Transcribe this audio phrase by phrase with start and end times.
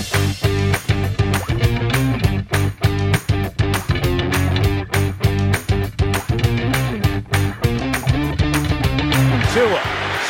[0.00, 0.16] Tua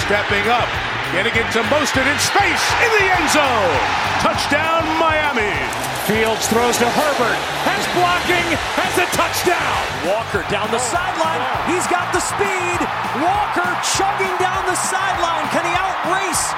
[0.00, 0.66] stepping up,
[1.12, 3.78] getting it to Mostert in space in the end zone.
[4.18, 5.89] Touchdown, Miami.
[6.08, 7.40] Fields throws to Herbert.
[7.68, 8.48] Has blocking.
[8.80, 9.80] Has a touchdown.
[10.08, 11.44] Walker down the sideline.
[11.68, 12.78] He's got the speed.
[13.20, 15.44] Walker chugging down the sideline.
[15.52, 16.56] Can he outrace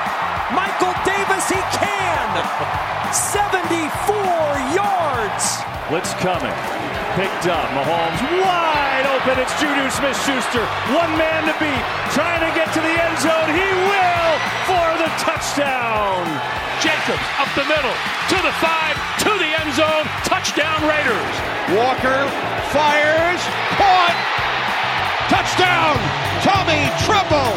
[0.54, 1.50] Michael Davis?
[1.50, 2.28] He can.
[3.10, 4.14] 74
[4.78, 5.44] yards.
[5.90, 6.54] Blitz coming.
[7.18, 7.66] Picked up.
[7.74, 9.42] Mahomes wide open.
[9.42, 10.62] It's Juju Smith Schuster.
[10.94, 11.84] One man to beat.
[12.14, 13.50] Trying to get to the end zone.
[13.50, 14.32] He will
[14.70, 16.30] for the touchdown.
[16.78, 17.94] Jacobs up the middle
[18.30, 20.04] to the five to the end zone.
[20.24, 21.34] Touchdown Raiders.
[21.78, 22.20] Walker
[22.74, 23.42] fires.
[23.80, 24.16] Caught.
[25.28, 25.96] Touchdown.
[26.46, 27.52] Tommy Tremble.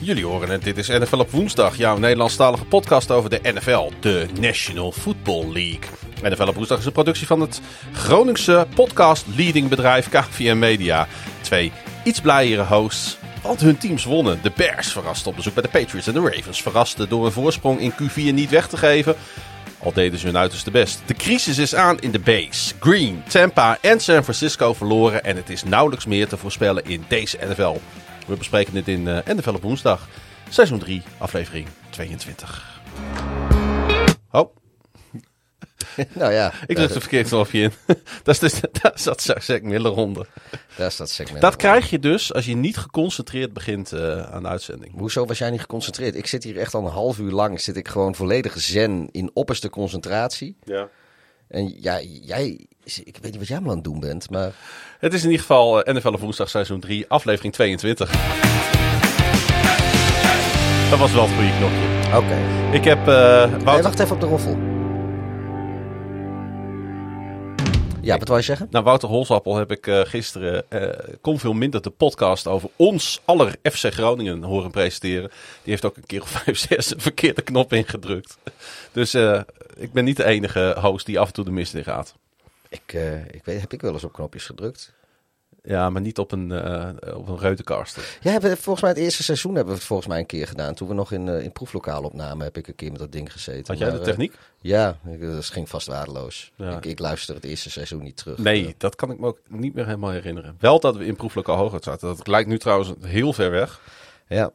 [0.00, 4.26] Jullie horen het, dit is NFL op woensdag, jouw Nederlandstalige podcast over de NFL, de
[4.40, 5.88] National Football League.
[6.22, 7.60] NFL op woensdag is een productie van het
[7.92, 11.06] Groningse podcast leading bedrijf KVM Media.
[11.40, 11.72] Twee
[12.04, 14.38] iets blijere hosts, want hun teams wonnen.
[14.42, 17.80] De Bears verrasten op bezoek bij de Patriots en de Ravens verrasten door een voorsprong
[17.80, 19.16] in Q4 niet weg te geven.
[19.78, 21.02] Al deden ze hun uiterste best.
[21.06, 22.74] De crisis is aan in de base.
[22.80, 27.38] Green, Tampa en San Francisco verloren en het is nauwelijks meer te voorspellen in deze
[27.48, 27.76] NFL.
[28.26, 30.08] We bespreken dit in uh, NFL op woensdag,
[30.48, 32.80] seizoen 3, aflevering 22.
[34.30, 34.63] Oh.
[36.12, 36.52] nou ja.
[36.66, 37.72] Ik druk de verkeerde knopje in.
[38.22, 40.26] dat is dus, dat is dat Zack Miller ronde.
[40.76, 44.22] Dat is dat Zack Miller Dat krijg je dus als je niet geconcentreerd begint uh,
[44.22, 44.92] aan de uitzending.
[44.98, 46.14] Hoezo was jij niet geconcentreerd?
[46.14, 47.60] Ik zit hier echt al een half uur lang.
[47.60, 50.56] Zit ik gewoon volledig zen in opperste concentratie.
[50.64, 50.88] Ja.
[51.48, 54.52] En ja, jij, ik weet niet wat jij maar aan het doen bent, maar...
[54.98, 58.10] Het is in ieder geval uh, NFL op woensdag seizoen 3, aflevering 22.
[60.90, 62.06] Dat was wel het goede knopje.
[62.06, 62.16] Oké.
[62.16, 62.72] Okay.
[62.72, 63.08] Ik heb...
[63.08, 64.73] Uh, nee, wacht even op de roffel.
[68.04, 68.66] Ja, wat wou je zeggen?
[68.70, 70.88] Nou, Wouter Holsappel heb ik uh, gisteren uh,
[71.20, 75.30] kon veel minder de podcast over ons aller FC Groningen horen presenteren.
[75.62, 78.38] Die heeft ook een keer of vijf, zes een verkeerde knop ingedrukt.
[78.92, 79.40] Dus uh,
[79.76, 82.14] ik ben niet de enige host die af en toe de mist in gaat.
[82.68, 82.92] Ik,
[83.30, 84.92] ik weet, heb ik wel eens op knopjes gedrukt?
[85.66, 87.56] Ja, maar niet op een, uh, op een.
[88.20, 90.74] Ja, hebben, volgens mij het eerste seizoen hebben we het volgens mij een keer gedaan.
[90.74, 93.32] Toen we nog in, uh, in proeflokaal opnamen, heb ik een keer met dat ding
[93.32, 93.64] gezeten.
[93.66, 94.32] Had jij maar, de techniek?
[94.32, 96.52] Uh, ja, dat ging vast waardeloos.
[96.56, 96.76] Ja.
[96.76, 98.38] Ik, ik, luister het eerste seizoen niet terug.
[98.38, 100.56] Nee, dat kan ik me ook niet meer helemaal herinneren.
[100.60, 102.16] Wel dat we in proeflokaal hoger zaten.
[102.16, 103.80] Dat lijkt nu trouwens heel ver weg.
[104.28, 104.50] Ja.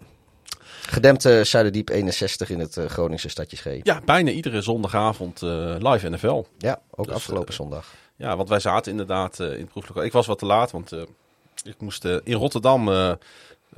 [0.82, 3.84] Gedempte Zuiderdiep 61 in het Groningse stadje G.
[3.84, 6.44] Ja, bijna iedere zondagavond live NFL.
[6.58, 7.94] Ja, ook dus, afgelopen zondag.
[8.20, 10.04] Ja, want wij zaten inderdaad in het proeflokaal.
[10.04, 10.92] Ik was wat te laat, want
[11.64, 13.12] ik moest uh, in Rotterdam uh,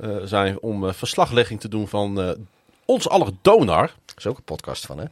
[0.00, 2.36] uh, zijn om verslaglegging te doen van
[2.84, 3.94] ons aller donar.
[4.04, 5.04] Dat is ook een podcast van, hè?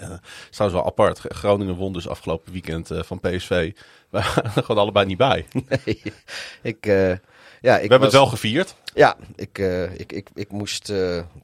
[0.00, 1.18] Ja, trouwens wel apart.
[1.18, 3.48] Groningen won dus afgelopen weekend van PSV.
[4.10, 5.46] We waren er gewoon allebei niet bij.
[5.68, 6.02] Nee,
[6.62, 6.84] ik...
[6.84, 7.20] ja, ik
[7.60, 8.00] We hebben was...
[8.00, 8.74] het wel gevierd.
[8.94, 9.58] Ja, ik,
[9.96, 10.92] ik, ik, ik moest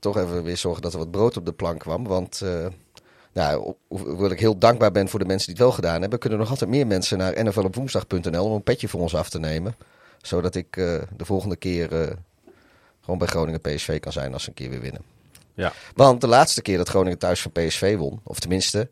[0.00, 2.06] toch even weer zorgen dat er wat brood op de plank kwam.
[2.06, 2.42] Want
[3.36, 6.38] nou, hoewel ik heel dankbaar ben voor de mensen die het wel gedaan hebben, kunnen
[6.38, 9.74] nog altijd meer mensen naar nflopwoensdag.nl om een petje voor ons af te nemen
[10.26, 12.06] zodat ik uh, de volgende keer uh,
[13.00, 15.02] gewoon bij Groningen PSV kan zijn als ze een keer weer winnen.
[15.54, 15.72] Ja.
[15.94, 18.88] Want de laatste keer dat Groningen thuis van PSV won, of tenminste,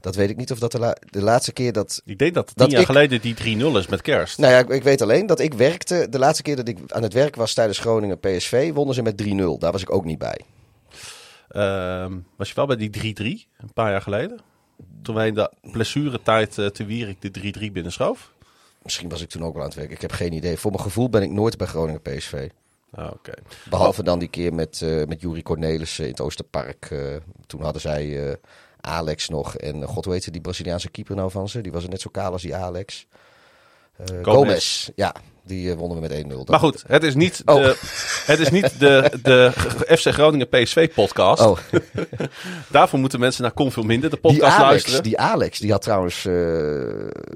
[0.00, 2.02] dat weet ik niet of dat de, la de laatste keer dat...
[2.04, 2.86] Ik denk dat tien dat jaar ik...
[2.86, 3.36] geleden die
[3.72, 4.38] 3-0 is met kerst.
[4.38, 7.02] Nou ja, ik, ik, weet alleen dat ik werkte, de laatste keer dat ik aan
[7.02, 9.26] het werk was tijdens Groningen PSV, wonnen ze met 3-0.
[9.58, 10.40] Daar was ik ook niet bij.
[11.52, 13.14] Uh, was je wel bij die
[13.46, 14.40] 3-3, een paar jaar geleden?
[15.02, 18.32] Toen wij in de blessuretijd uh, te Wierik de 3-3 binnenschoof?
[18.82, 19.90] Misschien was ik toen ook wel aan het werk.
[19.90, 20.56] Ik heb geen idee.
[20.56, 22.48] Voor mijn gevoel ben ik nooit bij Groningen PSV.
[22.94, 23.38] Ah, okay.
[23.70, 26.90] Behalve dan die keer met, uh, met Jurie Cornelissen in het Oosterpark.
[26.90, 28.34] Uh, toen hadden zij uh,
[28.80, 29.56] Alex nog.
[29.56, 31.60] En god heette die Braziliaanse keeper nou van ze?
[31.60, 33.06] Die was net zo kaal als die Alex.
[33.96, 34.24] Gomez.
[34.24, 34.90] Gomez.
[34.94, 35.14] Ja,
[35.44, 36.50] die wonnen we met 1-0.
[36.50, 37.54] Maar goed, het is niet oh.
[37.54, 37.76] de,
[38.32, 39.52] het is niet de, de
[39.88, 41.42] FC Groningen PSV podcast.
[41.42, 41.58] Oh.
[42.68, 45.02] Daarvoor moeten mensen naar Kom Veel Minder, de podcast die Alex, luisteren.
[45.02, 46.32] Die Alex, die had trouwens uh,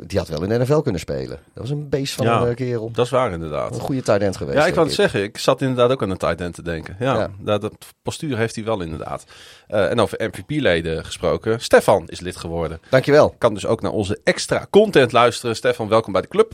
[0.06, 1.38] die had wel in de NFL kunnen spelen.
[1.54, 2.90] Dat was een beest van ja, een kerel.
[2.92, 3.74] Dat is waar inderdaad.
[3.74, 4.58] Een goede tight end geweest.
[4.58, 5.22] Ja, ik wou het zeggen.
[5.22, 6.96] Ik zat inderdaad ook aan een tight end te denken.
[6.98, 7.30] Ja, ja.
[7.38, 9.24] Dat, dat postuur heeft hij wel inderdaad.
[9.68, 11.60] Uh, en over MVP-leden gesproken.
[11.60, 12.80] Stefan is lid geworden.
[12.90, 13.34] Dankjewel.
[13.38, 15.56] Kan dus ook naar onze extra content luisteren.
[15.56, 16.52] Stefan, welkom bij de club.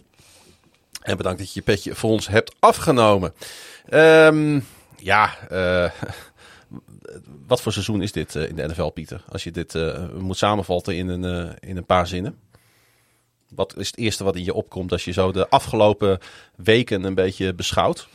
[1.02, 3.34] En bedankt dat je je petje voor ons hebt afgenomen.
[3.90, 4.66] Um,
[4.96, 5.90] ja, uh,
[7.46, 9.24] wat voor seizoen is dit uh, in de NFL, Pieter?
[9.28, 12.38] Als je dit uh, moet samenvatten in een, in een paar zinnen.
[13.54, 16.18] Wat is het eerste wat in je opkomt als je zo de afgelopen
[16.56, 18.08] weken een beetje beschouwt?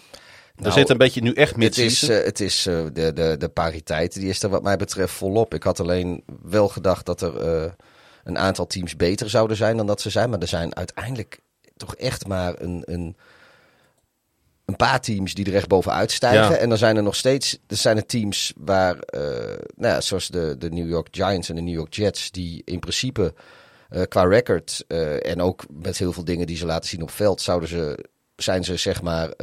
[0.64, 3.50] er zit een beetje nu echt Het is, eh, het is eh, de, de, de
[3.50, 5.54] pariteit, die is er wat mij betreft volop.
[5.54, 7.72] Ik had alleen wel gedacht dat er eh,
[8.24, 10.30] een aantal teams beter zouden zijn dan dat ze zijn.
[10.30, 11.40] Maar er zijn uiteindelijk
[11.78, 13.16] toch echt maar een, een,
[14.66, 16.52] een paar teams die er echt bovenuit stijgen.
[16.52, 16.58] Ja.
[16.58, 19.22] En dan zijn er nog steeds er zijn er teams waar, eh,
[19.76, 22.80] nou ja, zoals de, de New York Giants en de New York Jets, die in
[22.80, 23.34] principe
[23.90, 27.12] eh, qua record eh, en ook met heel veel dingen die ze laten zien op
[27.12, 29.34] veld, zouden ze, zijn ze zeg maar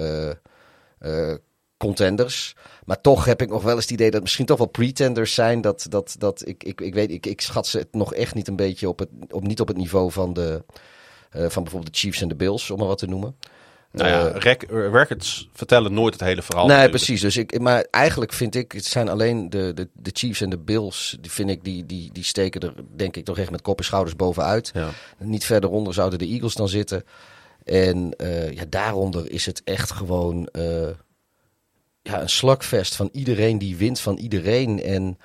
[1.76, 2.56] contenders.
[2.84, 5.34] Maar toch heb ik nog wel eens het idee dat het misschien toch wel pretenders
[5.34, 5.60] zijn.
[5.60, 8.48] Dat, dat, dat ik, ik, ik weet, ik, ik schat ze het nog echt niet
[8.48, 10.64] een beetje op het, op, niet op het niveau van de.
[11.34, 13.36] Eh, van bijvoorbeeld de Chiefs en de Bills, om maar wat te noemen.
[13.90, 16.66] nou ja, Eh, rec- records vertellen nooit het hele verhaal.
[16.66, 17.04] nee, natuurlijk.
[17.04, 17.20] precies.
[17.20, 20.58] Dus ik, maar eigenlijk vind ik, het zijn alleen de, de, de Chiefs en de
[20.58, 23.78] Bills, die vind ik, die, die, die steken er denk ik toch echt met kop
[23.78, 24.70] en schouders bovenuit.
[24.74, 24.88] Ja.
[25.18, 27.04] Niet verderonder zouden de Eagles dan zitten.
[27.64, 30.48] En eh, ja, daaronder is het echt gewoon
[32.02, 34.82] ja, een slagvest van iedereen die wint van iedereen.
[34.82, 35.18] En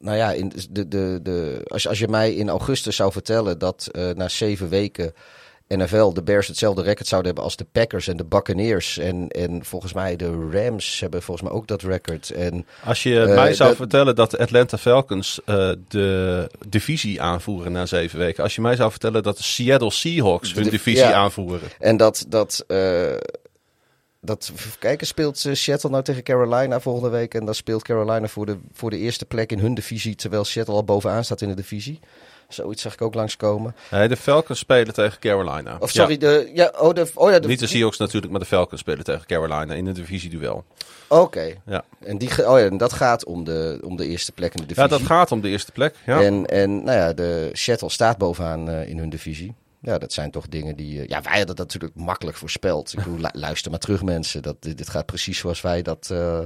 [0.00, 3.88] nou ja, in de, de, de, als, als je mij in augustus zou vertellen dat
[3.92, 5.12] eh, na zeven weken
[5.68, 8.98] NFL de Bears hetzelfde record zouden hebben als de Packers en de Buccaneers.
[8.98, 12.30] En, en volgens mij de Rams hebben volgens mij ook dat record.
[12.30, 17.20] En Als je Eh, mij zou dat- vertellen dat de Atlanta Falcons eh, de divisie
[17.22, 18.42] aanvoeren na zeven weken.
[18.42, 21.12] Als je mij zou vertellen dat de Seattle Seahawks hun De- divisie ja.
[21.12, 21.68] aanvoeren.
[21.78, 22.64] En dat, dat,
[24.20, 27.34] dat kijken, speelt eh, Seattle nou tegen Carolina volgende week.
[27.34, 30.14] En dan speelt Carolina voor de, voor de eerste plek in hun divisie.
[30.14, 32.00] Terwijl Seattle al bovenaan staat in de divisie.
[32.48, 33.74] Zoiets zag ik ook langskomen.
[33.90, 35.76] Nee, de Falcons spelen tegen Carolina.
[35.78, 38.40] Of sorry, Ja, de, ja, oh, de, oh ja, de, Niet de Seahawks natuurlijk, maar
[38.40, 40.64] de Falcons spelen tegen Carolina in een divisieduel.
[41.08, 41.54] Oké.
[41.66, 41.84] Ja.
[42.04, 44.66] En, die, oh ja, en dat gaat om de, om de eerste plek in de
[44.66, 44.90] divisie.
[44.90, 45.94] ja, dat gaat om de eerste plek.
[46.06, 46.22] Ja.
[46.22, 49.54] En, en nou ja, de Seattle staat bovenaan eh, in hun divisie.
[49.80, 51.00] Ja, dat zijn toch dingen die...
[51.00, 52.92] eh, ja, wij hadden dat natuurlijk makkelijk voorspeld.
[52.92, 54.42] Ik bedoel, lu- luister maar terug mensen.
[54.42, 56.40] Dat, dit, dit gaat precies zoals wij dat eh,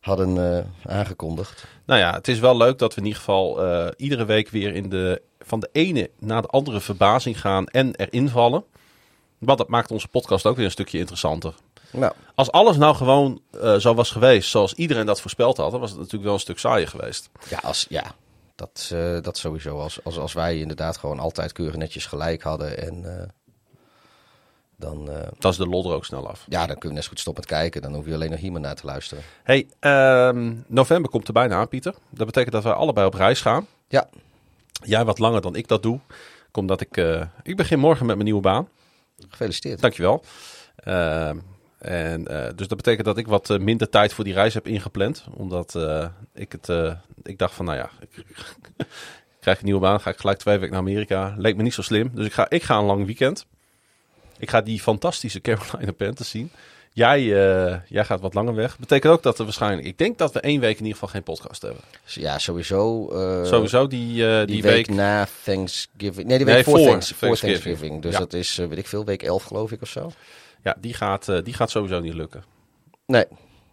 [0.00, 1.64] hadden eh, aangekondigd.
[1.86, 3.60] Nou ja, het is wel leuk dat we in ieder geval
[3.96, 8.28] iedere week weer in de, van de ene naar de andere verbazing gaan en erin
[8.28, 8.64] vallen.
[9.38, 11.54] Want dat maakt onze podcast ook weer een stukje interessanter.
[11.92, 15.80] Nou, Als alles nou gewoon eh, zo was geweest zoals iedereen dat voorspeld had, dan
[15.80, 17.30] was het natuurlijk wel een stuk saaier geweest.
[17.48, 18.14] ja, als, ja
[18.60, 19.78] dat, eh, dat sowieso.
[19.78, 22.78] Als, als, als wij inderdaad gewoon altijd keurig netjes gelijk hadden.
[22.78, 23.28] En eh,
[24.76, 26.44] dan, eh, Dat is de lol er ook snel af.
[26.48, 27.82] ja, dan kunnen we net zo goed stoppen met kijken.
[27.82, 29.24] Dan hoef je alleen nog hier maar naar te luisteren.
[29.42, 31.94] Hey, ehm, november komt er bijna aan, Pieter.
[32.10, 33.66] Dat betekent dat wij allebei op reis gaan.
[33.88, 34.08] Ja,
[34.84, 36.00] Jij wat langer dan ik dat doe.
[36.52, 38.68] Omdat ik, eh, ik begin morgen met mijn nieuwe baan.
[39.28, 39.80] gefeliciteerd.
[39.80, 40.22] Dankjewel.
[40.76, 41.38] Ehm
[41.80, 44.66] en, eh, dus dat betekent dat ik wat eh, minder tijd voor die reis heb
[44.66, 45.24] ingepland.
[45.34, 48.24] Omdat eh, ik het, ik dacht van, nou ja, ik,
[49.40, 51.34] krijg een nieuwe baan, ga ik gelijk twee weken naar Amerika.
[51.38, 52.10] Leek me niet zo slim.
[52.14, 53.46] Dus ik ga, ik ga een lang weekend.
[54.38, 56.50] Ik ga die fantastische Carolina Panthers zien.
[56.92, 57.22] Jij,
[57.88, 58.78] jij gaat wat langer weg.
[58.78, 61.22] Betekent ook dat er waarschijnlijk, ik denk dat we één week in ieder geval geen
[61.22, 61.80] podcast hebben.
[62.04, 63.08] Ja, sowieso.
[63.44, 64.88] Sowieso die, Die, die, week, week.
[64.96, 66.26] na Thanksgiving.
[66.28, 67.62] Nee, die Nee, week voor, voor Thanks- voor Thanksgiving.
[67.64, 68.02] Thanksgiving.
[68.02, 68.18] Dus Ja.
[68.18, 70.12] dat is, weet ik veel, week 11 geloof ik of zo.
[70.62, 72.44] Ja, die gaat, eh, die gaat sowieso niet lukken.
[73.06, 73.24] Nee,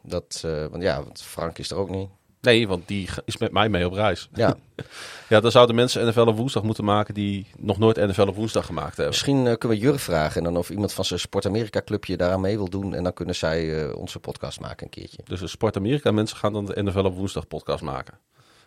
[0.01, 2.09] dat, eh, want ja, want Frank is er ook niet.
[2.41, 4.29] Nee, want die is met mij mee op reis.
[4.33, 4.57] Ja,
[5.29, 8.65] Ja, dan zouden mensen NFL op woensdag moeten maken die nog nooit NFL op woensdag
[8.65, 9.07] gemaakt hebben.
[9.07, 12.17] misschien eh, kunnen we Jurre vragen en dan of iemand van zijn Sport Amerika clubje
[12.17, 12.93] daaraan mee wil doen.
[12.93, 15.17] En dan kunnen zij onze podcast maken een keertje.
[15.23, 18.19] Dus de Sport Amerika mensen gaan dan de NFL op woensdag podcast maken.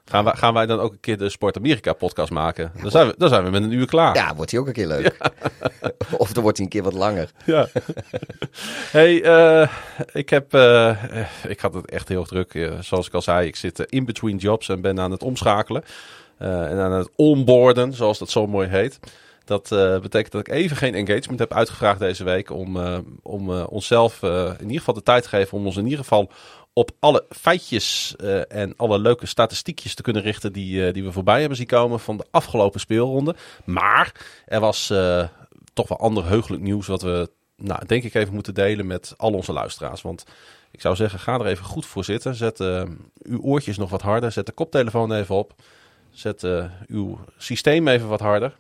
[0.05, 2.73] Gaan wij, gaan wij dan ook een keer de Sport Amerika podcast maken?
[2.83, 4.15] Dan zijn we, dan zijn we met een uur klaar.
[4.15, 5.17] Ja, wordt hij ook een keer leuk.
[6.23, 7.31] of dan wordt hij een keer wat langer.
[7.45, 7.69] Ja.
[8.97, 9.69] hey, eh,
[10.13, 10.97] ik heb, eh,
[11.49, 12.55] ik had het echt heel druk.
[12.55, 15.85] Eh, zoals ik al zei, ik zit in between jobs en ben aan het omschakelen.
[16.39, 18.99] En aan het onboarden, zoals dat zo mooi heet.
[19.45, 19.69] Dat
[20.03, 22.51] betekent dat ik even geen engagement heb uitgevraagd deze week.
[22.51, 22.79] Om,
[23.23, 26.31] om onszelf in ieder geval de tijd te geven om ons in ieder geval
[26.81, 31.13] op alle feitjes eh, en alle leuke statistiekjes te kunnen richten die, eh, die we
[31.13, 33.35] voorbij hebben zien komen van de afgelopen speelronde.
[33.65, 34.13] Maar
[34.47, 35.29] er was eh,
[35.73, 39.33] toch wel ander heugelijk nieuws wat we, nou, denk ik, even moeten delen met al
[39.33, 40.03] onze luisteraars.
[40.03, 40.25] Want
[40.71, 42.35] ik zou zeggen, ga er even goed voor zitten.
[42.35, 42.61] Zet
[43.23, 44.33] uw oortjes nog wat harder.
[44.33, 45.55] Zet de koptelefoon even op.
[46.11, 46.47] Zet
[46.87, 48.57] uw systeem even wat harder.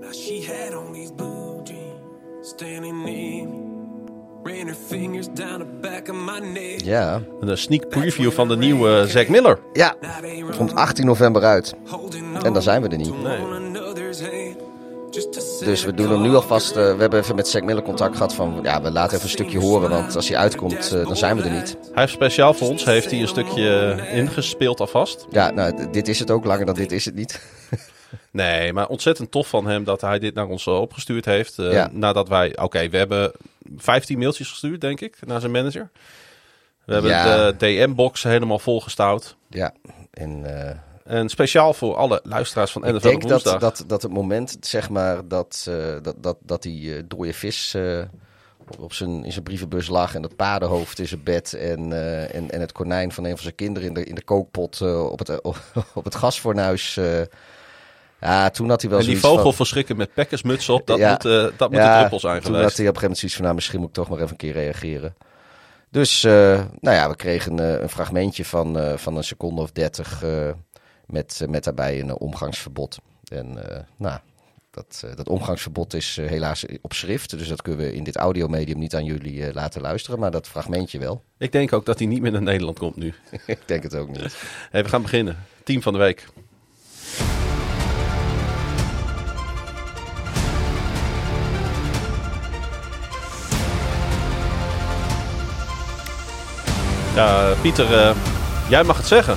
[0.00, 3.69] Now she had on these blue jeans, standing in,
[4.44, 6.80] ran her fingers down the back of my neck.
[6.80, 9.58] Ja, Een sneak preview van de nieuwe Zack Miller.
[9.72, 9.94] ja.
[10.20, 11.74] They Komt 18 november uit.
[12.42, 13.12] En dan zijn we er niet.
[15.64, 16.70] Dus we doen hem nu alvast.
[16.70, 18.58] eh, we hebben even met Zack Miller contact gehad van.
[18.62, 19.90] Ja, we laten even een stukje horen.
[19.90, 21.76] Want als hij uitkomt, eh, dan zijn we er niet.
[21.82, 25.26] Hij heeft speciaal voor ons heeft hij een stukje ingespeeld alvast.
[25.30, 26.44] Ja, nou, d- dit is het ook.
[26.44, 27.40] Langer dan dit is het niet.
[28.30, 31.58] Nee, maar ontzettend tof van hem dat hij dit naar ons eh, opgestuurd heeft.
[31.58, 31.88] Eh, Ja.
[31.92, 33.32] Nadat wij, oké, we hebben
[33.76, 35.90] 15 mailtjes gestuurd, denk ik, naar zijn manager.
[36.84, 37.50] We hebben Ja.
[37.52, 39.36] de DM-box helemaal volgestouwd.
[39.48, 39.74] Ja,
[40.10, 44.12] en eh, En speciaal voor alle luisteraars van NFL ik denk dat, dat, dat het
[44.12, 45.70] moment, zeg maar, dat,
[46.02, 47.76] dat, dat, dat die eh, dode vis
[48.78, 51.92] op zijn, in zijn brievenbus lag en dat paardenhoofd in zijn bed en,
[52.32, 55.18] en, en het konijn van een van zijn kinderen in de, in de kookpot op,
[55.18, 55.40] het,
[55.94, 56.98] op het gasfornuis.
[58.20, 59.54] Ja, toen had hij wel en die vogel van...
[59.54, 61.10] verschrikken met pekkersmuts op, dat Ja.
[61.10, 63.18] moet, eh, dat moet Ja, de druppel zijn Toen had hij op een gegeven moment
[63.18, 65.14] zoiets van, nou, misschien moet ik toch maar even een keer reageren.
[65.90, 66.32] Dus, eh,
[66.80, 70.24] nou ja, we kregen eh, een fragmentje van, van een seconde of dertig
[71.06, 72.98] met, met daarbij een omgangsverbod.
[73.28, 73.58] En
[73.96, 74.18] nou,
[74.70, 78.94] dat, dat omgangsverbod is helaas op schrift, dus dat kunnen we in dit audiomedium niet
[78.94, 81.22] aan jullie laten luisteren, maar dat fragmentje wel.
[81.38, 83.14] Ik denk ook dat hij niet meer naar Nederland komt nu.
[83.46, 84.36] ik denk het ook niet.
[84.70, 85.36] Hey, we gaan beginnen.
[85.64, 86.26] Team van de week.
[97.14, 98.10] Ja, Pieter, eh,
[98.68, 99.36] jij mag het zeggen.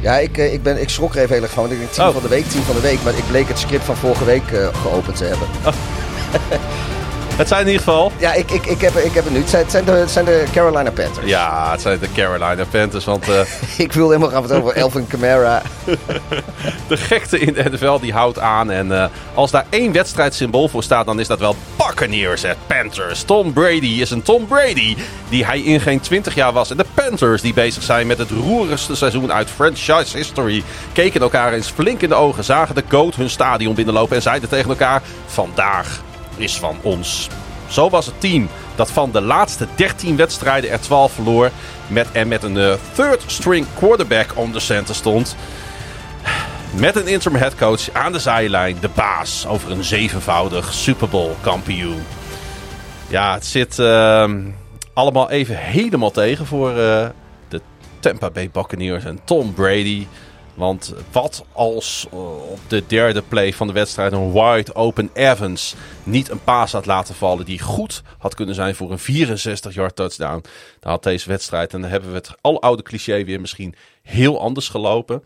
[0.00, 1.92] Ja, ik, eh, ik, ben, ik schrok er even heel erg van, want ik denk
[1.92, 2.12] team Oh.
[2.12, 4.50] van de week, team van de week, maar ik bleek het script van vorige week
[4.52, 5.48] eh, geopend te hebben.
[7.38, 8.12] Het zijn in ieder geval...
[8.16, 9.38] Ja, ik, ik, ik, heb, ik heb het nu.
[9.38, 11.26] Het zijn, het zijn, de, het zijn de Carolina Panthers.
[11.26, 13.04] Ja, het zijn de Carolina Panthers.
[13.04, 13.40] Want eh,
[13.84, 15.62] Ik wilde helemaal gaan vertellen over Elvin Kamara.
[16.88, 18.70] de gekte in de NFL die houdt aan.
[18.70, 22.42] En eh, als daar één wedstrijdsymbool voor staat, dan is dat wel Buccaneers.
[22.42, 23.22] Het Panthers.
[23.22, 24.96] Tom Brady is een Tom Brady
[25.28, 26.70] die hij in geen 20 jaar was.
[26.70, 30.62] En de Panthers die bezig zijn met het roerigste seizoen uit franchise history.
[30.92, 34.48] Keken elkaar eens flink in de ogen, zagen de GOAT hun stadion binnenlopen en zeiden
[34.48, 35.02] tegen elkaar...
[35.26, 36.06] Vandaag
[36.38, 37.28] is van ons.
[37.68, 41.50] Zo was het team dat van de laatste 13 wedstrijden er 12 verloor.
[41.86, 45.36] Met, en met een eh, third string quarterback on the center stond.
[46.74, 48.76] Met een interim headcoach aan de zijlijn.
[48.80, 52.02] De baas over een zevenvoudig Super Bowl kampioen.
[53.08, 54.40] Ja, het zit ehm,
[54.92, 57.06] allemaal even helemaal tegen voor eh,
[57.48, 57.60] de
[58.00, 60.06] Tampa Bay Buccaneers en Tom Brady.
[60.58, 65.74] Want wat als eh, op de derde play van de wedstrijd een wide open Evans
[66.02, 70.44] niet een paas had laten vallen die goed had kunnen zijn voor een 64-yard touchdown.
[70.80, 74.40] Dan had deze wedstrijd, en dan hebben we het al oude cliché weer misschien heel
[74.40, 75.24] anders gelopen.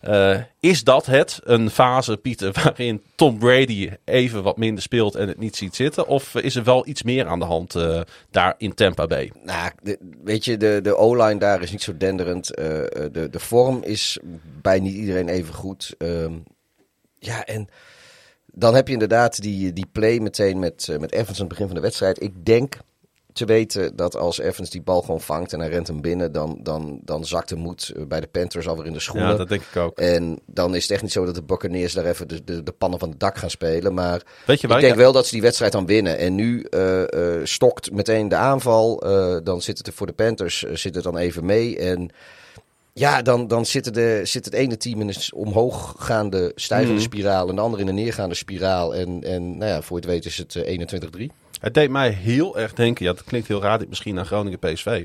[0.00, 5.28] Eh, is dat het, een fase, Pieter, waarin Tom Brady even wat minder speelt en
[5.28, 6.06] het niet ziet zitten?
[6.06, 8.00] Of is er wel iets meer aan de hand eh,
[8.30, 9.32] daar in Tampa Bay?
[9.44, 12.54] Nou, de- weet je, de, de O-line daar is niet zo denderend.
[12.54, 12.64] Eh,
[13.12, 14.18] de, de vorm is
[14.62, 15.94] bij niet iedereen even goed.
[15.98, 16.32] Ehm,
[17.18, 17.68] ja, en
[18.46, 21.74] dan heb je inderdaad die, die play meteen met, met Evans aan het begin van
[21.74, 22.22] de wedstrijd.
[22.22, 22.76] Ik denk
[23.38, 26.58] te weten dat als Evans die bal gewoon vangt en hij rent hem binnen, dan,
[26.62, 29.30] dan, dan zakt de moed eh, bij de Panthers alweer in de schoenen.
[29.30, 29.98] Ja, dat denk ik ook.
[29.98, 32.72] En dan is het echt niet zo dat de Buccaneers daar even de, de, de
[32.72, 33.94] pannen van het dak gaan spelen.
[33.94, 36.18] Maar Weet je waar ik denk wel dat ze die wedstrijd dan winnen.
[36.18, 38.96] En nu eh, eh, stokt meteen de aanval.
[39.44, 41.78] Dan zit het er voor de Panthers zit het dan even mee.
[41.78, 42.10] En
[42.92, 47.02] ja, dan, dan zit, de, zit het ene team in een omhooggaande stijgende Mhm.
[47.02, 47.48] spiraal.
[47.48, 48.94] En de andere in een neergaande spiraal.
[48.94, 50.78] En, en nou ja, voor je het weet is het eh,
[51.18, 51.30] 21-3.
[51.58, 54.58] Het deed mij heel erg denken, ja, dat klinkt heel raar, dit misschien aan Groningen
[54.58, 55.04] PSV.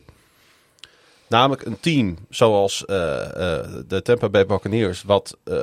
[1.28, 5.56] Namelijk een team zoals eh, eh, de Tampa Bay Buccaneers, wat eh,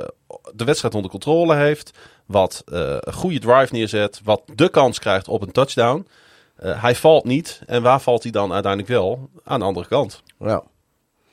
[0.53, 1.91] de wedstrijd onder controle heeft,
[2.25, 6.07] wat eh, een goede drive neerzet, wat de kans krijgt op een touchdown.
[6.55, 7.61] Eh, hij valt niet.
[7.65, 9.29] En waar valt hij dan uiteindelijk wel?
[9.43, 10.23] Aan de andere kant.
[10.37, 10.63] Nou,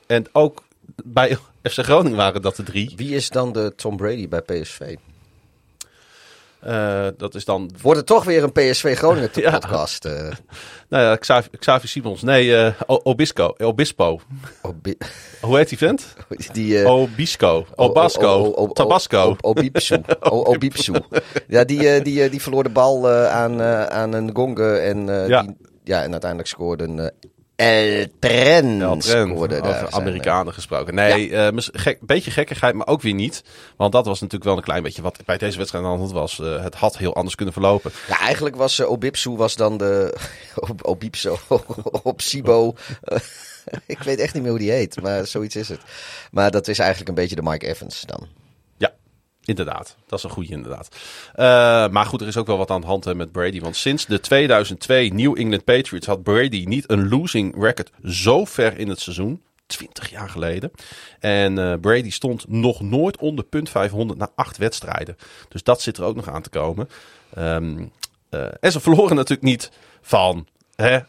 [0.07, 0.63] En ook
[1.05, 1.37] bij
[1.71, 2.93] FC Groningen waren dat de drie.
[2.95, 4.95] wie is dan de Tom Brady bij PSV?
[6.59, 9.51] Eh, dat is dan Wordt het toch weer een PSV Groningen Ja.
[9.57, 10.05] podcast?
[10.05, 10.31] eh
[10.89, 12.21] nou ja, Xavi, Xavi Simons.
[12.21, 13.53] Nee, eh, Obisco.
[13.57, 14.19] Obispo.
[15.41, 16.15] Hoe heet die vent?
[16.53, 17.65] die, Obisco.
[17.75, 18.67] Obasco.
[18.73, 19.35] Tabasco.
[19.41, 20.01] Obipsu.
[20.19, 20.93] Obipsu.
[21.47, 23.61] Ja, die, die, die verloor de bal aan,
[23.91, 24.77] aan een gonge.
[24.77, 25.41] En, Ja.
[25.41, 27.11] Die, ja, en uiteindelijk scoorde een
[27.59, 28.65] El Tren.
[28.77, 30.95] Ja, daar over zijn, Amerikanen gesproken.
[30.95, 33.43] Nee, eh, mis- gek, beetje gekkigheid, maar ook weer niet.
[33.77, 36.11] Want dat was natuurlijk wel een klein beetje wat bij deze wedstrijd aan de hand
[36.11, 36.39] was.
[36.39, 37.91] Eh, het had heel anders kunnen verlopen.
[37.91, 40.17] eh, Ja, eigenlijk was eh, Obipsu was dan de...
[40.69, 41.37] Ob- Obipso.
[42.03, 42.73] Obsibo.
[43.03, 43.17] Eh,
[43.85, 45.81] ik weet echt niet meer hoe die heet, maar zoiets is het.
[46.31, 48.27] Maar dat is eigenlijk een beetje de Mike Evans dan.
[49.49, 49.95] Inderdaad.
[50.07, 50.87] Dat is een goede inderdaad.
[51.33, 51.45] Eh,
[51.87, 53.59] maar goed, er is ook wel wat aan de hand hè, met Brady.
[53.59, 58.79] Want sinds de 2002 New England Patriots had Brady niet een losing record zo ver
[58.79, 59.41] in het seizoen.
[59.65, 60.71] 20 jaar geleden.
[61.19, 65.17] En eh, Brady stond nog nooit onder punt 500 na acht wedstrijden.
[65.49, 66.89] Dus dat zit er ook nog aan te komen.
[67.33, 67.85] Ehm,
[68.29, 70.99] eh, en ze verloren natuurlijk niet van hè,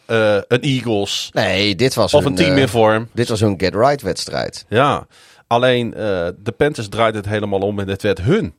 [0.48, 3.08] een Eagles Nee, dit was of hun, een team in vorm.
[3.12, 4.64] Dit was hun get-right wedstrijd.
[4.68, 5.06] Ja,
[5.50, 8.54] alleen eh, de Panthers draaiden het helemaal om en het werd hun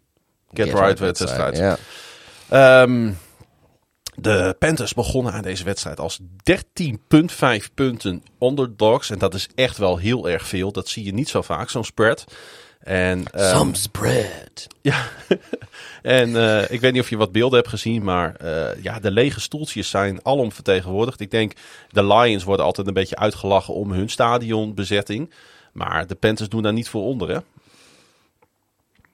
[0.53, 1.57] Get, right wedstrijd.
[1.57, 1.77] Ja.
[2.49, 3.11] Ehm,
[4.15, 9.09] de Panthers begonnen aan deze wedstrijd als 13,5 punten underdogs.
[9.09, 10.71] En dat is echt wel heel erg veel.
[10.71, 12.25] Dat zie je niet zo vaak, zo'n spread.
[12.79, 14.67] En, ehm, Some spread.
[14.81, 15.07] ja,
[16.01, 19.11] en eh, ik weet niet of je wat beelden hebt gezien, maar eh, ja, de
[19.11, 21.19] lege stoeltjes zijn alom vertegenwoordigd.
[21.19, 21.53] Ik denk,
[21.89, 25.33] de Lions worden altijd een beetje uitgelachen om hun stadionbezetting.
[25.71, 27.37] Maar de Panthers doen daar niet voor onder, hè?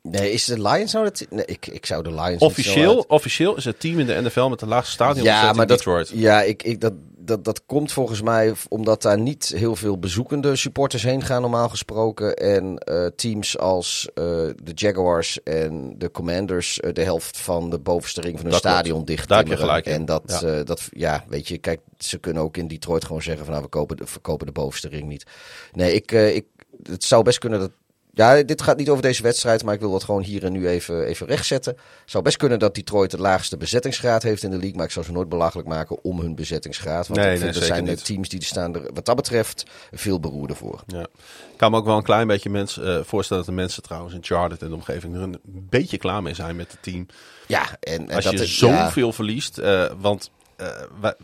[0.02, 1.26] Nee, is de Lions nou dat...
[1.30, 4.60] Nee, ik, ik zou de Lions Officieel, officieel is het team in de NFL met
[4.60, 6.10] de laagste stadion Ja, maar in dat, Detroit.
[6.14, 6.94] ja ik, ik, dat,
[7.28, 11.70] dat, dat komt volgens mij omdat daar niet heel veel bezoekende supporters heen gaan, normaal
[11.70, 12.36] gesproken.
[12.36, 14.24] En eh, teams als eh,
[14.64, 18.60] de Jaguars en de Commanders eh, de helft van de bovenste ring van hun Dat
[18.60, 19.82] stadion dicht Daar heb je timmeren.
[19.84, 20.02] gelijk in.
[20.02, 20.64] En dat, Ja.
[20.64, 23.70] dat, ja, weet je, kijk, ze kunnen ook in Detroit gewoon zeggen van nou, we
[23.72, 25.26] kopen de, verkopen de bovenste ring niet.
[25.72, 26.46] Nee, ik, ik,
[26.84, 27.72] het zou best kunnen dat.
[28.18, 30.68] Ja, dit gaat niet over deze wedstrijd, maar ik wil dat gewoon hier en nu
[30.68, 31.74] even, even rechtzetten.
[31.74, 34.92] Het zou best kunnen dat Detroit de laagste bezettingsgraad heeft in de league, maar ik
[34.92, 37.08] zou ze nooit belachelijk maken om hun bezettingsgraad.
[37.08, 37.98] Want Nee, ik nee, vind er zijn niet.
[37.98, 40.84] de teams die staan er wat dat betreft veel beroerder voor.
[40.88, 41.02] Ja.
[41.02, 44.14] Ik kan me ook wel een klein beetje mensen, eh, voorstellen dat de mensen trouwens
[44.14, 47.06] in Charlotte en de omgeving er een beetje klaar mee zijn met het team.
[47.48, 48.84] Ja, en, en Als dat je is- ja.
[48.86, 49.58] zoveel verliest.
[49.58, 50.68] eh, want eh,
[51.02, 51.18] we,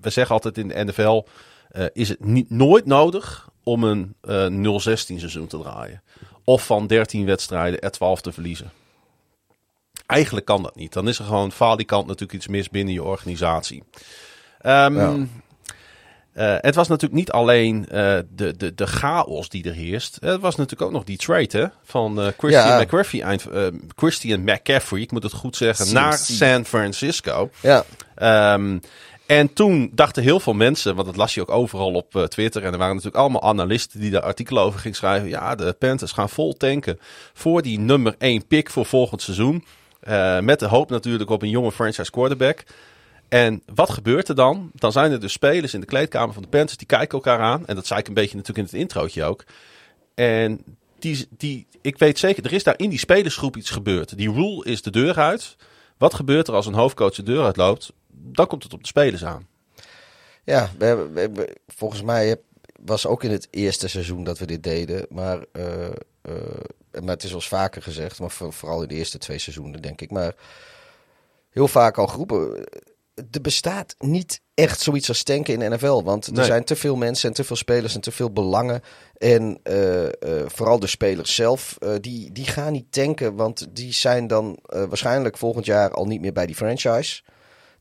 [0.00, 1.22] we zeggen altijd in de NFL
[1.92, 6.02] is het niet, nooit nodig om een eh 0-16 seizoen te draaien.
[6.44, 8.70] Of van 13 wedstrijden er 12 te verliezen.
[10.06, 10.92] Eigenlijk kan dat niet.
[10.92, 13.82] Dan is er gewoon falikant natuurlijk iets mis binnen je organisatie.
[14.60, 15.14] Ehm, Ja.
[16.32, 20.16] eh, het was natuurlijk niet alleen eh, de, de, de chaos die er heerst.
[20.20, 22.80] Het was natuurlijk ook nog die trade hè, van eh, Christian, Ja.
[22.82, 23.46] McCaffrey, eind,
[23.96, 27.50] Christian McCaffrey, ik moet het goed zeggen, naar San Francisco.
[27.60, 27.84] Ja,
[28.14, 28.78] Ehm,
[29.26, 32.62] en toen dachten heel veel mensen, want dat las je ook overal op eh, Twitter.
[32.62, 35.28] En er waren natuurlijk allemaal analisten die daar artikelen over gingen schrijven.
[35.28, 36.98] Ja, de Panthers gaan vol tanken
[37.32, 39.64] voor die nummer 1 pick voor volgend seizoen.
[40.00, 42.64] Eh, met de hoop natuurlijk op een jonge franchise quarterback.
[43.28, 44.70] En wat gebeurt er dan?
[44.74, 47.66] Dan zijn er dus spelers in de kleedkamer van de Panthers die kijken elkaar aan.
[47.66, 49.44] En dat zei ik een beetje natuurlijk in het introotje ook.
[50.14, 50.64] En
[50.98, 54.16] die, die, ik weet zeker, er is daar in die spelersgroep iets gebeurd.
[54.16, 55.56] Die rule is de deur uit.
[55.98, 57.92] Wat gebeurt er als een hoofdcoach de deur uitloopt?
[58.26, 59.46] Dan komt het op de spelers aan.
[60.44, 62.36] ja we hebben, we hebben- volgens mij
[62.84, 65.06] was ook in het eerste seizoen dat we dit deden.
[65.10, 65.92] Maar, eh, eh,
[67.00, 69.82] maar het is wel eens vaker gezegd, maar voor- vooral in de eerste twee seizoenen
[69.82, 70.10] denk ik.
[70.10, 70.34] Maar
[71.50, 72.64] heel vaak al geroepen.
[73.30, 76.02] Er bestaat niet echt zoiets als tanken in de NFL.
[76.02, 76.44] Want er Nee.
[76.44, 78.82] zijn te veel mensen en te veel spelers en te veel belangen.
[79.16, 80.12] En eh, eh,
[80.46, 83.34] vooral de spelers zelf, eh, die, die gaan niet tanken.
[83.34, 87.22] Want die zijn dan eh, waarschijnlijk volgend jaar al niet meer bij die franchise.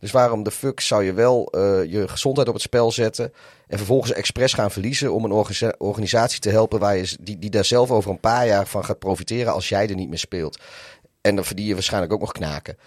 [0.03, 3.33] Dus waarom de fuck zou je wel eh, je gezondheid op het spel zetten.
[3.67, 7.49] En vervolgens expres gaan verliezen om een organisa- organisatie te helpen waar je, die, die
[7.49, 10.59] daar zelf over een paar jaar van gaat profiteren als jij er niet meer speelt.
[11.21, 12.77] En dan verdien je waarschijnlijk ook nog knaken.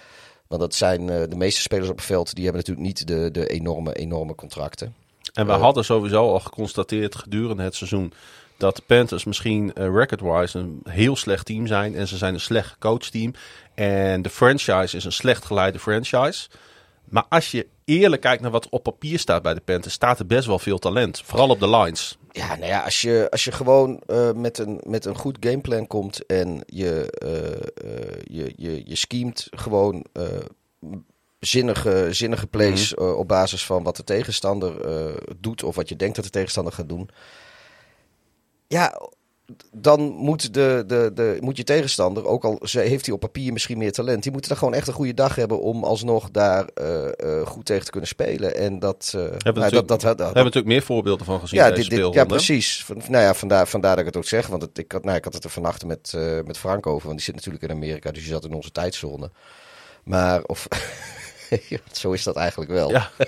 [0.46, 3.31] Want dat zijn eh, de meeste spelers op het veld, die hebben natuurlijk niet de,
[3.31, 4.94] de enorme, enorme contracten.
[5.35, 5.61] En we Eh.
[5.61, 8.12] hadden sowieso al geconstateerd gedurende het seizoen
[8.57, 11.94] dat de Panthers misschien eh, record-wise een heel slecht team zijn.
[11.94, 13.35] En ze zijn een slecht gecoacht-team.
[13.74, 16.48] En de franchise is een slecht geleide franchise.
[17.09, 20.27] Maar als je eerlijk kijkt naar wat op papier staat bij de Panthers, staat er
[20.27, 21.23] best wel veel talent.
[21.25, 22.19] Vooral op de lines.
[22.31, 25.87] Ja, nou ja, als je, als je gewoon eh, met, een, met een goed gameplan
[25.87, 30.05] komt en je, eh, je, je, je schemt gewoon
[31.38, 33.11] zinnige, zinnige plays Mhm.
[33.11, 34.75] op basis van wat de tegenstander
[35.40, 37.09] doet of wat je denkt dat de tegenstander gaat doen.
[38.69, 39.01] Ja,
[39.73, 43.79] dan moet, de, de, de, moet je tegenstander, ook al heeft hij op papier misschien
[43.79, 47.07] meer talent, die moeten dan gewoon echt een goede dag hebben om alsnog daar eh,
[47.07, 48.57] eh, goed tegen te kunnen spelen.
[48.57, 51.67] En dat, eh, nou, natuurlijk- dat, dat, hebben we natuurlijk meer voorbeelden van gezien ja,
[51.67, 52.27] dit, dit, ja, speelronde.
[52.27, 52.85] precies.
[52.85, 54.47] Van, nou ja, vandaar, vandaar dat ik het ook zeg.
[54.47, 56.13] Want het, ik, had, nou, ik had het er vannacht met,
[56.45, 57.07] met Frank over.
[57.07, 58.11] Want die zit natuurlijk in Amerika.
[58.11, 59.31] Dus die zat in onze tijdzone.
[60.05, 60.67] Maar, of...
[61.93, 62.91] Zo is dat eigenlijk wel.
[62.91, 63.11] Ja.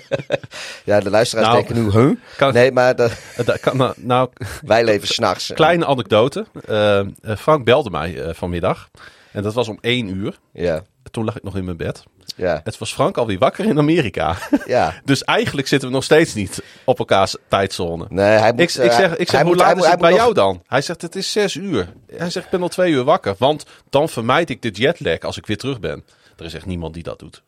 [0.83, 2.15] Ja, de luisteraars Nou, denken nu, huh?
[2.37, 4.29] kan- Nee, maar de- Eh, dat kan, nou, nou,
[4.65, 5.51] wij leven s'nachts.
[5.53, 6.45] kleine anekdote.
[6.67, 7.05] Eh, eh,
[7.37, 8.89] Frank belde mij eh, vanmiddag.
[9.31, 10.39] En dat was om één uur.
[10.53, 12.03] Ja, Toen lag ik nog in mijn bed.
[12.35, 14.37] ja, Het was Frank alweer wakker in Amerika.
[14.65, 14.93] ja.
[15.05, 18.05] dus eigenlijk zitten we nog steeds niet op elkaars tijdzone.
[18.09, 18.61] Nee, hij moet...
[18.61, 20.63] Ik, ik eh, zeg, ik zeg hoe moet- laat is moet- het bij jou dan?
[20.67, 21.93] Hij zegt, het is zes uur.
[22.15, 23.35] Hij zegt, ik ben al twee uur wakker.
[23.37, 26.03] Want dan vermijd ik de jetlag als ik weer terug ben.
[26.37, 27.43] Er is echt niemand die dat doet.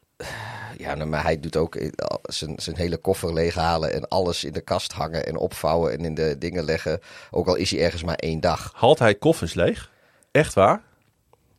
[0.78, 1.90] Ja, nou, maar hij doet ook eh,
[2.22, 6.14] zijn, zijn hele koffer leeghalen en alles in de kast hangen en opvouwen en in
[6.14, 7.00] de dingen leggen.
[7.32, 8.72] Ook al is hij ergens maar één dag.
[8.76, 9.92] Haalt hij koffers leeg?
[10.32, 10.82] Echt waar?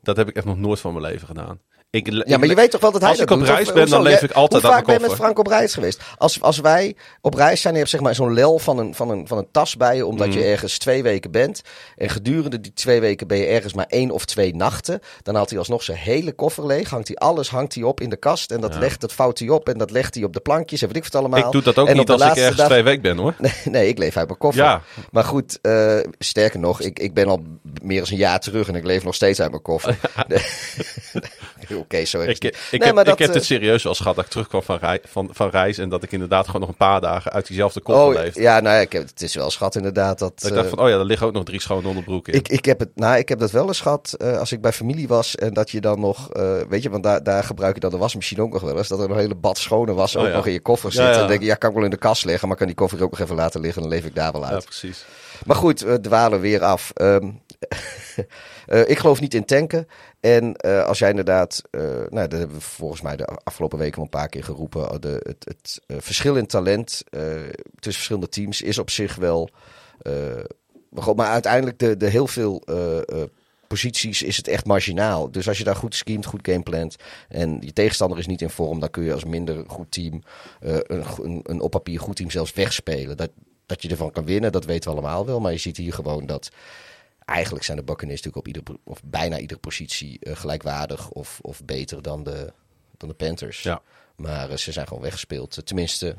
[0.03, 1.61] Dat heb ik echt nog nooit van mijn leven gedaan.
[1.93, 3.49] Ik, Ja, maar je weet toch wel dat hij Als dat ik op doet?
[3.49, 3.97] reis Of- ben, hoezo?
[3.97, 5.17] dan leef ik altijd Hoe uit vaak ben je met.
[5.19, 6.01] Frank op reis geweest?
[6.19, 9.11] Als, als wij op reis zijn je hebt zeg maar zo'n lel van een, van,
[9.11, 10.33] een, van, een, tas bij je, omdat Mm.
[10.33, 11.63] je ergens twee weken bent.
[11.97, 15.01] En gedurende die twee weken ben je ergens maar één of twee nachten.
[15.23, 16.91] Dan haalt hij alsnog zijn hele koffer leeg.
[16.91, 18.51] Hangt hij alles hangt hij op in de kast.
[18.51, 20.81] En dat, legt, dat vouwt hij op en dat legt hij op de plankjes.
[20.83, 21.39] En weet ik wat allemaal.
[21.39, 23.35] Ik doe dat ook En niet als ik ergens dag- twee weken ben hoor.
[23.41, 24.63] Nee, nee, ik leef uit mijn koffer.
[24.65, 24.83] Ja.
[25.11, 27.43] Maar goed, eh, sterker nog, ik, ik ben al
[27.83, 29.99] meer dan een jaar terug en ik leef nog steeds uit mijn koffer.
[31.83, 32.21] Oké, zo.
[32.21, 34.31] Ik, ik, Nee, heb, maar ik dat, heb eh, het serieus wel gehad dat ik
[34.31, 35.79] terugkwam van, rei, van, van reis.
[35.79, 38.41] En dat ik inderdaad gewoon nog een paar dagen uit diezelfde koffer Oh, leefde.
[38.41, 40.19] ja, nou ja, ik heb, het is wel schat inderdaad.
[40.19, 42.33] Dat, Dat ik dacht eh, van, oh ja, er liggen ook nog drie schone onderbroeken
[42.33, 42.39] in.
[42.39, 44.73] ik, ik, heb het, nou, ik heb dat wel eens gehad eh, als ik bij
[44.73, 45.35] familie was.
[45.35, 47.97] En dat je dan nog, eh, weet je, want daar, daar gebruik je dan de
[47.97, 48.89] wasmachine ook nog wel eens.
[48.89, 50.35] Dat er een hele bad schone was Oh ook ja.
[50.35, 51.05] nog in je koffer Ja, zit.
[51.05, 51.19] En ja.
[51.19, 52.49] dan denk je, ja, kan ik wel in de kast leggen.
[52.49, 53.83] Maar kan die koffer ook nog even laten liggen.
[53.83, 54.65] Dan leef ik daar wel ja, uit.
[54.65, 55.05] precies.
[55.47, 56.91] Maar goed, we dwalen weer af.
[56.95, 57.31] Ehm,
[58.67, 59.87] eh, ik geloof niet in tanken.
[60.23, 63.95] En eh, als jij inderdaad, eh, nou, dat hebben we volgens mij de afgelopen weken
[63.95, 64.91] wel een paar keer geroepen.
[64.91, 69.51] eh, De, het het verschil in talent tussen verschillende teams is op zich wel.
[70.89, 72.63] maar maar uiteindelijk de, de heel veel
[73.67, 75.31] posities is het echt marginaal.
[75.31, 76.97] Dus als je daar goed schemt, goed gameplant
[77.29, 80.23] en je tegenstander is niet in vorm, dan kun je als minder goed team
[80.61, 83.17] een, een, een op papier goed team zelfs wegspelen.
[83.17, 83.31] Dat,
[83.67, 85.41] dat je ervan kan winnen, dat weten we allemaal wel.
[85.41, 86.51] Maar je ziet hier gewoon dat
[87.25, 91.65] eigenlijk zijn de Buccaneers natuurlijk op ieder, of bijna iedere positie eh, gelijkwaardig of, of
[91.65, 92.53] beter dan de,
[92.97, 93.63] dan de Panthers.
[93.63, 93.83] Ja.
[94.17, 95.67] Maar eh, ze zijn gewoon weggespeeld.
[95.67, 96.17] Tenminste,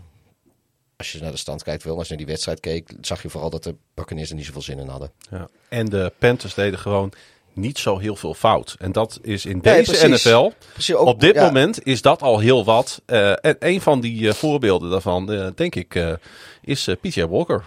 [0.98, 3.30] als je naar de stand kijkt wel, als je naar die wedstrijd keek, zag je
[3.30, 5.12] vooral dat de Buccaneers er niet zoveel zin in hadden.
[5.32, 5.48] Ja.
[5.70, 7.12] En de Panthers deden gewoon
[7.54, 8.76] niet zo heel veel fout.
[8.80, 10.24] En dat is in Nee, deze precies.
[10.26, 11.46] NFL, Precies, ook- op dit ja.
[11.46, 13.02] moment, is dat al heel wat.
[13.06, 16.18] Eh, en een van die voorbeelden daarvan, denk ik,
[16.64, 17.64] is eh, PJ Walker.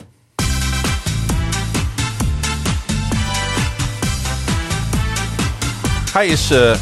[6.12, 6.78] Hij is eh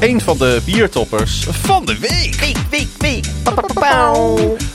[0.00, 2.34] een van de biertoppers van de week.
[2.34, 3.26] Week, week, week.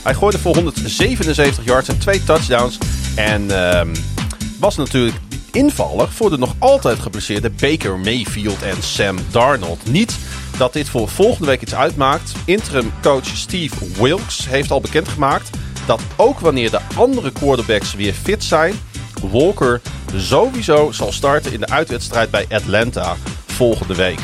[0.02, 2.78] Hij gooide voor 177 yards en twee touchdowns.
[3.14, 3.94] En ehm,
[4.60, 5.16] was natuurlijk
[5.52, 9.90] invaller voor de nog altijd geblesseerde Baker Mayfield en Sam Darnold.
[9.90, 10.16] Niet
[10.58, 12.32] dat dit voor volgende week iets uitmaakt.
[12.44, 15.50] Interim coach Steve Wilkes heeft al bekendgemaakt
[15.86, 18.74] dat ook wanneer de andere quarterbacks weer fit zijn,
[19.30, 19.80] Walker
[20.16, 23.16] sowieso zal starten in de uitwedstrijd bij Atlanta
[23.46, 24.18] volgende week.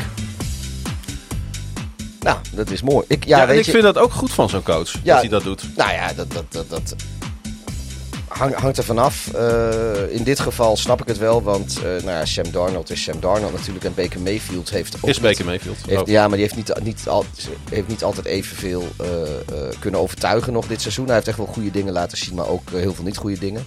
[2.19, 3.05] Nou, dat is mooi.
[3.07, 4.99] Ik, ja, Ja, en weet ik je, vind dat ook goed van zo'n coach, Ja.
[5.03, 5.63] dat hij dat doet.
[5.75, 6.95] Nou ja, dat, dat, dat, dat
[8.41, 9.33] hang- hangt er vanaf.
[9.33, 9.69] Eh
[10.09, 13.19] in dit geval snap ik het wel, want eh, nou ja, Sam Darnold is Sam
[13.19, 13.85] Darnold natuurlijk.
[13.85, 15.77] En Baker Mayfield heeft ook Is niet- Baker Mayfield.
[15.87, 17.25] Heeft, ja, maar die heeft niet, niet, al,
[17.69, 19.07] heeft niet altijd evenveel eh
[19.79, 21.05] kunnen overtuigen nog dit seizoen.
[21.05, 23.63] Hij heeft echt wel goede dingen laten zien, maar ook heel veel niet goede dingen.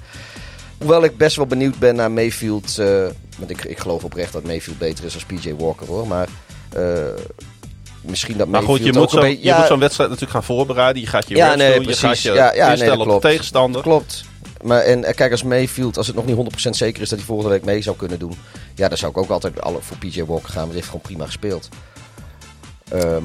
[0.79, 2.75] Hoewel ik best wel benieuwd ben naar Mayfield.
[3.39, 6.07] want ik, ik geloof oprecht dat Mayfield beter is dan PJ Walker hoor.
[6.07, 6.29] Maar
[8.01, 11.03] misschien dat Maar goed, je moet zo'n beetje- ja, wedstrijd natuurlijk gaan voorbereiden.
[11.03, 12.01] Je gaat je Ja, nee, precies.
[12.01, 13.23] je gaat je Ja, ja, nee, instellen dat op de klopt.
[13.23, 13.83] tegenstander.
[13.83, 14.25] Klopt.
[14.64, 17.27] Maar en eh, kijk, als Mayfield, als het nog niet 100% zeker is dat hij
[17.27, 18.35] volgende week mee zou kunnen doen.
[18.74, 21.00] Ja, dan zou ik ook altijd alle, voor PJ Walker gaan, want die heeft gewoon
[21.03, 21.68] prima gespeeld.
[22.88, 23.22] Ehm,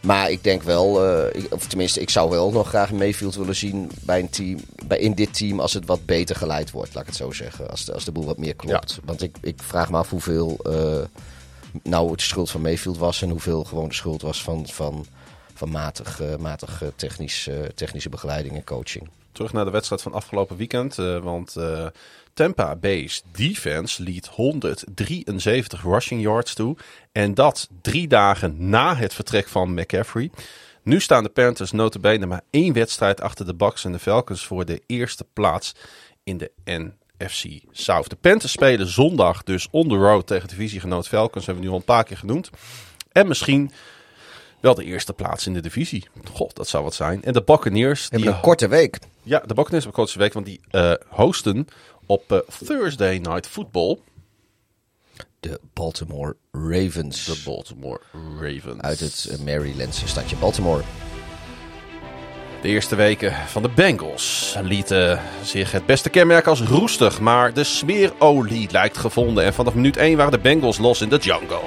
[0.00, 3.56] maar ik denk wel, eh, ik- of tenminste, ik zou wel nog graag Mayfield willen
[3.56, 7.02] zien bij een team, bij, in dit team als het wat beter geleid wordt, laat
[7.02, 7.70] ik het zo zeggen.
[7.70, 8.98] Als de, als de boel wat meer klopt.
[9.04, 10.98] Want ik, ik vraag me af hoeveel eh,
[11.82, 15.06] nou het schuld van Mayfield was en hoeveel gewoon de schuld was van, van,
[15.54, 19.08] van matig, matig technisch, technische begeleiding en coaching.
[19.40, 20.98] Terug naar de wedstrijd van afgelopen weekend.
[20.98, 21.86] eh, want eh,
[22.34, 26.76] Tampa Bay's defense liet 173 rushing yards toe.
[27.12, 30.30] En dat drie dagen na het vertrek van McCaffrey.
[30.82, 34.64] Nu staan de Panthers notabene maar één wedstrijd achter de Bucks en de Falcons voor
[34.64, 35.74] de eerste plaats
[36.24, 38.10] in de NFC South.
[38.10, 41.46] De Panthers spelen zondag dus on the road tegen divisiegenoot Falcons.
[41.46, 42.50] Hebben we nu al een paar keer genoemd.
[43.12, 43.72] En misschien
[44.60, 46.08] wel de eerste plaats in de divisie.
[46.32, 47.22] God, dat zou wat zijn.
[47.22, 48.02] En de Buccaneers...
[48.02, 48.98] Hebben die een korte week.
[49.22, 51.66] Ja, de Buccaneers hebben kortste week, want die eh, hosten
[52.06, 53.98] op eh, Thursday Night Football
[55.40, 57.24] De Baltimore Ravens.
[57.24, 58.00] de Baltimore
[58.40, 58.80] Ravens.
[58.80, 60.82] uit het Marylandse stadje Baltimore.
[62.60, 67.64] De eerste weken van de Bengals lieten zich het beste kenmerk als roestig, maar de
[67.64, 69.44] smeerolie lijkt gevonden.
[69.44, 71.58] En vanaf minuut 1 waren de Bengals los in de jungle.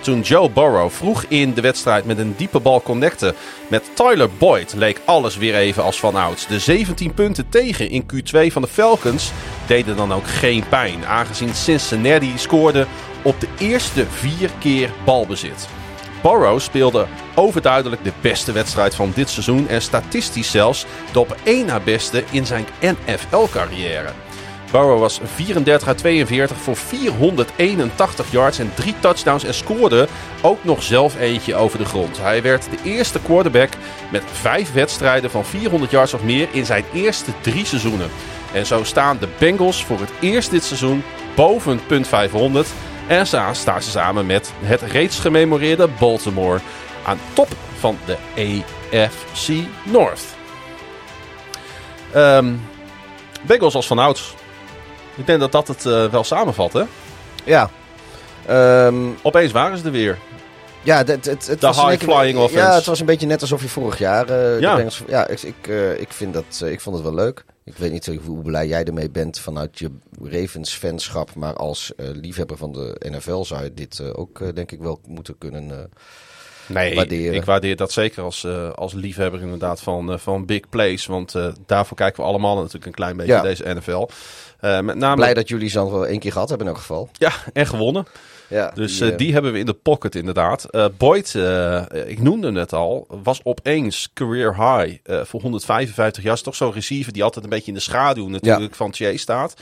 [0.00, 3.34] Toen Joe Burrow vroeg in de wedstrijd met een diepe bal connecte
[3.68, 6.46] met Tyler Boyd, leek alles weer even als vanouds.
[6.46, 9.32] De 17 punten tegen in Q2 van de Falcons
[9.66, 12.86] deden dan ook geen pijn, aangezien Cincinnati scoorde
[13.22, 15.77] op de eerste vier keer balbezit.
[16.22, 21.66] Burrow speelde overduidelijk de beste wedstrijd van dit seizoen en statistisch zelfs de op één
[21.66, 24.12] na beste in zijn NFL-carrière.
[24.70, 30.08] Burrow was 34 uit 42 voor 481 yards en drie touchdowns en scoorde
[30.42, 32.18] ook nog zelf eentje over de grond.
[32.20, 33.70] Hij werd de eerste quarterback
[34.12, 38.10] met vijf wedstrijden van 400 yards of meer in zijn eerste drie seizoenen.
[38.52, 41.02] En zo staan de Bengals voor het eerst dit seizoen
[41.34, 42.68] boven punt 500
[43.08, 46.58] en staan staan ze samen met het reeds gememoreerde Baltimore
[47.04, 48.16] aan top van de
[48.92, 49.48] AFC
[49.84, 50.22] North.
[52.12, 52.52] Ehm
[53.42, 54.34] Bengals als van ouds.
[55.16, 56.82] Ik denk dat dat het eh, wel samenvat, hè?
[57.44, 57.70] Ja.
[58.46, 60.18] Ehm, Opeens waren ze er weer.
[60.82, 62.64] ja, het, het, het, was een high beetje- flying offense.
[62.66, 64.28] Ja, het was een beetje net alsof je vorig jaar...
[64.28, 64.70] eh, Ja.
[64.70, 67.44] de Bengals- ja, ik, ik, eh, ik, vind dat, ik vond het wel leuk.
[67.68, 69.90] Ik weet niet hoe blij jij ermee bent vanuit je
[70.22, 71.34] Ravens-fanschap.
[71.34, 74.80] Maar als eh, liefhebber van de NFL zou je dit eh, ook, eh, denk ik,
[74.80, 75.90] wel moeten kunnen...
[76.66, 77.34] Nee, Waarderen.
[77.34, 81.06] ik waardeer dat zeker als, als liefhebber inderdaad van, van big plays.
[81.06, 81.34] Want
[81.66, 83.42] daarvoor kijken we allemaal natuurlijk een klein beetje Ja.
[83.42, 84.08] deze NFL.
[84.60, 85.16] Met name...
[85.16, 87.08] Blij dat jullie ze wel één keer gehad hebben in elk geval.
[87.12, 88.06] Ja, en gewonnen.
[88.48, 90.64] Ja, Dus die, eh, die hebben we in de pocket inderdaad.
[90.64, 96.34] Eh, Boyd, eh, ik noemde het al, was opeens career high eh, voor 155 jaar.
[96.34, 99.54] Is toch zo'n receiver die altijd een beetje in de schaduw natuurlijk van Chase staat.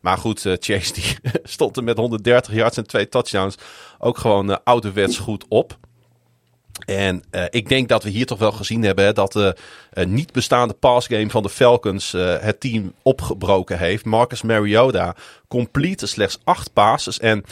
[0.00, 1.04] Maar goed, eh, Chase die
[1.42, 3.54] stond er met 130 yards en twee touchdowns
[3.98, 5.78] ook gewoon eh, ouderwets goed op.
[6.86, 9.56] En eh, ik denk dat we hier toch wel gezien hebben hè, dat de
[9.90, 14.04] eh, niet bestaande passgame van de Falcons eh, het team opgebroken heeft.
[14.04, 15.16] Marcus Mariota
[15.48, 17.18] complete slechts acht passes.
[17.18, 17.44] En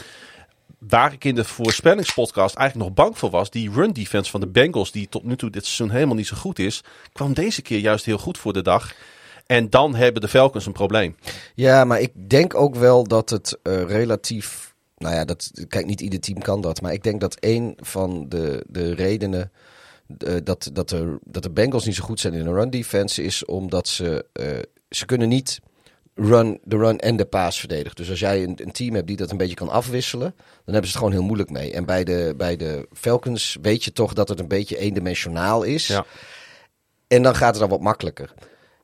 [0.88, 4.46] waar ik in de voorspellingspodcast eigenlijk nog bang voor was, die run defense van de
[4.46, 7.78] Bengals, die tot nu toe dit seizoen helemaal niet zo goed is, kwam deze keer
[7.78, 8.94] juist heel goed voor de dag.
[9.46, 11.16] En dan hebben de Falcons een probleem.
[11.54, 14.74] Ja, maar ik denk ook wel dat het eh, relatief.
[14.96, 16.80] Nou ja, dat, kijk, niet ieder team kan dat.
[16.80, 19.50] Maar ik denk dat een van de, de redenen.
[20.18, 23.22] eh, dat, dat, de, dat de Bengals niet zo goed zijn in de run defense
[23.22, 24.24] is omdat ze.
[24.32, 24.46] eh,
[24.90, 25.60] ze kunnen niet
[26.20, 27.96] run, de run en de paas verdedigen.
[27.96, 30.34] Dus als jij een, een team hebt die dat een beetje kan afwisselen.
[30.36, 31.72] dan hebben ze het gewoon heel moeilijk mee.
[31.72, 35.86] En bij de, bij de Falcons weet je toch dat het een beetje eendimensionaal is.
[35.86, 36.04] Ja.
[37.06, 38.34] En dan gaat het dan wat makkelijker.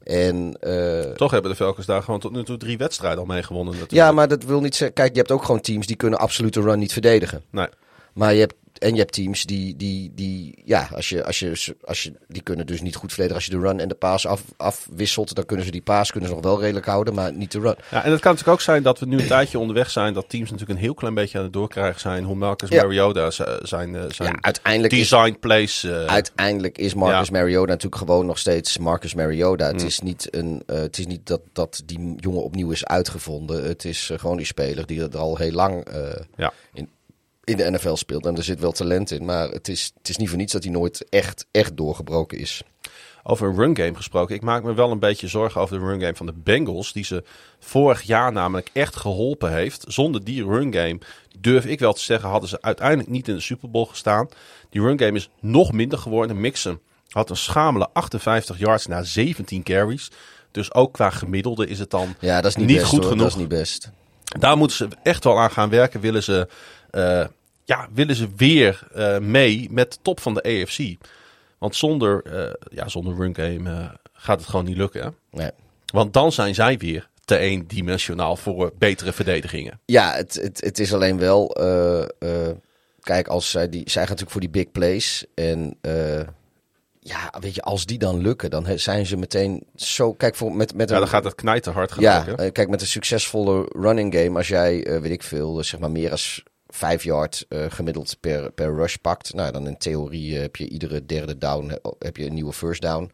[0.02, 0.56] En.
[0.60, 3.72] eh, Toch hebben de Falcons daar gewoon tot nu toe drie wedstrijden al mee gewonnen.
[3.74, 4.02] Natuurlijk.
[4.08, 4.96] ja, maar dat wil niet zeggen.
[4.96, 7.42] Kijk, je hebt ook gewoon teams die kunnen absoluut de run niet verdedigen.
[7.50, 7.68] Nee.
[8.14, 8.54] Maar je hebt.
[8.78, 12.42] En je hebt teams die, die, die ja, als je, als je, als je, die
[12.42, 13.34] kunnen dus niet goed verdedigen.
[13.36, 16.28] Als je de run en de paas af, afwisselt, dan kunnen ze die paas kunnen
[16.28, 17.74] ze nog wel redelijk houden, maar niet de run.
[17.90, 20.14] Ja, en het kan natuurlijk ook zijn dat we nu een tijdje onderweg zijn.
[20.14, 22.24] Dat teams natuurlijk een heel klein beetje aan het doorkrijgen zijn.
[22.24, 22.82] Hoe Marcus Ja.
[22.82, 25.84] Mariota zijn, eh, zijn Ja, uiteindelijk is, design plays.
[25.84, 27.32] eh, uiteindelijk is Marcus Ja.
[27.32, 29.66] Mariota natuurlijk gewoon nog steeds Marcus Mariota.
[29.66, 29.86] Het Mm.
[29.86, 33.64] is niet, een, eh, het is niet dat, dat die jongen opnieuw is uitgevonden.
[33.64, 35.86] Het is gewoon die speler die er al heel lang
[36.36, 36.52] Ja.
[36.72, 36.88] in,
[37.46, 38.26] in de NFL speelt.
[38.26, 40.62] En er zit wel talent in, maar het is, het is niet voor niets dat
[40.64, 42.62] hij nooit echt, echt doorgebroken is.
[43.22, 44.34] Over een run game gesproken.
[44.34, 46.92] Ik maak me wel een beetje zorgen over de run game van de Bengals.
[46.92, 47.24] Die ze
[47.58, 49.84] vorig jaar namelijk echt geholpen heeft.
[49.88, 50.98] Zonder die run game,
[51.38, 54.28] durf ik wel te zeggen, hadden ze uiteindelijk niet in de Super Bowl gestaan.
[54.70, 56.40] Die run game is nog minder geworden.
[56.40, 60.10] Mixon had een schamele 58 yards na 17 carries.
[60.50, 63.08] Dus ook qua gemiddelde is het dan Ja, dat is niet, Niet best, goed hoor.
[63.10, 63.22] genoeg.
[63.24, 63.90] Dat is niet best.
[64.38, 66.00] Daar moeten ze echt wel aan gaan werken.
[66.00, 66.48] Willen ze,
[67.64, 70.94] ja, willen ze weer eh, mee met de top van de AFC.
[71.58, 75.02] Want zonder, eh, ja, zonder run game eh, gaat het gewoon niet lukken.
[75.02, 75.08] Hè?
[75.30, 75.50] Nee.
[75.92, 79.80] Want dan zijn zij weer te eendimensionaal voor betere verdedigingen.
[79.84, 81.50] Ja, het, het, het is alleen wel.
[81.54, 82.56] eh, eh,
[83.00, 85.24] kijk, als zij, die, zij gaan natuurlijk voor die big plays.
[85.34, 86.20] En eh,
[87.00, 90.12] ja, weet je, als die dan lukken, dan zijn ze meteen zo.
[90.14, 92.80] Kijk, voor, met, met Ja, een, dan gaat het knijten hard Ja, eh, kijk, met
[92.80, 96.42] een succesvolle running game, als jij, eh, weet ik veel, eh, zeg maar meer als
[96.76, 100.68] 5 yard eh, gemiddeld per, per rush pakt, nou, dan in theorie eh, heb je
[100.68, 103.10] iedere derde down eh, heb je een nieuwe first down.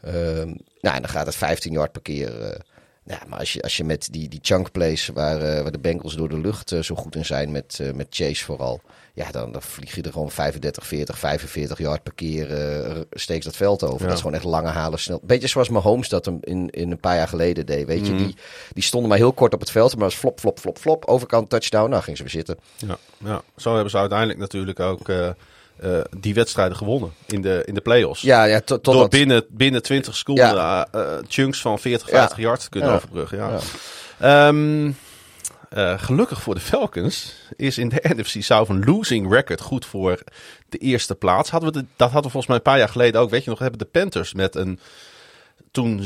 [0.00, 2.60] Ehm, nou, en dan gaat het 15 yard per keer.
[3.04, 6.14] ja, maar als je, als je met die, die chunk plays, waar, waar de Bengals
[6.14, 8.80] door de lucht zo goed in zijn, met, met Chase vooral,
[9.16, 13.44] ja, dan, dan vlieg je er gewoon 35, 40, 45 yard per keer eh steeks
[13.44, 14.00] dat veld over.
[14.00, 14.04] Ja.
[14.06, 15.20] Dat is gewoon echt lange halen snel.
[15.22, 17.86] Beetje zoals Mahomes dat hem in, in een paar jaar geleden deed.
[17.86, 18.24] Weet je, Mhm.
[18.24, 18.36] die,
[18.72, 21.04] die stonden maar heel kort op het veld, maar was flop, flop, flop, flop.
[21.04, 22.56] Overkant touchdown, nou gingen ze weer zitten.
[22.76, 25.34] Ja, ja, zo hebben ze uiteindelijk natuurlijk ook eh, eh,
[26.18, 28.22] die wedstrijden gewonnen in de, in de playoffs.
[28.22, 29.10] Ja, ja tot, Door totdat...
[29.10, 30.88] binnen, binnen 20 seconden
[31.28, 32.94] chunks van 40, 50 yards te kunnen Ja.
[32.96, 33.38] overbruggen.
[33.38, 33.58] Ja.
[34.20, 34.52] Ja.
[35.76, 40.22] Eh, gelukkig voor de Falcons is in de NFC South een losing record goed voor
[40.68, 41.50] de eerste plaats.
[41.50, 43.30] Hadden we dat hadden we volgens mij een paar jaar geleden ook.
[43.30, 44.78] Weet je nog, hebben de Panthers met een
[45.70, 46.02] toen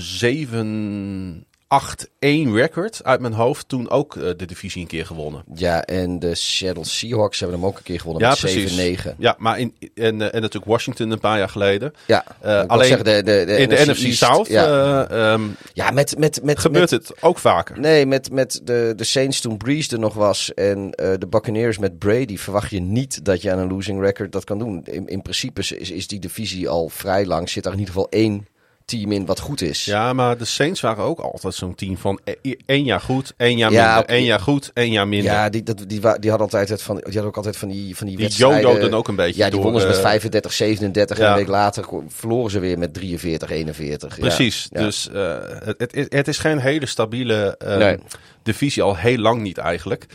[1.74, 3.68] 8-1 record uit mijn hoofd.
[3.68, 5.44] Toen ook eh, de divisie een keer gewonnen.
[5.54, 8.98] Ja, en de Seattle Seahawks hebben hem ook een keer gewonnen Ja, met precies.
[9.02, 9.16] 7-9.
[9.18, 11.92] Ja, maar in, en, eh, en natuurlijk Washington een paar jaar geleden.
[12.06, 14.64] Ja, Eh, alleen zeggen, de, de, de in de NFC East, South Ja,
[15.08, 17.80] eh, ehm, ja met, met, met, gebeurt met, het ook vaker.
[17.80, 21.98] Nee, met, met de, de Saints toen Breeze er nog was en de Buccaneers met
[21.98, 24.84] Brady verwacht je niet dat je aan een losing record dat kan doen.
[24.84, 27.48] In, in principe is, is die divisie al vrij lang.
[27.48, 28.46] Zit er in ieder geval één
[28.90, 29.84] team in wat goed is.
[29.84, 33.56] Ja, maar de Saints waren ook altijd zo'n team van e- één jaar goed, één
[33.56, 35.32] jaar Ja, minder, één jaar goed, één jaar minder.
[35.32, 36.00] Ja, die, dat, die, die
[36.30, 38.60] hadden altijd het van, die hadden ook altijd van die, van die, Die wedstrijden.
[38.60, 41.46] jojoden ook een beetje Ja, die wonnen ze met eh, 35, 37 en een week
[41.48, 44.14] later verloren ze weer met 43, 41.
[44.16, 44.20] Ja.
[44.22, 44.68] Precies.
[44.70, 44.80] Ja.
[44.80, 47.98] Dus eh, het, het, is- het is geen hele stabiele eh, Nee.
[48.42, 50.06] divisie, al heel lang niet eigenlijk.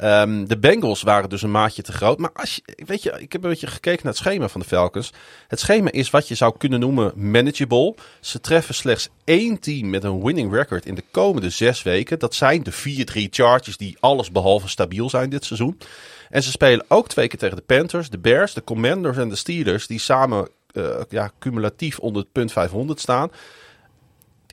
[0.00, 2.18] Ehm, de Bengals waren dus een maatje te groot.
[2.18, 4.66] Maar als je, weet je, ik heb een beetje gekeken naar het schema van de
[4.66, 5.12] Falcons.
[5.48, 7.94] Het schema is wat je zou kunnen noemen manageable.
[8.20, 12.18] Ze treffen slechts één team met een winning record in de komende zes weken.
[12.18, 15.78] Dat zijn de 4-3 Chargers die alles behalve stabiel zijn dit seizoen.
[16.30, 19.36] En ze spelen ook twee keer tegen de Panthers, de Bears, de Commanders en de
[19.36, 19.86] Steelers.
[19.86, 23.30] Die samen eh, ja, cumulatief onder het punt 500 staan.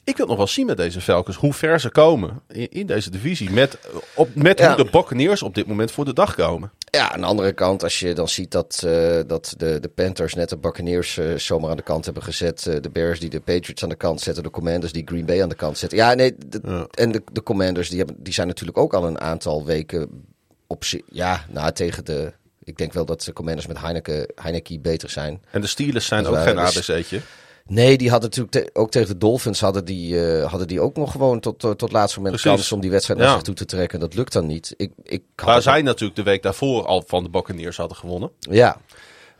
[0.07, 3.09] Ik wil nog wel zien met deze Falcons hoe ver ze komen in, in deze
[3.09, 3.49] divisie.
[3.51, 3.77] Met,
[4.15, 4.75] op, met Ja.
[4.75, 6.71] hoe de Buccaneers op dit moment voor de dag komen.
[6.91, 10.33] Ja, aan de andere kant, als je dan ziet dat, eh, dat de, de Panthers
[10.33, 12.65] net de Buccaneers eh, zomaar aan de kant hebben gezet.
[12.67, 14.43] eh, de Bears die de Patriots aan de kant zetten.
[14.43, 15.97] De Commanders die Green Bay aan de kant zetten.
[15.97, 16.87] Ja, nee, de- Ja.
[16.91, 20.25] en de, de Commanders die, hebben, die zijn natuurlijk ook al een aantal weken
[20.67, 22.33] op Ja, nou tegen de...
[22.63, 25.41] Ik denk wel dat de Commanders met Heineken, Heineken beter zijn.
[25.51, 27.21] En de Steelers zijn Dat ook geen dus- ABC'tje.
[27.67, 30.95] Nee, die hadden natuurlijk te- ook tegen de Dolphins hadden die, eh, hadden die ook
[30.95, 32.57] nog gewoon tot, tot, tot laatste moment Precies.
[32.59, 33.33] kans om die wedstrijd naar Ja.
[33.35, 33.99] zich toe te trekken.
[33.99, 34.73] Dat lukt dan niet.
[34.77, 38.31] Ik, ik had Waar zij natuurlijk de week daarvoor al van de Buccaneers hadden gewonnen.
[38.39, 38.77] Ja,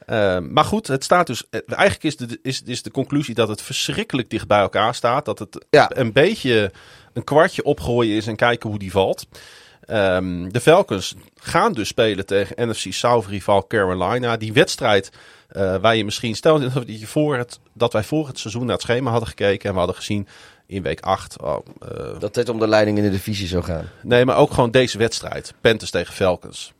[0.06, 1.44] Eh, maar goed, het staat dus.
[1.50, 5.26] eh, Eigenlijk is de, is, is de conclusie dat het verschrikkelijk dicht bij elkaar staat.
[5.26, 5.92] Dat het Ja.
[5.96, 6.72] een beetje
[7.14, 9.26] een kwartje opgooien is en kijken hoe die valt.
[9.86, 14.38] Ehm, de Falcons gaan dus spelen tegen NFC South rival Carolina.
[14.38, 15.10] Die wedstrijd
[15.82, 18.82] waar je misschien stel dat, je voor het, dat wij voor het seizoen naar het
[18.82, 20.28] schema hadden gekeken en we hadden gezien
[20.66, 21.42] in week 8.
[21.42, 23.90] Oh, eh, dat dit om de leiding in de divisie zou gaan.
[24.04, 25.54] nee, maar ook gewoon deze wedstrijd.
[25.62, 26.74] Panthers tegen Falcons.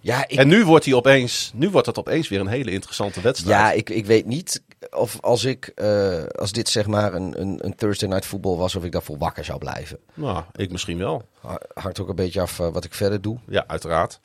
[0.00, 3.20] Ja, ik, En nu wordt, die opeens, nu wordt het opeens weer een hele interessante
[3.20, 3.56] wedstrijd.
[3.58, 7.58] Ja, ik, ik weet niet of als ik, eh, als dit zeg maar een, een,
[7.64, 9.98] een Thursday night voetbal was, of ik daarvoor wakker zou blijven.
[10.14, 11.22] Nou, ik misschien wel.
[11.40, 13.38] Ha- Hangt ook een beetje af eh, wat ik verder doe.
[13.48, 14.20] Ja, uiteraard.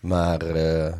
[0.00, 0.92] Maar, eh,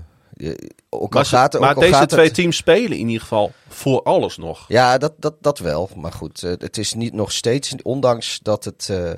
[0.89, 3.21] ook al Maar, gaat, ook maar al deze gaat twee het, teams spelen in ieder
[3.21, 4.65] geval voor alles nog.
[4.69, 5.91] Ja, dat, dat, dat wel.
[5.97, 9.17] Maar goed, eh, het is niet nog steeds, ondanks dat, het, eh, eh,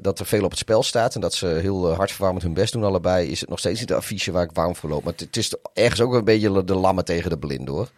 [0.00, 2.72] dat er veel op het spel staat en dat ze heel uh, hartverwarmend hun best
[2.72, 5.04] doen allebei, is het nog steeds niet de affiche waar ik warm voor loop.
[5.04, 7.88] Maar het, is ergens ook een beetje de lammen tegen de blind hoor.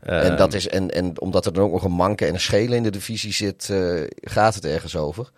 [0.00, 2.76] En, dat is, en, en omdat er dan ook nog een manke en een schelen
[2.76, 3.72] in de divisie zit,
[4.20, 5.30] gaat het ergens over.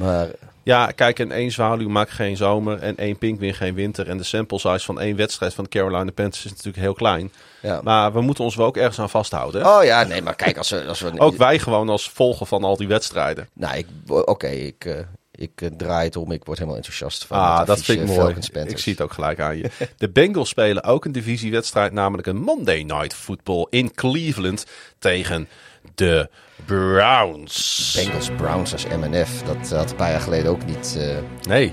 [0.00, 0.28] Maar
[0.62, 4.08] Ja, kijk, en één zwaluw maakt geen zomer en één pinguïn geen winter.
[4.08, 7.32] En de sample size van één wedstrijd van de Carolina Panthers is natuurlijk heel klein.
[7.62, 7.80] ja.
[7.82, 9.62] Maar we moeten ons wel ook ergens aan vasthouden.
[9.62, 9.76] Hè?
[9.76, 10.84] Oh ja, nee, maar kijk, als we...
[10.84, 13.48] Als we Ook wij gewoon als volger van al die wedstrijden.
[13.52, 14.94] Nou, ik, oké, ik, eh,
[15.30, 16.32] ik eh, draai het om.
[16.32, 18.18] Ik word helemaal enthousiast van Ah, dat vind ik mooi.
[18.18, 18.72] Falcons Panthers.
[18.74, 19.70] Ik zie het ook gelijk aan je.
[19.96, 24.66] De Bengals spelen ook een divisiewedstrijd, namelijk een Monday Night Football in Cleveland
[24.98, 25.48] tegen
[25.96, 26.28] de
[26.64, 27.92] Browns.
[28.04, 30.96] Bengals Browns als MNF, dat had een paar jaar geleden ook niet.
[30.98, 31.72] eh, Nee.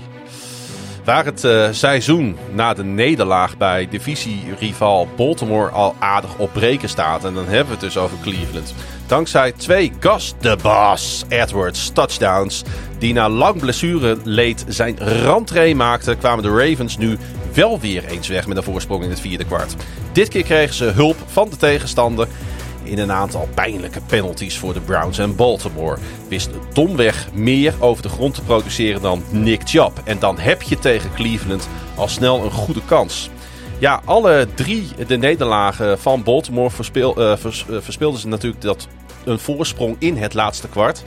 [1.04, 7.24] Waar het eh, seizoen na de nederlaag bij divisierival Baltimore al aardig op breken staat.
[7.24, 8.74] En dan hebben we het dus over Cleveland.
[9.06, 12.62] Dankzij twee Gus de Boss Edwards touchdowns.
[12.98, 16.18] Die na lang blessure leed zijn rentree maakten.
[16.18, 17.18] Kwamen de Ravens nu
[17.54, 19.74] wel weer eens weg met een voorsprong in het vierde kwart.
[20.12, 22.28] Dit keer kregen ze hulp van de tegenstander
[22.84, 25.98] in een aantal pijnlijke penalties voor de Browns en Baltimore.
[26.28, 30.00] Wist domweg meer over de grond te produceren dan Nick Chubb.
[30.04, 33.30] En dan heb je tegen Cleveland al snel een goede kans.
[33.78, 37.38] Ja, alle drie de nederlagen van Baltimore verspeel, eh, eh,
[37.80, 38.88] verspeelden ze natuurlijk dat
[39.24, 41.02] een voorsprong in het laatste kwart.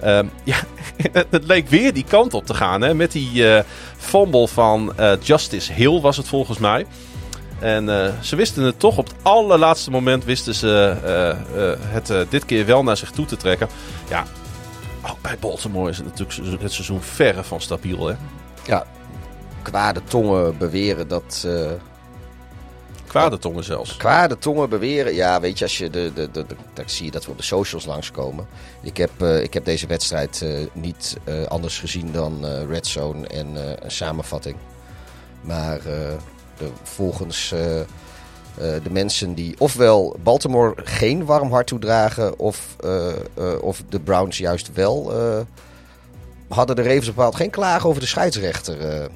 [0.00, 0.56] Ehm, ja,
[1.30, 2.82] het leek weer die kant op te gaan.
[2.82, 2.94] Hè?
[2.94, 3.64] Met die eh
[3.96, 4.92] fumble van
[5.22, 6.86] Justice Hill was het volgens mij.
[7.62, 11.30] En eh, ze wisten het toch op het allerlaatste moment wisten ze eh,
[11.70, 13.68] eh, het dit keer wel naar zich toe te trekken.
[14.08, 14.24] Ja,
[15.10, 18.06] ook bij Baltimore is het natuurlijk het seizoen verre van stabiel.
[18.06, 18.14] Hè?
[18.66, 18.86] ja,
[19.62, 21.46] kwade tongen beweren dat.
[23.06, 23.96] Kwade tongen zelfs.
[23.96, 25.14] kwade tongen beweren.
[25.14, 27.36] Ja, weet je, als je de, de, de, de- dan zie je dat we op
[27.36, 28.46] de socials langskomen.
[28.80, 31.16] Ik heb, ik heb deze wedstrijd niet
[31.48, 33.46] anders gezien dan Red Zone en
[33.84, 34.56] een samenvatting.
[35.40, 35.80] Maar
[36.82, 37.86] volgens eh, eh,
[38.56, 44.38] de mensen die ofwel Baltimore geen warm hart toedragen, of, eh, eh, of de Browns
[44.38, 45.40] juist wel, eh,
[46.48, 49.08] hadden de Ravens bepaald geen klagen over de scheidsrechter.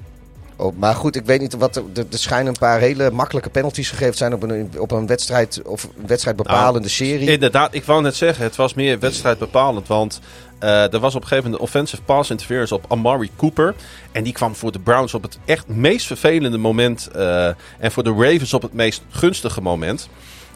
[0.57, 1.77] Oh, maar goed, ik weet niet wat.
[1.77, 5.63] Er, er schijnen een paar hele makkelijke penalties gegeven zijn op een, op een wedstrijd
[5.65, 7.31] of een wedstrijd bepalende serie.
[7.31, 9.87] Inderdaad, ik wou net zeggen, het was meer wedstrijd bepalend.
[9.87, 10.21] Want
[10.59, 13.75] eh, er was op een gegeven moment een offensive pass interference op Amari Cooper.
[14.13, 17.07] En die kwam voor de Browns op het echt meest vervelende moment.
[17.07, 17.47] eh,
[17.79, 20.09] en voor de Ravens op het meest gunstige moment.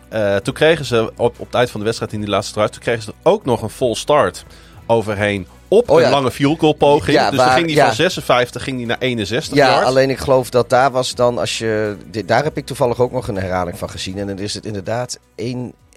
[0.09, 2.70] Eh, toen kregen ze op, op het eind van de wedstrijd in die laatste drive...
[2.70, 4.44] toen kregen ze er ook nog een full start
[4.86, 6.11] overheen op Oh een ja.
[6.11, 7.16] lange goal poging.
[7.16, 7.87] Ja, dus waar- dan ging die ja.
[7.87, 11.59] van 56 ging die naar 61 Ja, alleen ik geloof dat daar was dan als
[11.59, 11.97] je.
[12.27, 14.18] Daar heb ik toevallig ook nog een herhaling van gezien.
[14.18, 15.89] En dan is het inderdaad één, eh,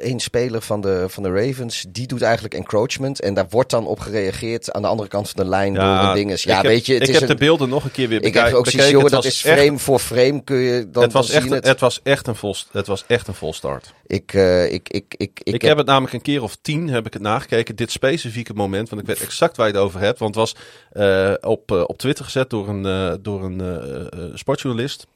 [0.00, 1.84] één speler van de, van de Ravens.
[1.88, 3.20] Die doet eigenlijk encroachment.
[3.20, 6.14] En daar wordt dan op gereageerd aan de andere kant van de lijn door een
[6.14, 6.42] dinges.
[6.42, 8.08] Ja, ik heb, weet je, het ik is heb een, de beelden nog een keer
[8.08, 8.58] weer ik heb bekijken.
[8.58, 11.44] ook zoiets, dat is echt- frame voor frame kun je dan, het, was dan echt,
[11.44, 11.66] zien een- het.
[11.66, 13.94] het was echt een vol, het was echt een vol start.
[14.06, 17.06] Ik, eh, ik, ik, ik, ik, Ik, heb het namelijk een keer of tien heb
[17.06, 17.76] ik het nagekeken.
[17.76, 18.88] Dit specifieke moment.
[18.88, 20.18] Want ik weet exact waar je het over hebt.
[20.18, 20.56] Want het was
[20.92, 25.06] eh, op, eh, op Twitter gezet door een, eh, door een eh, eh, sportjournalist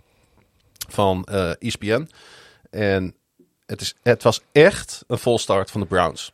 [0.89, 2.09] van eh ESPN.
[2.71, 3.15] En
[3.71, 6.33] het, is, het was echt een vol start van de Browns.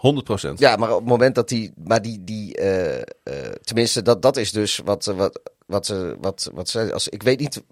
[0.00, 0.58] 100 procent.
[0.58, 1.72] Ja, maar op het moment dat die.
[1.84, 2.24] Maar die.
[2.24, 5.06] die eh, eh, tenminste, dat, dat is dus wat.
[5.06, 6.92] eh, wat, wat, wat, wat, wat ze.
[6.92, 7.62] Als, ik weet niet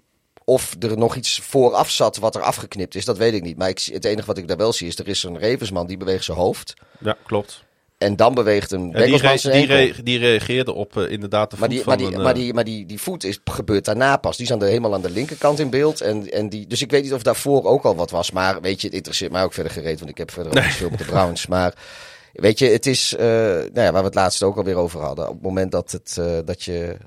[0.43, 3.05] of er nog iets vooraf zat wat er afgeknipt is.
[3.05, 3.57] Dat weet ik niet.
[3.57, 4.99] Maar ik, het enige wat ik daar wel zie is.
[4.99, 6.73] Er is een Ravensman die beweegt zijn hoofd.
[6.99, 7.63] Ja, klopt.
[7.99, 9.05] En dan beweegt een En
[10.03, 12.21] die, re- reageerde op eh, inderdaad de voet Maar die, van maar, die, een...
[12.21, 14.37] maar, eh, die, maar die, die voet is, gebeurt daarna pas.
[14.37, 16.01] Die is aan de, helemaal aan de linkerkant in beeld.
[16.01, 18.31] En, en die, dus ik weet niet of daarvoor ook al wat was.
[18.31, 19.99] Maar weet je, het interesseert mij ook verder gereed.
[19.99, 21.47] Want ik heb verder ook niet veel met de Browns.
[21.47, 21.73] Maar
[22.33, 25.27] weet je, het is eh, nou ja, waar we het laatst ook alweer over hadden.
[25.27, 26.97] Op het moment dat het, dat je,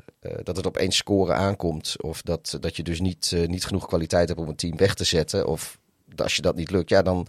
[0.43, 1.95] dat het op één score aankomt.
[2.01, 5.05] Of dat, dat je dus niet, niet genoeg kwaliteit hebt om een team weg te
[5.05, 5.47] zetten.
[5.47, 5.79] Of
[6.17, 7.27] als je dat niet lukt, ja dan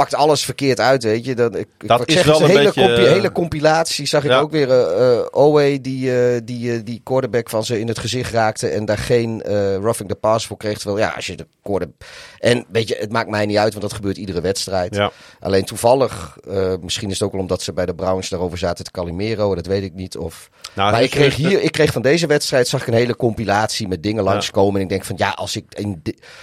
[0.00, 1.34] pakt alles verkeerd uit, weet je.
[1.34, 4.30] Dan, ik, Dat is zeg, wel een hele, beetje, compi- eh, hele compilatie zag ik
[4.30, 4.40] ja.
[4.40, 4.70] ook weer.
[4.70, 9.42] eh, Owe die, die, die quarterback van ze in het gezicht raakte en daar geen
[9.82, 10.78] roughing the pass voor kreeg.
[10.78, 11.96] Terwijl ja, als je de quarterback...
[12.38, 14.94] En weet je, het maakt mij niet uit, want dat gebeurt iedere wedstrijd.
[14.94, 15.10] Ja.
[15.40, 16.36] Alleen toevallig,
[16.80, 19.66] misschien is het ook wel omdat ze bij de Browns daarover zaten te Calimero, dat
[19.66, 20.16] weet ik niet.
[20.16, 20.50] Of...
[20.74, 23.16] Nou, maar ik kreeg, de- hier, ik kreeg van deze wedstrijd zag ik een hele
[23.16, 24.74] compilatie met dingen langskomen.
[24.76, 26.02] En ik denk van ja, als ik in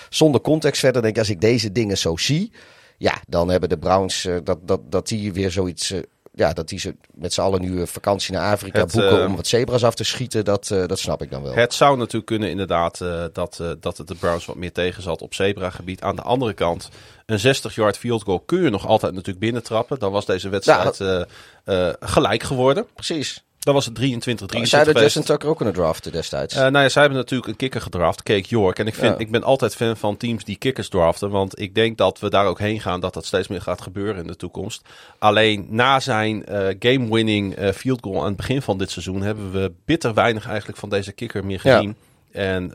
[0.10, 2.52] zonder context verder denk, als ik deze dingen zo zie,
[2.98, 5.92] ja, dan hebben de Browns eh, dat, dat, dat die weer zoiets.
[5.92, 6.00] eh,
[6.34, 9.26] ja, dat die ze met z'n allen nu een vakantie naar Afrika Het, boeken eh,
[9.26, 11.54] om wat zebras af te schieten, dat, eh, dat snap ik dan wel.
[11.54, 15.04] Het zou natuurlijk kunnen inderdaad eh, dat, eh, dat het de Browns wat meer tegen
[15.04, 16.02] zat op zebragebied.
[16.02, 16.90] Aan de andere kant,
[17.26, 20.00] een 60-yard field goal kun je nog altijd natuurlijk binnentrappen.
[20.00, 21.22] Dan was deze wedstrijd eh,
[21.64, 22.86] eh, gelijk geworden.
[22.94, 23.46] Precies.
[23.68, 25.16] Dan was het 23 Zij 23 hadden geweest.
[25.16, 26.54] Justin Tucker ook kunnen draften destijds.
[26.56, 28.80] Eh, nou ja, zij hebben natuurlijk een kicker gedraft, Cake York.
[28.80, 29.20] En ik, vind, Ja.
[29.20, 31.30] ik ben altijd fan van teams die kickers draften.
[31.30, 34.22] Want ik denk dat we daar ook heen gaan, dat dat steeds meer gaat gebeuren
[34.22, 34.82] in de toekomst.
[35.18, 39.22] Alleen na zijn eh, game-winning eh, field goal aan het begin van dit seizoen...
[39.22, 41.76] hebben we bitter weinig eigenlijk van deze kicker meer Ja.
[41.76, 41.96] gezien.
[42.32, 42.74] En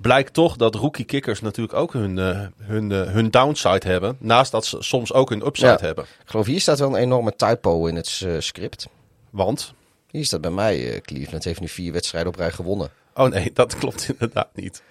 [0.00, 2.16] blijkt toch dat rookie kickers natuurlijk ook hun,
[2.62, 4.16] hun, hun downside hebben.
[4.20, 5.78] Naast dat ze soms ook hun upside Ja.
[5.80, 6.04] hebben.
[6.04, 8.88] ik geloof hier staat wel een enorme typo in het script.
[9.30, 9.74] Want...
[10.10, 12.90] Hier staat bij mij, eh, Cleveland heeft nu vier wedstrijden op rij gewonnen.
[13.14, 14.82] Oh nee, dat klopt inderdaad niet.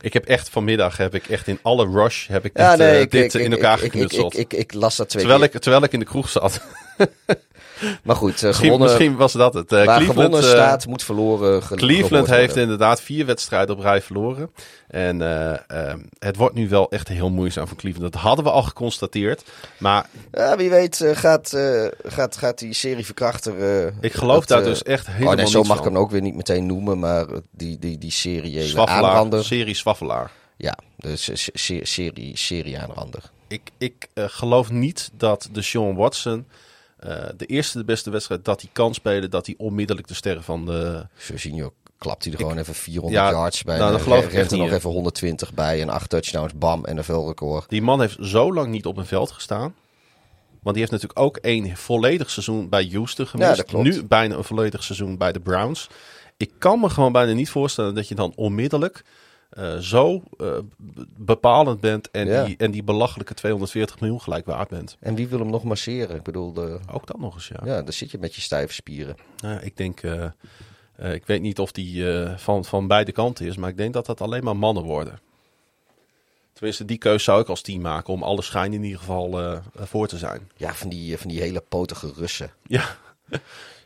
[0.00, 3.52] ik heb echt vanmiddag heb ik echt in alle rush heb ik dit, dit in
[3.52, 4.38] elkaar geknutseld.
[4.38, 5.54] ik las dat twee terwijl, keer.
[5.54, 6.60] ik, terwijl ik in de kroeg zat.
[8.02, 9.66] Maar goed, eh, misschien, gewonnen, misschien was dat het.
[9.66, 11.62] Cleveland, gewonnen eh, staat, moet verloren.
[11.62, 12.62] ge- Cleveland heeft worden.
[12.62, 14.50] inderdaad vier wedstrijden op rij verloren.
[14.88, 15.20] En
[16.18, 18.12] het wordt nu wel echt heel moeizaam voor Cleveland.
[18.12, 19.42] Dat hadden we al geconstateerd.
[19.78, 21.56] Maar Ja, wie weet gaat,
[22.04, 23.84] gaat, gaat die serieverkrachter...
[23.86, 26.10] eh, ik geloof dat, daar dus echt helemaal Oh nee, zo mag ik hem ook
[26.10, 29.44] weer niet meteen noemen, maar die, die, die serie aanrander.
[29.44, 30.30] serie Zwaffelaar.
[30.56, 30.78] Ja,
[31.14, 33.20] se- serie, serie aanrander.
[33.48, 36.46] Ik, ik geloof niet dat de Sean Watson...
[37.06, 39.30] eh, de eerste de beste wedstrijd dat hij kan spelen...
[39.30, 41.06] dat hij onmiddellijk de sterren van de...
[41.28, 43.76] Jorginho klapt hij er gewoon even 400 Ja, yards bij.
[43.76, 46.84] nou, en dat geloof ik echt er nog even 120 bij en acht touchdowns, bam,
[46.88, 47.68] NFL-record.
[47.68, 49.74] Die man heeft zo lang niet op een veld gestaan.
[50.62, 53.56] Want die heeft natuurlijk ook één volledig seizoen bij Houston gemist.
[53.56, 53.84] dat klopt.
[53.84, 55.88] Nu bijna een volledig seizoen bij de Browns.
[56.36, 59.04] Ik kan me gewoon bijna niet voorstellen dat je dan onmiddellijk
[59.56, 60.58] eh, zo eh,
[61.16, 62.44] bepalend bent en, Ja.
[62.44, 64.96] die, en die belachelijke 240 miljoen gelijk waard bent.
[65.00, 66.16] En wie wil hem nog masseren?
[66.16, 67.60] Ik bedoel, de, Ook dat nog eens, ja.
[67.64, 69.16] ja, daar zit je met je stijve spieren.
[69.42, 72.04] Nou, ik denk, eh, ik weet niet of die
[72.36, 75.20] van, van beide kanten is, maar ik denk dat dat alleen maar mannen worden.
[76.52, 80.08] Tenminste, die keuze zou ik als team maken om alle schijn in ieder geval voor
[80.08, 80.50] te zijn.
[80.56, 82.50] Ja, van die, van die hele potige Russen.
[82.66, 82.96] Ja,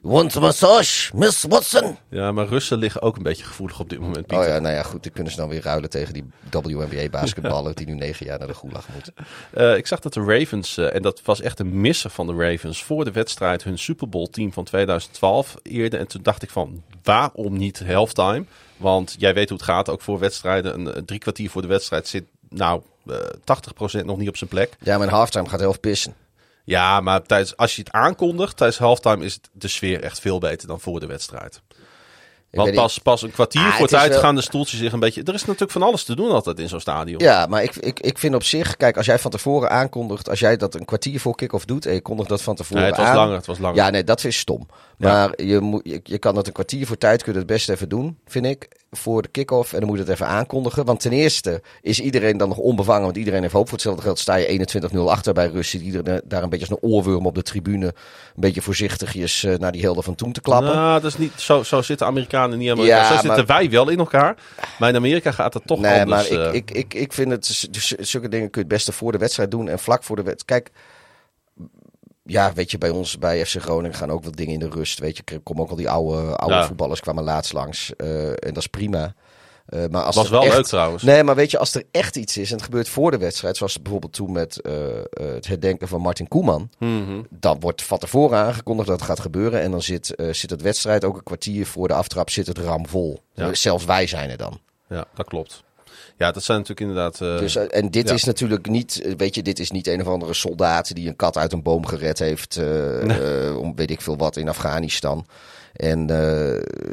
[0.00, 1.96] Want a massage, Miss Watson?
[2.08, 4.48] Ja, maar Russen liggen ook een beetje gevoelig op dit moment, Oh Pieter.
[4.48, 5.02] ja, nou ja, goed.
[5.02, 8.54] Die kunnen ze dan weer ruilen tegen die WNBA-basketballer die nu negen jaar naar de
[8.54, 9.14] gulag moeten.
[9.50, 12.34] Eh, ik zag dat de Ravens, eh, en dat was echt een misser van de
[12.34, 15.96] Ravens, voor de wedstrijd hun Super Bowl team van 2012 eerde.
[15.96, 18.44] En toen dacht ik van, waarom niet halftime?
[18.76, 21.68] Want jij weet hoe het gaat, ook voor wedstrijden, een, een drie kwartier voor de
[21.68, 23.16] wedstrijd zit nou eh
[24.00, 24.76] 80% nog niet op zijn plek.
[24.82, 26.14] Ja, mijn halftime gaat heel pissen.
[26.70, 30.68] Ja, maar tijdens, als je het aankondigt tijdens halftime is de sfeer echt veel beter
[30.68, 31.60] dan voor de wedstrijd.
[32.50, 34.92] Want pas, pas een kwartier Ah, voor het is tijd wel- gaan de stoeltjes zich
[34.92, 35.22] een beetje...
[35.22, 37.18] Er is natuurlijk van alles te doen altijd in zo'n stadion.
[37.22, 40.40] Ja, maar ik, ik, ik vind op zich, kijk, als jij van tevoren aankondigt, als
[40.40, 43.00] jij dat een kwartier voor kick-off doet en je kondigt dat van tevoren Nee, het
[43.00, 43.16] was aan.
[43.16, 43.76] langer, het was langer.
[43.76, 44.66] Ja, nee, dat is stom.
[45.00, 45.12] Ja.
[45.12, 47.68] Maar je, moet, je, je kan dat een kwartier voor tijd kun je het best
[47.68, 49.72] even doen, vind ik, voor de kick-off.
[49.72, 50.84] En dan moet je het even aankondigen.
[50.84, 53.64] Want ten eerste is iedereen dan nog onbevangen, want iedereen heeft hoop.
[53.64, 55.62] Voor hetzelfde geld sta je 21-0 achter bij.
[55.62, 57.92] Zit iedereen daar een beetje als een oorworm op de tribune, een
[58.34, 60.74] beetje voorzichtigjes eh, naar die helden van toen te klappen.
[60.74, 63.14] Nou, dat is niet, zo, zo zitten Amerikanen niet helemaal Ja.
[63.14, 64.36] Zo zitten wij wel in elkaar.
[64.78, 66.30] Maar in Amerika gaat het toch Nee, anders.
[66.30, 66.54] maar ik, eh.
[66.54, 69.50] ik, ik, ik vind het, dus zulke dingen kun je het beste voor de wedstrijd
[69.50, 70.62] doen en vlak voor de wedstrijd.
[70.62, 70.76] Kijk,
[72.30, 74.98] ja, weet je, bij ons, bij FC Groningen gaan ook wat dingen in de rust.
[74.98, 76.66] Weet je, er komen ook al die oude, oude Ja.
[76.66, 77.92] voetballers kwamen laatst langs.
[77.96, 79.14] eh, en dat is prima.
[79.66, 81.02] Eh, maar als was wel echt, leuk trouwens.
[81.02, 83.56] Nee, maar weet je, als er echt iets is en het gebeurt voor de wedstrijd,
[83.56, 84.72] zoals bijvoorbeeld toen met eh,
[85.10, 87.22] het herdenken van Martin Koeman, Mhm.
[87.30, 89.60] dan wordt van tevoren aangekondigd dat het gaat gebeuren.
[89.60, 93.20] En dan zit, zit het wedstrijd ook een kwartier voor de aftrap zit het ramvol.
[93.34, 93.54] Ja.
[93.54, 94.60] Zelfs wij zijn er dan.
[94.88, 95.62] Ja, dat klopt.
[96.20, 97.20] Ja, dat zijn natuurlijk inderdaad...
[97.20, 98.14] eh, Dus, eh, en dit ja.
[98.14, 101.16] is natuurlijk niet, eh, weet je, dit is niet een of andere soldaat die een
[101.16, 102.60] kat uit een boom gered heeft,
[103.56, 105.26] om weet ik veel wat in Afghanistan.
[105.72, 106.06] En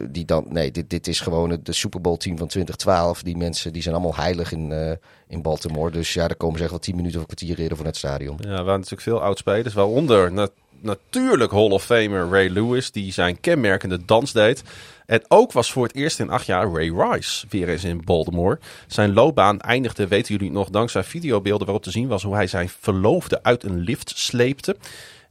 [0.10, 3.22] die dan, nee, dit, dit is gewoon het de Super Bowl team van 2012.
[3.24, 4.98] Die mensen die zijn allemaal heilig in,
[5.28, 5.92] in Baltimore.
[5.92, 7.98] Dus ja, daar komen ze echt wel 10 minuten of een kwartier reden voor het
[7.98, 8.38] stadion.
[8.40, 9.74] Ja, er waren natuurlijk veel oudspelers.
[9.74, 10.48] Waaronder na-
[10.80, 14.64] natuurlijk Hall of Famer Ray Lewis, die zijn kenmerkende dans deed.
[15.08, 18.60] En ook was voor het eerst in acht jaar Ray Rice weer eens in Baltimore.
[18.88, 22.70] Zijn loopbaan eindigde, weten jullie nog, dankzij videobeelden waarop te zien was hoe hij zijn
[22.70, 24.76] verloofde uit een lift sleepte.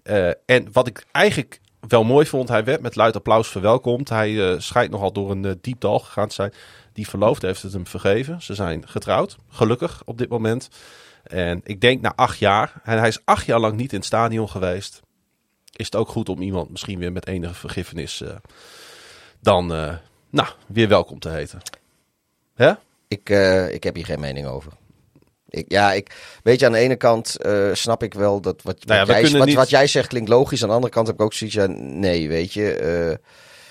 [0.03, 4.09] Eh, en wat ik eigenlijk wel mooi vond, hij werd met luid applaus verwelkomd.
[4.09, 6.53] Hij eh, schijnt nogal door een eh, diep dal gegaan te zijn.
[6.93, 8.43] Die verloofde heeft het hem vergeven.
[8.43, 10.69] Ze zijn getrouwd, gelukkig op dit moment.
[11.23, 14.49] En ik denk na acht jaar, hij is acht jaar lang niet in het stadion
[14.49, 15.03] geweest,
[15.73, 18.23] is het ook goed om iemand misschien weer met enige vergiffenis
[19.47, 19.95] dan eh,
[20.31, 21.61] nou, weer welkom te heten.
[22.55, 22.73] Hè?
[23.09, 24.73] Ik, eh, ik heb hier geen mening over.
[25.49, 28.85] Ik, ja, ik, weet je, aan de ene kant eh, snap ik wel dat wat,
[28.85, 30.63] Nou ja, wat, jij, wat, niet- wat jij zegt klinkt logisch.
[30.63, 33.19] Aan de andere kant heb ik ook zoiets van, nee, weet je.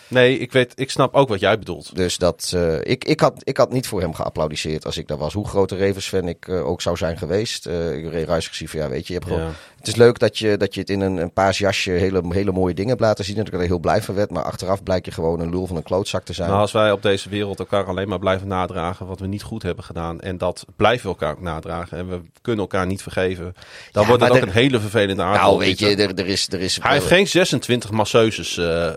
[0.07, 1.95] Nee, ik, weet, ik snap ook wat jij bedoelt.
[1.95, 5.33] Dus dat, ik, ik, had, ik had niet voor hem geapplaudiseerd als ik daar was.
[5.33, 7.65] Hoe groot een Ravens-fan ik ook zou zijn geweest.
[7.67, 9.47] Ik reed gezien van, ja, weet je, je hebt gewoon...
[9.47, 9.53] Ja.
[9.85, 12.51] Het is leuk dat je, dat je het in een, een paars jasje hele, hele
[12.51, 13.37] mooie dingen hebt laten zien.
[13.37, 14.31] En dat ik er heel blij van werd.
[14.31, 16.49] Maar achteraf blijkt je gewoon een lul van een klootzak te zijn.
[16.49, 19.63] Nou, als wij op deze wereld elkaar alleen maar blijven nadragen wat we niet goed
[19.63, 20.19] hebben gedaan.
[20.19, 21.97] En dat blijven we elkaar ook nadragen.
[21.97, 23.55] En we kunnen elkaar niet vergeven.
[23.91, 25.47] Dan Ja, wordt het ook er- een hele vervelende aardbol.
[25.47, 26.47] nou, weet je, er, er is...
[26.51, 28.89] Er is Hij heeft geen 26 masseuses eh,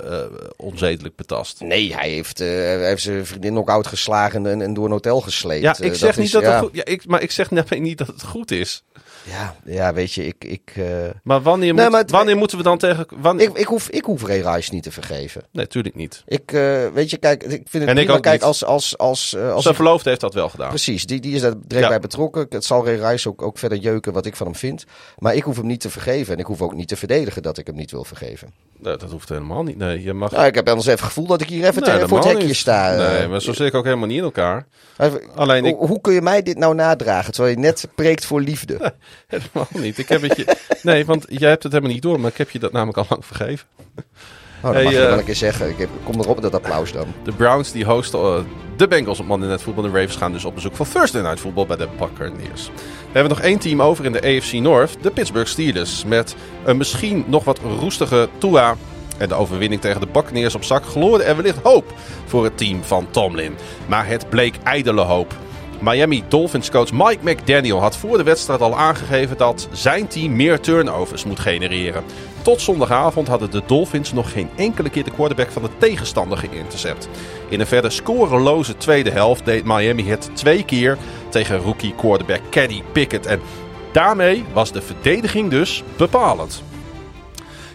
[0.56, 1.60] onzedelijk betast.
[1.60, 5.20] Nee, hij heeft, eh, hij heeft zijn vriendin ook uitgeslagen en, en door een hotel
[5.20, 5.62] gesleept.
[5.62, 7.78] Ja, ik zeg niet is- dat ja, het goed ja, ik, Maar ik zeg net
[7.80, 8.82] niet dat het goed is.
[9.30, 10.44] Ja, ja, weet je, ik...
[10.44, 10.84] ik eh,
[11.22, 13.06] Maar wanneer, Nee, moet- maar het- wanneer moeten we dan tegen...
[13.16, 15.40] Wanneer, ik, ik, hoef, ik hoef Ray Rice niet te vergeven.
[15.52, 16.22] nee, natuurlijk niet.
[16.26, 18.20] Ik, eh, weet je, kijk, ik vind het En ik prima.
[18.20, 18.42] Kijk, niet.
[18.44, 20.68] als, als, als, eh, als Zijn verloofde heeft dat wel gedaan.
[20.68, 21.88] Precies, die, die is daar direct Ja.
[21.88, 22.46] bij betrokken.
[22.48, 24.84] Het zal Ray Rice ook, ook verder jeuken wat ik van hem vind.
[25.18, 26.32] Maar ik hoef hem niet te vergeven.
[26.34, 28.52] En ik hoef ook niet te verdedigen dat ik hem niet wil vergeven.
[28.80, 29.76] Nee, dat hoeft helemaal niet.
[29.76, 30.30] Nee, je mag...
[30.30, 32.26] Nou, ik heb anders even het gevoel dat ik hier even Nee, tegen- voor het
[32.26, 32.56] hekje niet.
[32.56, 32.94] sta.
[32.96, 34.66] Nee, maar zo zit ik ook helemaal niet in elkaar.
[35.34, 38.40] Alleen ik- hoe, hoe kun je mij dit nou nadragen, terwijl je net preekt voor
[38.40, 38.76] liefde?
[39.26, 39.98] Helemaal niet.
[39.98, 40.56] Ik heb het je...
[40.82, 43.06] Nee, want jij hebt het helemaal niet door, maar ik heb je dat namelijk al
[43.08, 43.66] lang vergeven.
[44.62, 45.68] Oh, dat Hey, mag je eh, wel een keer zeggen.
[45.68, 47.06] Ik heb, kom erop met dat applaus dan.
[47.24, 48.40] De Browns die hosten eh,
[48.76, 49.84] de Bengals op Monday Night Football.
[49.84, 52.66] De Ravens gaan dus op bezoek voor Thursday Night Football bij de Buccaneers.
[53.12, 54.96] We hebben nog één team over in de AFC North.
[55.02, 56.04] De Pittsburgh Steelers.
[56.04, 58.76] Met een misschien nog wat roestige Tua.
[59.18, 61.92] En de overwinning tegen de Buccaneers op zak gloorde er wellicht hoop
[62.26, 63.56] voor het team van Tomlin.
[63.86, 65.34] Maar het bleek ijdele hoop.
[65.80, 70.60] Miami Dolphins coach Mike McDaniel had voor de wedstrijd al aangegeven dat zijn team meer
[70.60, 72.04] turnovers moet genereren.
[72.42, 77.08] Tot zondagavond hadden de Dolphins nog geen enkele keer de quarterback van de tegenstander geïntercept.
[77.48, 80.98] In een verder scoreloze tweede helft deed Miami het twee keer
[81.28, 83.26] tegen rookie quarterback Kenny Pickett.
[83.26, 83.40] En
[83.92, 86.62] daarmee was de verdediging dus bepalend.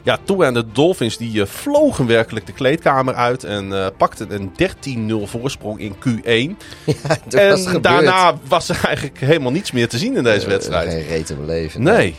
[0.03, 4.27] Ja, Tua en de Dolphins die eh, vlogen werkelijk de kleedkamer uit en eh, pakten
[4.31, 6.65] een 13-0 voorsprong in Q1.
[7.29, 10.45] Toen was het En daarna was er eigenlijk helemaal niets meer te zien in deze
[10.45, 10.89] Eh, wedstrijd.
[10.89, 11.83] Geen reet in mijn leven.
[11.83, 12.15] Nee.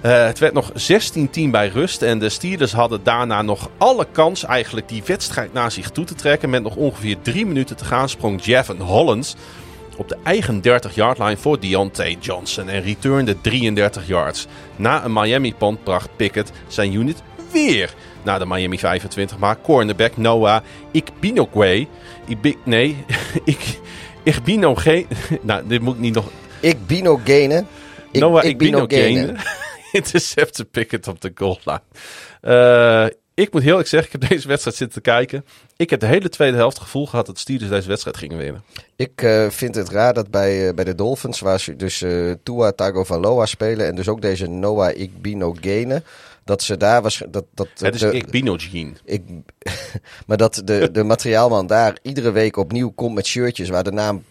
[0.00, 2.02] Het werd nog 16-10 bij rust.
[2.02, 6.14] En de Steelers hadden daarna nog alle kans eigenlijk die wedstrijd naar zich toe te
[6.14, 6.50] trekken.
[6.50, 9.36] Met nog ongeveer drie minuten te gaan sprong Javon Hollands
[9.98, 12.68] op de eigen 30-yard line voor Deontay Johnson.
[12.68, 14.46] En returnde 33 yards.
[14.76, 17.22] Na een Miami punt bracht Pickett zijn unit
[17.52, 19.38] weer naar de Miami 25.
[19.38, 21.86] Maar cornerback Noah Ikbinokwe...
[22.26, 23.04] Ibi, nee,
[23.44, 23.78] ik,
[24.22, 25.06] Igbinoge...
[25.42, 26.30] Nou, dit moet ik niet nog...
[26.60, 27.64] Ik bino gene.
[28.10, 29.34] Ik, Noah ik Igbinogene
[29.92, 31.80] intercepte Pickett op de goal line.
[32.40, 33.06] Eh,
[33.38, 35.44] ik moet heel eerlijk zeggen, ik heb deze wedstrijd zitten te kijken.
[35.76, 38.62] Ik heb de hele tweede helft het gevoel gehad dat Steelers deze wedstrijd gingen winnen.
[38.96, 42.30] Ik eh, vind het raar dat bij, eh, bij de Dolphins, waar ze dus eh
[42.42, 46.02] Tua Tagovailoa spelen en dus ook deze Noah Igbinogene,
[46.44, 48.92] dat ze daar was dat dat Het is de- Igbinogene.
[49.04, 49.22] ik,
[50.26, 54.24] maar dat de, de materiaalman daar iedere week opnieuw komt met shirtjes waar de naam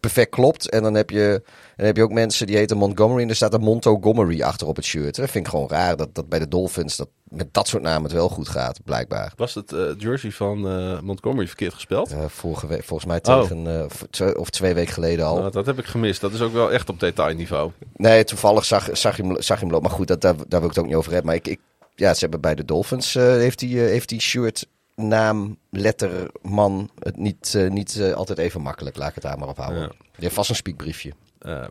[0.00, 0.68] perfect klopt.
[0.70, 1.42] En dan heb je,
[1.82, 4.76] dan heb je ook mensen die heten Montgomery en er staat een Montgomery achter op
[4.76, 5.16] het shirt.
[5.16, 8.02] Dat vind ik gewoon raar dat, dat bij de Dolphins dat met dat soort namen
[8.02, 9.32] het wel goed gaat, blijkbaar.
[9.36, 12.10] Was het eh, jersey van eh, Montgomery verkeerd gespeeld?
[12.12, 13.40] Eh, vorige week, volgens mij Oh.
[13.40, 15.38] tegen, twee- of twee weken geleden al.
[15.38, 16.20] Nou, dat heb ik gemist.
[16.20, 17.70] Dat is ook wel echt op detailniveau.
[17.96, 19.88] Nee, toevallig zag, zag, je, hem, zag je hem lopen.
[19.88, 21.26] Maar goed, dat, daar, daar wil ik het ook niet over hebben.
[21.30, 21.60] Maar ik, ik,
[21.94, 27.16] ja, ze hebben bij de Dolphins, heeft die, heeft die shirt, naam, letter, man, het
[27.16, 28.96] niet, niet altijd even makkelijk.
[28.96, 29.82] Laat ik het daar maar op houden.
[29.82, 29.88] Ja.
[29.88, 31.12] Die heeft vast een spiekbriefje.
[31.42, 31.68] Ehm,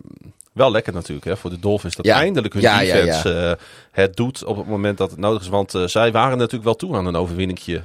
[0.54, 2.16] wel lekker natuurlijk hè, voor de Dolphins dat Ja.
[2.16, 5.48] eindelijk hun Ja, ja, defense eh, het doet op het moment dat het nodig is.
[5.48, 7.82] Want eh, zij waren natuurlijk wel toe aan een overwinningje.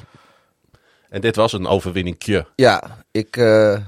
[1.08, 2.46] En dit was een overwinningje.
[2.56, 3.78] Ja, ik, eh,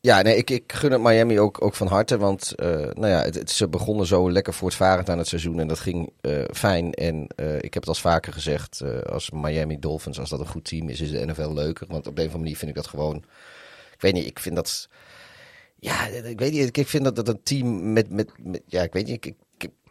[0.00, 2.18] ja, nee, ik, ik gun het Miami ook, ook van harte.
[2.18, 2.52] Want
[2.94, 5.60] nou ja, het, het- ze begonnen zo lekker voortvarend aan het seizoen.
[5.60, 6.12] En dat ging
[6.52, 6.92] fijn.
[6.92, 7.22] En
[7.60, 8.82] ik heb het al vaker gezegd.
[9.10, 11.86] als Miami Dolphins, als dat een goed team is, is de NFL leuker.
[11.88, 13.16] Want op de een of andere manier vind ik dat gewoon...
[13.94, 14.88] Ik weet niet, ik vind dat...
[15.80, 16.66] Ja, ik weet niet.
[16.68, 18.62] ik- Ik vind dat, dat een team met, met, met...
[18.66, 19.14] Ja, ik weet niet.
[19.14, 19.34] Ik, ik,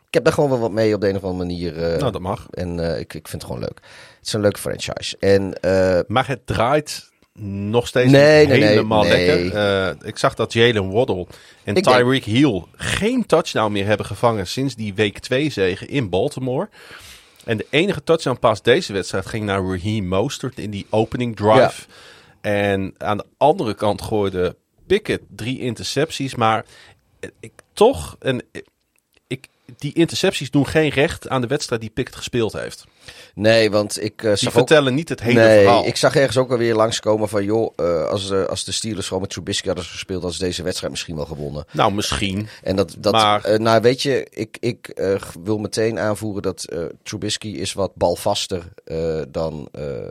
[0.07, 1.83] ik, heb daar gewoon wel wat mee op de een of andere manier.
[1.83, 2.47] eh, Nou, dat mag.
[2.51, 3.79] En eh, ik, ik vind het gewoon leuk.
[4.17, 5.15] Het is een leuke franchise.
[5.19, 7.09] En eh, Maar het draait
[7.39, 9.25] nog steeds Nee, nee, helemaal nee.
[9.27, 10.05] lekker.
[10.07, 11.27] Ik zag dat Jalen Waddle
[11.63, 15.87] en Ik denk- Tyreek Hill geen touchdown meer hebben gevangen sinds die week 2 zegen
[15.89, 16.69] in Baltimore.
[17.45, 21.85] En de enige touchdown pass deze wedstrijd ging naar Raheem Mostert in die opening drive.
[22.41, 24.55] En aan de andere kant gooide
[24.87, 26.35] Pickett drie intercepties.
[26.35, 26.65] Maar
[27.39, 28.41] ik toch, en
[29.27, 32.85] ik, die intercepties doen geen recht aan de wedstrijd die Pickett gespeeld heeft.
[33.35, 34.53] nee, want ik eh, Die ook...
[34.53, 35.85] vertellen niet het hele nee, verhaal.
[35.85, 37.43] ik zag ergens ook alweer langskomen van...
[37.43, 40.21] joh, eh, als, de, als de Steelers gewoon met Trubisky hadden gespeeld...
[40.21, 41.65] hadden ze deze wedstrijd misschien wel gewonnen.
[41.71, 42.47] Nou, misschien.
[42.63, 46.63] En dat, dat Maar- eh, nou weet je, ik, ik eh, wil meteen aanvoeren dat
[46.63, 50.07] eh, Trubisky is wat balvaster eh, dan eh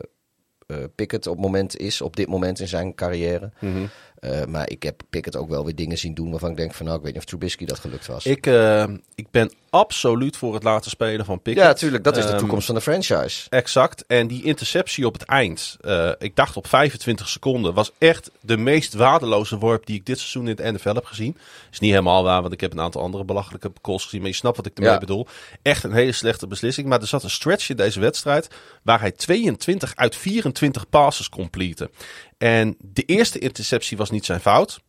[0.67, 3.51] eh, Pickett op, moment is, op dit moment in zijn carrière.
[3.61, 3.87] Mhm.
[4.27, 6.87] Eh, maar ik heb Pickett ook wel weer dingen zien doen waarvan ik denk van
[6.87, 8.27] nou, ik weet niet of Trubisky dat gelukt was.
[8.27, 11.67] Ik, eh, ik ben absoluut voor het laten spelen van Pickett.
[11.67, 13.47] ja, natuurlijk, dat is de Ehm, toekomst van de franchise.
[13.51, 14.05] Exact.
[14.07, 18.57] En die interceptie op het eind, eh, ik dacht op 25 seconden, was echt de
[18.57, 21.37] meest waardeloze worp die ik dit seizoen in de NFL heb gezien.
[21.73, 24.37] Is niet helemaal waar, want ik heb een aantal andere belachelijke calls gezien, maar je
[24.37, 24.99] snapt wat ik ermee Ja.
[24.99, 25.27] bedoel.
[25.63, 26.89] Echt een hele slechte beslissing.
[26.89, 28.49] Maar er zat een stretch in deze wedstrijd
[28.83, 31.91] waar hij 22 uit 24 passes complete.
[32.39, 34.81] En de eerste interceptie was niet zijn fout.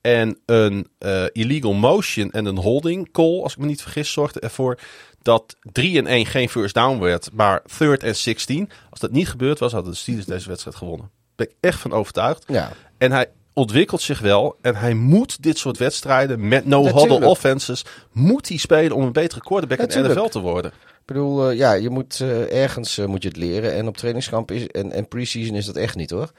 [0.00, 4.40] En een eh, illegal motion en een holding call, als ik me niet vergis, zorgde
[4.40, 4.78] ervoor
[5.22, 8.70] dat 3 en 1 geen first down werd, maar third en 16.
[8.90, 11.10] Als dat niet gebeurd was, hadden de Steelers deze wedstrijd gewonnen.
[11.10, 12.44] Daar ben ik echt van overtuigd.
[12.46, 12.72] Ja.
[12.98, 14.56] En hij ontwikkelt zich wel.
[14.60, 19.40] En hij moet dit soort wedstrijden met no-huddle offenses, moet hij spelen om een betere
[19.40, 20.08] quarterback in de.
[20.08, 20.70] NFL te worden.
[20.70, 23.74] Ik bedoel, eh, ja, je moet eh, ergens moet je het leren.
[23.74, 26.32] En op trainingskamp is, en, en pre-season is dat echt niet hoor.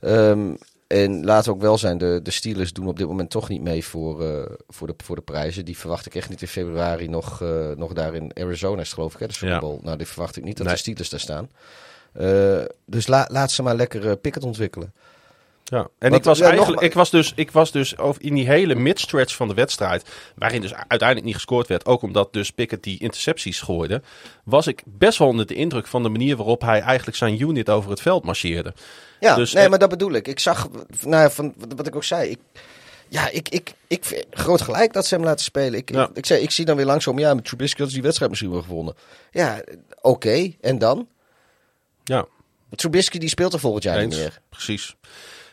[0.00, 0.54] Ehm,
[0.86, 3.84] en laat ook wel zijn, de, de Steelers doen op dit moment toch niet mee
[3.84, 5.64] voor, eh, voor, de, voor de prijzen.
[5.64, 9.14] Die verwacht ik echt niet in februari nog, eh, nog daar in Arizona is geloof
[9.14, 9.76] ik, hè, de Super Ja.
[9.82, 10.74] Nou, die verwacht ik niet dat Nee.
[10.74, 11.50] de Steelers daar staan.
[12.12, 14.94] Eh, dus la, laat ze maar lekker Pickett ontwikkelen.
[15.64, 18.34] Ja, en Want, ik was ja, eigenlijk, ik was dus, ik was dus over in
[18.34, 20.04] die hele midstretch van de wedstrijd,
[20.36, 24.02] waarin dus uiteindelijk niet gescoord werd, ook omdat dus Pickett die intercepties gooide,
[24.44, 27.70] was ik best wel onder de indruk van de manier waarop hij eigenlijk zijn unit
[27.70, 28.74] over het veld marcheerde.
[29.20, 30.28] Ja, Dus, nee, eh, maar dat bedoel ik.
[30.28, 30.68] Ik zag,
[31.00, 32.38] nou, van wat- ik ook zei, ik,
[33.08, 35.74] ja, ik, ik, ik vind groot gelijk dat ze hem laten spelen.
[35.74, 36.02] Ik, Ja.
[36.08, 38.52] ik, ik, zei, ik zie dan weer langzaam, ja, met Trubisky had die wedstrijd misschien
[38.52, 38.94] wel gewonnen.
[39.30, 39.62] Ja,
[40.00, 41.08] oké, en dan?
[42.04, 42.26] Ja,
[42.70, 44.14] Trubisky die speelt er volgend jaar eens.
[44.14, 44.40] niet meer.
[44.48, 44.96] Precies.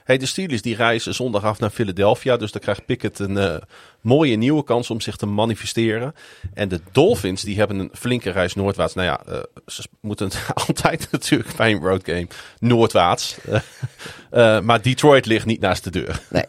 [0.04, 2.38] Hey, de Steelers die reizen zondag af naar Philadelphia.
[2.38, 3.56] Dus dan krijgt Pickett een eh,
[4.02, 6.16] mooie nieuwe kans om zich te manifesteren.
[6.54, 8.94] En de Dolphins die hebben een flinke reis noordwaarts.
[8.94, 10.32] Nou ja, eh, ze moeten
[10.68, 12.28] altijd natuurlijk bij een road game
[12.60, 13.38] noordwaarts.
[14.30, 16.22] Eh, maar Detroit ligt niet naast de deur.
[16.30, 16.46] Nee.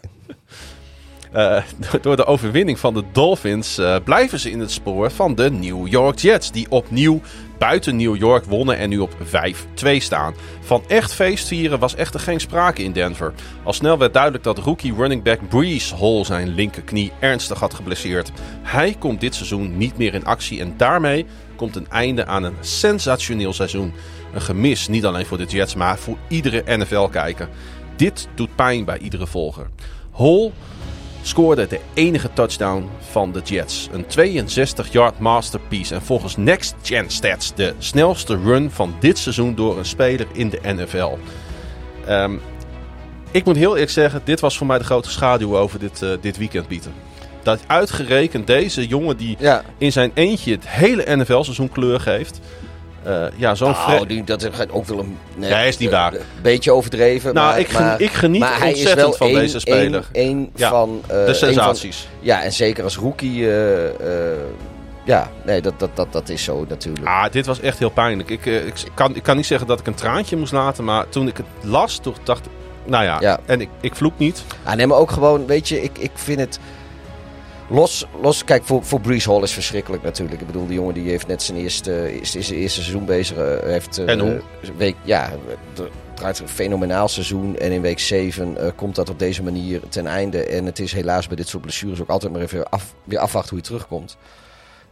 [2.02, 6.18] Door de overwinning van de Dolphins blijven ze in het spoor van de New York
[6.18, 6.50] Jets.
[6.50, 7.20] Die opnieuw
[7.62, 10.34] buiten New York wonnen en nu op 5-2 staan.
[10.60, 13.32] Van echt feestvieren was echter geen sprake in Denver.
[13.62, 18.32] Al snel werd duidelijk dat rookie running back Brees Hall zijn linkerknie ernstig had geblesseerd.
[18.62, 22.56] Hij komt dit seizoen niet meer in actie en daarmee komt een einde aan een
[22.60, 23.92] sensationeel seizoen.
[24.34, 27.48] Een gemis niet alleen voor de Jets, maar voor iedere NFL-kijker.
[27.96, 29.66] Dit doet pijn bij iedere volger.
[30.12, 30.52] Hall
[31.22, 33.88] scoorde de enige touchdown van de Jets.
[33.92, 39.78] Een 62-yard masterpiece en volgens Next Gen Stats de snelste run van dit seizoen door
[39.78, 41.10] een speler in de NFL.
[42.06, 42.32] Ehm,
[43.30, 46.10] ik moet heel eerlijk zeggen, dit was voor mij de grote schaduw over dit, eh,
[46.20, 46.90] dit weekend, Pieter.
[47.42, 49.62] Dat uitgerekend deze jongen die Ja.
[49.78, 52.40] in zijn eentje het hele NFL-seizoen kleur geeft.
[53.04, 55.18] Eh, ja, zo'n Nou, die- dat is ook wel een...
[55.36, 56.12] Nee, Ja, is niet waar.
[56.14, 57.34] Een beetje overdreven.
[57.34, 60.08] Nou, maar, ik gen- maar- ik geniet maar hij is ontzettend wel van deze speler.
[60.12, 61.02] één- één Ja, van...
[61.08, 61.96] eh, de sensaties.
[61.96, 63.46] Van, ja, en zeker als rookie...
[63.50, 64.38] eh, eh,
[65.04, 67.06] ja, nee, dat, dat, dat, dat is zo natuurlijk.
[67.06, 68.30] Ah, dit was echt heel pijnlijk.
[68.30, 71.08] Ik, eh, ik, kan, ik kan niet zeggen dat ik een traantje moest laten, maar
[71.08, 72.50] toen ik het las, toen dacht ik,
[72.84, 73.38] nou ja, Ja.
[73.46, 74.42] en ik, ik vloek niet.
[74.62, 76.58] Ah, nee, maar ook gewoon, weet je, ik, ik vind het...
[77.68, 80.40] Los, los, kijk, voor, voor Brees Hall is verschrikkelijk natuurlijk.
[80.40, 83.36] Ik bedoel, die jongen die heeft net zijn eerste, is, is zijn eerste seizoen bezig.
[83.36, 84.40] eh, heeft, eh, En hoe?
[84.76, 85.30] Week, ja,
[85.74, 87.58] het draait een fenomenaal seizoen.
[87.58, 90.44] En in week 7 komt dat op deze manier ten einde.
[90.44, 93.50] En het is helaas bij dit soort blessures ook altijd maar even af, weer afwachten
[93.50, 94.16] hoe hij terugkomt.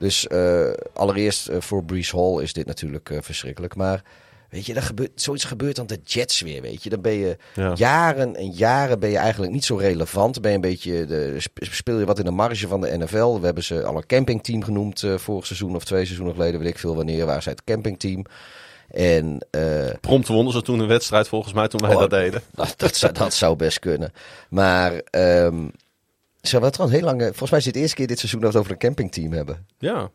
[0.01, 3.77] Dus eh, allereerst eh, voor Brees Hall is dit natuurlijk eh, verschrikkelijk.
[3.77, 4.03] Maar
[4.51, 6.90] weet je, dat gebeurt, zoiets gebeurt dan de Jets weer, weet je.
[6.90, 7.72] Dan ben je Ja.
[7.76, 10.40] jaren en jaren ben je eigenlijk niet zo relevant.
[10.40, 13.38] Ben je een beetje de, sp- speel je wat in de marge van de NFL.
[13.38, 16.61] We hebben ze al een campingteam genoemd eh, vorig seizoen of twee seizoenen geleden.
[16.61, 18.24] Weet ik veel wanneer waren zij het campingteam.
[18.90, 22.42] En eh, Prompt wonnen ze toen een wedstrijd volgens mij toen wij Oh, dat deden.
[22.55, 24.12] dat, dat, zou, dat zou best kunnen.
[24.48, 25.68] Maar ehm
[26.40, 27.20] ze hebben trouwens heel lang...
[27.20, 28.86] eh, Volgens mij is dit de eerste keer dit seizoen dat we het over een
[28.86, 29.66] campingteam hebben.
[29.78, 30.11] Ja.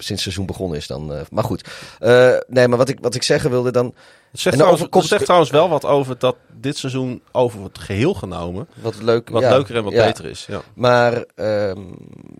[0.00, 1.14] Sinds het seizoen begonnen is dan.
[1.14, 1.68] eh, maar goed.
[1.98, 3.94] Eh, nee, maar wat ik, wat ik zeggen wilde dan...
[4.30, 7.78] Het zegt, trouwens, overkomt- het zegt trouwens wel wat over dat dit seizoen over het
[7.78, 10.04] geheel genomen Wat leuk, wat ja, leuker en wat ja.
[10.06, 10.46] beter is.
[10.46, 10.62] Ja.
[10.74, 11.80] Maar ehm,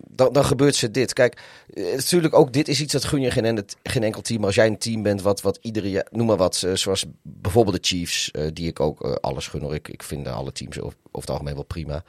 [0.09, 1.13] dan, dan gebeurt ze dit.
[1.13, 1.43] Kijk,
[1.75, 4.45] eh, natuurlijk ook dit is iets dat gun je geen, en- geen enkel team.
[4.45, 7.89] Als jij een team bent wat, wat iedere jaar, noem maar wat, zoals bijvoorbeeld de
[7.89, 9.61] Chiefs, die ik ook alles gun.
[9.63, 9.75] Hoor.
[9.75, 12.03] Ik, ik vind alle teams over, over het algemeen wel prima.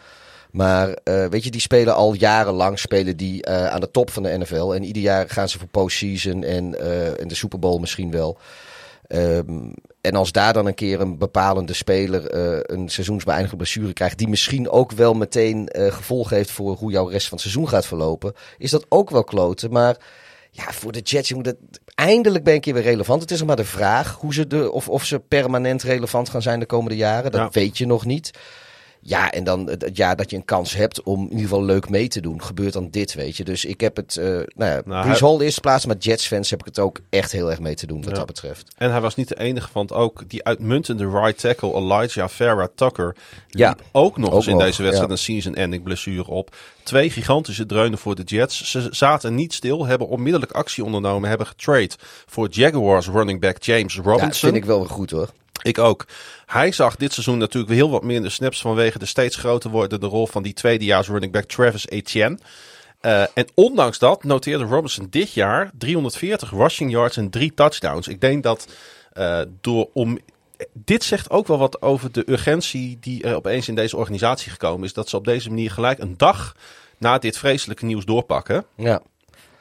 [0.52, 4.24] Maar eh, weet je, die spelen al jarenlang spelen die eh, aan de top van
[4.24, 4.72] de NFL.
[4.74, 8.38] En ieder jaar gaan ze voor postseason en, eh en de Super Bowl misschien wel.
[9.08, 9.70] Ehm,
[10.02, 14.28] en als daar dan een keer een bepalende speler eh, een seizoensbeëindigende blessure krijgt, die
[14.28, 17.86] misschien ook wel meteen eh gevolgen heeft voor hoe jouw rest van het seizoen gaat
[17.86, 19.72] verlopen, is dat ook wel kloten.
[19.72, 19.98] Maar
[20.52, 21.58] ja, voor de Jets, je moet het,
[21.96, 23.22] eindelijk ben een keer weer relevant.
[23.22, 26.42] Het is nog maar de vraag hoe ze de, of, of ze permanent relevant gaan
[26.42, 27.32] zijn de komende jaren.
[27.32, 27.50] Dat Ja.
[27.52, 28.32] weet je nog niet.
[29.02, 31.90] Ja, en dan het, jaar dat je een kans hebt om in ieder geval leuk
[31.90, 33.44] mee te doen, gebeurt dan dit, weet je.
[33.44, 36.60] Dus ik heb het, eh nou ja, Nou, hij- Hall eerste plaats, maar Jets-fans heb
[36.60, 38.16] ik het ook echt heel erg mee te doen wat Ja.
[38.16, 38.74] dat betreft.
[38.78, 43.16] En hij was niet de enige, want ook die uitmuntende right tackle Elijah Farrah Tucker
[43.50, 43.76] liep Ja.
[43.92, 45.16] ook nog Ook eens in nog, deze wedstrijd ja.
[45.16, 46.56] een season-ending blessure op.
[46.84, 48.72] Twee gigantische dreunen voor de Jets.
[48.72, 51.90] Ze zaten niet stil, hebben onmiddellijk actie ondernomen, hebben getrade
[52.26, 54.34] voor Jaguars running back James Ja, Robinson.
[54.34, 55.30] vind ik wel weer goed hoor.
[55.62, 56.06] Ik ook.
[56.46, 60.28] Hij zag dit seizoen natuurlijk heel wat minder snaps vanwege de steeds groter wordende rol
[60.28, 62.38] van die tweedejaars running back Travis Etienne.
[63.00, 68.08] Eh, en ondanks dat noteerde Robinson dit jaar 340 rushing yards en drie touchdowns.
[68.08, 68.68] Ik denk dat
[69.14, 70.20] eh, door om.
[70.74, 74.86] Dit zegt ook wel wat over de urgentie die er opeens in deze organisatie gekomen
[74.86, 74.94] is.
[74.94, 76.56] Dat ze op deze manier gelijk een dag
[76.98, 78.66] na dit vreselijke nieuws doorpakken.
[78.76, 79.02] Ja.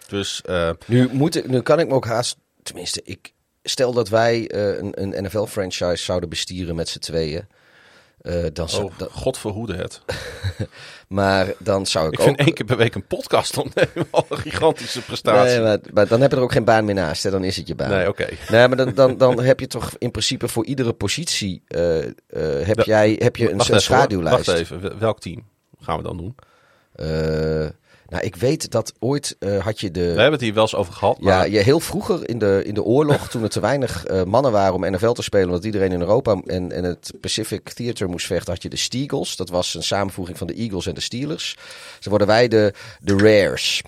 [0.09, 3.33] Dus eh, Nu, moet ik, nu kan ik me ook haast, tenminste, ik
[3.69, 7.47] stel dat wij eh, een, een NFL-franchise zouden bestieren met z'n tweeën.
[8.21, 10.01] eh, dan zou, oh, God verhoede het.
[11.09, 12.25] maar dan zou ik, Ik ook.
[12.27, 15.53] vind één keer per week een podcast opnemen al een gigantische prestatie.
[15.55, 17.23] Nee, maar, maar dan heb je er ook geen baan meer naast.
[17.23, 17.31] Hè?
[17.31, 17.89] Dan is het je baan.
[17.91, 18.27] Nee, oké.
[18.51, 21.99] Nee, maar dan, dan, dan heb je toch in principe voor iedere positie eh,
[22.63, 24.47] heb, jij, heb je een, een schaduwlijst.
[24.47, 25.45] Wacht even, Wel- welk team
[25.81, 26.35] gaan we dan doen?
[28.09, 30.01] Eh, nou, ik weet dat ooit eh, had je de.
[30.01, 31.21] We hebben het hier wel eens over gehad.
[31.21, 34.23] Maar Ja, je, heel vroeger in de, in de oorlog, toen er te weinig eh,
[34.23, 38.09] mannen waren om NFL te spelen, omdat iedereen in Europa en, en het Pacific Theater
[38.09, 39.37] moest vechten, had je de Steagles.
[39.37, 41.57] Dat was een samenvoeging van de Eagles en de Steelers.
[41.99, 43.83] Ze worden wij de, de Rares.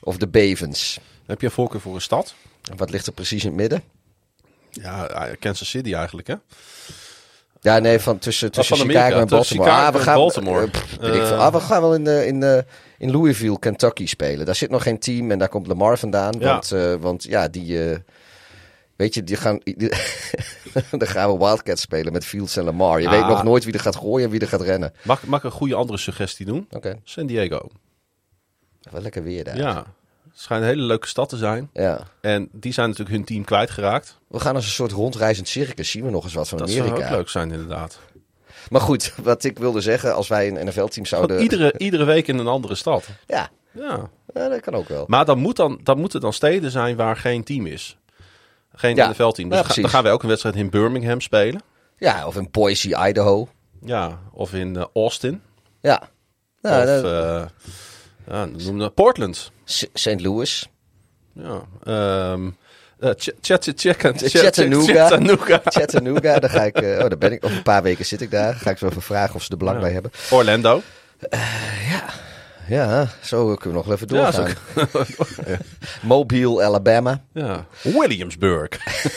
[0.00, 0.98] Of de Bavens.
[1.26, 2.34] heb je een voorkeur voor een stad?
[2.76, 3.82] Wat ligt er precies in het midden?
[4.70, 6.34] Ja, eh, Kansas City eigenlijk, hè?
[7.60, 9.70] Ja, nee, van tussen, tussen van Chicago Amerika, en Baltimore.
[9.70, 10.64] Chicago ah, we gaan, Baltimore.
[10.64, 11.38] eh, pff, ik Eh.
[11.38, 12.58] Ah, we gaan wel in, eh, in, eh,
[12.98, 14.46] in Louisville, Kentucky spelen.
[14.46, 16.34] Daar zit nog geen team en daar komt Lamar vandaan.
[16.38, 16.52] Ja.
[16.52, 17.98] Want, eh, want ja, die, eh,
[18.96, 19.60] Weet je, die gaan,
[20.90, 23.00] dan gaan we Wildcats spelen met Fields en Lamar.
[23.00, 23.28] Je weet Ah.
[23.28, 24.92] nog nooit wie er gaat gooien en wie er gaat rennen.
[25.02, 26.66] Mag, mag ik een goede andere suggestie doen?
[26.70, 27.68] Oké, San Diego.
[28.90, 29.56] wel lekker weer daar.
[29.56, 29.76] Ja.
[30.30, 31.70] Het schijnt een hele leuke stad te zijn.
[31.72, 32.00] Ja.
[32.20, 34.18] En die zijn natuurlijk hun team kwijtgeraakt.
[34.28, 35.90] We gaan als een soort rondreizend circus.
[35.90, 37.06] Zien we nog eens wat van Dat zou Amerika.
[37.06, 37.98] ook leuk zijn, inderdaad.
[38.70, 41.40] Maar goed, wat ik wilde zeggen, als wij een NFL-team zouden...
[41.40, 43.08] iedere, iedere week in een andere stad.
[43.26, 44.10] Ja, Ja.
[44.34, 45.04] ja, dat kan ook wel.
[45.06, 47.96] Maar dan, moet dan, dan moeten dan steden zijn waar geen team is.
[48.74, 49.10] Geen Ja.
[49.10, 49.48] NFL-team.
[49.48, 49.82] Dus Ja, ga- precies.
[49.82, 51.62] dan gaan wij ook een wedstrijd in Birmingham spelen.
[51.96, 53.48] Ja, of in Boise, Idaho.
[53.84, 55.42] Ja, of in eh, Austin.
[55.80, 56.02] Ja.
[56.60, 57.44] Ja, of dat- eh,
[58.26, 59.52] ja, noem dat Portland.
[59.94, 60.20] St.
[60.20, 60.68] Louis.
[61.32, 61.62] Ja.
[61.84, 62.50] ehm
[63.00, 64.92] eh, Ch- Chat- Chat- Chat- Chattanooga.
[64.92, 65.60] Chattanooga.
[65.76, 66.76] Chattanooga, daar ga ik...
[66.80, 67.44] eh, oh, daar ben ik.
[67.44, 68.54] Over een paar weken zit ik daar.
[68.54, 69.82] Ga ik zo even vragen of ze er belang Ja.
[69.82, 70.10] bij hebben.
[70.30, 70.82] Orlando.
[71.90, 72.04] Ja,
[73.22, 74.54] zo kunnen we nog even Ja, doorgaan.
[76.02, 77.22] Mobile, Alabama.
[77.32, 77.66] Ja.
[77.82, 78.68] Williamsburg.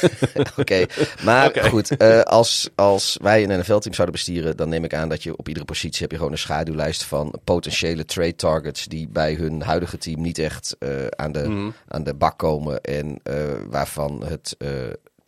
[0.57, 0.85] Oké,
[1.23, 1.97] maar goed.
[1.97, 5.47] eh, als, als wij een NFL-team zouden bestieren, dan neem ik aan dat je op
[5.47, 9.97] iedere positie heb je gewoon een schaduwlijst van potentiële trade targets die bij hun huidige
[9.97, 11.69] team niet echt eh, aan, de, Mhm.
[11.87, 13.35] aan de bak komen en eh,
[13.69, 14.69] waarvan het eh,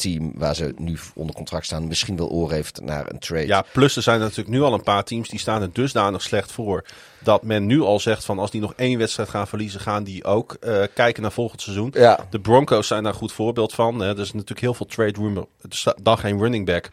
[0.03, 3.47] team waar ze nu onder contract staan misschien wel oor heeft naar een trade.
[3.47, 6.51] Ja, plus er zijn natuurlijk nu al een paar teams die staan er dusdanig slecht
[6.51, 6.85] voor.
[7.19, 10.23] Dat men nu al zegt van als die nog één wedstrijd gaan verliezen, gaan die
[10.23, 11.89] ook eh, kijken naar volgend seizoen.
[11.93, 12.27] Ja.
[12.29, 13.99] De Broncos zijn daar een goed voorbeeld van.
[13.99, 14.07] Hè.
[14.07, 15.47] Er is natuurlijk heel veel trade rumor.
[15.61, 16.89] Er dan geen running back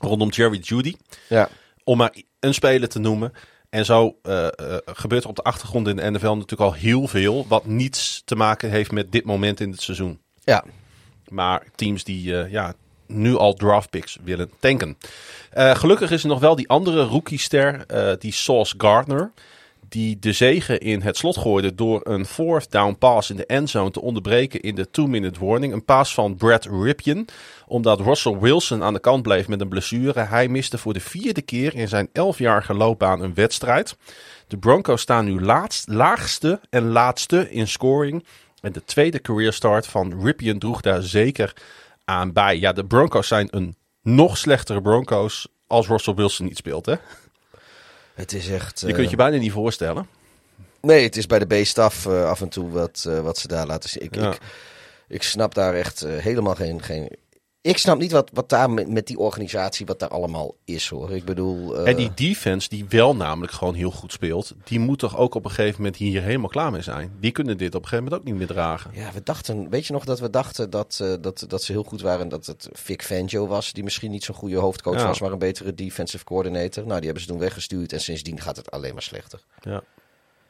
[0.00, 0.94] rondom Jerry Judy.
[1.28, 1.48] ja.
[1.84, 3.32] Om maar een speler te noemen.
[3.70, 4.52] En zo eh, eh,
[4.84, 7.46] gebeurt er op de achtergrond in de NFL natuurlijk al heel veel.
[7.48, 10.20] Wat niets te maken heeft met dit moment in het seizoen.
[10.44, 10.64] ja.
[11.30, 12.74] Maar teams die eh, ja,
[13.06, 14.96] nu al draft picks willen tanken.
[15.50, 19.30] Eh, gelukkig is er nog wel die andere rookie-ster, eh, die Sauce Gardner.
[19.88, 23.90] Die de zegen in het slot gooide door een fourth down pass in de endzone
[23.90, 25.72] te onderbreken in de two-minute warning.
[25.72, 27.28] Een paas van Brad Ripien.
[27.66, 30.20] Omdat Russell Wilson aan de kant bleef met een blessure.
[30.20, 33.96] Hij miste voor de vierde keer in zijn elfjarige loopbaan een wedstrijd.
[34.46, 38.24] De Broncos staan nu laatst, laagste en laatste in scoring.
[38.60, 41.52] En de tweede career start van Ripien droeg daar zeker
[42.04, 42.58] aan bij.
[42.58, 46.86] Ja, de Broncos zijn een nog slechtere Broncos als Russell Wilson niet speelt.
[46.86, 46.94] Hè?
[48.14, 48.80] Het is echt...
[48.80, 50.06] Je eh, kunt je bijna niet voorstellen.
[50.80, 53.66] Nee, het is bij de B-staf eh, af en toe wat, eh, wat ze daar
[53.66, 54.02] laten zien.
[54.02, 54.30] Ik, Ja.
[54.30, 54.38] ik,
[55.08, 57.16] ik snap daar echt eh, helemaal geen, geen...
[57.62, 61.12] Ik snap niet wat, wat daar met, met die organisatie, wat daar allemaal is hoor.
[61.12, 61.76] Ik bedoel...
[61.78, 65.34] eh, En die defense, die wel namelijk gewoon heel goed speelt, die moet toch ook
[65.34, 67.12] op een gegeven moment hier helemaal klaar mee zijn.
[67.20, 68.90] Die kunnen dit op een gegeven moment ook niet meer dragen.
[68.94, 71.82] Ja, we dachten, weet je nog dat we dachten dat, eh, dat, dat ze heel
[71.82, 72.28] goed waren.
[72.28, 75.06] Dat het Vic Fangio was, die misschien niet zo'n goede hoofdcoach Ja.
[75.06, 76.82] was, maar een betere defensive coordinator.
[76.86, 79.40] Nou, die hebben ze toen weggestuurd en sindsdien gaat het alleen maar slechter.
[79.60, 79.82] Ja.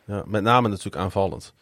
[0.04, 1.52] Ja, met name natuurlijk aanvallend.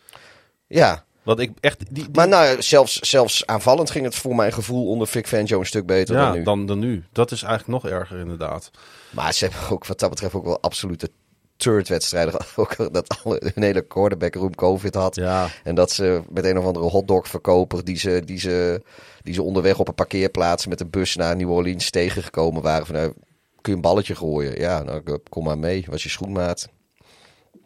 [0.67, 1.79] Ja, Want ik echt.
[1.79, 5.59] Die, die- maar nou, zelfs, zelfs aanvallend ging het voor mijn gevoel onder Vic Fangio
[5.59, 6.43] een stuk beter ja, dan nu.
[6.43, 7.05] dan, dan nu.
[7.13, 8.71] Dat is eigenlijk nog erger, inderdaad.
[9.11, 11.11] Maar ze hebben ook wat dat betreft ook wel absolute
[11.57, 12.35] turd-wedstrijden.
[12.57, 15.15] Ook dat alle, hun hele quarterback room COVID had.
[15.15, 15.49] Ja.
[15.65, 18.83] En dat ze met een of andere hotdog-verkoper die ze, die, ze,
[19.23, 22.87] die ze onderweg op een parkeerplaats met een bus naar New Orleans tegengekomen waren.
[22.87, 23.13] Van, nou,
[23.61, 24.61] kun je een balletje gooien?
[24.61, 25.85] Ja, nou, kom maar mee.
[25.89, 26.69] Was je schoenmaat?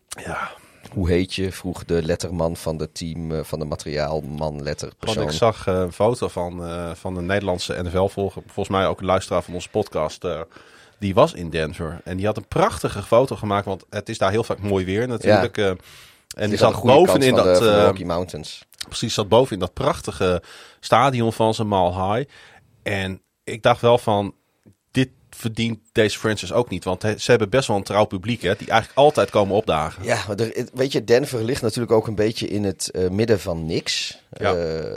[0.08, 0.50] Ja.
[0.90, 1.52] Hoe heet je?
[1.52, 5.16] Vroeg de letterman van de team, eh, van de materiaalman, letterpersoon.
[5.16, 8.42] Want ik zag eh, een foto van, eh, van een Nederlandse NFL-volger.
[8.46, 10.26] Volgens mij ook een luisteraar van onze podcast.
[10.98, 12.00] die was in Denver.
[12.04, 13.64] En die had een prachtige foto gemaakt.
[13.64, 15.56] Want het is daar heel vaak mooi weer natuurlijk.
[15.56, 15.78] en
[16.34, 17.58] die Die zat boven in dat...
[17.58, 18.64] de, Rocky Mountains.
[18.86, 20.42] precies, zat boven in dat prachtige
[20.80, 22.30] stadion van zijn Mile High.
[22.82, 24.34] En ik dacht wel van,
[25.36, 26.84] verdient deze franchise ook niet.
[26.84, 30.04] Want ze hebben best wel een trouw publiek, hè, die eigenlijk altijd komen opdagen.
[30.04, 33.40] Ja, maar er, weet je, Denver ligt natuurlijk ook een beetje in het eh, midden
[33.40, 34.18] van niks.
[34.32, 34.54] Ja.
[34.54, 34.96] Eh, eh,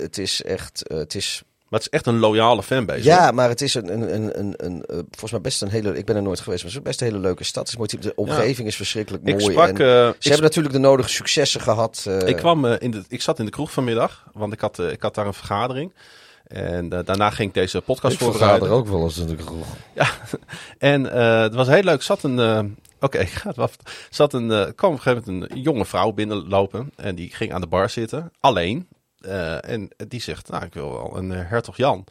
[0.00, 3.02] het is echt, het is Maar het is echt een loyale fanbase.
[3.02, 5.96] Ja, maar het is een, een, een, een, een, volgens mij best een hele.
[5.98, 7.62] Ik ben er nooit geweest, maar het is best een hele leuke stad.
[7.70, 8.06] Het is mooi.
[8.08, 9.52] De omgeving is verschrikkelijk Ik mooi.
[9.52, 9.68] sprak...
[9.68, 12.04] en ze ik hebben natuurlijk de nodige successen gehad.
[12.08, 15.02] eh, Ik kwam in de, ik zat in de kroeg vanmiddag, want ik had, ik
[15.02, 15.92] had daar een vergadering.
[16.46, 18.58] En eh, daarna ging ik deze podcast ik voorbereiden.
[18.58, 19.66] vergader ook wel eens kroeg.
[19.94, 20.08] Ja,
[20.78, 22.02] en eh, het was heel leuk.
[22.02, 22.64] Zat een, eh,
[23.00, 23.70] oké, ik ga het wel.
[24.10, 27.60] Zat een, kwam op een gegeven moment een jonge vrouw binnenlopen en die ging aan
[27.60, 28.88] de bar zitten, alleen.
[29.60, 32.04] En die zegt, nou, ik wil wel een hertog Jan.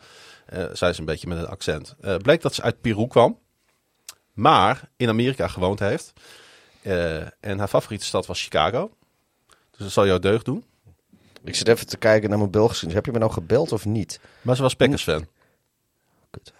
[0.74, 1.96] Zei ze een beetje met een accent.
[2.22, 3.40] Bleek dat ze uit Peru kwam,
[4.34, 6.14] maar in Amerika gewoond heeft.
[7.40, 8.92] En haar favoriete stad was Chicago.
[9.48, 10.64] Dus dat zal jou deugd doen.
[11.46, 12.88] Ik zit even te kijken naar mijn Belgische.
[12.90, 14.20] Heb je me nou gebeld of niet?
[14.42, 15.28] Maar ze was Packers fan.
[16.30, 16.54] Kut.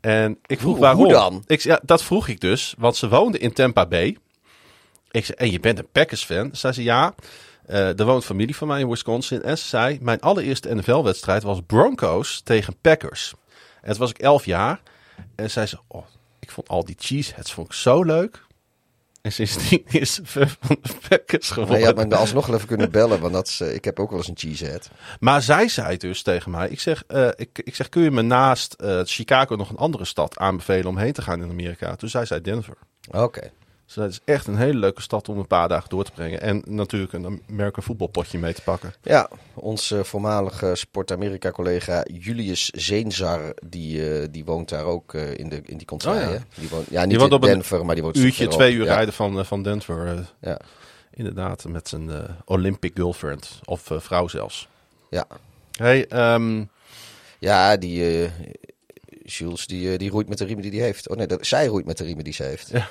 [0.00, 1.02] En ik vroeg Hoe- waarom.
[1.02, 1.42] hoe dan?
[1.46, 4.16] Ik, ja, dat vroeg ik dus, want ze woonde in Tampa Bay.
[5.10, 6.48] Ik zei, en je bent een Packers fan?
[6.52, 7.14] Zei ze, ja.
[7.66, 9.42] Eh er woont familie van mij in Wisconsin.
[9.42, 13.34] En ze zei, mijn allereerste NFL-wedstrijd was Broncos tegen Packers.
[13.82, 14.80] En toen was ik 11 jaar.
[15.34, 16.06] En zei ze, oh,
[16.40, 18.44] ik vond al die cheeseheads vond ik zo leuk.
[19.22, 21.78] En sindsdien is fan van de Packers Maar geworden.
[21.78, 24.18] je had me alsnog even kunnen bellen, want dat is, eh, ik heb ook wel
[24.18, 24.90] eens een cheesehead.
[25.20, 28.22] Maar zij zei dus tegen mij: Ik zeg, eh, ik, ik zeg kun je me
[28.22, 31.96] naast eh, Chicago nog een andere stad aanbevelen om heen te gaan in Amerika?
[31.96, 32.74] Toen zei zij Denver.
[33.10, 33.50] Oké.
[33.86, 36.40] Dus het is echt een hele leuke stad om een paar dagen door te brengen.
[36.40, 38.94] En natuurlijk een American voetbalpotje mee te pakken.
[39.02, 45.38] Ja, onze voormalige Sport Amerika collega Julius Zeenzar, die, eh, die woont daar ook eh,
[45.38, 46.26] in, de, in die contraille.
[46.26, 46.40] Oh ja.
[46.54, 48.94] Die woont, ja, niet woont in een Denver, maar die woont Uurtje, twee uur ja.
[48.94, 50.26] rijden van, eh, van Denver.
[50.40, 50.60] Ja,
[51.14, 52.10] inderdaad, met zijn
[52.44, 53.60] Olympic girlfriend.
[53.64, 54.68] Of vrouw zelfs.
[55.10, 55.26] ja.
[55.72, 56.64] Hey, ehm,
[57.38, 58.30] ja die
[59.24, 61.08] Jules, die, die roeit met de riemen die hij heeft.
[61.08, 62.68] Oh nee, dat, zij roeit met de riemen die ze heeft.
[62.68, 62.88] Ja.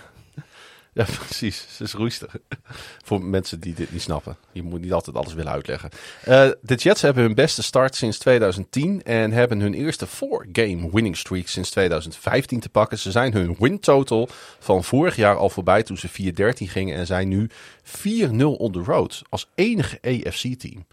[0.94, 1.66] Ja, precies.
[1.76, 2.36] Ze is roestig.
[3.06, 4.38] Voor mensen die dit niet snappen.
[4.52, 5.89] Je moet niet altijd alles willen uitleggen.
[6.24, 11.18] Eh, de Jets hebben hun beste start sinds 2010 en hebben hun eerste four-game winning
[11.18, 13.00] streak sinds 2015 te pakken.
[13.00, 14.30] Ze zijn hun win total
[14.60, 17.50] van vorig jaar al voorbij toen ze 4-13 gingen en zijn nu
[17.84, 20.86] 4-0 on the road als enige AFC-team.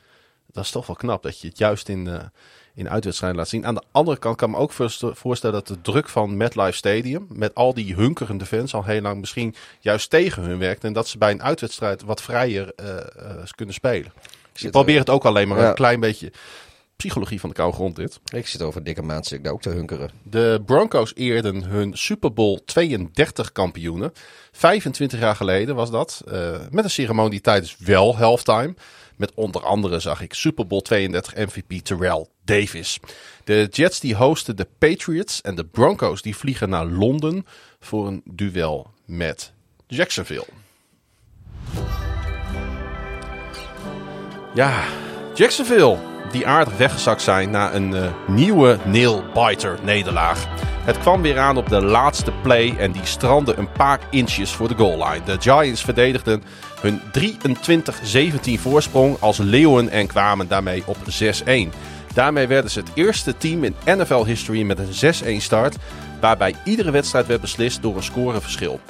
[0.53, 2.25] Dat is toch wel knap dat je het juist in, eh,
[2.79, 3.66] in uitwedstrijden laat zien.
[3.66, 6.72] Aan de andere kant kan ik me ook voorst- voorstellen dat de druk van MetLife
[6.76, 7.26] Stadium...
[7.33, 10.85] met al die hunkerende fans al heel lang misschien juist tegen hun werkt...
[10.85, 13.05] en dat ze bij een uitwedstrijd wat vrijer eh, eh,
[13.55, 14.12] kunnen spelen.
[14.14, 15.68] Dus ik Zit probeer er- het ook alleen maar Ja.
[15.68, 16.33] een klein beetje
[16.97, 18.20] psychologie van de koude grond dit.
[18.35, 20.11] Ik zit over dikke maand zit ik daar ook te hunkeren.
[20.22, 24.12] De Broncos eerden hun Super Bowl 32 kampioenen.
[24.53, 26.22] 25 jaar geleden was dat.
[26.31, 28.74] eh, met een ceremonie tijdens wel halftime.
[29.19, 32.99] Met onder andere zag ik Super Bowl 32 MVP Terrell Davis.
[33.45, 37.47] De Jets die hosten de Patriots en de Broncos die vliegen naar Londen
[37.81, 39.53] voor een duel met
[39.87, 40.47] Jacksonville.
[44.55, 44.85] Ja,
[45.35, 45.99] Jacksonville,
[46.33, 50.47] die aardig weggezakt zijn na een eh, nieuwe nail-biter nederlaag.
[50.89, 54.69] Het kwam weer aan op de laatste play en die strandde een paar inches voor
[54.69, 55.25] de goal line.
[55.25, 56.43] De Giants verdedigden
[56.81, 57.01] hun
[58.59, 61.49] 23-17 voorsprong als leeuwen en kwamen daarmee op 6-1.
[62.14, 65.76] Daarmee werden ze het eerste team in NFL history met een 6-1 start,
[66.20, 68.81] waarbij iedere wedstrijd werd beslist door een scoreverschil.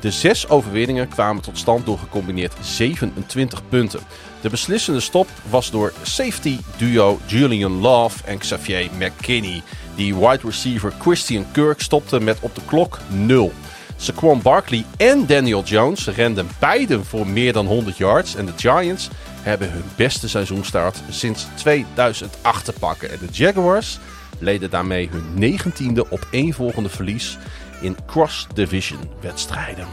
[0.00, 4.00] De zes overwinningen kwamen tot stand door gecombineerd 27 punten.
[4.40, 9.62] De beslissende stop was door safety duo Julian Love en Xavier McKinney.
[9.94, 13.52] Die wide receiver Christian Kirk stopte met op de klok 0.
[14.00, 18.34] Saquon Barkley en Daniel Jones renden beiden voor meer dan 100 yards.
[18.36, 19.08] En de Giants
[19.42, 23.10] hebben hun beste seizoenstart sinds 2008 te pakken.
[23.10, 23.98] En de Jaguars
[24.38, 27.38] leden daarmee hun 19e op één volgende verlies
[27.80, 29.86] in cross-division wedstrijden.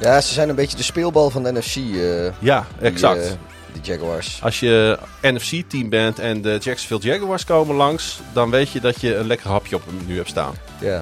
[0.00, 1.76] Ja, ze zijn een beetje de speelbal van de NFC.
[1.76, 3.24] eh, Ja, die, exact.
[3.26, 3.30] eh,
[3.72, 4.38] die Jaguars.
[4.42, 9.16] Als je NFC-team bent en de Jacksonville Jaguars komen langs, dan weet je dat je
[9.16, 10.54] een lekker hapje op hem nu hebt staan.
[10.80, 11.00] Ja.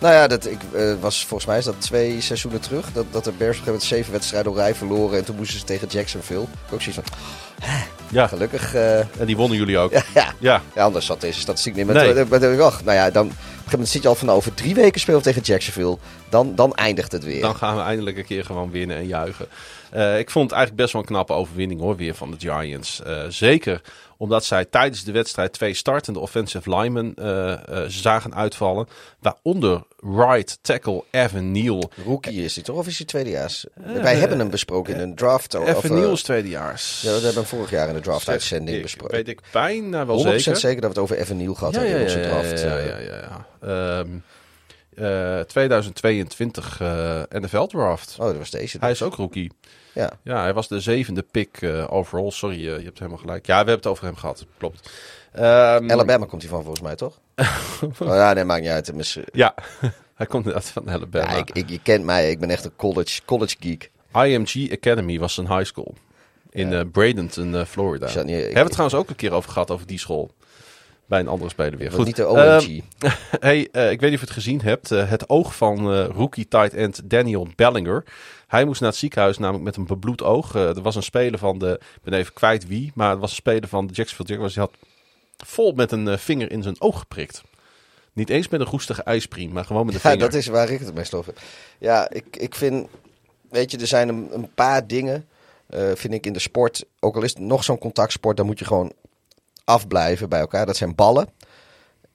[0.00, 2.92] Nou ja, dat, ik, eh, was, volgens mij is dat twee seizoenen terug.
[2.92, 5.18] Dat, dat de Bears op een gegeven moment zeven wedstrijden op rij verloren.
[5.18, 6.42] En toen moesten ze tegen Jacksonville.
[6.42, 7.18] Ik ook zoiets van,
[8.10, 8.74] Ja, gelukkig.
[8.74, 9.92] eh, en die wonnen jullie ook.
[9.98, 10.32] ja, ja.
[10.38, 11.86] Ja, ja, anders zat deze statistiek niet.
[11.86, 12.60] Maar Nee.
[12.62, 15.00] ach, nou ja, dan, op een gegeven moment zit je al van over drie weken
[15.00, 15.98] spelen tegen Jacksonville.
[16.28, 17.40] Dan, dan eindigt het weer.
[17.40, 19.46] dan gaan we eindelijk een keer gewoon winnen en juichen.
[19.90, 23.02] Eh, ik vond het eigenlijk best wel een knappe overwinning hoor, weer van de Giants.
[23.02, 23.80] Eh, zeker
[24.16, 28.88] omdat zij tijdens de wedstrijd twee startende offensive linemen eh, zagen uitvallen.
[29.20, 31.90] Waaronder right tackle Evan Neal.
[32.04, 32.76] Rookie is hij toch?
[32.76, 33.66] Of is hij tweedejaars?
[33.74, 35.54] Wij hebben hem besproken in een draft.
[35.54, 37.00] of, Evan Neal is tweedejaars.
[37.00, 38.82] Ja, we hebben hem vorig jaar in de draft Zeg uitzending ik.
[38.82, 39.16] besproken.
[39.16, 40.56] Weet ik bijna wel 100% zeker.
[40.60, 40.80] zeker.
[40.80, 42.60] dat we het over Evan Neal gehad Ja, hebben in onze draft.
[42.60, 43.46] ja, ja, ja, ja.
[44.00, 44.08] Ehm,
[45.00, 48.16] eh, 2022 eh, NFL draft.
[48.20, 48.76] Oh, dat was deze.
[48.80, 49.52] Hij is ook rookie.
[49.94, 50.10] Ja.
[50.22, 52.30] Ja, hij was de zevende pick eh, overall.
[52.30, 53.46] Sorry, eh, je hebt helemaal gelijk.
[53.46, 54.46] Ja, we hebben het over hem gehad.
[54.58, 54.90] Klopt.
[55.32, 57.18] Ehm, Alabama komt hij van volgens mij, toch?
[58.00, 59.18] oh, ja, nee, maakt niet uit.
[59.32, 59.54] Ja,
[60.14, 61.30] hij komt inderdaad van Alabama.
[61.32, 63.90] Ja, ik, ik, je kent mij, ik ben echt een college, college geek.
[64.12, 65.94] IMG Academy was zijn high school.
[66.50, 68.06] In eh, Bradenton, Florida.
[68.06, 70.30] Niet- We ik- hebben het trouwens ook een keer over gehad, over die school.
[71.10, 71.92] Bij een andere speler weer.
[71.92, 72.82] Goed, niet de Ehm, OMG.
[73.40, 74.90] hey, eh, ik weet niet of je het gezien hebt.
[74.90, 78.04] eh, het oog van eh, rookie tight end Daniel Bellinger.
[78.46, 80.54] Hij moest naar het ziekenhuis, namelijk met een bebloed oog.
[80.54, 83.36] Er was een speler van de, ik ben even kwijt wie, maar het was een
[83.36, 84.54] speler van de Jacksonville Jaguars.
[84.54, 84.72] Die had
[85.46, 87.42] vol met een vinger in zijn oog geprikt.
[88.12, 90.24] Niet eens met een roestige ijspriem, maar gewoon met een ja, vinger.
[90.30, 91.32] dat is waar ik het meest over.
[91.78, 92.88] Ja, ik, ik vind...
[93.50, 95.26] Weet je, er zijn een, een paar dingen,
[95.94, 96.84] vind ik, in de sport.
[97.00, 98.92] Ook al is het nog zo'n contactsport, dan moet je gewoon
[99.64, 100.66] afblijven bij elkaar.
[100.66, 101.28] Dat zijn ballen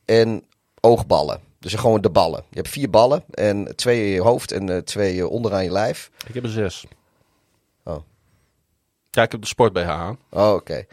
[0.06, 0.44] en
[0.80, 1.40] oogballen.
[1.60, 2.44] Dus gewoon de ballen.
[2.50, 5.72] Je hebt vier ballen en twee in je hoofd en eh, twee eh, onderaan je
[5.72, 6.12] lijf.
[6.28, 6.86] Ik heb een zes.
[7.84, 7.98] Oh.
[9.12, 10.18] Ja, ik heb de sport BH aan.
[10.30, 10.86] Oh, oké.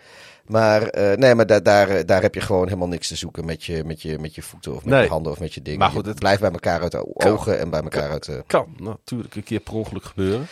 [0.47, 3.65] Maar, eh, nee, maar daar, daar, daar heb je gewoon helemaal niks te zoeken met
[3.65, 5.03] je, met je, met je voeten of met Nee.
[5.03, 5.79] je handen of met je dingen.
[5.79, 8.45] Maar goed, het- blijft bij elkaar uit de ogen en bij elkaar uit de...
[8.47, 10.47] Kan natuurlijk een keer per ongeluk gebeuren.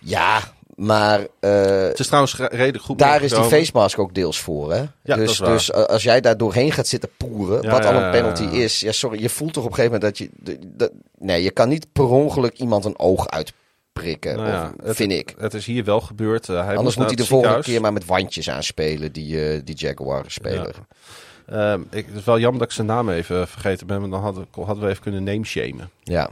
[0.00, 0.40] Ja,
[0.76, 1.50] maar eh,
[1.80, 4.84] Het is trouwens re- redelijk goed daar is die face mask ook deels voor, hè?
[5.02, 7.98] dat dus dus eh, als jij daar doorheen gaat zitten poeren, Ja, wat al ja,
[7.98, 8.50] een ja, penalty ja.
[8.62, 8.80] is.
[8.80, 10.58] Ja, sorry, je voelt toch op een gegeven moment dat je...
[10.76, 14.96] dat- nee, je kan niet per ongeluk iemand een oog uitprikken, Nou ja, of, het-
[14.96, 15.34] vind ik.
[15.38, 16.48] Het is hier wel gebeurd.
[16.48, 20.74] Eh, hij Anders moet hij de volgende keer maar met wandjes aanspelen, die, die Jaguar-speler.
[21.46, 24.20] Ehm, ik, het is wel jammer dat ik zijn naam even vergeten ben, want dan
[24.20, 25.90] hadden, hadden we even kunnen name-shamen.
[26.02, 26.30] Ja.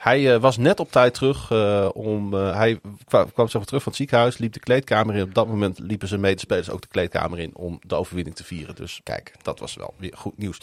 [0.00, 2.34] Hij eh, was net op tijd terug eh, om.
[2.34, 5.22] eh, hij kwam, kwam terug van het ziekenhuis, liep de kleedkamer in.
[5.22, 8.74] Op dat moment liepen zijn medespelers ook de kleedkamer in om de overwinning te vieren.
[8.74, 9.32] Dus Kijk.
[9.42, 10.58] dat was wel weer goed nieuws.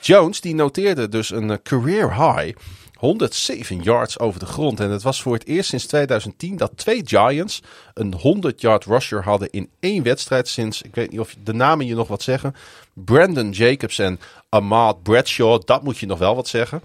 [0.00, 2.58] Jones die noteerde dus een career high.
[2.94, 4.80] 107 yards over de grond.
[4.80, 7.62] En het was voor het eerst sinds 2010 dat twee Giants
[7.94, 10.48] een 100 yard rusher hadden in één wedstrijd.
[10.48, 12.54] Sinds, ik weet niet of de namen je nog wat zeggen.
[12.92, 15.62] Brandon Jacobs en Ahmad Bradshaw.
[15.64, 16.82] Dat moet je nog wel wat zeggen.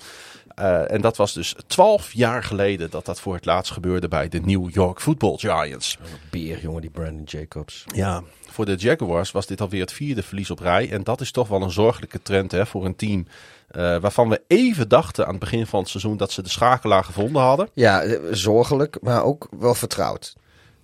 [0.56, 4.30] Eh, en dat was dus 12 jaar geleden dat dat voor het laatst gebeurde bij
[4.30, 5.97] de New York Football Giants.
[6.32, 7.84] Beer, jongen, die Brandon Jacobs.
[7.93, 10.91] Ja, voor de Jaguars was dit alweer het vierde verlies op rij.
[10.91, 13.28] En dat is toch wel een zorgelijke trend hè, voor een team.
[13.68, 17.03] eh, waarvan we even dachten aan het begin van het seizoen dat ze de schakelaar
[17.03, 17.70] gevonden hadden.
[17.74, 20.36] Ja, eh, zorgelijk, maar ook wel vertrouwd.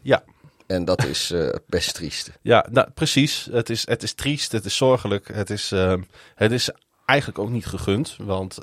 [0.02, 0.24] Ja,
[0.68, 1.34] En dat is
[1.68, 2.32] best triest.
[2.42, 3.48] ja nou, precies.
[3.52, 5.30] Het is, het is triest, het is zorgelijk.
[5.34, 5.72] Het is,
[6.36, 6.70] het is
[7.06, 8.16] eigenlijk ook niet gegund.
[8.20, 8.58] Want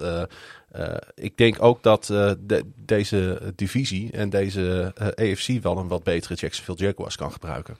[0.70, 5.88] eh, ik denk ook dat eh, de- deze divisie en deze eh, AFC wel een
[5.88, 7.76] wat betere Jacksonville Jaguars kan gebruiken.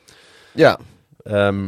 [0.53, 0.79] Ja,
[1.23, 1.65] Ehm,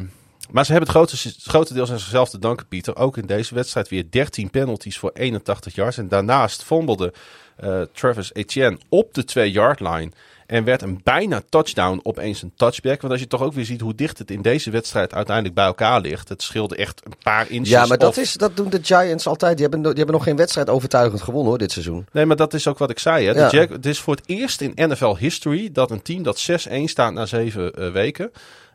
[0.50, 1.16] maar ze hebben het grote,
[1.50, 2.96] grotendeels aan zichzelf te danken, Pieter.
[2.96, 5.98] Ook in deze wedstrijd weer 13 penalties voor 81 yards.
[5.98, 6.62] En daarnaast
[7.56, 10.10] eh, Travis Etienne op de 2-yard line.
[10.50, 13.00] En werd een bijna touchdown opeens een touchback.
[13.00, 15.64] Want als je toch ook weer ziet hoe dicht het in deze wedstrijd uiteindelijk bij
[15.64, 16.28] elkaar ligt.
[16.28, 17.68] Het scheelde echt een paar inches.
[17.68, 19.56] ja maar dat, of- is, dat doen de Giants altijd.
[19.56, 22.06] Die hebben, die hebben nog geen wedstrijd overtuigend gewonnen hoor, dit seizoen.
[22.12, 23.26] Nee, maar dat is ook wat ik zei.
[23.26, 23.32] Hè.
[23.32, 23.66] De Ja.
[23.66, 27.26] Het is voor het eerst in NFL history dat een team dat 6-1 staat na
[27.26, 28.30] zeven eh, weken.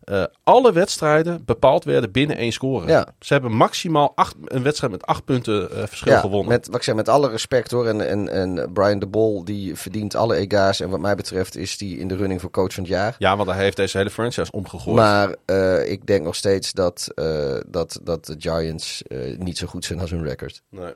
[0.05, 2.87] Eh, alle wedstrijden bepaald werden binnen één score.
[2.87, 3.07] Ja.
[3.19, 6.47] Ze hebben maximaal acht, een wedstrijd met acht punten eh, verschil Ja, gewonnen.
[6.47, 7.87] met, wat ik zeg, met alle respect hoor.
[7.87, 10.79] En, en, en Brian de Bol die verdient alle ega's.
[10.79, 13.15] En wat mij betreft is die in de running voor coach van het jaar.
[13.17, 14.95] Ja, want hij heeft deze hele franchise omgegooid.
[14.95, 17.11] Maar eh, ik denk nog steeds dat,
[17.67, 19.03] dat, dat de Giants
[19.37, 20.61] niet zo goed zijn als hun record.
[20.69, 20.93] Nee.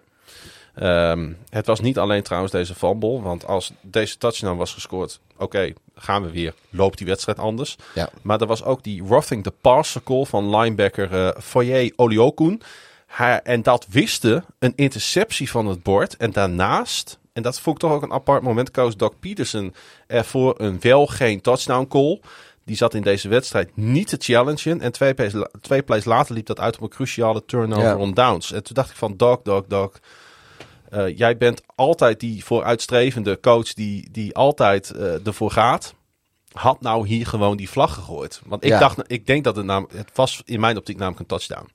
[0.76, 3.22] Ehm, het was niet alleen trouwens deze fumble.
[3.22, 6.54] Want als deze touchdown was gescoord, oké, gaan we weer.
[6.70, 7.76] Loopt die wedstrijd anders.
[7.96, 8.10] Ja.
[8.22, 12.62] Maar er was ook die roughing the passer call van linebacker eh Foyer Oliokun.
[13.44, 16.18] En dat wiste een interceptie van het bord.
[16.18, 19.74] En daarnaast, en dat vond ik toch ook een apart moment, koos Doc Peterson
[20.08, 22.20] ervoor een wel geen touchdown call.
[22.64, 24.82] Die zat in deze wedstrijd niet te challengen.
[24.82, 27.98] En twee plays, la- twee plays later liep dat uit op een cruciale turnover Ja.
[27.98, 28.52] on downs.
[28.52, 29.92] En toen dacht ik van, Doc, Doc, Doc.
[30.90, 35.94] Eh, jij bent altijd die vooruitstrevende coach die, die altijd eh, ervoor gaat.
[36.52, 38.42] Had nou hier gewoon die vlag gegooid.
[38.46, 38.80] Want ik Ja.
[38.80, 41.70] dacht, ik denk dat het het was in mijn optiek namelijk een touchdown.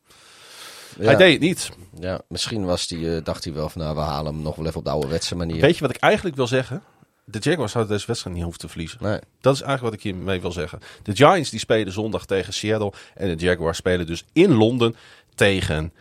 [0.98, 1.04] Ja.
[1.04, 1.70] Hij deed het niet.
[2.00, 4.66] Ja, misschien was die, eh, dacht hij wel van nou, we halen hem nog wel
[4.66, 5.60] even op de ouderwetse manier.
[5.60, 6.82] Weet je wat ik eigenlijk wil zeggen?
[7.24, 8.98] De Jaguars hadden deze wedstrijd niet hoeven te verliezen.
[9.02, 9.18] Nee.
[9.40, 10.78] Dat is eigenlijk wat ik hiermee wil zeggen.
[11.02, 12.92] De Giants die spelen zondag tegen Seattle.
[13.14, 14.96] En de Jaguars spelen dus in Londen
[15.34, 15.92] tegen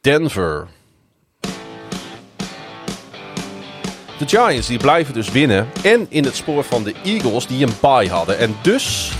[0.00, 0.68] Denver.
[4.20, 5.68] De Giants die blijven dus winnen.
[5.82, 8.38] En in het spoor van de Eagles die een bye hadden.
[8.38, 9.12] En dus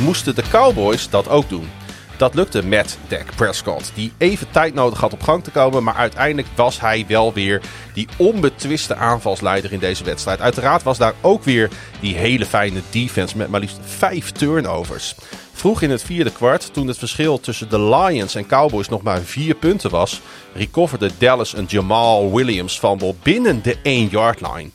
[0.00, 1.68] moesten de Cowboys dat ook doen.
[2.16, 5.82] Dat lukte met Dak Prescott, die even tijd nodig had op gang te komen.
[5.82, 7.62] Maar uiteindelijk was hij wel weer
[7.94, 10.40] die onbetwiste aanvalsleider in deze wedstrijd.
[10.40, 15.14] Uiteraard was daar ook weer die hele fijne defense met maar liefst vijf turnovers.
[15.52, 19.20] Vroeg in het vierde kwart, toen het verschil tussen de Lions en Cowboys nog maar
[19.20, 20.20] vier punten was,
[20.54, 24.70] recoverde Dallas een Jamal Williams fumble binnen de 1-yard line.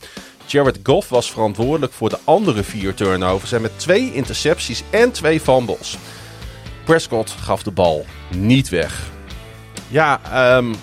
[0.45, 5.39] Jared Goff was verantwoordelijk voor de andere vier turnovers en met twee intercepties en twee
[5.39, 5.97] fumbles.
[6.83, 8.05] Prescott gaf de bal
[8.35, 9.09] niet weg.
[9.87, 10.73] Ja, ehm,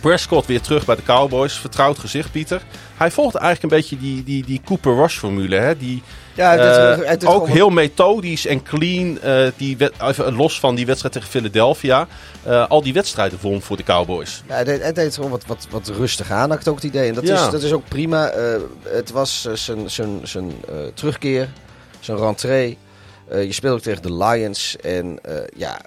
[0.00, 1.52] Prescott weer terug bij de Cowboys.
[1.58, 2.62] Vertrouwd gezicht, Pieter.
[2.96, 5.56] Hij volgt eigenlijk een beetje die, die, die Cooper Rush-formule.
[5.56, 5.76] Hè?
[5.76, 6.02] Die,
[6.34, 9.20] Ja, dit- eh, ook gewoon- heel methodisch en clean.
[9.20, 12.06] eh, die even los van die wedstrijd tegen Philadelphia.
[12.42, 14.42] eh, al die wedstrijden won voor de Cowboys.
[14.48, 16.84] Ja, het deed, het deed gewoon wat, wat, wat rustig aan, had ik ook het
[16.84, 17.08] idee.
[17.08, 17.44] En dat, Ja.
[17.46, 18.32] is, dat is ook prima.
[18.82, 20.52] Het was zijn, zijn, zijn
[20.94, 21.48] terugkeer,
[22.00, 22.78] zijn rentree.
[23.28, 24.76] Eh, je speelt ook tegen de Lions.
[24.76, 25.80] En eh, ja,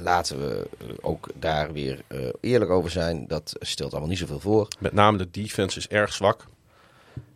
[0.00, 0.68] laten we
[1.00, 3.26] ook daar weer eh, eerlijk over zijn.
[3.26, 4.68] Dat stelt allemaal niet zoveel voor.
[4.78, 6.46] Met name de defense is erg zwak.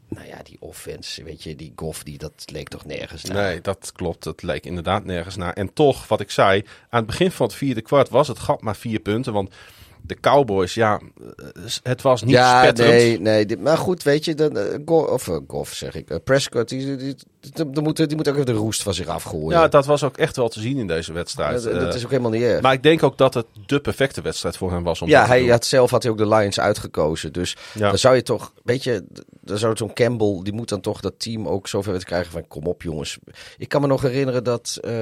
[0.09, 3.43] nou ja, die offense, weet je, die Goff, die, dat leek toch nergens naar.
[3.43, 4.24] Nee, dat klopt.
[4.24, 5.52] Het leek inderdaad nergens naar.
[5.52, 8.62] En toch, wat ik zei, aan het begin van het vierde kwart was het gat
[8.62, 9.32] maar vier punten.
[9.32, 9.55] Want
[10.02, 11.01] de Cowboys, ja,
[11.36, 11.44] eh,
[11.82, 12.94] het was niet ja, spetterend.
[12.97, 13.47] nee, nee.
[13.47, 16.97] dit- maar goed, weet je, de, Go- of eh, Goff zeg ik, eh, Prescott, die,
[16.97, 19.59] die, die, moet, die moet ook even de roest van zich afgooien.
[19.60, 21.62] Ja, dat was ook echt wel te zien in deze wedstrijd.
[21.62, 22.60] dat, dat Eh, is ook helemaal niet erg.
[22.62, 25.02] Maar ik denk ook dat het de perfecte wedstrijd voor hem was.
[25.02, 27.32] Om ja, hij had zelf had hij ook de Lions uitgekozen.
[27.32, 27.89] Dus Ja.
[27.89, 29.05] dan zou je toch, weet je,
[29.40, 32.48] dan zou zo'n Campbell, die moet dan toch dat team ook zover weten krijgen van,
[32.48, 33.18] kom op jongens.
[33.59, 34.93] Ik kan me nog herinneren dat, eh,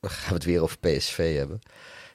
[0.00, 1.60] dan gaan we het weer over PSV hebben.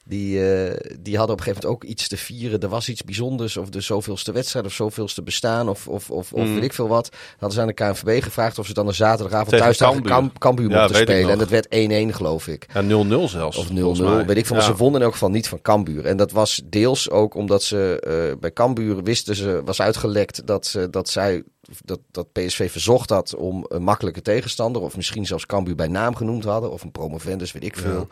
[0.07, 2.59] Die, eh, die hadden op een gegeven moment ook iets te vieren.
[2.59, 6.45] Er was iets bijzonders, of de zoveelste wedstrijd, of zoveelste bestaan, of, of, of, of
[6.47, 6.53] Mm.
[6.53, 7.09] weet ik veel wat.
[7.11, 10.31] Dan hadden ze aan de KNVB gevraagd of ze dan een zaterdagavond Tegen thuis tegen
[10.39, 10.69] Cambuur.
[10.69, 11.29] Ja, mochten spelen.
[11.31, 12.65] En dat werd 1-1 geloof ik.
[12.73, 13.57] Ja, 0-0 zelfs.
[13.57, 14.25] Of 0-0, volgens mij.
[14.25, 14.55] weet ik veel.
[14.55, 14.61] Ja.
[14.61, 16.05] Ze wonnen in elk geval niet van Cambuur.
[16.05, 20.65] En dat was deels ook omdat ze eh, bij Cambuur wisten ze, was uitgelekt dat,
[20.65, 21.43] ze, dat zij
[21.83, 24.81] dat, dat PSV verzocht had om een makkelijke tegenstander.
[24.81, 26.71] Of misschien zelfs Cambuur bij naam genoemd hadden.
[26.71, 28.07] Of een promovendus, weet ik veel.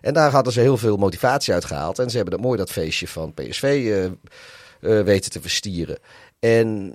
[0.00, 1.98] En daar hadden ze heel veel motivatie uit gehaald.
[1.98, 5.98] En ze hebben dat mooi dat feestje van PSV eh, eh, weten te verstieren.
[6.38, 6.94] En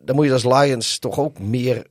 [0.00, 1.86] dan moet je als Lions toch ook meer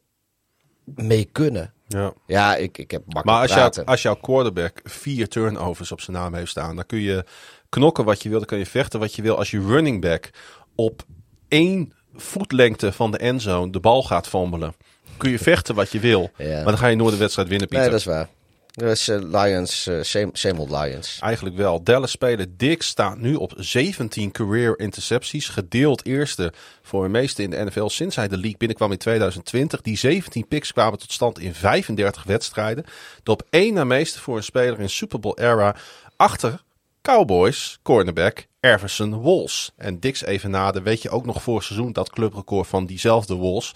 [0.84, 1.74] mee kunnen.
[1.88, 2.14] Ja.
[2.26, 3.74] Ja, ik, ik heb makkelijk Maar als, praten.
[3.74, 7.26] jou, als jouw quarterback vier turnovers op zijn naam heeft staan, dan kun je
[7.70, 9.38] knokken wat je wil, dan kun je vechten wat je wil.
[9.38, 10.30] Als je running back
[10.76, 11.06] op
[11.48, 14.74] één voetlengte van de endzone de bal gaat fumelen,
[15.18, 16.32] kun je vechten wat je wil.
[16.38, 16.56] Ja.
[16.56, 17.90] Maar dan ga je nooit de wedstrijd winnen, Pieter.
[17.90, 18.30] Nee, dat is waar.
[18.76, 21.18] Dat is eh, Lions, eh, same, same old Lions.
[21.22, 21.84] Eigenlijk wel.
[21.84, 25.50] Dallas-speler Dix staat nu op 17 career intercepties.
[25.50, 29.82] Gedeeld eerste voor de meeste in de NFL sinds hij de league binnenkwam in 2020.
[29.82, 32.86] Die 17 picks kwamen tot stand in 35 wedstrijden.
[33.24, 35.76] De op één na meeste voor een speler in Super Bowl era.
[36.16, 36.62] Achter
[37.02, 39.72] Cowboys cornerback Everson Walls.
[39.78, 43.74] En Dix even nader weet je ook nog voor seizoen dat clubrecord van diezelfde Walls.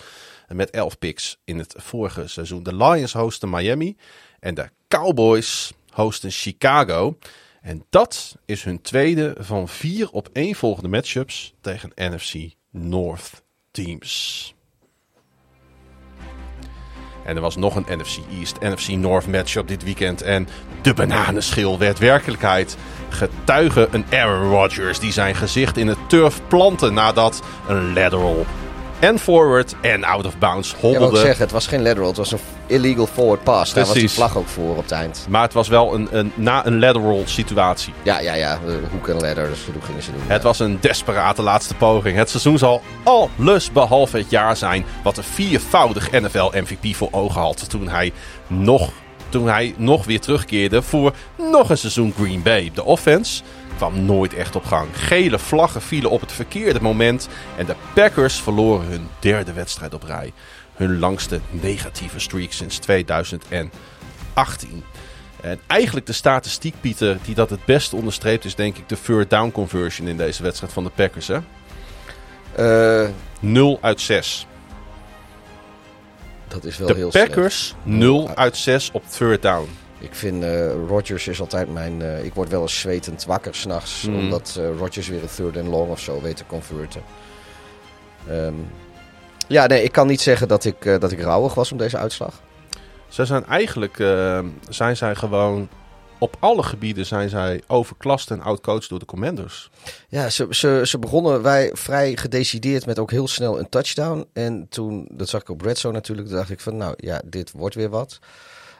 [0.47, 2.63] Met 11 picks in het vorige seizoen.
[2.63, 3.97] De Lions hosten Miami
[4.39, 7.17] en de Cowboys hosten Chicago.
[7.61, 12.33] En dat is hun tweede van vier op één volgende matchups tegen NFC
[12.71, 14.55] North teams.
[17.25, 20.21] En er was nog een NFC East, NFC North matchup dit weekend.
[20.21, 20.47] En
[20.81, 22.77] de bananenschil werd werkelijkheid.
[23.09, 28.45] Getuige een Aaron Rodgers die zijn gezicht in het turf plantte nadat een lateral
[28.99, 31.19] en forward en out of bounds wat ik hobbelde.
[31.19, 33.73] zeg, het was geen lateral, het was een illegal forward pass.
[33.73, 34.13] Daar was Precies.
[34.13, 35.25] vlag ook voor op het eind.
[35.29, 37.93] Maar het was wel een, een, na een lateral situatie.
[38.03, 38.59] Ja, ja, ja,
[38.91, 40.21] hoek en ladder, dus hoe gingen ze doen.
[40.27, 42.17] Het was een desperate laatste poging.
[42.17, 47.41] Het seizoen zal alles behalve het jaar zijn wat een viervoudig NFL MVP voor ogen
[47.41, 48.13] had toen hij
[48.47, 48.91] nog,
[49.29, 51.13] toen hij nog weer terugkeerde voor
[51.51, 52.71] nog een seizoen Green Bay.
[52.73, 53.43] De offense
[53.77, 54.87] kwam nooit echt op gang.
[54.93, 57.27] Gele vlaggen vielen op het verkeerde moment
[57.57, 60.33] en de Packers verloren hun derde wedstrijd op rij.
[60.73, 63.71] Hun langste negatieve streak sinds 2018.
[65.41, 69.29] En eigenlijk de statistiek, Pieter, die dat het beste onderstreept, is denk ik de third
[69.29, 71.27] down conversion in deze wedstrijd van de Packers.
[71.27, 71.39] Hè?
[72.55, 73.09] Eh,
[73.39, 74.47] 0 uit 6.
[76.61, 79.69] Dat is wel De heel Packers 0 uit 6 op third down.
[79.99, 82.01] Ik vind eh Rodgers is altijd mijn...
[82.01, 84.01] eh, ik word wel eens zwetend wakker s'nachts.
[84.01, 84.15] Mm.
[84.15, 87.01] Omdat eh Rodgers weer een third and long of zo weet te converten.
[88.29, 88.53] Ehm,
[89.47, 92.41] ja, nee, ik kan niet zeggen dat ik, dat ik rouwig was om deze uitslag.
[93.07, 93.95] Ze zijn eigenlijk
[94.69, 95.69] zijn zij gewoon
[96.19, 99.69] op alle gebieden zijn zij overklast en outcoached door de Commanders.
[100.09, 104.27] Ja, ze, ze, ze begonnen wij vrij gedecideerd met ook heel snel een touchdown.
[104.33, 107.51] En toen, dat zag ik op Red Zone natuurlijk, dacht ik van nou ja, dit
[107.51, 108.19] wordt weer wat.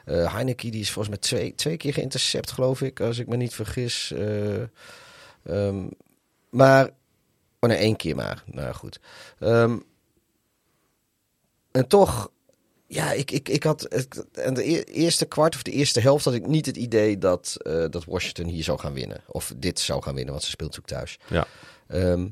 [0.04, 3.36] Eh Heineke die is volgens mij twee, twee keer geïntercept geloof ik, als ik me
[3.36, 4.12] niet vergis.
[4.12, 4.62] Eh,
[5.42, 5.86] ehm,
[6.50, 6.90] maar,
[7.60, 8.42] oh nee, één keer maar.
[8.46, 9.00] Nou goed.
[9.38, 9.78] Ehm,
[11.70, 12.30] en toch,
[12.90, 16.24] ja, ik, ik, ik had, het, en de e- eerste kwart of de eerste helft
[16.24, 19.22] had ik niet het idee dat, eh, dat Washington hier zou gaan winnen.
[19.26, 21.18] Of dit zou gaan winnen, want ze speelt natuurlijk thuis.
[21.28, 21.46] Ja.
[21.88, 22.28] Ehm,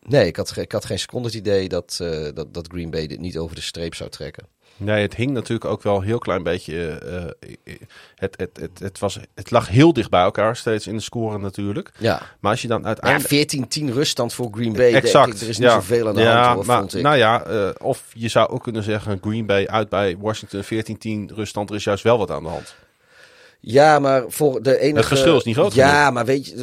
[0.00, 3.06] nee, ik had, ik had geen seconde het idee dat, eh, dat, dat Green Bay
[3.06, 4.46] dit niet over de streep zou trekken.
[4.76, 6.88] Nee, het hing natuurlijk ook wel een heel klein beetje.
[6.88, 7.24] eh,
[7.64, 7.74] eh,
[8.14, 11.38] het, het, het, het, was, het lag heel dicht bij elkaar steeds in de score
[11.38, 11.92] natuurlijk.
[11.98, 13.54] Ja, Maar als je dan ja uiteindelijk.
[13.90, 14.90] 14-10 ruststand voor Green Bay.
[14.90, 15.34] denk Exact.
[15.34, 15.40] ik.
[15.40, 15.74] Er is niet ja.
[15.74, 17.02] zoveel aan de ja, hand, hoor, maar, vond ik.
[17.02, 20.62] Nou ja, eh, of je zou ook kunnen zeggen: Green Bay uit bij Washington
[21.30, 21.70] 14-10 ruststand.
[21.70, 22.74] Er is juist wel wat aan de hand.
[23.66, 24.96] Ja, maar voor de enige...
[24.98, 26.12] Het verschil is niet groot Ja, genoeg.
[26.12, 26.56] maar weet je,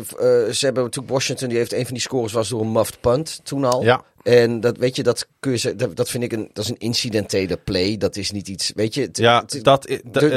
[0.54, 3.40] ze hebben natuurlijk Washington, die heeft een van die scores was door een muffed punt
[3.44, 3.84] toen al.
[3.84, 4.04] Ja.
[4.24, 6.78] En dat weet je, dat kun je, dat, dat vind ik een, dat is een
[6.78, 7.98] incidentele play.
[7.98, 9.02] Dat is niet iets, weet je.
[9.02, 9.88] het- Ja, het- dat,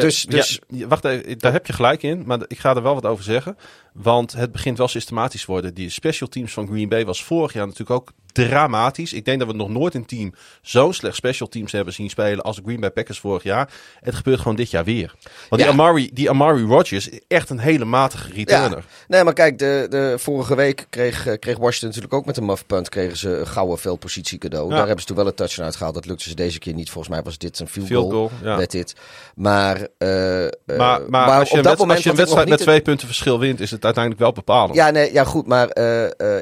[0.01, 2.94] dus- dus- ja, wacht even, daar heb je gelijk in, maar ik ga er wel
[2.94, 3.56] wat over zeggen.
[3.93, 5.74] Want het begint wel systematisch te worden.
[5.74, 9.12] Die special teams van Green Bay was vorig jaar natuurlijk ook dramatisch.
[9.12, 12.44] Ik denk dat we nog nooit een team zo'n slecht special teams hebben zien spelen
[12.44, 13.70] als de Green Bay Packers vorig jaar.
[14.01, 15.15] Het gebeurt gewoon dit jaar weer.
[15.48, 15.69] Want Ja.
[15.70, 18.85] die, Amari, die Amari Rodgers is echt een hele matige returner.
[19.09, 22.44] Nee, maar kijk, de, de, vorige week kreeg, eh, kreeg Washington natuurlijk ook met een
[22.44, 24.65] muff punt kregen ze een gouden veldpositie cadeau.
[24.69, 24.70] Ja.
[24.77, 25.94] Daar hebben ze toen wel een touchdown uitgehaald.
[25.94, 26.90] Dat lukte ze deze keer niet.
[26.90, 28.31] Volgens mij was dit een field, Field goal.
[28.43, 28.94] Werd dit.
[29.35, 32.16] Maar, eh, eh, Maar, maar, als je, op een, dat wed- moment als je een
[32.16, 34.74] wedstrijd met twee punten verschil wint, is het uiteindelijk wel bepalend.
[34.74, 35.69] Ja, nee, ja goed, maar,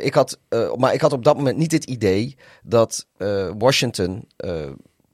[0.01, 0.39] ik had,
[0.77, 4.29] maar ik had op dat moment niet het idee dat eh, Washington...
[4.37, 4.71] eh,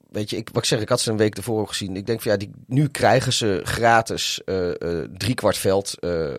[0.09, 1.95] weet je, ik, wat ik zeg, ik had ze een week ervoor gezien.
[1.95, 4.69] Ik denk van ja, die, nu krijgen ze gratis eh
[5.17, 5.95] driekwart veld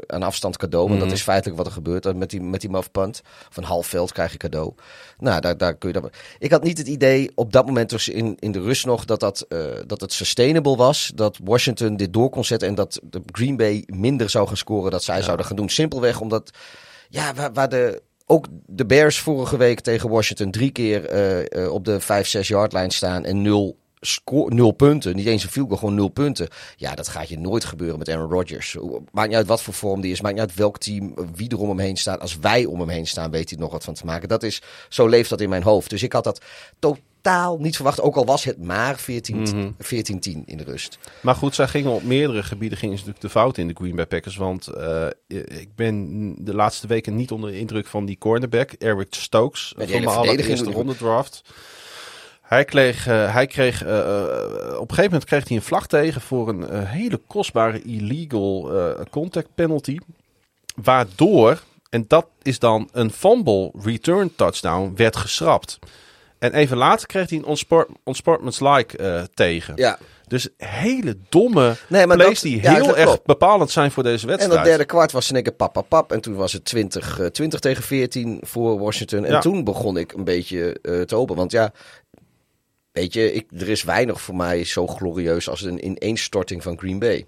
[0.07, 0.87] aan afstand cadeau.
[0.89, 1.09] Want Mhm.
[1.09, 3.21] dat is feitelijk wat er gebeurt met die, met die muff punt.
[3.55, 4.73] Een half veld krijg je cadeau.
[5.19, 6.11] Nou, daar, daar kun je dat...
[6.39, 9.21] Ik had niet het idee op dat moment dus in, in de rust nog dat,
[9.21, 9.47] dat,
[9.87, 11.13] dat het sustainable was.
[11.15, 14.91] Dat Washington dit door kon zetten en dat de Green Bay minder zou gaan scoren
[14.91, 15.69] dat zij zouden gaan doen.
[15.69, 16.51] Simpelweg omdat,
[17.09, 18.03] ja, waar, waar de...
[18.31, 22.73] Ook de Bears vorige week tegen Washington drie keer eh, eh, op de 5-6 yard
[22.73, 25.17] lijn staan en nul, sco- nul punten.
[25.17, 26.49] Niet eens een field gewoon nul punten.
[26.77, 28.77] Ja, dat gaat je nooit gebeuren met Aaron Rodgers.
[29.13, 30.21] Maakt niet uit wat voor vorm die is.
[30.21, 32.21] Maakt niet uit welk team, wie er om hem heen staat.
[32.21, 34.29] Als wij om hem heen staan, weet hij nog wat van te maken.
[34.29, 35.91] Dat is, zo leeft dat in mijn hoofd.
[35.91, 36.41] Dus ik had dat
[36.79, 37.03] totaal
[37.59, 38.01] niet verwacht.
[38.01, 39.79] Ook al was het maar 14 14-10
[40.45, 40.99] in de rust.
[41.23, 43.97] Maar goed, zij gingen op meerdere gebieden gingen ze natuurlijk de fout in de Green
[43.97, 44.37] Bay Packers.
[44.37, 49.15] Want eh, ik ben de laatste weken niet onder de indruk van die cornerback, Eric
[49.15, 49.75] Stokes.
[49.77, 51.43] Die van verdediging allereerste ronde draft.
[52.41, 53.93] Hij kreeg, eh, hij kreeg eh,
[54.75, 58.71] op een gegeven moment kreeg hij een vlag tegen voor een hele kostbare illegal
[59.11, 59.97] contact penalty.
[60.75, 65.79] Waardoor, en dat is dan een fumble return touchdown, werd geschrapt.
[66.41, 69.73] En even later kreeg hij een onsport, onsportmanslike eh tegen.
[69.77, 69.99] Ja.
[70.27, 74.03] Dus hele domme Nee, maar plays dat- die ja, heel dat erg bepalend zijn voor
[74.03, 74.57] deze En wedstrijd.
[74.59, 76.13] dat derde kwart was in één keer pap, pap, pap.
[76.13, 79.25] En toen was het 20, eh, 20 tegen 14 voor Washington.
[79.25, 79.41] En Ja.
[79.41, 81.37] toen begon ik een beetje eh, te hopen.
[81.37, 81.73] Want ja,
[82.93, 86.99] weet je, ik, er is weinig voor mij zo glorieus als een ineenstorting van Green
[86.99, 87.27] Bay.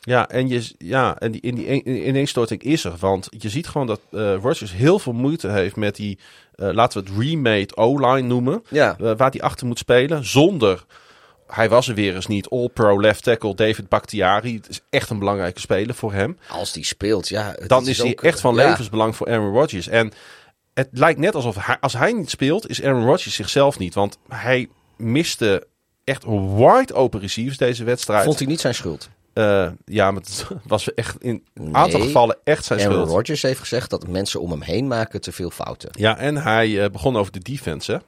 [0.00, 2.94] Ja, en, je, ja, en die, in die in- ineenstorting is er.
[2.98, 6.24] Want je ziet gewoon dat eh Rodgers heel veel moeite heeft met die, eh,
[6.56, 8.62] laten we het remade O-line noemen.
[8.68, 8.96] Ja.
[8.98, 10.24] eh, waar hij achter moet spelen.
[10.24, 10.84] Zonder,
[11.46, 14.54] hij was er weer eens niet, all-pro left tackle David Bakhtiari.
[14.54, 16.38] Het is echt een belangrijke speler voor hem.
[16.48, 17.56] Als die speelt, ja.
[17.66, 18.68] Dan is hij echt van ja.
[18.68, 19.88] levensbelang voor Aaron Rodgers.
[19.88, 20.12] En
[20.74, 23.94] het lijkt net alsof hij, als hij niet speelt, is Aaron Rodgers zichzelf niet.
[23.94, 25.66] Want hij miste
[26.04, 26.24] echt
[26.56, 28.24] wide open receivers deze wedstrijd.
[28.24, 29.08] Vond hij niet zijn schuld.
[29.34, 32.06] Eh, ja, maar het was echt in een aantal Nee.
[32.08, 33.08] gevallen echt zijn Aaron schuld.
[33.10, 35.88] Rodgers heeft gezegd dat mensen om hem heen maken te veel fouten.
[35.92, 37.98] Ja, en hij eh, begon over de defense, hè?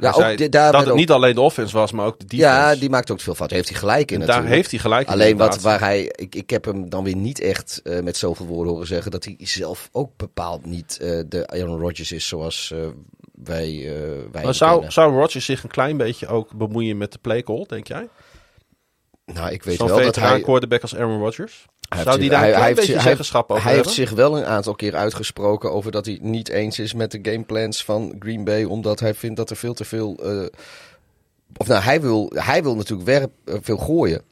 [0.00, 2.52] Ja, ook daar dat het ook- niet alleen de offense was, maar ook de defense.
[2.54, 3.56] Ja, die maakt ook veel fouten.
[3.56, 6.02] Heeft hij gelijk in En daar heeft hij gelijk in, Alleen wat, waar hij...
[6.14, 9.10] Ik, ik heb hem dan weer niet echt eh, met zoveel woorden horen zeggen...
[9.10, 10.96] dat hij zelf ook bepaald niet
[11.28, 12.74] de Aaron Rodgers is zoals
[13.44, 13.92] wij,
[14.32, 14.92] wij Maar zou, kennen.
[14.92, 18.08] zou Rodgers zich een klein beetje ook bemoeien met de play call, denk jij?
[19.34, 20.40] Nou, ik weet Zo'n wel dat hij...
[20.40, 21.66] quarterback als Aaron Rodgers?
[21.88, 24.44] hij Zou heeft die zich- daar een beetje zeggenschap over Hij heeft zich wel een
[24.44, 28.64] aantal keer uitgesproken over dat hij niet eens is met de gameplans van Green Bay.
[28.64, 30.16] Omdat hij vindt dat er veel te veel...
[30.22, 30.46] eh,
[31.56, 34.22] of nou, hij wil, hij wil natuurlijk werp, eh, veel gooien.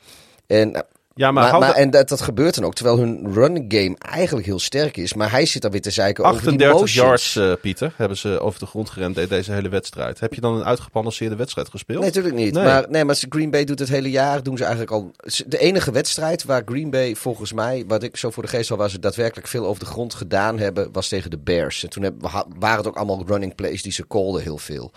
[0.47, 0.81] En eh,
[1.19, 4.47] Ja, maar, Maar, maar, en dat, dat gebeurt dan ook, terwijl hun running game eigenlijk
[4.47, 5.15] heel sterk is.
[5.15, 6.95] Maar hij zit dan weer te zeiken over die 38 motions.
[7.35, 10.21] yards, eh, Pieter, hebben ze over de grond gerend de- deze hele wedstrijd.
[10.21, 11.99] Heb je dan een uitgebalanceerde wedstrijd gespeeld?
[11.99, 12.53] Nee, natuurlijk niet.
[12.55, 12.65] Nee.
[12.65, 14.43] Maar, nee, maar Green Bay doet het hele jaar.
[14.43, 15.11] Doen ze eigenlijk al.
[15.47, 18.77] De enige wedstrijd waar Green Bay volgens mij, wat ik zo voor de geest al
[18.77, 21.83] waar ze daadwerkelijk veel over de grond gedaan hebben, was tegen de Bears.
[21.83, 24.93] En toen hebben, waren het ook allemaal running plays die ze callden heel veel.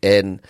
[0.00, 0.40] En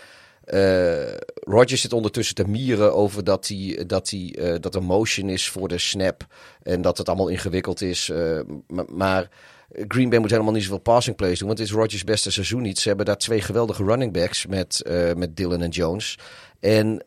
[0.45, 5.29] eh Rodgers zit ondertussen te mieren over dat, hij, dat, hij, eh, dat er motion
[5.29, 6.27] is voor de snap.
[6.63, 8.09] En dat het allemaal ingewikkeld is.
[8.09, 8.41] eh,
[8.89, 9.29] maar,
[9.89, 11.49] Green Bay moet helemaal niet zoveel passing plays doen.
[11.49, 12.79] Want het is Rodgers' beste seizoen niet.
[12.79, 14.83] Ze hebben daar twee geweldige running backs met,
[15.17, 16.19] met Dylan en Jones.
[16.61, 17.05] En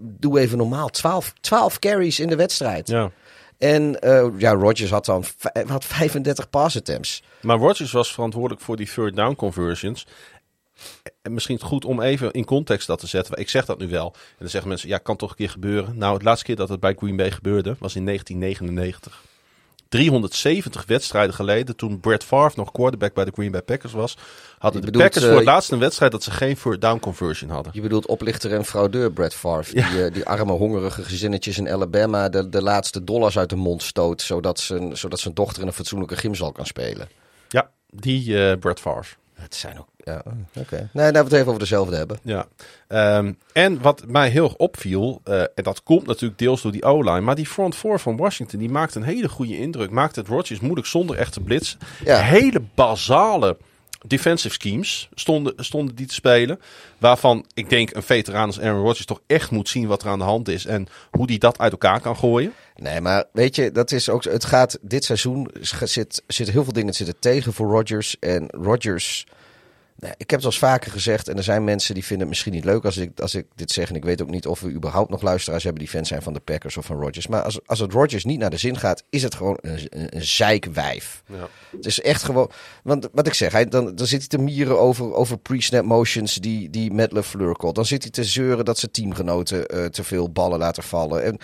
[0.00, 0.88] doe even normaal.
[0.88, 2.88] 12, 12 carries in de wedstrijd.
[2.88, 3.10] Ja.
[3.58, 5.24] En eh, ja, Rodgers had dan
[5.66, 7.22] had 35 pass attempts.
[7.40, 10.06] Maar Rodgers was verantwoordelijk voor die third down conversions.
[11.22, 13.38] En misschien goed om even in context dat te zetten.
[13.38, 14.06] Ik zeg dat nu wel.
[14.14, 15.98] En dan zeggen mensen, ja, kan toch een keer gebeuren.
[15.98, 19.22] Nou, het laatste keer dat het bij Green Bay gebeurde was in 1999.
[19.88, 24.16] 370 wedstrijden geleden, toen Brett Favre nog quarterback bij de Green Bay Packers was,
[24.58, 26.80] hadden Je de bedoelt, Packers eh, voor het laatst een wedstrijd dat ze geen third
[26.80, 27.72] down conversion hadden.
[27.74, 29.72] Je bedoelt oplichter en fraudeur Brett Favre.
[29.72, 33.82] Die, eh, die arme, hongerige gezinnetjes in Alabama de, de laatste dollars uit de mond
[33.82, 34.22] stoot.
[34.22, 37.08] Zodat zijn, zodat zijn dochter in een fatsoenlijke gymzaal kan spelen.
[37.48, 39.16] Ja, die eh Brett Favre.
[39.34, 39.88] Het zijn ook...
[40.04, 40.22] Ja,
[40.58, 40.88] oké.
[40.92, 42.18] Nee, daar we het even over dezelfde hebben.
[42.22, 42.46] Ja.
[42.88, 46.84] Ehm, en wat mij heel erg opviel, eh, en dat komt natuurlijk deels door die
[46.84, 49.90] O-line, maar die front four van Washington, die maakt een hele goede indruk.
[49.90, 51.76] Maakt het Rodgers moeilijk zonder echte blitz.
[52.04, 52.18] Ja.
[52.18, 53.56] Hele basale
[54.06, 56.60] defensive schemes stonden, stonden die te spelen.
[56.98, 60.18] Waarvan ik denk een veteraan als Aaron Rodgers toch echt moet zien wat er aan
[60.18, 62.52] de hand is en hoe die dat uit elkaar kan gooien.
[62.76, 64.24] Nee, maar weet je, dat is ook.
[64.24, 68.16] Het gaat dit seizoen zit, zit heel veel dingen zitten tegen voor Rodgers.
[68.18, 69.26] En Rodgers.
[69.96, 71.28] Nee, ik heb het al eens vaker gezegd.
[71.28, 73.70] En er zijn mensen die vinden het misschien niet leuk als ik, als ik dit
[73.70, 73.88] zeg.
[73.88, 76.32] En ik weet ook niet of we überhaupt nog luisteraars hebben die fans zijn van
[76.32, 77.26] de Packers of van Rodgers.
[77.26, 80.16] Maar als, als het Rodgers niet naar de zin gaat, is het gewoon een, een,
[80.16, 81.22] een zeikwijf.
[81.26, 81.48] Ja.
[81.76, 82.50] Het is echt gewoon.
[82.82, 86.34] Want wat ik zeg, hij, dan, dan zit hij te mieren over, over pre-snap motions
[86.34, 87.72] die, die met LeFleur.
[87.72, 91.24] Dan zit hij te zeuren dat zijn teamgenoten eh, te veel ballen laten vallen.
[91.24, 91.38] En,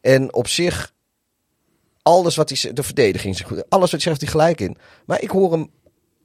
[0.00, 0.92] en op zich,
[2.02, 3.36] alles wat hij zegt, de verdediging.
[3.68, 4.76] Alles wat hij zegt, hij gelijk in.
[5.06, 5.70] Maar ik hoor hem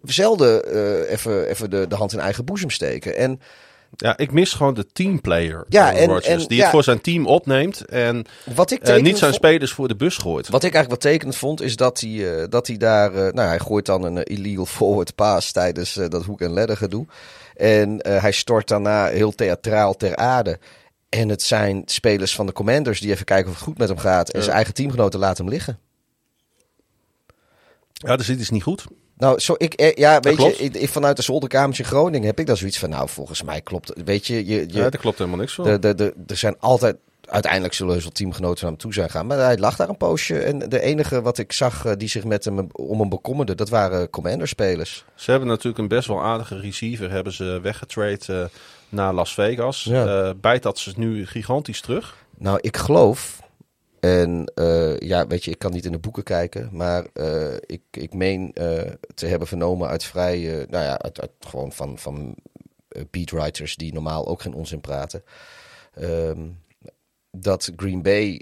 [0.06, 3.15] zelden eh, even, even de, de hand in eigen boezem steken.
[3.18, 3.40] En
[3.95, 6.61] Ja, ik mis gewoon de teamplayer Ja, en- en- die ja.
[6.61, 8.26] het voor zijn team opneemt en
[8.56, 10.48] wat ik eh, niet zijn spelers voor de bus gooit.
[10.49, 13.11] Wat ik eigenlijk wat tekenend vond, is dat hij, eh, dat hij daar...
[13.11, 17.06] nou, hij gooit dan een illegal forward pass tijdens dat hoek- en ledder gedoe.
[17.56, 20.60] En hij stort daarna heel theatraal ter aarde.
[21.10, 23.98] En het zijn spelers van de Commanders die even kijken of het goed met hem
[23.98, 24.30] gaat.
[24.30, 25.80] En zijn eigen teamgenoten laten hem liggen.
[27.94, 28.86] Ja, dus dit is niet goed.
[29.17, 32.39] Nou, zo, ik, eh, ja, weet je, ik, ik- vanuit de zolderkamertje in Groningen heb
[32.39, 32.89] ik daar zoiets van...
[32.89, 34.03] Nou, volgens mij klopt het.
[34.03, 35.63] Weet je, je, je Ja, daar klopt helemaal niks van.
[35.65, 36.95] de, de, de, er zijn altijd...
[37.25, 39.27] Uiteindelijk zullen wel teamgenoten naar hem toe zijn gaan.
[39.27, 40.39] Maar hij lag daar een poosje.
[40.39, 43.55] En de enige wat ik zag eh, die zich met hem om hem bekommerde...
[43.55, 45.05] dat waren Commander-spelers.
[45.15, 48.43] Ze hebben natuurlijk een best wel aardige receiver hebben ze weggetrade eh,
[48.89, 49.83] naar Las Vegas.
[49.83, 50.33] Ja.
[50.33, 52.15] Bijt dat ze nu gigantisch terug.
[52.37, 53.39] Nou, ik geloof...
[53.99, 56.69] En eh, ja, weet je, ik kan niet in de boeken kijken.
[56.72, 60.65] Maar eh, ik, ik meen eh, te hebben vernomen uit vrij...
[60.69, 62.35] nou ja, uit, uit gewoon van, van
[63.09, 65.23] beatwriters die normaal ook geen onzin praten.
[65.93, 66.47] ehm,
[67.31, 68.41] dat Green Bay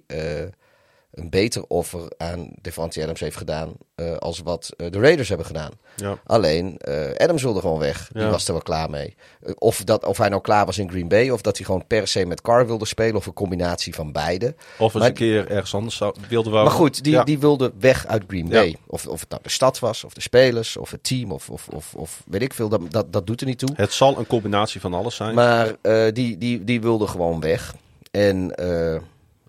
[1.13, 5.47] een beter offer aan Devante Adams heeft gedaan eh, als wat eh, de Raiders hebben
[5.47, 5.71] gedaan.
[5.95, 6.17] Ja.
[6.25, 8.09] Alleen, eh, Adams wilde gewoon weg.
[8.13, 9.15] Die was er wel klaar mee.
[9.57, 12.07] Of, dat, of hij nou klaar was in Green Bay, of dat hij gewoon per
[12.07, 14.55] se met Carr wilde spelen, of een combinatie van beide.
[14.77, 16.65] Of eens een keer ergens anders zou, wilde wonen.
[16.65, 17.23] Maar goed, die, Ja.
[17.23, 18.49] die wilde weg uit Green.
[18.49, 18.75] Bay.
[18.87, 21.67] Of, of het nou de stad was, of de spelers, of het team, of, of,
[21.67, 22.69] of, of weet ik veel.
[22.69, 23.69] Dat, dat, dat doet er niet toe.
[23.75, 25.35] Het zal een combinatie van alles zijn.
[25.35, 25.75] Maar
[26.13, 27.75] die, die, die wilde gewoon weg.
[28.11, 28.53] En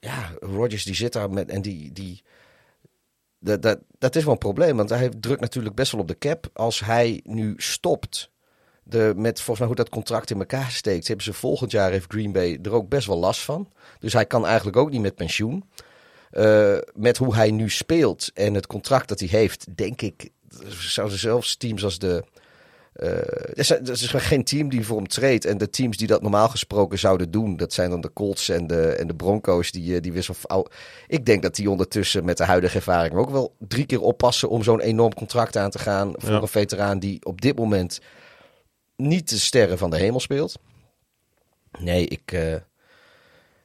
[0.04, 1.48] ja, Rodgers die zit daar met.
[1.48, 1.92] En die.
[1.92, 2.22] die
[3.38, 4.76] dat, dat, dat is wel een probleem.
[4.76, 6.50] Want hij drukt natuurlijk best wel op de cap.
[6.52, 8.32] Als hij nu stopt.
[8.82, 11.06] De, met volgens mij hoe dat contract in elkaar steekt.
[11.06, 13.72] Hebben ze volgend jaar heeft Green Bay er ook best wel last van.
[13.98, 15.64] Dus hij kan eigenlijk ook niet met pensioen.
[16.30, 20.30] Eh, met hoe hij nu speelt en het contract dat hij heeft, denk ik,
[20.78, 22.24] zouden zelfs teams als de.
[22.94, 25.44] Eh, er, is, er is geen team die voor hem treedt.
[25.44, 28.66] En de teams die dat normaal gesproken zouden doen, dat zijn dan de Colts en
[28.66, 29.70] de, en de Broncos.
[29.70, 30.34] Die, eh, die wissel.
[31.06, 34.62] Ik denk dat die ondertussen met de huidige ervaring ook wel drie keer oppassen om
[34.62, 36.12] zo'n enorm contract aan te gaan.
[36.16, 36.40] Voor Ja.
[36.40, 38.00] een veteraan die op dit moment
[38.96, 40.58] niet de sterren van de hemel speelt.
[41.78, 42.32] Nee, ik.
[42.32, 42.54] eh,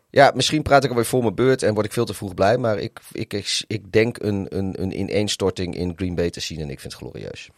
[0.10, 2.58] ja, misschien praat ik alweer voor mijn beurt en word ik veel te vroeg blij.
[2.58, 6.60] Maar ik, ik, ik, ik denk een, een, een ineenstorting in Green Bay te zien
[6.60, 7.50] en ik vind het glorieus.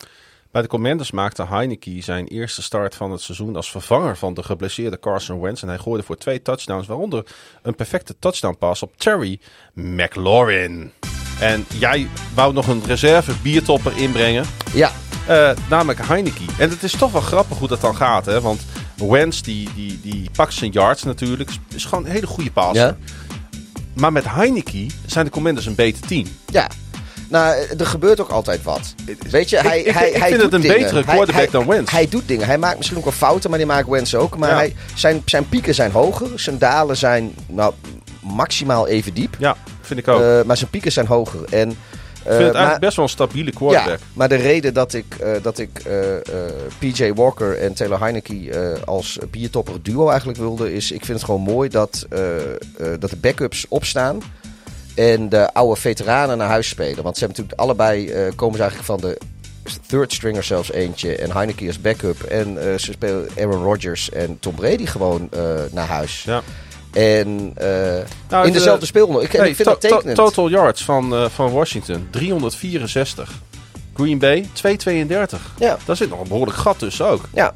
[0.52, 4.44] Bij de Commanders maakte Heineke zijn eerste start van het seizoen als vervanger van de
[4.44, 5.62] geblesseerde Carson Wentz.
[5.62, 7.26] En hij gooide voor twee touchdowns, waaronder
[7.62, 9.40] een perfecte touchdown pass op Terry
[9.74, 10.92] McLaurin.
[11.40, 14.92] En jij wou nog een reserve biertopper inbrengen, Ja,
[15.28, 16.44] eh, namelijk Heineke.
[16.58, 18.42] En het is toch wel grappig hoe dat dan gaat, hè?
[18.42, 18.62] Want
[18.98, 22.86] Wentz die, die, die pakt zijn yards natuurlijk, is, is gewoon een hele goede passer.
[22.88, 22.98] ja,
[23.94, 26.26] Maar met Heineke zijn de Commanders een beter team.
[26.46, 26.68] ja.
[27.32, 28.94] Nou, er gebeurt ook altijd wat.
[29.30, 30.78] Weet je, hij, ik- ik hij, vind hij het een dingen.
[30.80, 31.92] betere quarterback hij- dan Wentz.
[31.92, 32.46] Hij doet dingen.
[32.46, 34.38] Hij maakt misschien ook wel fouten, maar die maakt Wentz ook.
[34.38, 34.56] Maar Ja.
[34.56, 36.40] hij, zijn, zijn pieken zijn hoger.
[36.40, 37.74] Zijn dalen zijn nou,
[38.22, 39.36] maximaal even diep.
[39.40, 40.22] Ja, vind ik ook.
[40.22, 41.40] Eh, maar zijn pieken zijn hoger.
[41.50, 41.78] En, ik
[42.28, 44.00] vind het eigenlijk maar- best wel een stabiele quarterback.
[44.00, 46.22] Ja, maar de reden dat ik, eh, dat ik eh, eh,
[46.80, 51.26] PJ Walker en Taylor Heineke eh, als biertopper duo eigenlijk wilde, is ik vind het
[51.26, 52.46] gewoon mooi dat, eh, eh,
[53.00, 54.22] dat de backups opstaan
[54.96, 57.04] en de oude veteranen naar huis spelen.
[57.04, 59.18] Want ze hebben natuurlijk allebei, eh, komen ze eigenlijk van de
[59.88, 62.22] third stringer zelfs eentje en Heineke als backup.
[62.24, 65.42] En eh, ze spelen Aaron Rodgers en Tom Brady gewoon eh,
[65.72, 66.24] naar huis.
[66.24, 66.42] Ja.
[66.94, 67.54] En
[68.30, 69.24] Nou, in dezelfde speelnoot.
[69.24, 70.16] Ik, Nee, ik vind to- dat to- tekenend.
[70.18, 73.32] total yards van, van Washington, 364.
[73.94, 75.52] Green Bay, 232.
[75.60, 75.78] Ja.
[75.86, 77.24] Daar zit nog een behoorlijk gat tussen ook.
[77.34, 77.54] Ja.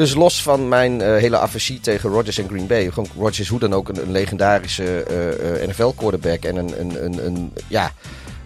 [0.00, 2.90] Dus los van mijn eh, hele aversie tegen Rodgers en Green Bay.
[2.90, 5.04] Gewoon Rodgers hoe dan ook een, een legendarische
[5.66, 6.44] NFL-quarterback.
[6.44, 7.92] En een, een, een, een, ja,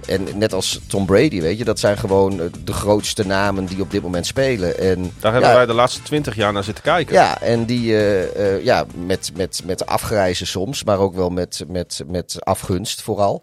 [0.07, 3.81] En net als Tom Brady, weet je, dat zijn gewoon eh, de grootste namen die
[3.81, 4.79] op dit moment spelen.
[4.79, 7.15] En, Daar hebben ja, wij de laatste twintig jaar naar zitten kijken.
[7.15, 11.65] Ja, en die eh, eh, ja, met, met, met afgrijzen soms, maar ook wel met,
[11.69, 13.43] met, met afgunst vooral.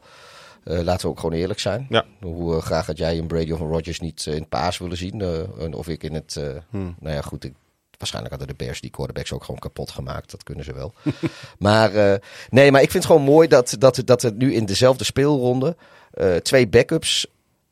[0.64, 1.86] Eh, laten we ook gewoon eerlijk zijn.
[1.90, 2.06] Ja.
[2.22, 4.78] Hoe eh, graag had jij een Brady of een Rodgers niet eh, in het paas
[4.78, 5.22] willen zien?
[5.22, 6.36] eh, en of ik in het...
[6.36, 6.96] eh, Hmm.
[7.00, 7.44] Nou ja, goed.
[7.44, 7.54] Ik,
[8.02, 10.32] waarschijnlijk hadden de Bears die quarterbacks ook gewoon kapot gemaakt.
[10.32, 10.94] Dat kunnen ze wel.
[11.60, 12.19] maar eh,
[12.49, 15.76] nee, maar ik vind het gewoon mooi dat, dat, dat er nu in dezelfde speelronde
[16.11, 17.28] eh, twee backups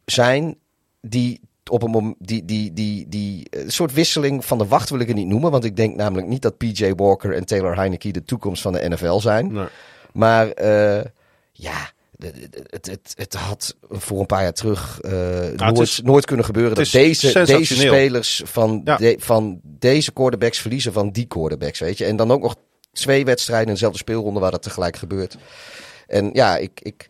[0.05, 0.55] zijn
[1.01, 1.39] die
[1.69, 5.07] op een moment die, die, die, die een soort wisseling van de wacht wil ik
[5.07, 5.51] het niet noemen.
[5.51, 8.89] Want ik denk namelijk niet dat PJ Walker en Taylor Heineke de toekomst van de
[8.89, 9.51] NFL zijn.
[9.51, 9.67] Nee.
[10.13, 11.05] Maar eh,
[11.51, 11.91] ja,
[12.23, 15.11] het, het, het had voor een paar jaar terug eh,
[15.55, 18.95] nooit, is- nooit kunnen gebeuren dat deze, deze spelers van, Ja.
[18.97, 22.05] de- van deze quarterbacks verliezen van die quarterbacks, weet je.
[22.05, 22.55] En dan ook nog
[22.91, 25.37] twee wedstrijden in dezelfde speelronde waar dat tegelijk gebeurt.
[26.07, 27.07] En ja, ik, ik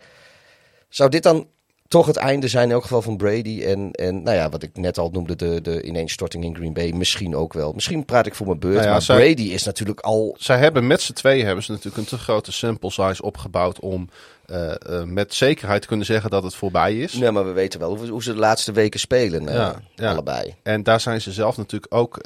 [0.89, 1.47] zou dit dan
[1.87, 3.63] toch het einde zijn in elk geval van Brady.
[3.63, 6.91] En, en nou ja, wat ik net al noemde, de, de ineenstorting in Green Bay.
[6.91, 7.71] Misschien ook wel.
[7.73, 8.73] Misschien praat ik voor mijn beurt.
[8.75, 10.35] Nou ja, maar zij- Brady is natuurlijk al...
[10.39, 14.09] Zij hebben met z'n tweeën hebben ze natuurlijk een te grote sample size opgebouwd om
[14.49, 17.13] eh, eh, met zekerheid kunnen zeggen dat het voorbij is.
[17.13, 19.47] Nee, maar we weten wel hoe, hoe ze de laatste weken spelen.
[19.47, 20.11] eh, Ja, ja.
[20.11, 20.55] Allebei.
[20.63, 22.19] En daar zijn ze zelf natuurlijk ook.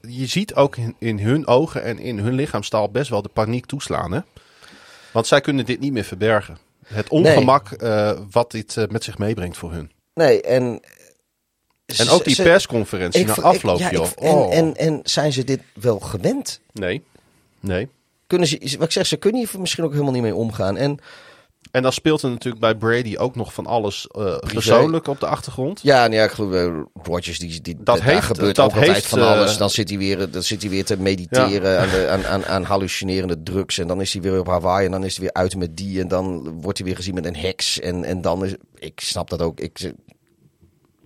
[0.00, 3.66] je ziet ook in, in hun ogen en in hun lichaamstaal best wel de paniek
[3.66, 4.12] toeslaan.
[4.12, 4.20] Hè?
[5.12, 6.58] Want zij kunnen dit niet meer verbergen.
[6.86, 7.68] Het ongemak
[8.30, 9.90] wat dit met zich meebrengt voor hun.
[10.14, 10.80] Nee, en...
[11.96, 14.06] En ook die persconferentie na afloop, ik- ja, joh.
[14.06, 14.54] ik- en, Oh.
[14.56, 16.60] en, en zijn ze dit wel gewend?
[16.72, 17.02] Nee,
[17.60, 17.88] nee.
[18.26, 20.76] Kunnen ze, wat ik zeg, ze kunnen hier misschien ook helemaal niet mee omgaan.
[20.76, 20.98] En
[21.70, 25.26] En dan speelt er natuurlijk bij Brady ook nog van alles eh, persoonlijk op de
[25.26, 25.80] achtergrond.
[25.82, 29.06] ja, nou ja, ik geloof Rodgers, die, die, Dat heeft- gebeurt dat ook altijd heeft,
[29.06, 29.56] van eh, alles.
[29.56, 32.62] Dan zit, hij weer, dan zit hij weer te mediteren aan, de, aan, aan, aan
[32.64, 33.78] hallucinerende drugs.
[33.78, 36.00] En dan is hij weer op Hawaii en dan is hij weer uit met die.
[36.00, 37.80] En dan wordt hij weer gezien met een heks.
[37.80, 39.60] En, en dan is, ik snap dat ook.
[39.60, 39.92] Ik,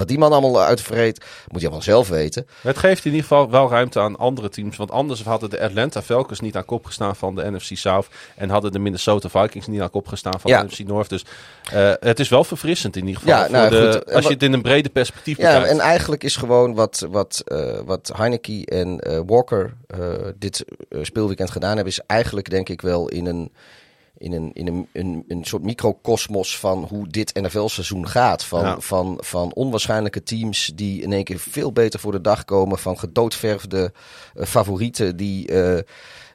[0.00, 1.18] wat die man allemaal uitvreet,
[1.48, 2.46] moet hij allemaal zelf weten.
[2.60, 4.76] Het geeft in ieder geval wel ruimte aan andere teams.
[4.76, 8.06] Want anders hadden de Atlanta Falcons niet aan kop gestaan van de NFC South.
[8.36, 10.60] En hadden de Minnesota Vikings niet aan kop gestaan van Ja.
[10.60, 11.08] de NFC North.
[11.08, 11.24] Dus
[11.72, 13.36] eh, het is wel verfrissend in ieder geval.
[13.38, 14.14] Ja, voor nou, de- goed.
[14.14, 15.68] Als je het in een brede perspectief Ja, bekijkt.
[15.68, 19.74] en eigenlijk is gewoon wat, wat, eh, wat Heineke en eh, Walker
[20.38, 20.64] dit
[21.02, 23.52] speelweekend gedaan hebben, is eigenlijk denk ik wel in een,
[24.20, 28.44] in een, in een, een, een soort microcosmos van hoe dit NFL-seizoen gaat.
[28.44, 28.80] Van, Ja.
[28.80, 32.78] van, van onwaarschijnlijke teams die in één keer veel beter voor de dag komen.
[32.78, 33.92] Van gedoodverfde
[34.34, 35.82] eh, favorieten die, eh,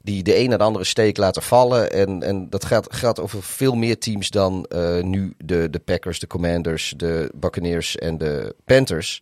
[0.02, 1.92] die de een naar de andere steek laten vallen.
[1.92, 6.20] En, en dat gaat, gaat over veel meer teams dan eh, nu de, de Packers,
[6.20, 9.22] de Commanders, de Buccaneers en de Panthers.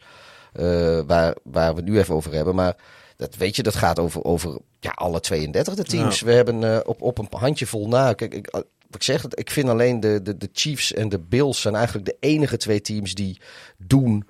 [1.07, 2.55] waar, waar we het nu even over hebben.
[2.55, 2.75] Maar
[3.23, 6.21] dat weet je, dat gaat over, over ja, alle 32 de teams.
[6.21, 8.13] We hebben eh, op, op een handjevol na.
[8.13, 11.61] Kijk, ik, wat ik zeg, ik vind alleen de, de, de Chiefs en de Bills
[11.61, 13.41] zijn eigenlijk de enige twee teams die
[13.77, 14.27] doen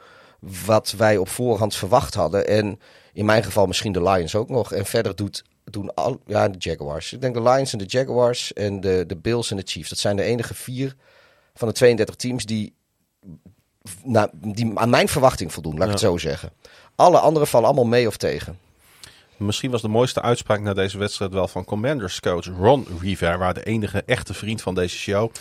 [0.65, 2.47] wat wij op voorhand verwacht hadden.
[2.47, 2.79] En
[3.13, 4.71] in mijn geval misschien de Lions ook nog.
[4.71, 7.13] En verder doet, doen al, ja, de Jaguars.
[7.13, 9.89] Ik denk de Lions en de Jaguars en de, de Bills en de Chiefs.
[9.89, 10.95] Dat zijn de enige vier
[11.53, 12.73] van de 32 teams die,
[14.03, 16.51] nou, die aan mijn verwachting voldoen, laat ik het zo zeggen.
[16.95, 18.57] Alle anderen vallen allemaal mee of tegen.
[19.45, 23.53] Misschien was de mooiste uitspraak na deze wedstrijd wel van Commanders coach Ron Rivera.
[23.53, 25.31] De enige echte vriend van deze show.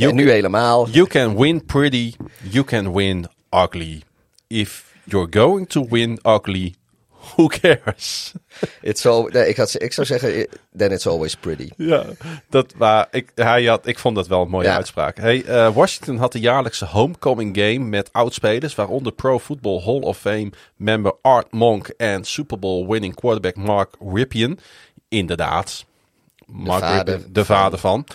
[0.00, 0.88] En nu helemaal.
[0.88, 2.12] You can win pretty,
[2.50, 4.02] you can win ugly.
[4.46, 6.74] If you're going to win ugly,
[7.36, 8.32] who cares?
[8.82, 10.46] It's all, nee, ik, had, ik zou zeggen,
[10.76, 11.68] then it's always pretty.
[11.76, 12.04] Ja,
[12.48, 14.74] dat, maar ik, hij had, ik vond dat wel een mooie Ja.
[14.74, 15.16] uitspraak.
[15.16, 20.18] Hey, eh, Washington had de jaarlijkse homecoming game met oudspelers, waaronder Pro Football Hall of
[20.18, 24.58] Fame member Art Monk en Super Bowl winning quarterback Mark Ripien.
[25.08, 25.84] Inderdaad.
[26.46, 28.06] Mark vader Rypien, de vader van.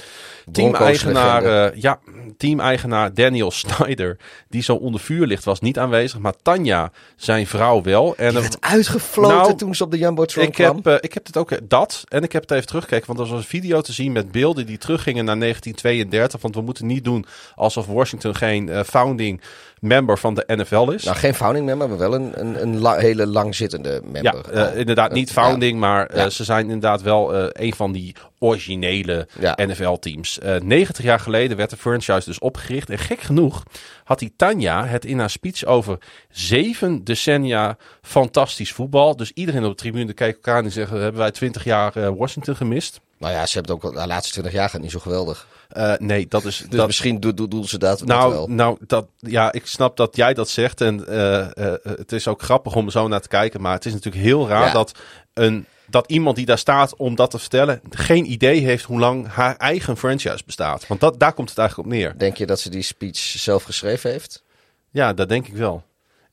[0.52, 1.99] Team-eigenaar, eh, ja,
[2.38, 4.18] team-eigenaar Daniel Snyder,
[4.49, 6.20] die zo onder vuur ligt, was niet aanwezig.
[6.20, 8.15] Maar Tanja, zijn vrouw wel.
[8.18, 10.76] En Die er- werd uitgefloten Nou, toen ze op de Jumbotron ik kwam.
[10.76, 12.03] heb, eh, ik heb het ook dat.
[12.07, 13.07] En ik heb het even teruggekeken.
[13.07, 16.41] Want er was een video te zien met beelden die teruggingen naar 1932.
[16.41, 17.26] Want we moeten niet doen
[17.56, 19.41] alsof Washington geen eh, founding
[19.80, 21.03] member van de NFL is.
[21.03, 24.49] Nou, geen founding member, maar wel een, een, een la- hele langzittende ja, member.
[24.52, 25.34] eh, inderdaad niet Ja.
[25.34, 26.30] founding, maar eh, Ja.
[26.30, 29.57] ze zijn inderdaad wel eh, een van die originele Ja.
[29.61, 30.40] NFL-teams.
[30.40, 32.90] Eh 90 jaar geleden werd de franchise dus opgericht.
[32.90, 33.64] En gek genoeg
[34.03, 35.98] had die Tanja het in haar speech over
[36.30, 39.15] zeven decennia fantastisch voetbal.
[39.15, 42.10] Dus iedereen op de tribune keek elkaar aan en zeggen, hebben wij 20 jaar eh,
[42.18, 42.99] Washington gemist?
[43.18, 45.48] Nou ja, ze hebben het ook de laatste 20 jaar gaat niet zo geweldig.
[45.70, 46.57] Eh, nee, dat is.
[46.57, 48.48] Dus dat, misschien doen do, doen ze dat, nou, wel.
[48.48, 50.82] nou dat, ja, ik snap dat jij dat zegt.
[50.82, 53.61] En eh, eh, het is ook grappig om zo naar te kijken.
[53.61, 54.72] Maar het is natuurlijk heel raar Ja.
[54.72, 54.91] dat
[55.34, 59.28] een dat iemand die daar staat om dat te vertellen, geen idee heeft hoe lang
[59.28, 60.88] haar eigen franchise bestaat.
[60.88, 62.18] Want dat, daar komt het eigenlijk op neer.
[62.18, 64.44] Denk je dat ze die speech zelf geschreven heeft?
[64.92, 65.84] Ja, dat denk ik wel.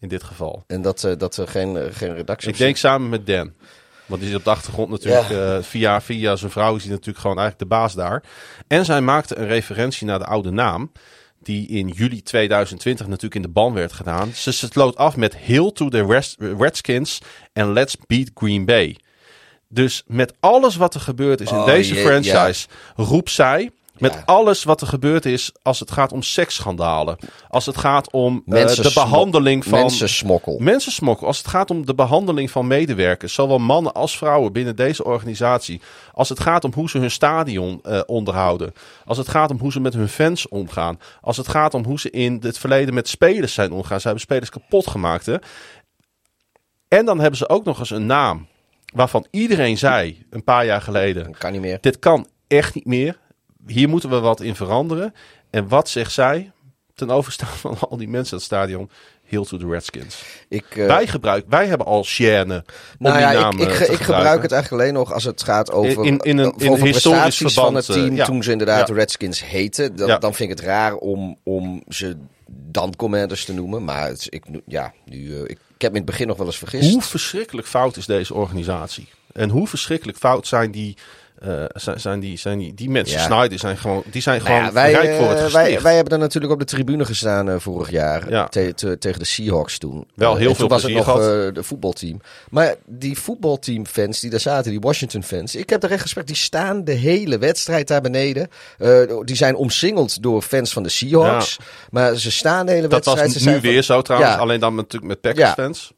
[0.01, 0.65] In dit geval.
[0.67, 2.79] En dat, eh, dat er geen, eh, geen redactie Ik denk zit?
[2.91, 3.53] samen met Dan.
[4.07, 5.57] Want die is op de achtergrond natuurlijk, Ja.
[5.57, 8.23] eh, via, via zijn vrouw is hij natuurlijk gewoon eigenlijk de baas daar.
[8.67, 10.93] En zij maakte een referentie naar de oude naam.
[11.43, 14.31] Die in juli 2020 natuurlijk in de ban werd gedaan.
[14.35, 16.23] Ze sloot af met Hill to the
[16.59, 17.19] Redskins
[17.53, 18.97] en Let's Beat Green Bay.
[19.73, 22.67] Dus met alles wat er gebeurd is in Oh, deze je- franchise,
[22.97, 23.71] roept zij.
[23.99, 24.23] Met Ja.
[24.25, 27.17] alles wat er gebeurd is als het gaat om seksschandalen.
[27.49, 29.79] Als het gaat om eh, de behandeling van...
[29.79, 30.57] Mensensmokkel.
[30.59, 31.27] Mensensmokkel.
[31.27, 35.81] Als het gaat om de behandeling van medewerkers, zowel mannen als vrouwen binnen deze organisatie.
[36.13, 38.73] Als het gaat om hoe ze hun stadion eh, onderhouden.
[39.05, 40.99] Als het gaat om hoe ze met hun fans omgaan.
[41.21, 44.01] Als het gaat om hoe ze in het verleden met spelers zijn omgegaan.
[44.01, 45.27] Ze hebben spelers kapot gemaakt.
[45.27, 45.37] Hè?
[46.89, 48.47] En dan hebben ze ook nog eens een naam
[48.93, 51.79] waarvan iedereen zei een paar jaar geleden: Kan niet meer.
[51.81, 53.19] dit kan echt niet meer.
[53.67, 55.15] Hier moeten we wat in veranderen.
[55.51, 56.51] En wat zegt zij
[56.95, 58.91] ten overstaan van al die mensen het stadion?
[59.25, 60.23] Heel to the Redskins.
[60.49, 62.65] Ik, eh, wij, gebruik, wij hebben al om
[62.99, 66.05] nou ja, ik, ik, eh, ik gebruik het eigenlijk alleen nog als het gaat over,
[66.05, 68.25] In- in een- in historisch prestaties van verband, het team eh, ja.
[68.25, 68.85] toen ze inderdaad Ja.
[68.85, 69.97] de Redskins heten.
[69.97, 70.19] Dan, Ja.
[70.19, 73.85] dan vind ik het raar om, om ze dan Commanders te noemen.
[73.85, 76.59] Maar het ik, ja, nu, ik, ik heb me in het begin nog wel eens
[76.59, 76.93] vergist.
[76.93, 79.09] Hoe verschrikkelijk fout is deze organisatie?
[79.33, 80.97] En hoe verschrikkelijk fout zijn die,
[81.41, 83.19] eh, zijn, zijn die, zijn die, die mensen?
[83.19, 83.25] Ja.
[83.25, 85.53] Snyder zijn gewoon, die zijn Nou gewoon ja, wij, rijk voor het eh, gesticht.
[85.65, 88.49] wij, wij hebben dan natuurlijk op de tribune gestaan eh, vorig jaar Ja.
[88.49, 90.07] te- te- tegen de Seahawks toen.
[90.15, 91.15] Wel heel en veel toen was het nog eh,
[91.55, 92.21] de voetbalteam.
[92.51, 96.27] Maar die voetbalteamfans die daar zaten, die Washington fans, ik heb er echt respect.
[96.27, 98.49] Die staan de hele wedstrijd daar beneden.
[99.25, 101.57] Die zijn omsingeld door fans van de Seahawks.
[101.91, 103.33] Maar ze staan de hele dat was wedstrijd.
[103.33, 104.37] ze nu zijn van- weer zo trouwens.
[104.37, 105.55] Alleen dan natuurlijk met Packers Ja.
[105.55, 105.93] fans.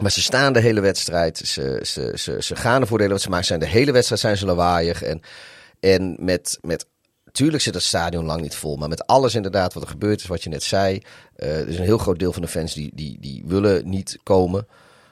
[0.00, 1.38] Maar ze staan de hele wedstrijd.
[1.38, 3.20] Ze, ze, ze, gaan de hele wedstrijd.
[3.22, 5.02] Ze maken zijn de hele wedstrijd zijn ze lawaaiig.
[5.02, 5.20] En,
[5.80, 6.86] en met, met.
[7.32, 8.76] Tuurlijk zit het stadion lang niet vol.
[8.76, 11.02] Maar met alles inderdaad wat er gebeurd is, wat je net zei.
[11.36, 14.18] eh, er is een heel groot deel van de fans die, die, die willen niet
[14.22, 14.66] komen.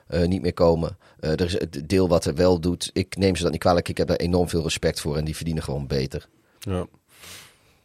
[0.06, 0.98] eh, niet meer komen.
[1.20, 2.90] Eh, er is het deel wat er wel doet.
[2.92, 3.88] Ik neem ze dat niet kwalijk.
[3.88, 5.16] Ik heb daar enorm veel respect voor.
[5.16, 6.28] En die verdienen gewoon beter.
[6.58, 6.86] Ja.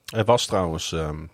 [0.06, 1.26] Er was trouwens ehm,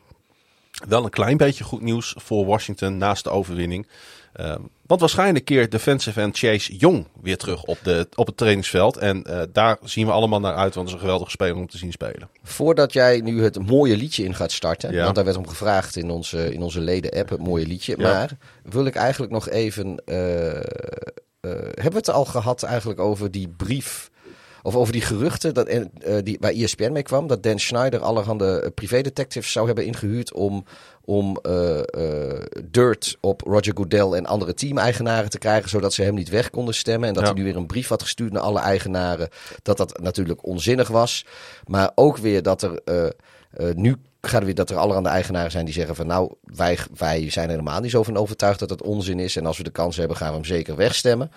[0.88, 3.88] wel een klein beetje goed nieuws voor Washington naast de overwinning.
[4.34, 8.98] Ehm, want waarschijnlijk keert defensive end Chase Young weer terug op, de, op het trainingsveld.
[8.98, 11.68] En eh, daar zien we allemaal naar uit, want het is een geweldige speler om
[11.68, 12.30] te zien spelen.
[12.44, 14.91] Voordat jij nu het mooie liedje in gaat starten.
[14.91, 15.03] Ja.
[15.03, 17.95] Want daar werd om gevraagd in onze, in onze leden-app, het mooie liedje.
[17.98, 18.14] Ja.
[18.14, 20.02] Maar wil ik eigenlijk nog even.
[20.06, 20.57] eh,
[21.45, 24.10] eh, hebben we het al gehad eigenlijk over die brief.
[24.64, 25.84] Of over die geruchten dat, eh,
[26.24, 27.28] die, waar ESPN mee kwam.
[27.28, 30.66] Dat Dan Schneider allerhande privédetectives zou hebben ingehuurd om,
[31.02, 31.40] om
[32.76, 35.70] dirt op Roger Goodell en andere teameigenaren te krijgen.
[35.70, 37.08] Zodat ze hem niet weg konden stemmen.
[37.08, 37.30] En dat Ja.
[37.30, 39.30] hij nu weer een brief had gestuurd naar alle eigenaren.
[39.62, 41.26] Dat dat natuurlijk onzinnig was.
[41.68, 45.52] Maar ook weer dat er eh, eh, nu gaat er weer dat er allerhande eigenaren
[45.52, 48.70] zijn die zeggen van nou, wij, wij zijn er helemaal niet zo van overtuigd dat
[48.70, 49.36] het onzin is.
[49.36, 51.32] En als we de kans hebben, gaan we hem zeker wegstemmen.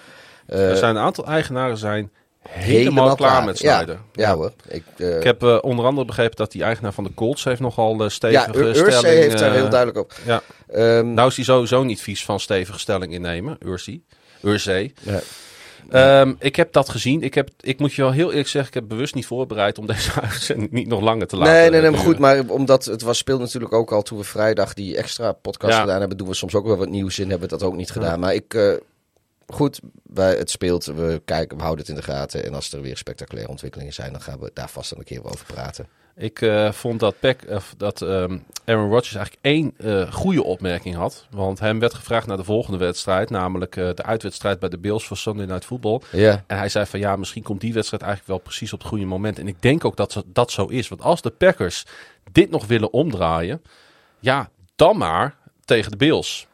[0.47, 2.11] Eh, er zijn een aantal eigenaren zijn
[2.49, 3.99] helemaal, klaar, met Snyder.
[4.13, 4.53] Ja, ja hoor.
[4.69, 7.61] Ik, eh, Ik heb eh, onder andere begrepen dat die eigenaar van de Colts heeft
[7.61, 8.95] nogal uh, stevige ja, Ur- stelling.
[8.95, 10.13] Ursay heeft daar eh, heel duidelijk op.
[10.27, 10.43] Ja.
[10.69, 13.59] Ehm, Nou is hij sowieso niet vies van stevige stelling innemen.
[14.43, 14.93] Ursay.
[15.03, 15.21] ja.
[15.91, 17.23] Ehm, ik heb dat gezien.
[17.23, 19.87] Ik, heb, ik moet je wel heel eerlijk zeggen, ik heb bewust niet voorbereid om
[19.97, 22.19] deze uitzending niet nog langer te laten Nee, nee, nee, maar goed.
[22.19, 25.81] Maar omdat het was, speelde natuurlijk ook al toen we vrijdag die extra podcast Ja.
[25.81, 27.31] gedaan hebben, doen we soms ook wel wat nieuws in.
[27.31, 28.21] Hebben we dat ook niet gedaan.
[28.21, 28.73] Maar ik, eh,
[29.49, 30.85] goed, wij, het speelt.
[30.85, 32.45] We kijken, we houden het in de gaten.
[32.45, 35.47] En als er weer spectaculaire ontwikkelingen zijn, dan gaan we daar vast een keer over
[35.47, 35.87] praten.
[36.19, 40.95] Ik eh, vond dat, Peck, eh, dat ehm, Aaron Rodgers eigenlijk één eh, goede opmerking
[40.95, 41.27] had.
[41.31, 43.31] Want hem werd gevraagd naar de volgende wedstrijd.
[43.31, 46.01] Namelijk de uitwedstrijd bij de Bills voor Sunday Night Football.
[46.13, 46.45] Ja.
[46.47, 49.05] En hij zei van ja, misschien komt die wedstrijd eigenlijk wel precies op het goede
[49.05, 49.39] moment.
[49.39, 50.89] En ik denk ook dat dat zo is.
[50.89, 51.85] Want als de Packers
[52.33, 53.63] dit nog willen omdraaien,
[54.19, 56.48] ja, dan maar tegen de Bills.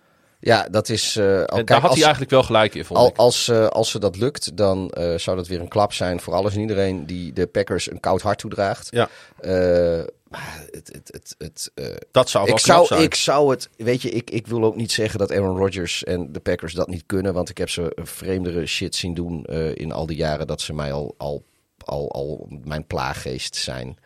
[0.44, 1.16] Ja, dat is.
[1.16, 3.16] eh, al, En kijk, daar had als, hij eigenlijk wel gelijk in, vond al, ik.
[3.16, 6.34] als, eh, als ze dat lukt, dan eh, zou dat weer een klap zijn voor
[6.34, 8.88] alles en iedereen die de Packers een koud hart toedraagt.
[8.90, 9.08] Ja,
[9.40, 11.70] het, het, het, het,
[12.10, 13.02] dat zou wel ik, zou, zijn.
[13.02, 16.32] ik zou het, weet je, ik, ik wil ook niet zeggen dat Aaron Rodgers en
[16.32, 19.44] de Packers dat niet kunnen, want ik heb ze vreemdere shit zien doen
[19.74, 21.44] in al die jaren dat ze mij al, al,
[21.84, 23.98] al, al mijn plaaggeest zijn.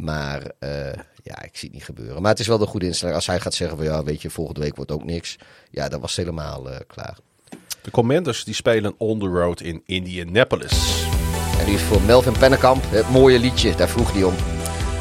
[0.00, 0.70] Maar eh,
[1.22, 2.22] ja, ik zie het niet gebeuren.
[2.22, 3.16] Maar het is wel de goede instelling.
[3.16, 5.36] Als hij gaat zeggen van ja, weet je, volgende week wordt ook niks.
[5.70, 7.16] Ja, dan was het helemaal eh, klaar.
[7.82, 11.04] De Commanders die spelen on the road in Indianapolis.
[11.58, 13.74] En die is voor Melvin Pennekamp het mooie liedje.
[13.74, 14.34] Daar vroeg hij om.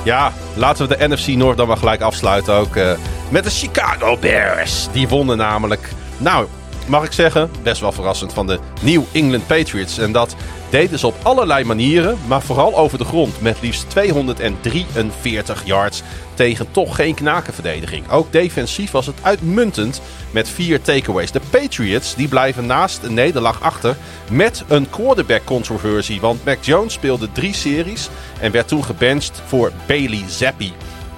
[0.03, 2.76] Ja, laten we de NFC North dan maar gelijk afsluiten ook.
[2.76, 2.97] eh,
[3.31, 4.88] met de Chicago Bears.
[4.91, 5.89] Die wonnen namelijk.
[6.17, 6.47] Nou,
[6.90, 9.98] mag ik zeggen, best wel verrassend van de New England Patriots.
[9.98, 10.36] En dat
[10.70, 13.41] deden ze op allerlei manieren, maar vooral over de grond.
[13.41, 16.02] Met liefst 243 yards
[16.34, 18.10] tegen toch geen knakenverdediging.
[18.10, 20.02] Ook defensief was het uitmuntend
[20.32, 21.32] met vier takeaways.
[21.32, 23.98] De Patriots die blijven naast een nederlaag achter
[24.32, 26.22] met een quarterback controversie.
[26.22, 28.10] Want Mac Jones speelde drie series
[28.40, 30.74] en werd toen gebenched voor Bailey Zappi.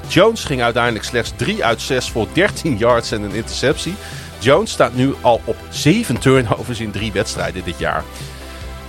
[0.08, 3.96] Jones ging uiteindelijk slechts 3 uit 6 voor 13 yards en een interceptie.
[4.42, 8.04] Jones staat nu al op 7 turnovers in drie wedstrijden dit jaar.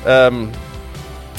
[0.05, 0.45] Ehm,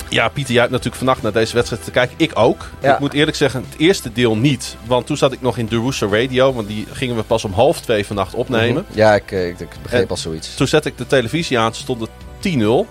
[0.10, 2.16] ja, Pieter, jij hebt natuurlijk vannacht naar deze wedstrijd te kijken.
[2.18, 2.70] Ik ook.
[2.82, 2.94] Ja.
[2.94, 4.76] Ik moet eerlijk zeggen, het eerste deel niet.
[4.86, 6.54] Want toen zat ik nog in de Radio.
[6.54, 8.86] Want die gingen we pas om half twee vannacht opnemen.
[8.92, 10.56] Ja, ik, eh, ik, ik begreep al zoiets.
[10.56, 12.10] Toen zette ik de televisie aan, stond het
[12.40, 12.88] 10-0.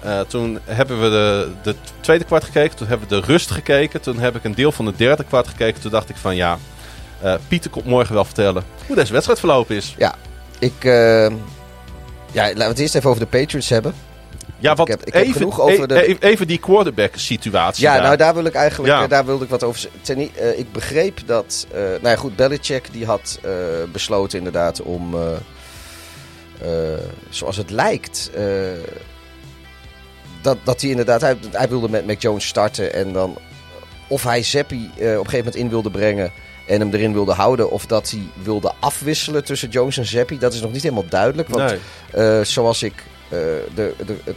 [0.00, 2.76] Eh, toen hebben we de, de tweede kwart gekeken.
[2.76, 4.00] Toen hebben we de rust gekeken.
[4.00, 5.80] Toen heb ik een deel van de derde kwart gekeken.
[5.80, 6.58] Toen dacht ik van ja,
[7.20, 9.94] eh, Pieter komt morgen wel vertellen hoe deze wedstrijd verlopen is.
[9.98, 10.14] Ja,
[10.58, 10.84] ik...
[10.84, 11.26] eh,
[12.32, 13.94] ja, laten we het eerst even over de Patriots hebben.
[14.58, 17.82] Ja, want Ik heb- ik heb even, genoeg over de- e- even die quarterback situatie.
[17.82, 18.02] Ja, daar.
[18.02, 19.06] nou daar wil ik eigenlijk Ja.
[19.06, 20.00] daar wilde ik wat over zeggen.
[20.02, 23.50] Ten eh, ik begreep dat, eh, nou ja goed, Belichick die had eh,
[23.92, 25.14] besloten inderdaad om,
[27.28, 28.30] zoals het lijkt,
[30.42, 33.38] dat, dat hij inderdaad, hij, hij wilde met Mac Jones starten en dan
[34.08, 36.32] of hij Zappi eh, op een gegeven moment in wilde brengen
[36.66, 40.54] en hem erin wilde houden, of dat hij wilde afwisselen tussen Jones en Zappi, dat
[40.54, 41.48] is nog niet helemaal duidelijk.
[41.48, 41.78] Want Nee.
[42.38, 42.94] eh, zoals ik.
[43.28, 43.38] eh,
[43.74, 44.34] de, de, het-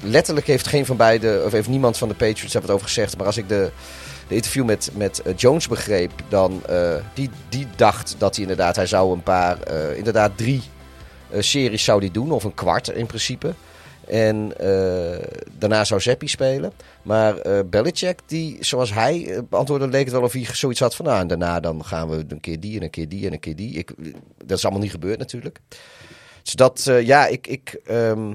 [0.00, 1.42] letterlijk heeft geen van beide.
[1.46, 3.16] Of heeft niemand van de Patriots wat over gezegd.
[3.16, 3.70] Maar als ik de,
[4.28, 6.12] de interview met, met eh, Jones begreep.
[6.28, 6.62] dan.
[6.66, 8.76] eh, die, die dacht dat hij inderdaad.
[8.76, 9.56] Hij zou een paar.
[9.96, 10.62] inderdaad drie
[11.38, 12.30] series zou die doen.
[12.32, 13.54] Of een kwart in principe.
[14.08, 15.24] En eh,
[15.58, 16.72] daarna zou Zappi spelen.
[17.02, 20.94] Maar eh Belichick, die, zoals hij eh, beantwoordde, leek het wel of hij zoiets had
[20.94, 21.04] van...
[21.04, 23.40] Nou, en daarna dan gaan we een keer die en een keer die en een
[23.40, 23.74] keer die.
[23.74, 23.92] Ik,
[24.44, 25.60] dat is allemaal niet gebeurd natuurlijk.
[26.42, 27.46] Dus dat, ja, ik...
[27.46, 28.34] ik ehm,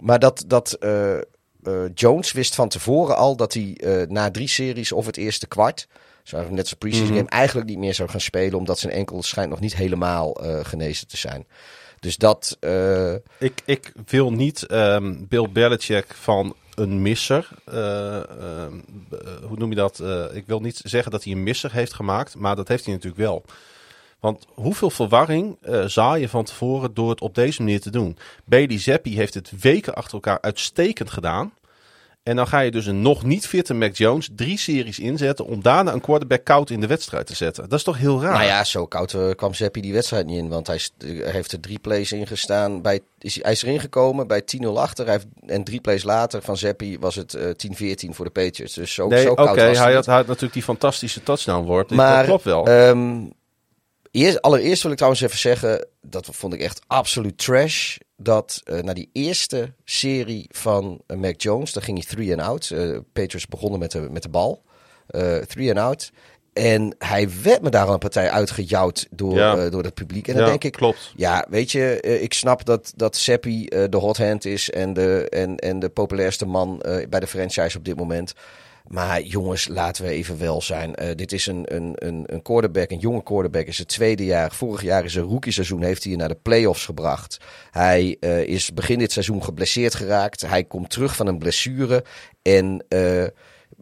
[0.00, 0.78] maar dat, dat
[1.94, 3.76] Jones wist van tevoren al dat hij
[4.08, 5.88] na drie series of het eerste kwart...
[6.22, 7.16] Zo net zoals preseason Mhm.
[7.16, 8.58] game eigenlijk niet meer zou gaan spelen...
[8.58, 10.32] omdat zijn enkel schijnt nog niet helemaal
[10.62, 11.46] genezen te zijn.
[12.02, 12.56] Dus dat...
[12.60, 17.48] eh, Ik, ik wil niet ehm, Bill Belichick van een misser.
[17.64, 18.78] eh, ehm,
[19.10, 19.18] eh,
[19.48, 20.02] hoe noem je dat?
[20.32, 23.22] Ik wil niet zeggen dat hij een misser heeft gemaakt, maar dat heeft hij natuurlijk
[23.22, 23.44] wel.
[24.20, 25.56] Want hoeveel verwarring
[25.86, 28.16] zaai je van tevoren door het op deze manier te doen?
[28.44, 31.52] Bailey Zappi heeft het weken achter elkaar uitstekend gedaan.
[32.22, 35.62] En dan ga je dus een nog niet fitte Mac Jones drie series inzetten om
[35.62, 37.68] daarna een quarterback koud in de wedstrijd te zetten.
[37.68, 38.32] Dat is toch heel raar?
[38.32, 40.48] Nou ja, zo koud eh, kwam Seppi die wedstrijd niet in.
[40.48, 40.80] Want hij,
[41.24, 42.82] heeft er drie plays ingestaan.
[42.82, 45.04] Bij, is, hij- is erin gekomen bij 10-0 achter.
[45.04, 48.74] Hij heeft, en drie plays later van Seppi was het eh 10-14 voor de Patriots.
[48.74, 51.64] Dus zo, nee, zo koud was het hij, had, hij had natuurlijk die fantastische touchdown
[51.66, 51.88] worp.
[51.88, 52.66] Dat klopt wel.
[52.66, 53.20] ehm,
[54.12, 57.96] eerst, allereerst wil ik trouwens even zeggen, dat vond ik echt absoluut trash.
[58.16, 62.48] Dat eh, na die eerste serie van eh, Mac Jones, daar ging hij three and
[62.48, 62.70] out.
[62.70, 64.62] Eh Patriots begonnen met de, met de bal.
[65.48, 66.10] Three and out.
[66.52, 69.68] En hij werd me daar al een partij uitgejouwd door, Ja.
[69.68, 70.28] door het publiek.
[70.28, 71.12] En dan Ja, denk ik, klopt.
[71.16, 75.56] ja, weet je, ik snap dat, dat Seppi de hot hand is en de, en,
[75.56, 76.78] en de populairste man
[77.08, 78.32] bij de franchise op dit moment.
[78.86, 80.94] Maar jongens, laten we even wel zijn.
[80.94, 83.66] Eh, dit is een, een, een, een quarterback, een jonge quarterback.
[83.66, 84.52] Is het tweede jaar.
[84.52, 85.82] Vorig jaar is een rookie seizoen.
[85.82, 87.38] Heeft hij je naar de playoffs gebracht.
[87.70, 90.40] Hij eh, is begin dit seizoen geblesseerd geraakt.
[90.40, 92.04] Hij komt terug van een blessure.
[92.42, 93.24] En eh,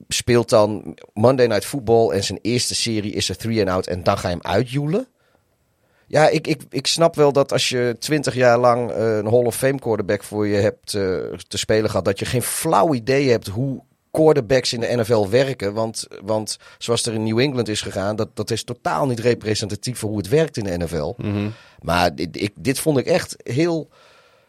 [0.09, 2.11] speelt dan Monday Night Football.
[2.11, 3.87] En zijn eerste serie is er three and out.
[3.87, 5.09] En dan ga je hem uitjoelen.
[6.07, 9.57] Ja, ik, ik, ik snap wel dat als je twintig jaar lang een Hall of
[9.57, 10.91] Fame quarterback voor je hebt
[11.49, 15.75] te spelen gehad, dat je geen flauw idee hebt hoe quarterbacks in de NFL werken.
[15.75, 19.99] Want, want zoals er in New England is gegaan, dat, dat is totaal niet representatief
[19.99, 21.15] voor hoe het werkt in de NFL.
[21.81, 23.89] Maar dit, ik, dit vond ik echt heel.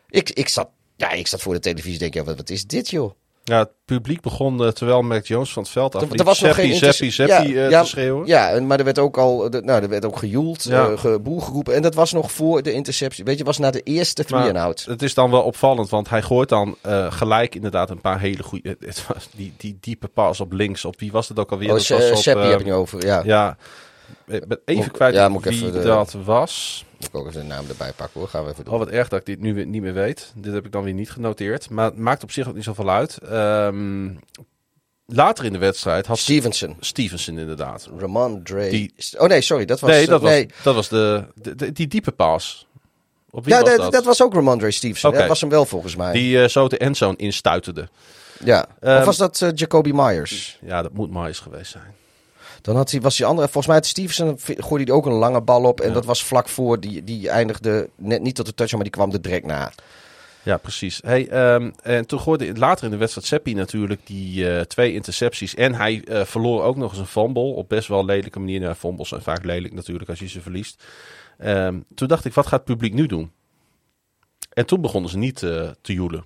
[0.09, 2.67] Ik, ik, zat, ja, ik zat voor de televisie en denk, ja, wat, wat is
[2.67, 3.11] dit joh?
[3.43, 6.03] Ja, het publiek begon eh, terwijl Mac Jones van het veld af.
[6.23, 8.27] Was nog geen Zappi, inter- Zappi, ja, eh, ja, te schreeuwen.
[8.27, 10.87] Ja, maar er werd ook al, nou, er werd ook gejoeld, Ja.
[10.89, 11.73] eh, geboel geroepen.
[11.75, 13.23] En dat was nog voor de interceptie.
[13.23, 14.85] Weet je, was na de eerste three Maar and out.
[14.85, 16.77] Het is dan wel opvallend, want hij gooit dan
[17.09, 18.75] gelijk inderdaad een paar hele goede...
[18.79, 21.67] Het was die, die diepe pas op links, op wie was het ook alweer?
[21.69, 23.05] Oh, dat was op, heb ik nu over.
[23.05, 23.57] Ja, Ja,
[24.27, 26.85] ik ben even kwijt wie even dat was.
[27.01, 28.29] Moet ik ook even de naam erbij pakken hoor.
[28.29, 28.73] Gaan we even doen.
[28.73, 30.31] Oh, wat erg dat ik dit nu weer niet meer weet.
[30.35, 31.69] Dit heb ik dan weer niet genoteerd.
[31.69, 33.17] Maar het maakt op zich ook niet zoveel uit.
[33.17, 34.09] Ehm,
[35.05, 36.75] later in de wedstrijd had Stevenson.
[36.79, 37.89] Stevenson inderdaad.
[37.97, 38.69] Ramon Dre.
[38.69, 39.65] Die- Oh nee, sorry.
[39.65, 40.49] Dat was, nee, eh, dat was, nee.
[40.63, 42.67] dat was de, de- de- die diepe pas.
[43.29, 44.05] Op wie Ja, was dat, dat?
[44.05, 45.09] was ook Ramondre Stevenson.
[45.09, 45.19] Oké.
[45.19, 46.13] Dat was hem wel volgens mij.
[46.13, 47.89] Die eh, zo de endzone instuiterde.
[48.43, 48.65] Ja.
[48.79, 50.59] Ehm, of was dat eh, Jacoby Myers?
[50.61, 51.95] Ja, dat moet Myers geweest zijn.
[52.61, 55.41] Dan had hij, was die andere, volgens mij had Stevenson, gooide hij ook een lange
[55.41, 55.81] bal op.
[55.81, 58.91] En dat was vlak voor, die, die eindigde net niet tot de touch, maar die
[58.91, 59.71] kwam er direct na.
[60.43, 60.99] Ja, precies.
[61.03, 65.55] Hey, ehm, en toen gooide later in de wedstrijd Seppi natuurlijk die eh, twee intercepties.
[65.55, 68.59] En hij eh, verloor ook nog eens een fumble op best wel lelijke manier.
[68.59, 70.83] Nou, fumbles zijn vaak lelijk natuurlijk als je ze verliest.
[71.37, 73.31] Ehm, toen dacht ik, wat gaat het publiek nu doen?
[74.53, 76.25] En toen begonnen ze niet eh, te joelen.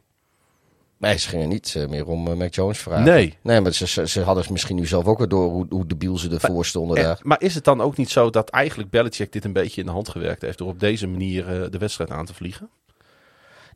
[1.06, 3.04] Nee, ze gingen niet eh, meer om eh, Mac Jones vragen.
[3.04, 3.34] Nee.
[3.42, 6.18] Nee, maar ze, ze, ze hadden misschien nu zelf ook weer door hoe, hoe debiel
[6.18, 7.20] ze ervoor stonden En- daar.
[7.24, 9.94] maar is het dan ook niet zo dat eigenlijk Belichick dit een beetje in de
[9.94, 10.58] hand gewerkt heeft...
[10.58, 12.70] door op deze manier eh, de wedstrijd aan te vliegen?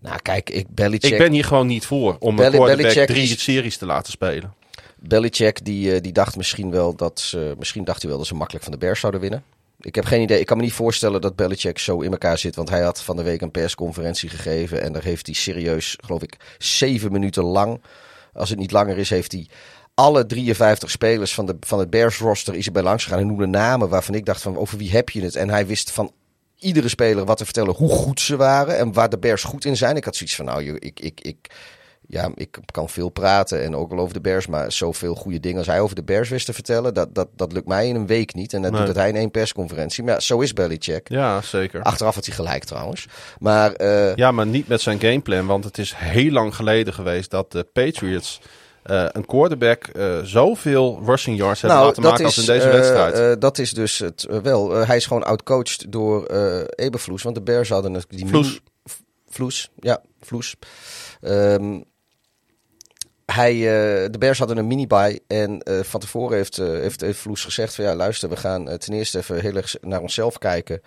[0.02, 3.24] Nou, kijk, ik, Belichick, Ik ben hier gewoon niet voor om Bel- een quarterback drie
[3.24, 4.54] is- series te laten spelen.
[5.00, 8.64] Belichick die, die dacht misschien wel dat ze, misschien dacht hij wel dat ze makkelijk
[8.64, 9.44] van de Bears zouden winnen.
[9.82, 10.40] Ik heb geen idee.
[10.40, 12.56] Ik kan me niet voorstellen dat Belichick zo in elkaar zit.
[12.56, 14.82] Want hij had van de week een persconferentie gegeven.
[14.82, 17.82] En daar heeft hij serieus, geloof ik, zeven minuten lang.
[18.34, 19.48] Als het niet langer is, heeft hij
[19.94, 23.20] alle 53 spelers van, de, van het Bears roster is bij langs gegaan.
[23.20, 25.36] En noemde namen waarvan ik dacht van over wie heb je het?
[25.36, 26.12] En hij wist van
[26.58, 28.78] iedere speler wat te vertellen hoe goed ze waren.
[28.78, 29.96] En waar de Bears goed in zijn.
[29.96, 31.48] Ik had zoiets van nou, ik, ik, ik,
[32.11, 34.48] ja, ik kan veel praten en ook wel over de Bears.
[34.48, 36.94] Maar zoveel goede dingen als hij over de Bears wist te vertellen.
[36.94, 38.53] Dat, dat, dat lukt mij in een week niet.
[38.53, 38.80] En dat Nee.
[38.80, 40.03] doet het hij in één persconferentie.
[40.03, 41.10] Maar ja, zo is Belichick.
[41.10, 41.81] Ja, zeker.
[41.81, 43.07] Achteraf had hij gelijk trouwens.
[43.40, 45.45] Maar eh, Ja, maar niet met zijn gameplan.
[45.45, 48.41] Want het is heel lang geleden geweest dat de Patriots
[48.84, 53.41] eh, een quarterback eh, zoveel rushing yards hebben laten maken als in deze wedstrijd.
[53.41, 54.72] dat is dus het wel.
[54.76, 56.26] Hij is gewoon outcoached door
[56.76, 57.23] Eberfloes.
[57.23, 58.60] Want de Bears hadden het- die Vloes.
[59.31, 60.56] Vloes, ja, Vloes.
[61.22, 61.80] Ehm,
[63.32, 67.20] hij, eh, de Bears hadden een mini-buy en eh, van tevoren heeft, eh, heeft, heeft
[67.20, 70.82] Vloes gezegd van ja luister, we gaan ten eerste even heel erg naar onszelf kijken.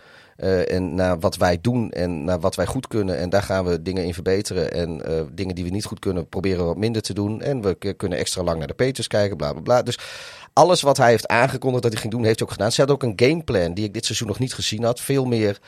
[0.68, 3.18] en naar wat wij doen en naar wat wij goed kunnen.
[3.18, 4.72] En daar gaan we dingen in verbeteren.
[4.72, 5.02] En
[5.32, 7.42] dingen die we niet goed kunnen, proberen we wat minder te doen.
[7.42, 9.82] En we kunnen extra lang naar de Peters kijken, bla bla bla.
[9.82, 9.98] Dus
[10.52, 12.72] alles wat hij heeft aangekondigd dat hij ging doen, heeft hij ook gedaan.
[12.72, 15.00] Ze had ook een gameplan die ik dit seizoen nog niet gezien had.
[15.00, 15.58] Veel meer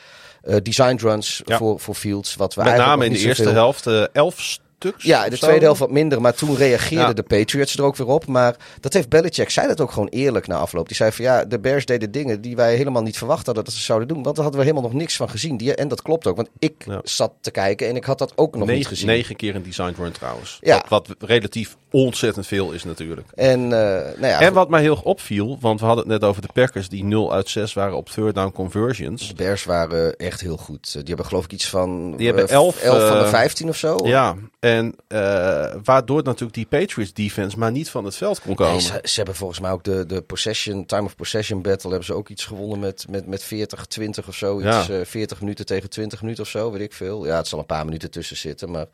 [0.61, 1.57] design runs Ja.
[1.57, 2.35] voor, voor Fields.
[2.35, 5.03] Wat we Met name in de eerste helft elf stuks.
[5.03, 6.21] ja, de tweede helft wat minder.
[6.21, 7.13] Maar toen reageerden Ja.
[7.13, 8.25] de Patriots er ook weer op.
[8.27, 10.87] Maar dat heeft Belichick, zei dat ook gewoon eerlijk na afloop.
[10.87, 13.73] Die zei van ja, de Bears deden dingen die wij helemaal niet verwacht hadden dat
[13.73, 14.23] ze zouden doen.
[14.23, 15.57] Want daar hadden we helemaal nog niks van gezien.
[15.57, 16.99] Die, en dat klopt ook, want ik Ja.
[17.03, 19.07] zat te kijken en ik had dat ook nog niet Negen, gezien.
[19.07, 20.57] negen keer een design run trouwens.
[20.61, 20.83] Ja.
[20.89, 23.27] Wat, wat relatief ontzettend veel is natuurlijk.
[23.35, 26.41] En, eh, nou ja, En wat mij heel opviel, want we hadden het net over
[26.41, 29.27] de Packers die 0 uit 6 waren op third down conversions.
[29.27, 30.93] de Bears waren echt heel goed.
[30.93, 33.69] Die hebben geloof ik iets van Die hebben eh, elf, 11 van de eh, 15
[33.69, 33.97] of zo.
[34.03, 38.73] Ja, en eh, waardoor natuurlijk die Patriots defense maar niet van het veld kon komen.
[38.73, 42.07] Nee, ze, ze hebben volgens mij ook de, de possession, time of possession battle hebben
[42.07, 44.61] ze ook iets gewonnen met, met, met 40, 20 of zo.
[44.61, 44.79] Ja.
[44.79, 47.25] Iets, eh, 40 minuten tegen 20 minuten of zo, weet ik veel.
[47.25, 48.85] Ja, het zal een paar minuten tussen zitten, maar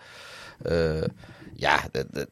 [0.61, 1.01] eh,
[1.53, 2.27] ja, dat, dat,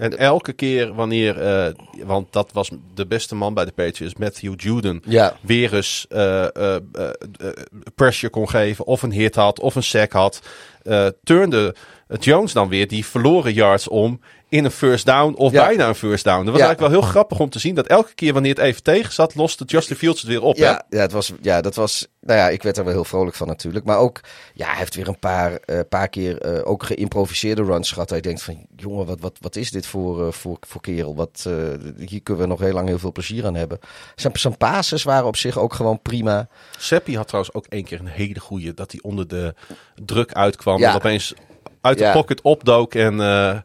[0.00, 1.72] En elke keer wanneer, eh,
[2.04, 5.36] want dat was de beste man bij de Patriots, Matthew Juden, ja.
[5.40, 6.76] weer eens eh, eh,
[7.94, 10.42] pressure kon geven, of een hit had, of een sack had,
[11.22, 11.74] turnde
[12.18, 15.66] Jones dan weer die verloren yards om in een first down of Ja.
[15.66, 16.44] bijna een first down.
[16.44, 16.66] Dat was Ja.
[16.66, 19.34] eigenlijk wel heel grappig om te zien dat elke keer wanneer het even tegen zat,
[19.34, 20.56] loste Justin Fields het weer op.
[20.56, 20.62] hè?
[20.64, 22.06] Ja, ja, het was, ja, dat was.
[22.20, 23.84] Nou ja, ik werd er wel heel vrolijk van natuurlijk.
[23.84, 24.20] Maar ook,
[24.54, 28.10] ja, hij heeft weer een paar, eh, paar keer eh, ook geïmproviseerde runs gehad.
[28.10, 31.14] Je denkt van, jongen, wat, wat, wat is dit voor, eh, voor, voor kerel?
[31.14, 31.46] Wat,
[31.98, 33.78] hier kunnen we nog heel lang heel veel plezier aan hebben.
[34.14, 36.48] Zijn, zijn passes waren op zich ook gewoon prima.
[36.78, 39.54] Seppi had trouwens ook één keer een hele goeie, dat hij onder de
[40.04, 40.88] druk uitkwam Ja.
[40.90, 41.34] en opeens
[41.80, 42.12] uit de Ja.
[42.12, 43.20] pocket opdook en...
[43.20, 43.56] eh,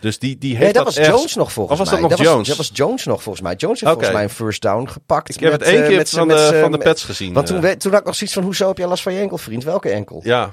[0.00, 2.08] dus die, die heeft Nee, dat was ergens- Jones nog volgens Of was mij.
[2.08, 2.48] dat nog Jones?
[2.48, 3.54] Was, dat was Jones nog volgens mij.
[3.54, 5.34] Jones heeft volgens mij een first down gepakt.
[5.34, 7.04] Ik heb met, het één eh, keer met van met de, z'n- van de pets
[7.04, 7.32] gezien.
[7.32, 7.62] Want toen, eh.
[7.62, 9.64] we- toen had ik nog zoiets van, hoezo heb je last van je enkel, vriend?
[9.64, 10.20] Welke enkel?
[10.24, 10.50] Ja,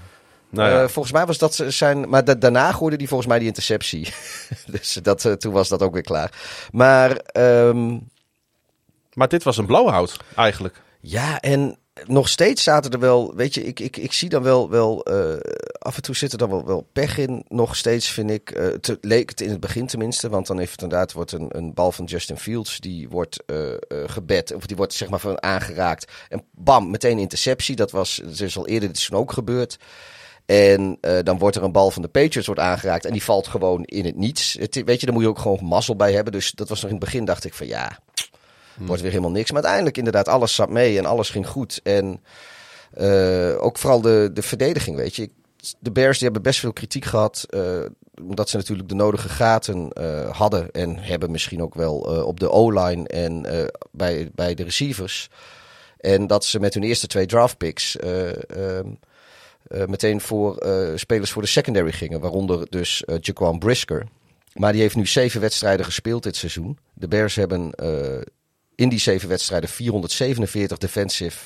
[0.49, 0.81] nou ja.
[0.81, 2.09] Eh, volgens mij was dat zijn.
[2.09, 4.07] Maar da- daarna gooide hij volgens mij die interceptie.
[4.71, 6.31] dus dat, eh, toen was dat ook weer klaar.
[6.71, 7.97] Maar ehm,
[9.13, 10.81] maar dit was een blowout eigenlijk.
[10.99, 13.35] ja, en nog steeds zaten er wel.
[13.35, 14.69] Weet je, ik, ik, ik zie dan wel.
[14.69, 15.39] wel eh,
[15.79, 17.45] af en toe zit er dan wel, wel pech in.
[17.47, 18.51] Nog steeds vind ik.
[18.51, 20.29] eh te, leek het in het begin tenminste.
[20.29, 22.79] Want dan heeft het inderdaad wordt een, een bal van Justin Fields.
[22.79, 23.73] Die wordt eh
[24.05, 24.53] gebed.
[24.53, 26.11] Of die wordt zeg maar van aangeraakt.
[26.29, 27.75] En bam, meteen interceptie.
[27.75, 28.21] Dat was.
[28.23, 29.77] Dat is al eerder dit ook gebeurd.
[30.45, 33.05] En dan wordt er een bal van de Patriots wordt aangeraakt.
[33.05, 34.55] En die valt gewoon in het niets.
[34.55, 36.33] Weet je, daar moet je ook gewoon mazzel bij hebben.
[36.33, 37.99] Dus dat was nog in het begin, dacht ik van ja,
[38.85, 39.47] wordt weer helemaal niks.
[39.51, 41.79] Maar uiteindelijk inderdaad, alles zat mee en alles ging goed.
[41.83, 42.23] En
[42.93, 45.29] eh, ook vooral de, de verdediging, weet je.
[45.79, 47.45] De Bears die hebben best veel kritiek gehad.
[47.49, 47.85] eh,
[48.27, 50.71] omdat ze natuurlijk de nodige gaten eh, hadden.
[50.71, 53.45] En hebben misschien ook wel op de O-line en
[53.91, 55.29] bij, bij de receivers.
[55.97, 58.87] En dat ze met hun eerste twee draft picks eh, ehm,
[59.67, 62.19] eh, meteen voor spelers voor de secondary gingen.
[62.19, 64.07] Waaronder dus Jaquan Brisker.
[64.53, 66.77] Maar die heeft nu zeven wedstrijden gespeeld dit seizoen.
[66.93, 67.71] De Bears hebben
[68.75, 71.37] in die zeven wedstrijden 447 defensive,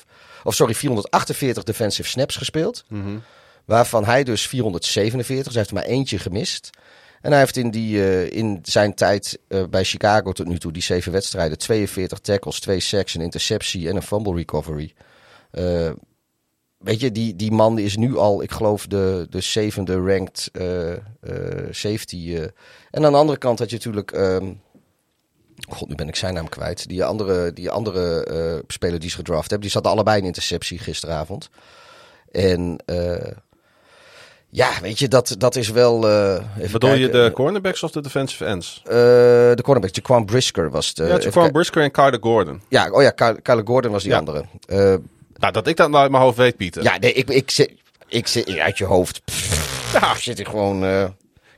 [0.44, 2.86] of sorry, 448 defensive snaps gespeeld.
[3.66, 6.70] Waarvan hij dus 447, dus hij heeft er maar eentje gemist.
[7.26, 10.72] En hij heeft in, die, eh, in zijn tijd eh, bij Chicago tot nu toe,
[10.72, 14.94] die zeven wedstrijden, 42 tackles, twee sacks, een interceptie en een fumble recovery.
[15.52, 15.92] Eh,
[16.78, 20.50] weet je, die, die man is nu al, ik geloof, de, de zevende ranked
[21.72, 22.36] safety.
[22.92, 24.54] En aan de andere kant had je natuurlijk, ehm,
[25.70, 26.88] god, nu ben ik zijn naam kwijt.
[26.88, 30.78] Die andere, die andere eh, speler die ze gedraft hebben, die zat allebei in interceptie
[30.80, 31.50] gisteravond.
[32.32, 33.32] En eh,
[34.50, 36.08] ja, weet je, dat, dat is wel.
[36.60, 38.82] even Bedoel je de cornerbacks of de defensive ends?
[38.84, 41.04] De cornerback, Jaquan Brisker was de.
[41.04, 42.62] ja, Jaquan Brisker en Carter Gordon.
[42.70, 44.18] ja, oh ja, Ky- Kyler Gordon was die Ja.
[44.18, 44.46] andere.
[45.38, 46.84] Nou, dat ik dat nou uit mijn hoofd weet, Pieter.
[46.84, 47.72] ja, nee, ik, ik, zit,
[48.08, 49.22] ik zit uit je hoofd.
[49.26, 50.16] Pff, Ja.
[50.16, 50.84] Zit ik gewoon.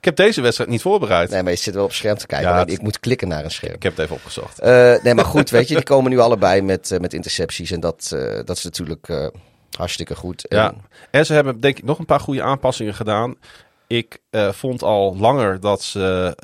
[0.07, 1.29] Ik heb deze wedstrijd niet voorbereid.
[1.29, 2.49] nee, maar je zit wel op scherm te kijken.
[2.49, 3.73] Ja, het- Ik moet klikken naar een scherm.
[3.73, 4.59] Ik heb het even opgezocht.
[4.59, 7.71] Eh, nee, maar goed, weet je, die komen nu allebei met, eh, met intercepties.
[7.71, 9.31] En dat, eh, dat is natuurlijk
[9.77, 10.45] hartstikke goed.
[10.47, 10.73] En- Ja.
[11.11, 13.35] En ze hebben denk ik nog een paar goede aanpassingen gedaan.
[13.87, 14.17] Ik
[14.51, 16.35] vond al langer dat ze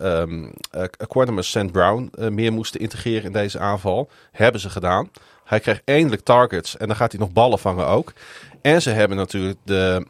[1.08, 1.72] Quantum St.
[1.72, 4.10] Brown meer moesten integreren in deze aanval.
[4.32, 5.10] Hebben ze gedaan.
[5.44, 8.14] Hij krijgt eindelijk targets en dan gaat hij nog ballen vangen ook.
[8.62, 10.06] En ze hebben natuurlijk de,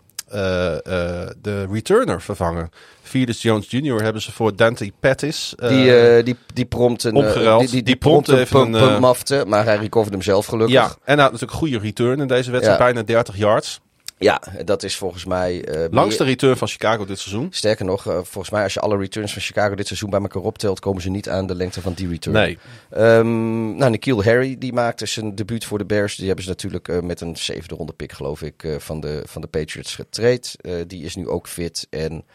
[1.41, 2.69] de returner vervangen.
[3.01, 4.03] Felix Jones Jr.
[4.03, 5.53] hebben ze voor Dante Pettis.
[5.57, 8.89] eh, Die, eh, die, die prompt een, eh, die, die, die prompt prompt even een,
[8.93, 10.75] eh, mafte, maar hij recoverde hem zelf gelukkig.
[10.75, 12.79] ja, en hij had natuurlijk een goede return in deze wedstrijd.
[12.79, 12.85] Ja.
[12.85, 13.81] Bijna 30 yards.
[14.23, 15.65] Ja, dat is volgens mij...
[15.65, 17.47] eh, Langste return van Chicago dit seizoen.
[17.51, 20.41] Sterker nog, eh, volgens mij als je alle returns van Chicago dit seizoen bij elkaar
[20.41, 22.35] optelt, komen ze niet aan de lengte van die return.
[22.35, 22.57] Nee.
[22.89, 26.15] Ehm nou, Nikhil Harry, die maakte zijn debuut voor de Bears.
[26.15, 29.41] Die hebben ze natuurlijk eh, met een zevende ronde pick, geloof ik, van, de, van
[29.41, 30.55] de Patriots getraind.
[30.87, 32.25] Die is nu ook fit en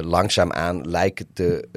[0.00, 1.68] langzaamaan lijkt de...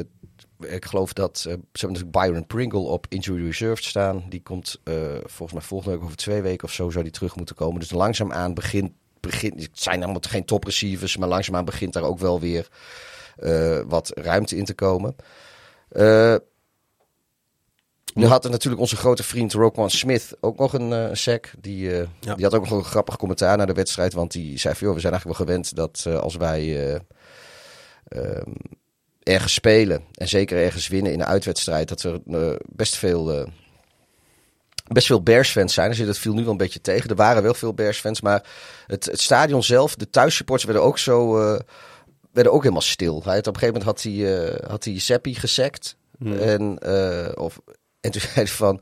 [0.59, 4.23] Ik geloof dat ze hebben natuurlijk Byron Pringle op injury reserve staan.
[4.29, 4.81] Die komt
[5.23, 7.79] volgens mij volgende week over twee weken of zo zou die terug moeten komen.
[7.79, 8.91] Dus langzaamaan begint,
[9.23, 12.67] begint het zijn allemaal geen top receivers, maar langzaamaan begint daar ook wel weer
[13.37, 15.15] eh, wat ruimte in te komen.
[15.89, 16.35] Eh,
[18.13, 21.51] nu had er natuurlijk onze grote vriend Roquan Smith ook nog een eh sack.
[21.59, 21.89] Die,
[22.19, 22.35] Ja.
[22.35, 24.13] die had ook nog een grappig commentaar na de wedstrijd.
[24.13, 26.99] Want die zei van, joh, we zijn eigenlijk wel gewend dat als wij eh,
[28.07, 28.51] ehm,
[29.23, 30.03] ergens spelen...
[30.13, 31.87] en zeker ergens winnen in een uitwedstrijd...
[31.87, 32.21] dat er
[32.65, 33.47] best veel...
[34.83, 35.89] Best veel Bears-fans zijn.
[35.89, 37.09] Dus dat viel nu wel een beetje tegen.
[37.09, 38.43] Er waren wel veel Bears-fans, maar
[38.87, 41.59] het, het stadion zelf, de thuissupporters werden ook zo, eh,
[42.31, 43.21] werden ook helemaal stil.
[43.23, 45.95] Hij had, op een gegeven moment had hij, eh, had hij Seppi gesekt.
[46.23, 47.59] En, eh, of,
[48.01, 48.81] en toen zei hij van,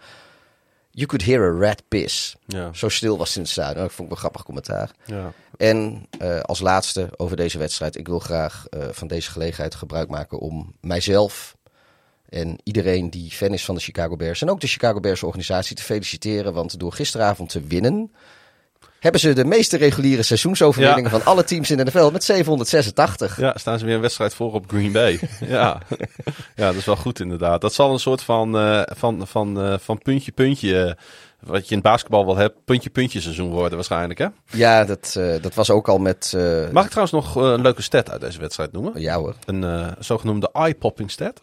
[0.92, 2.36] you could hear a rat piss.
[2.46, 2.74] Ja.
[2.74, 3.84] Zo stil was het in het stadion.
[3.84, 4.92] Dat vond ik wel een grappig commentaar.
[5.06, 5.34] Ja.
[5.58, 6.08] En
[6.42, 7.98] als laatste over deze wedstrijd.
[7.98, 11.56] Ik wil graag van deze gelegenheid gebruik maken om mijzelf
[12.32, 15.76] en iedereen die fan is van de Chicago Bears en ook de Chicago Bears organisatie
[15.76, 16.54] te feliciteren.
[16.54, 18.12] Want door gisteravond te winnen
[19.00, 21.18] hebben ze de meeste reguliere seizoensoverwinningen Ja.
[21.18, 23.38] van alle teams in de NFL met 786.
[23.40, 25.20] Ja, staan ze weer een wedstrijd voor op Green Bay.
[25.40, 25.82] ja.
[26.56, 27.62] ja, dat is wel goed inderdaad.
[27.62, 30.94] Dat zal een soort van, eh, van, van, eh, van puntje, puntje, eh,
[31.40, 34.28] wat je in basketbal wel hebt, puntje, puntje seizoen worden waarschijnlijk hè?
[34.52, 36.34] Ja, dat, dat was ook al met...
[36.72, 39.02] Mag ik trouwens nog een leuke stat uit deze wedstrijd noemen?
[39.02, 39.36] Ja hoor.
[39.46, 41.42] Een zogenoemde eye-popping stat.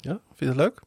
[0.00, 0.80] Ja, vind je dat leuk?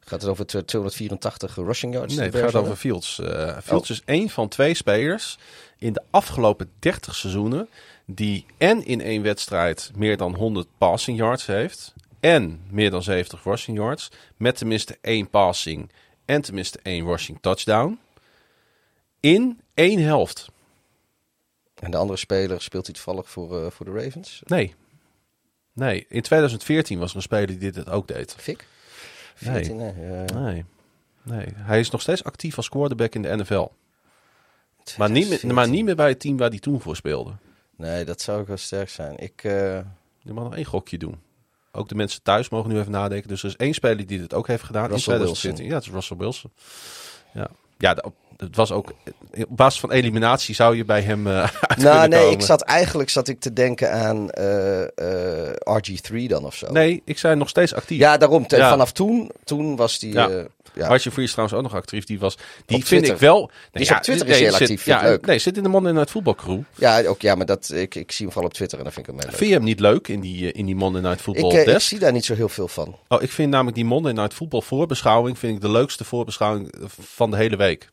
[0.00, 2.14] Gaat het over tw- 284 rushing yards?
[2.14, 2.76] Nee, het gaat over?
[2.76, 3.18] Fields.
[3.18, 5.38] Eh, Fields is één van twee spelers
[5.78, 7.68] in de afgelopen 30 seizoenen
[8.06, 13.44] die en in één wedstrijd meer dan 100 passing yards heeft en meer dan 70
[13.44, 15.90] rushing yards met tenminste één passing
[16.24, 17.98] en tenminste één rushing touchdown
[19.20, 20.48] in één helft.
[21.74, 24.42] En de andere speler speelt hij toevallig voor, eh, voor de Ravens?
[24.46, 24.74] Nee.
[25.78, 28.34] Nee, in 2014 was er een speler die dit ook deed.
[28.38, 28.66] Fik?
[29.38, 29.54] Nee.
[29.54, 29.92] 14, nee.
[30.34, 30.64] Nee.
[31.22, 33.66] Nee, hij is nog steeds actief als quarterback in de NFL.
[34.98, 35.54] Maar niet, meer, 14.
[35.54, 37.32] maar niet meer bij het team waar hij toen voor speelde.
[37.76, 39.18] Nee, dat zou ook wel sterk zijn.
[39.18, 39.78] Ik, eh,
[40.18, 41.20] Je mag nog één gokje doen.
[41.72, 43.28] Ook de mensen thuis mogen nu even nadenken.
[43.28, 45.66] Dus er is één speler die dit ook heeft gedaan Russell in 2014.
[45.66, 46.50] Ja, het is Russell Wilson.
[47.34, 47.96] Ja, ja
[48.36, 48.92] het was ook...
[49.48, 52.34] Op basis van eliminatie zou je bij hem eh uit nou, nee, komen.
[52.34, 56.72] ik zat eigenlijk zat ik te denken aan eh, eh, RG3 dan of zo.
[56.72, 57.98] Nee, ik zei nog steeds actief.
[57.98, 58.46] Ja, daarom.
[58.46, 58.68] te- Ja.
[58.70, 60.12] Vanaf toen, toen was die...
[60.12, 60.46] Ja.
[60.78, 60.90] Eh, ja.
[60.90, 62.04] Archie Free is trouwens ook nog actief.
[62.04, 63.12] Die, was, die Op vind Twitter.
[63.14, 63.50] ik wel...
[63.72, 65.26] Nee, is op Twitter is heel zit- actief, Ja, leuk.
[65.26, 66.60] nee, zit in de Monday Night Football crew.
[66.74, 69.08] ja, ook, ja, maar dat, ik, ik zie hem vooral op Twitter en dan vind
[69.08, 69.36] ik hem leuk.
[69.36, 71.74] Vind je hem niet leuk in die, eh, in die Monday Night Football Ik, eh,
[71.74, 72.96] ik zie daar niet zo heel veel van.
[73.08, 77.30] Oh, ik vind namelijk die Monday Night Football voorbeschouwing vind ik de leukste voorbeschouwing van
[77.30, 77.88] de hele week.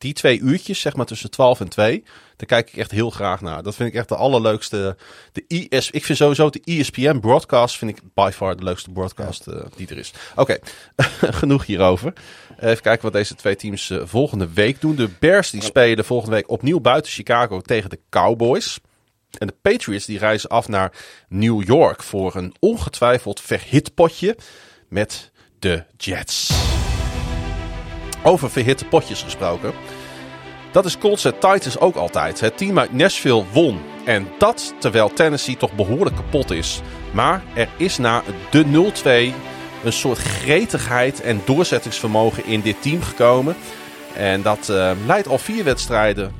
[0.00, 2.04] Die twee uurtjes, zeg maar tussen 12 en 2,
[2.36, 3.62] daar kijk ik echt heel graag naar.
[3.62, 4.96] Dat vind ik echt de allerleukste.
[5.32, 9.46] De IS, ik vind sowieso de ESPN broadcast, vind ik by far de leukste broadcast
[9.46, 10.12] eh, die er is.
[10.36, 10.58] Oké,
[11.40, 12.12] genoeg hierover.
[12.58, 14.96] Even kijken wat deze twee teams eh, volgende week doen.
[14.96, 18.78] De Bears die spelen volgende week opnieuw buiten Chicago tegen de Cowboys.
[19.38, 20.92] En de Patriots die reizen af naar
[21.28, 24.36] New York voor een ongetwijfeld verhit potje
[24.88, 26.69] met de Jets.
[28.22, 29.72] Over verhitte potjes gesproken.
[30.70, 32.40] Dat is Colts en Titans ook altijd.
[32.40, 33.80] Het team uit Nashville won.
[34.04, 36.80] En dat terwijl Tennessee toch behoorlijk kapot is.
[37.10, 38.64] Maar er is na de
[39.32, 39.34] 0-2
[39.84, 43.56] een soort gretigheid en doorzettingsvermogen in dit team gekomen.
[44.14, 46.32] En dat eh, leidt al vier wedstrijden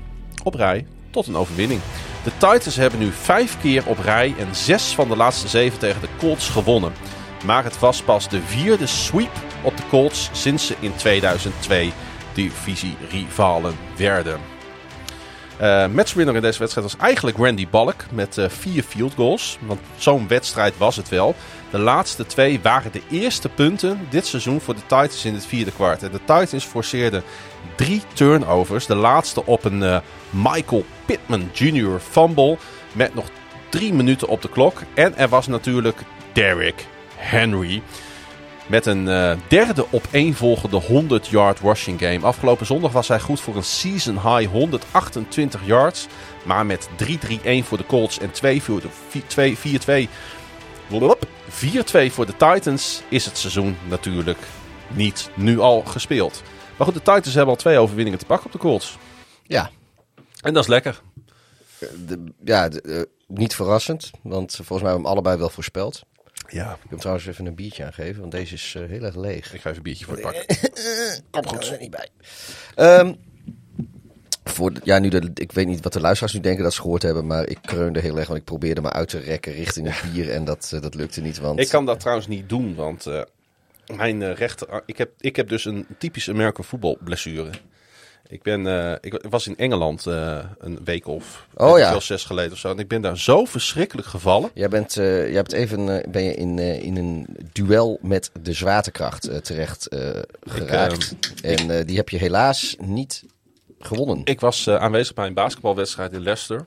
[0.45, 1.81] op rij tot een overwinning.
[2.25, 6.01] De Titans hebben nu vijf keer op rij en zes van de laatste zeven tegen
[6.01, 6.93] de Colts gewonnen.
[7.45, 9.31] Maar het was pas de vierde sweep
[9.63, 11.93] op de Colts sinds ze in 2002
[12.33, 14.41] divisie-rivalen werden.
[15.61, 19.59] Uh, matchwinner in deze wedstrijd was eigenlijk Randy Bullock met uh, vier field goals.
[19.61, 21.35] Want zo'n wedstrijd was het wel.
[21.71, 25.73] De laatste twee waren de eerste punten dit seizoen voor de Titans in het vierde
[25.73, 26.03] kwart.
[26.03, 27.23] En de Titans forceerden
[27.77, 28.87] drie turnovers.
[28.87, 29.99] De laatste op een uh,
[30.31, 31.99] Michael Pittman Jr.
[31.99, 32.59] fumble
[32.93, 33.25] met nog
[33.69, 34.83] drie minuten op de klok.
[34.95, 35.99] En er was natuurlijk
[36.33, 36.87] Derrick
[37.21, 37.83] Henry.
[38.67, 42.21] Met een uh, derde opeenvolgende 100-yard rushing game.
[42.21, 46.07] Afgelopen zondag was hij goed voor een season high 128 yards.
[46.45, 47.09] Maar met 3-3-1
[47.63, 48.31] voor de Colts en
[51.51, 54.39] 4-2 voor de Titans is het seizoen natuurlijk
[54.89, 56.43] niet nu al gespeeld.
[56.77, 58.99] Maar goed, de Titans hebben al twee overwinningen te pakken op de Colts.
[59.43, 59.71] Ja.
[60.43, 61.01] En dat is lekker.
[62.07, 66.03] De, ja, de, uh, niet verrassend, want volgens mij hebben we hem allebei wel voorspeld.
[66.51, 66.79] Ja.
[66.83, 69.55] Ik wil trouwens even een biertje aangeven, want deze is uh, heel erg leeg.
[69.55, 70.45] Ik ga even een biertje voor je pakken.
[71.31, 71.71] Kom goed.
[71.71, 72.09] er niet bij.
[72.99, 73.17] Um,
[74.45, 77.03] voor, ja, nu de, ik weet niet wat de luisteraars nu denken dat ze gehoord
[77.03, 80.13] hebben, maar ik kreunde heel erg, want ik probeerde me uit te rekken richting het
[80.13, 81.39] bier en dat, uh, dat lukte niet.
[81.39, 81.61] Want...
[81.61, 83.23] Ik kan dat trouwens niet doen, want uh,
[83.97, 87.51] mijn rechter, ik heb, ik heb dus een typische American voetbal blessure.
[88.29, 91.91] Ik, ben, uh, ik was in Engeland uh, een week of oh, ja.
[91.91, 92.71] wel zes geleden of zo.
[92.71, 94.51] En ik ben daar zo verschrikkelijk gevallen.
[94.55, 99.45] Jij bent, uh, jij hebt even ben je in, in een duel met de zwaartekracht
[99.45, 99.89] terecht
[100.41, 101.17] geraakt.
[101.43, 103.25] Ik, en die heb je helaas niet
[103.79, 104.21] gewonnen.
[104.25, 106.67] Ik was aanwezig bij een basketbalwedstrijd in Leicester.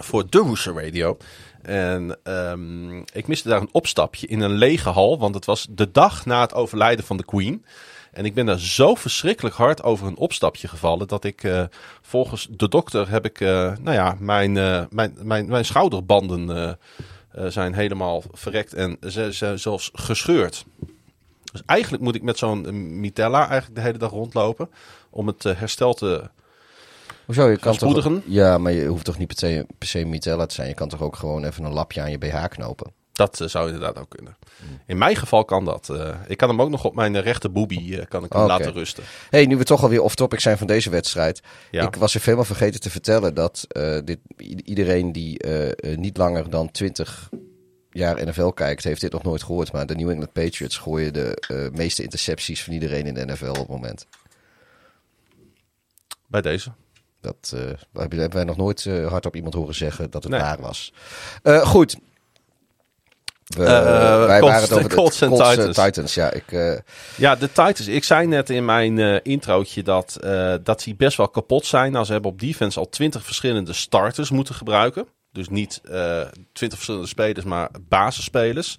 [0.00, 1.16] Voor de Worcester Radio.
[1.62, 5.18] En um, ik miste daar een opstapje in een lege hal.
[5.18, 7.64] Want het was de dag na het overlijden van de Queen.
[8.12, 11.08] En ik ben daar zo verschrikkelijk hard over een opstapje gevallen.
[11.08, 11.64] Dat ik uh,
[12.02, 13.48] volgens de dokter heb ik, uh,
[13.80, 16.78] nou ja, mijn, uh, mijn, mijn, mijn schouderbanden
[17.46, 20.64] zijn helemaal verrekt en ze, ze, zelfs gescheurd.
[21.52, 24.70] Dus eigenlijk moet ik met zo'n mitella eigenlijk de hele dag rondlopen.
[25.10, 26.30] Om het herstel te
[27.28, 30.46] Hoezo, je kan toch, ja, maar je hoeft toch niet per se, per se mitella
[30.46, 30.68] te zijn.
[30.68, 32.92] Je kan toch ook gewoon even een lapje aan je BH knopen.
[33.18, 34.36] Dat uh, zou inderdaad ook kunnen.
[34.86, 35.88] In mijn geval kan dat.
[35.92, 38.58] Uh, ik kan hem ook nog op mijn rechter boobie uh, kan ik hem okay.
[38.58, 39.04] laten rusten.
[39.30, 41.42] hey, nu we toch alweer off-topic zijn van deze wedstrijd.
[41.70, 41.86] Ja.
[41.86, 43.66] Ik was er helemaal vergeten te vertellen dat
[44.04, 44.18] dit,
[44.64, 45.46] iedereen die
[45.96, 47.28] niet langer dan 20
[47.90, 49.72] jaar NFL kijkt, heeft dit nog nooit gehoord.
[49.72, 53.56] Maar de New England Patriots gooien de meeste intercepties van iedereen in de NFL op
[53.56, 54.06] het moment.
[56.26, 56.72] Bij deze.
[57.20, 57.56] Dat
[57.92, 60.40] hebben wij nog nooit hardop iemand horen zeggen dat het nee.
[60.40, 60.92] waar was.
[61.62, 61.96] goed,
[63.56, 65.76] we, uh, wij Colts, waren het over de Colts en Titans.
[65.76, 66.14] Titans.
[66.14, 66.78] Ja, ik, uh...
[67.16, 67.86] ja, de Titans.
[67.86, 70.16] Ik zei net in mijn uh, introotje dat,
[70.62, 71.92] dat die best wel kapot zijn.
[71.92, 75.06] Nou, ze hebben op defense al twintig verschillende starters moeten gebruiken.
[75.32, 75.80] Dus niet
[76.52, 78.76] twintig verschillende spelers, maar basisspelers.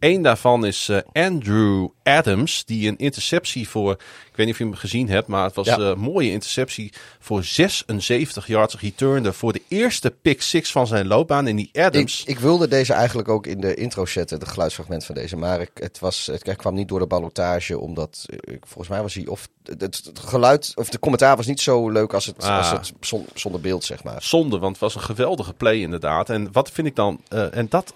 [0.00, 4.64] Eén daarvan is uh, Andrew Adams, die een interceptie voor, ik weet niet of je
[4.64, 5.78] hem gezien hebt, maar het was ja.
[5.78, 11.46] een mooie interceptie voor 76 yards returnde voor de eerste pick six van zijn loopbaan.
[11.46, 12.20] En die Adams...
[12.20, 15.60] Ik, ik wilde deze eigenlijk ook in de intro zetten, het geluidsfragment van deze, maar
[15.60, 19.26] ik, het, was, het kwam niet door de ballotage, omdat ik, volgens mij was hij,
[19.26, 22.58] of het, het, geluid, of de commentaar was niet zo leuk als het, ah.
[22.58, 24.22] als het zon, zonder beeld, zeg maar.
[24.22, 26.30] Zonde, want het was een geweldige play inderdaad.
[26.30, 27.94] En wat vind ik dan, uh, en dat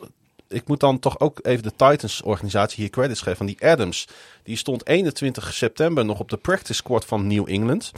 [0.55, 3.37] ik moet dan toch ook even de Titans-organisatie hier credits geven.
[3.37, 4.09] Van die Adams,
[4.43, 7.93] die stond 21 september nog op de practice squad van New England.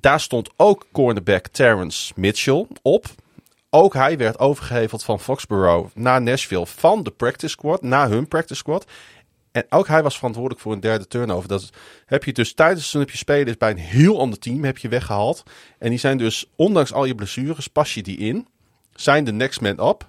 [0.00, 3.06] Daar stond ook cornerback Terrence Mitchell op.
[3.70, 8.58] Ook hij werd overgeheveld van Foxborough naar Nashville van de practice squad, naar hun practice
[8.58, 8.84] squad.
[9.52, 11.48] En ook hij was verantwoordelijk voor een derde turnover.
[11.48, 11.70] Dat
[12.06, 15.42] heb je dus tijdens heb je spelers bij een heel ander team heb je weggehaald.
[15.78, 18.46] En die zijn dus, ondanks al je blessures, pas je die in.
[18.94, 20.06] Zijn de next man up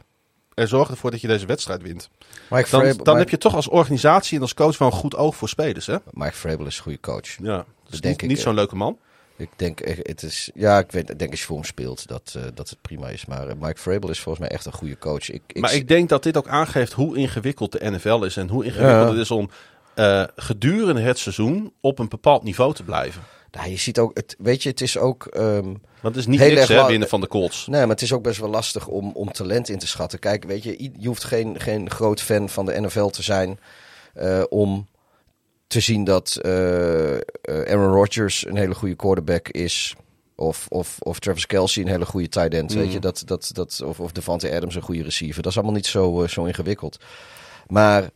[0.57, 2.09] en zorg ervoor dat je deze wedstrijd wint.
[2.49, 5.15] Mike dan dan Mike, heb je toch als organisatie en als coach wel een goed
[5.15, 5.85] oog voor spelers.
[5.85, 5.95] Hè?
[6.11, 7.37] Mike Frable is een goede coach.
[7.41, 8.97] Ja, dus denk niet, ik, niet zo'n leuke man.
[9.37, 12.07] Ik denk, eh, het is, ja, ik weet, ik denk als je voor hem speelt
[12.07, 13.25] dat, eh, dat het prima is.
[13.25, 15.29] Maar eh, Mike Vrabel is volgens mij echt een goede coach.
[15.29, 18.37] Ik, ik, Maar ik denk dat dit ook aangeeft hoe ingewikkeld de NFL is.
[18.37, 19.11] En hoe ingewikkeld Ja.
[19.11, 19.49] het is om
[19.97, 23.21] eh, gedurende het seizoen op een bepaald niveau te blijven.
[23.51, 25.25] Nou, je ziet ook, het, weet je, het is ook.
[25.25, 27.67] ehm, Want het is niet Heel niks erg hè, la- winnen van de Colts.
[27.67, 30.19] Nee, maar het is ook best wel lastig om, om talent in te schatten.
[30.19, 33.59] Kijk, weet je, je hoeft geen, geen groot fan van de NFL te zijn
[34.13, 34.87] eh, om
[35.67, 39.95] te zien dat eh, eh, Aaron Rodgers een hele goede quarterback is.
[40.35, 42.73] Of, of, of Travis Kelsey een hele goede tight end.
[42.73, 45.41] Weet je, dat, dat, dat, of, of Devante Adams een goede receiver.
[45.41, 46.97] Dat is allemaal niet zo, zo ingewikkeld.
[47.67, 48.09] Maar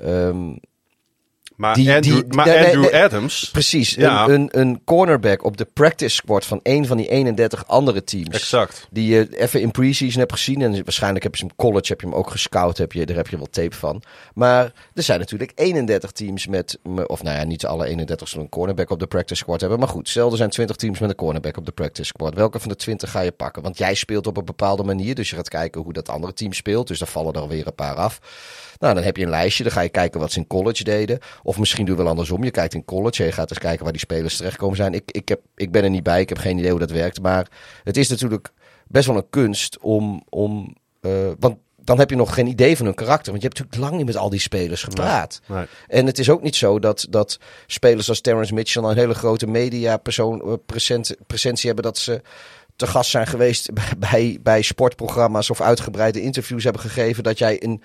[0.00, 0.56] ehm,
[1.56, 3.02] Maar Die- Andrew, die- maar nee, nee, Andrew nee.
[3.02, 4.24] Adams, precies, Ja.
[4.28, 8.28] een, een, een cornerback op de practice squad van een van die 31 andere teams.
[8.28, 8.86] exact.
[8.90, 10.62] Die je even in preseason hebt gezien.
[10.62, 12.78] En waarschijnlijk heb je hem college, heb je hem ook gescout.
[12.78, 14.02] Heb je, daar heb je wel tape van.
[14.34, 16.78] Maar er zijn natuurlijk 31 teams met.
[17.06, 19.78] Of nou ja, niet alle 31 zullen een cornerback op de practice squad hebben.
[19.78, 22.34] Maar goed, stel er zijn 20 teams met een cornerback op de practice squad.
[22.34, 23.62] Welke van de 20 ga je pakken?
[23.62, 25.14] Want jij speelt op een bepaalde manier.
[25.14, 26.88] Dus je gaat kijken hoe dat andere team speelt.
[26.88, 28.18] Dus daar vallen er alweer een paar af.
[28.78, 29.62] Nou, dan heb je een lijstje.
[29.62, 31.18] Dan ga je kijken wat ze in college deden.
[31.42, 32.44] Of misschien doe je wel andersom.
[32.44, 33.20] Je kijkt in college.
[33.20, 34.94] en Je gaat eens kijken waar die spelers terechtkomen zijn.
[34.94, 36.20] Ik, ik, heb, ik ben er niet bij.
[36.20, 37.20] Ik heb geen idee hoe dat werkt.
[37.20, 37.46] Maar
[37.84, 38.52] het is natuurlijk
[38.86, 40.22] best wel een kunst om.
[40.28, 43.30] om eh, want dan heb je nog geen idee van hun karakter.
[43.32, 45.40] Want je hebt natuurlijk lang niet met al die spelers gepraat.
[45.46, 45.66] Nee.
[45.86, 49.46] En het is ook niet zo dat, dat spelers als Terrence Mitchell een hele grote
[49.46, 51.84] media persoon, eh, present, presentie hebben.
[51.84, 52.22] Dat ze
[52.76, 53.70] te gast zijn geweest
[54.10, 57.22] bij, bij sportprogramma's of uitgebreide interviews hebben gegeven.
[57.22, 57.82] Dat jij een,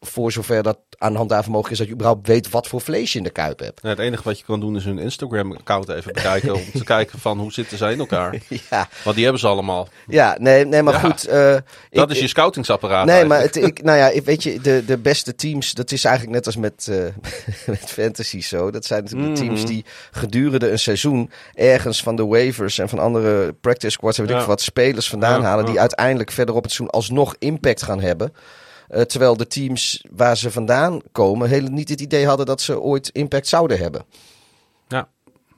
[0.00, 2.80] voor zover dat aan de hand daarvan mogelijk is, dat je überhaupt weet wat voor
[2.80, 3.82] vlees je in de kuip hebt.
[3.82, 6.54] Nou, het enige wat je kan doen is hun Instagram-account even bekijken.
[6.54, 8.38] om te kijken van hoe zitten zij in elkaar.
[8.70, 9.88] Ja, Want die hebben ze allemaal.
[10.06, 11.26] ja nee, nee, maar Ja, goed.
[11.26, 11.56] eh,
[11.90, 14.84] Dat ik- is je scoutingsapparaat Nee, maar het, ik, nou ja, ik- weet je, de,
[14.86, 17.04] de beste teams, dat is eigenlijk net als met, eh,
[17.72, 18.70] met fantasy zo.
[18.70, 19.48] Dat zijn natuurlijk de Mhm.
[19.54, 24.30] teams die gedurende een seizoen ergens van de waivers en van andere practice squads weet
[24.30, 24.46] ik Ja.
[24.46, 25.64] wat spelers vandaan halen.
[25.66, 28.32] Die uiteindelijk verder op het seizoen alsnog impact gaan hebben.
[28.90, 32.80] Eh, terwijl de teams waar ze vandaan komen heel, niet het idee hadden dat ze
[32.80, 34.04] ooit impact zouden hebben.
[34.88, 35.08] Ja,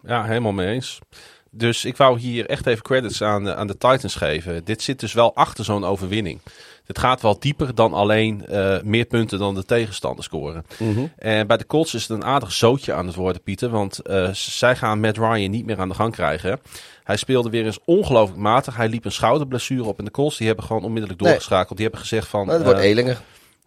[0.03, 0.99] ja, helemaal mee eens.
[1.55, 4.65] Dus ik wou hier echt even credits aan, eh, aan de Titans geven.
[4.65, 6.41] Dit zit dus wel achter zo'n overwinning.
[6.87, 10.65] Dit gaat wel dieper dan alleen eh, meer punten dan de tegenstander scoren.
[11.19, 13.69] En bij de Colts is het een aardig zootje aan het worden, Pieter.
[13.69, 16.61] Want eh, zij gaan Matt Ryan niet meer aan de gang krijgen.
[17.05, 18.77] Hij speelde weer eens ongelooflijk matig.
[18.77, 19.99] Hij liep een schouderblessure op.
[19.99, 21.31] En de Colts die hebben gewoon onmiddellijk Nee.
[21.31, 21.77] doorgeschakeld.
[21.79, 22.47] Die hebben gezegd van...
[22.47, 23.21] Dat wordt eh, Elinger.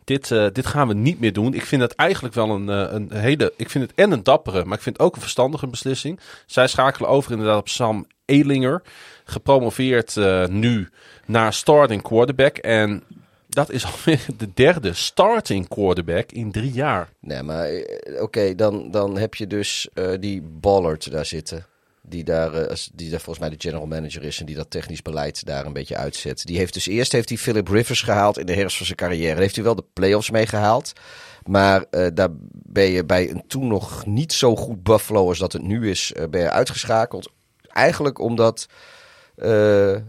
[0.06, 1.53] Dit, eh, dit gaan we niet meer doen.
[1.53, 3.53] Ik vind het eigenlijk wel een, eh, een hele.
[3.57, 6.19] Ik vind het en een dappere, maar ik vind het ook een verstandige beslissing.
[6.45, 8.82] Zij schakelen over inderdaad op Sam Elinger.
[9.26, 10.90] Gepromoveerd eh, nu
[11.26, 12.57] naar starting quarterback.
[12.57, 13.03] En
[13.48, 17.10] dat is alweer de derde starting quarterback in drie jaar.
[17.19, 17.69] Nee, maar
[18.19, 21.65] oké, dan, dan heb je dus eh, die Ballard daar zitten.
[22.07, 25.02] Die daar, eh, die daar volgens mij de general manager is en die dat technisch
[25.02, 26.45] beleid daar een beetje uitzet.
[26.45, 29.32] Die heeft dus eerst heeft hij Philip Rivers gehaald in de herfst van zijn carrière.
[29.32, 30.94] Daar heeft hij wel de playoffs mee gehaald.
[31.44, 35.53] Maar eh, daar ben je bij een toen nog niet zo goed Buffalo als dat
[35.53, 37.32] het nu is, eh, ben je uitgeschakeld.
[37.68, 38.68] Eigenlijk omdat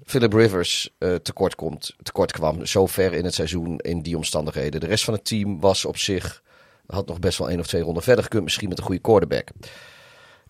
[0.05, 0.91] Philip Rivers
[1.23, 2.67] tekort, komt, tekort kwam.
[2.67, 4.81] Zo ver in het seizoen in die omstandigheden.
[4.81, 6.43] De rest van het team was op zich.
[6.87, 8.45] Had nog best wel één of twee ronden verder gekund.
[8.45, 9.49] Misschien met een goede quarterback.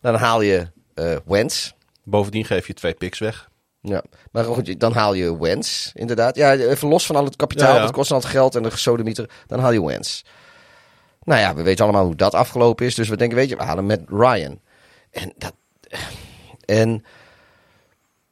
[0.01, 0.67] Dan haal je
[0.97, 1.73] eh Wentz.
[2.03, 3.49] Bovendien geef je twee picks weg.
[3.81, 6.37] Ja, maar goed, dan haal je Wentz, inderdaad.
[6.37, 7.83] Ja, even los van al het kapitaal, Ja, ja.
[7.83, 9.31] dat kost al het geld en de gesodemieter.
[9.47, 10.23] Dan haal je Wentz.
[11.23, 12.95] Nou ja, we weten allemaal hoe dat afgelopen is.
[12.95, 14.61] Dus we denken, weet je, we halen met Ryan.
[15.11, 15.55] En, dat,
[16.65, 17.05] en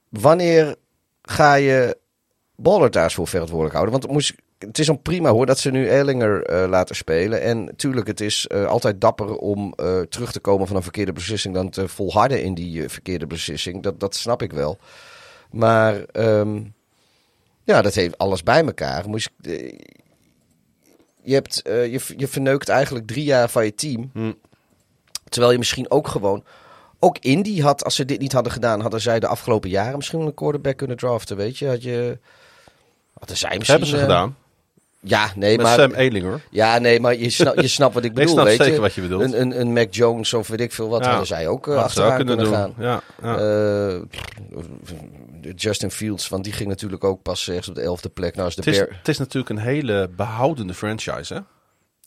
[0.09, 0.77] wanneer
[1.23, 1.99] ga je
[2.57, 3.93] Ballard daarvoor verantwoordelijk houden?
[3.93, 4.35] Want het, moest,
[4.66, 7.43] het is al prima hoor dat ze nu Erlinger eh, laten spelen.
[7.43, 11.12] En natuurlijk, het is eh, altijd dapper om eh, terug te komen van een verkeerde
[11.12, 11.55] beslissing...
[11.55, 13.82] dan te volharden in die verkeerde beslissing.
[13.82, 14.78] Dat, dat snap ik wel.
[15.51, 16.62] Maar ehm,
[17.65, 19.09] ja, dat heeft alles bij elkaar.
[19.09, 19.31] Moest,
[21.23, 24.11] je, hebt, je, je verneukt eigenlijk drie jaar van je team.
[24.12, 24.32] Hm.
[25.28, 26.45] Terwijl je misschien ook gewoon...
[26.99, 28.81] Ook Indy had, als ze dit niet hadden gedaan...
[28.81, 31.36] hadden zij de afgelopen jaren misschien wel een quarterback kunnen draften.
[31.36, 32.19] Weet je, had je...
[33.19, 33.78] Hadden zij misschien...
[33.81, 34.36] Hebben ze gedaan.
[35.06, 35.78] Ja, nee, Met maar...
[35.78, 36.40] Sam Elinger.
[36.51, 38.81] Ja, nee, maar je, snap, je snapt wat ik Ik bedoel, snap weet zeker je.
[38.81, 39.22] wat je bedoelt.
[39.22, 41.09] Een, een, een Mac Jones of weet ik veel wat, Ja.
[41.09, 42.74] hadden zij ook eh, ze ook achteraan kunnen, gaan.
[42.78, 43.36] Ja, ja.
[43.36, 44.01] Eh,
[45.56, 48.32] Justin Fields, want die ging natuurlijk ook pas ergens op de elfde plek.
[48.35, 51.40] Nou, als de Het is, het is natuurlijk een hele behoudende franchise, hè?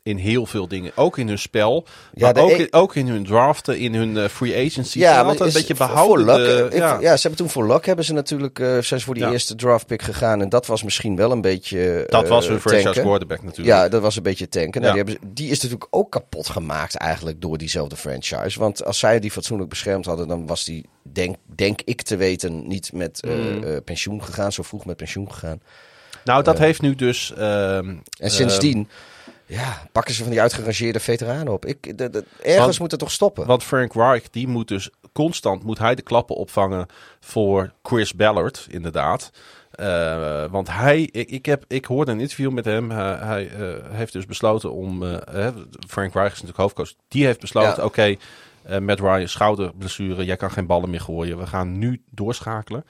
[0.07, 0.91] In heel veel dingen.
[0.95, 4.17] Ook in hun spel, Ja, maar ook, e- in, ook in hun draften, in hun
[4.17, 4.99] eh, free agency.
[4.99, 6.25] Maar altijd een beetje behouden.
[6.25, 6.99] Luck, eh, ik- ja.
[6.99, 7.15] ja.
[7.15, 9.31] ze hebben toen voor luck hebben ze natuurlijk eh, zijn voor die Ja.
[9.31, 10.41] eerste draftpick gegaan.
[10.41, 12.05] En dat was misschien wel een beetje.
[12.09, 13.67] Dat eh, was hun franchise quarterback natuurlijk.
[13.77, 14.81] Ja, dat was een beetje tanken.
[14.81, 15.03] Nou, Ja.
[15.03, 18.59] die, hebben, die is natuurlijk ook kapot gemaakt eigenlijk door diezelfde franchise.
[18.59, 22.67] Want als zij die fatsoenlijk beschermd hadden, dan was die, denk, denk ik te weten,
[22.67, 23.63] niet met eh, Mm.
[23.63, 24.51] eh, pensioen gegaan.
[24.51, 25.61] Zo vroeg met pensioen gegaan.
[26.23, 27.33] Nou, dat heeft nu dus...
[27.37, 28.89] ehm, En sindsdien,
[29.47, 31.65] ja, pakken ze van die uitgerangeerde veteranen op.
[31.65, 33.45] Ik, de, de- ergens Want- moet het toch stoppen.
[33.45, 36.87] Want Frank Reich, die moet dus constant moet hij de klappen opvangen
[37.19, 39.31] voor Chris Ballard, inderdaad.
[39.71, 42.91] Eh, want hij, ik, ik, heb, ik hoorde een interview met hem.
[42.91, 45.03] Hij, hij eh, heeft dus besloten om.
[45.03, 45.47] eh,
[45.87, 46.93] Frank Reich is natuurlijk hoofdcoach.
[47.07, 47.83] Die heeft besloten: Ja.
[47.85, 48.15] oké,
[48.63, 50.25] eh, Matt Ryan, schouderblessure.
[50.25, 51.37] Jij kan geen ballen meer gooien.
[51.37, 52.85] We gaan nu doorschakelen.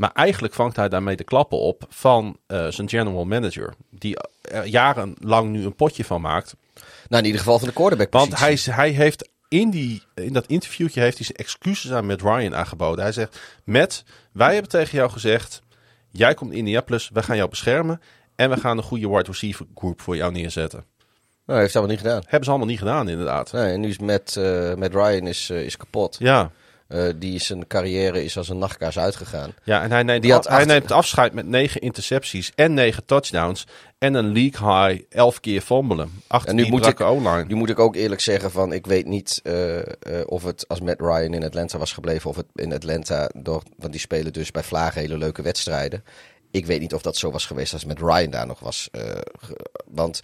[0.00, 3.74] Maar eigenlijk vangt hij daarmee de klappen op van eh, zijn general manager.
[3.90, 6.54] Die er jarenlang nu een potje van maakt.
[7.08, 10.46] nou, in ieder geval van de quarterback Want hij, hij heeft in, die, in dat
[10.46, 13.04] interviewtje heeft hij zijn excuses aan Matt Ryan aangeboden.
[13.04, 15.62] Hij zegt, Matt, wij hebben tegen jou gezegd,
[16.10, 18.00] jij komt in Indianapolis, we gaan jou beschermen.
[18.36, 20.84] En we gaan een goede wide receiver groep voor jou neerzetten.
[21.46, 22.22] Nou, heeft hij allemaal niet gedaan.
[22.22, 23.52] Hebben ze allemaal niet gedaan, inderdaad.
[23.52, 26.16] Nee, en nu is Matt, eh, Matt Ryan is, eh, is kapot.
[26.18, 26.50] Ja,
[26.90, 29.52] Eh, die is zijn carrière is als een nachtkaars uitgegaan.
[29.64, 33.04] ja en hij neemt, Die had hij acht- neemt afscheid met negen intercepties en negen
[33.04, 33.66] touchdowns.
[33.98, 35.62] En een league high elf keer.
[36.26, 37.44] Achter En nu moet ik- O-line.
[37.48, 39.86] Nu moet ik ook eerlijk zeggen van, ik weet niet eh, eh,
[40.26, 43.92] of het als Matt Ryan in Atlanta was gebleven, of het in Atlanta, door, want
[43.92, 46.04] die spelen dus bij Vlagen hele leuke wedstrijden.
[46.50, 48.88] Ik weet niet of dat zo was geweest als Matt Ryan daar nog was.
[49.86, 50.20] want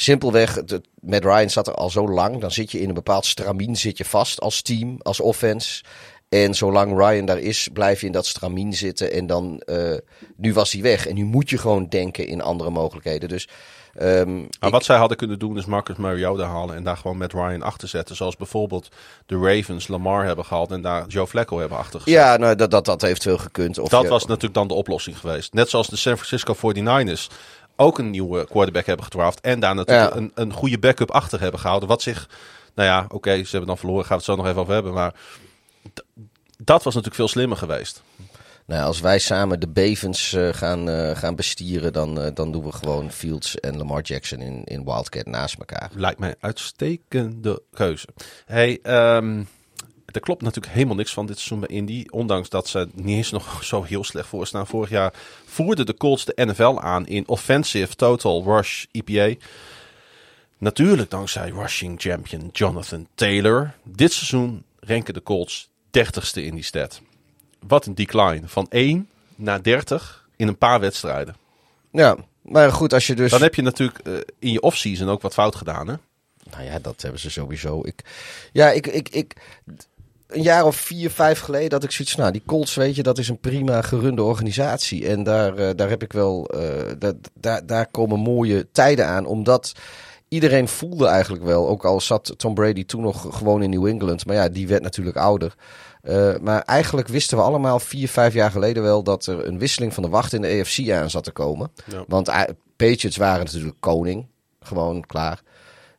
[0.00, 3.26] simpelweg, het- Matt Ryan zat er al zo lang, dan zit je in een bepaald
[3.26, 5.82] stramien zit je vast als team, als offense.
[6.28, 9.12] En zolang Ryan daar is, blijf je in dat stramien zitten.
[9.12, 9.94] En dan, eh,
[10.36, 11.06] nu was hij weg.
[11.06, 13.28] En nu moet je gewoon denken in andere mogelijkheden.
[13.28, 13.48] Dus
[13.94, 17.32] ehm, Maar wat zij hadden kunnen doen is Marcus Mariota halen en daar gewoon met
[17.32, 18.16] Ryan achter zetten.
[18.16, 18.88] Zoals bijvoorbeeld
[19.26, 22.14] de Ravens Lamar hebben gehaald en daar Joe Flacco hebben achtergezet.
[22.14, 23.78] Ja, nou, dat, dat, dat heeft veel gekund.
[23.78, 25.52] Of dat je- was natuurlijk dan de oplossing geweest.
[25.52, 27.28] Net zoals de San Francisco 49ers
[27.76, 29.40] ook een nieuwe quarterback hebben gedraft.
[29.40, 30.16] En daar natuurlijk Ja.
[30.20, 31.88] een, een goede backup achter hebben gehouden.
[31.88, 32.28] Wat zich,
[32.74, 34.04] nou ja, oké, ze hebben dan verloren.
[34.04, 34.92] Gaan we het zo nog even over hebben.
[34.92, 35.14] Maar
[36.58, 38.02] dat was natuurlijk veel slimmer geweest.
[38.66, 42.64] Nou, als wij samen de Bevens eh, gaan, eh, gaan bestieren, dan, eh, dan doen
[42.64, 45.90] we gewoon Fields en Lamar Jackson in, in Wildcat naast elkaar.
[45.94, 48.06] Lijkt mij een uitstekende keuze.
[48.46, 49.42] Hey, ehm,
[50.16, 52.04] er klopt natuurlijk helemaal niks van dit seizoen bij Indy.
[52.10, 54.66] Ondanks dat ze niet eens nog zo heel slecht voor staan.
[54.66, 55.12] Vorig jaar
[55.44, 59.44] voerden de Colts de NFL aan in offensive total rush EPA.
[60.58, 63.74] Natuurlijk dankzij rushing champion Jonathan Taylor.
[63.82, 65.68] Dit seizoen renken de Colts
[65.98, 67.00] 30ste in die stat.
[67.66, 68.42] Wat een decline.
[68.44, 71.36] Van 1 naar 30 in een paar wedstrijden.
[71.90, 73.30] Ja, maar goed, als je dus...
[73.30, 75.88] Dan heb je natuurlijk eh, in je offseason ook wat fout gedaan.
[75.88, 75.94] Hè?
[76.50, 77.80] Nou ja, dat hebben ze sowieso.
[77.84, 78.04] Ik,
[78.52, 79.34] ja, ik, ik, ik,
[80.26, 83.18] een jaar of vier, vijf geleden dat ik zoiets nou, die Colts, weet je, dat
[83.18, 85.08] is een prima gerunde organisatie.
[85.08, 86.50] En daar, eh, daar heb ik wel,
[86.98, 89.72] dat, daar, daar komen mooie tijden aan, omdat
[90.28, 94.26] iedereen voelde eigenlijk wel, ook al zat Tom Brady toen nog gewoon in New England,
[94.26, 95.54] maar ja, die werd natuurlijk ouder.
[96.02, 99.94] Eh, maar eigenlijk wisten we allemaal vier, vijf jaar geleden wel dat er een wisseling
[99.94, 101.72] van de wacht in de EFC aan zat te komen.
[101.84, 102.04] Ja.
[102.08, 102.30] Want
[102.76, 104.26] Patriots waren natuurlijk koning,
[104.60, 105.42] gewoon klaar.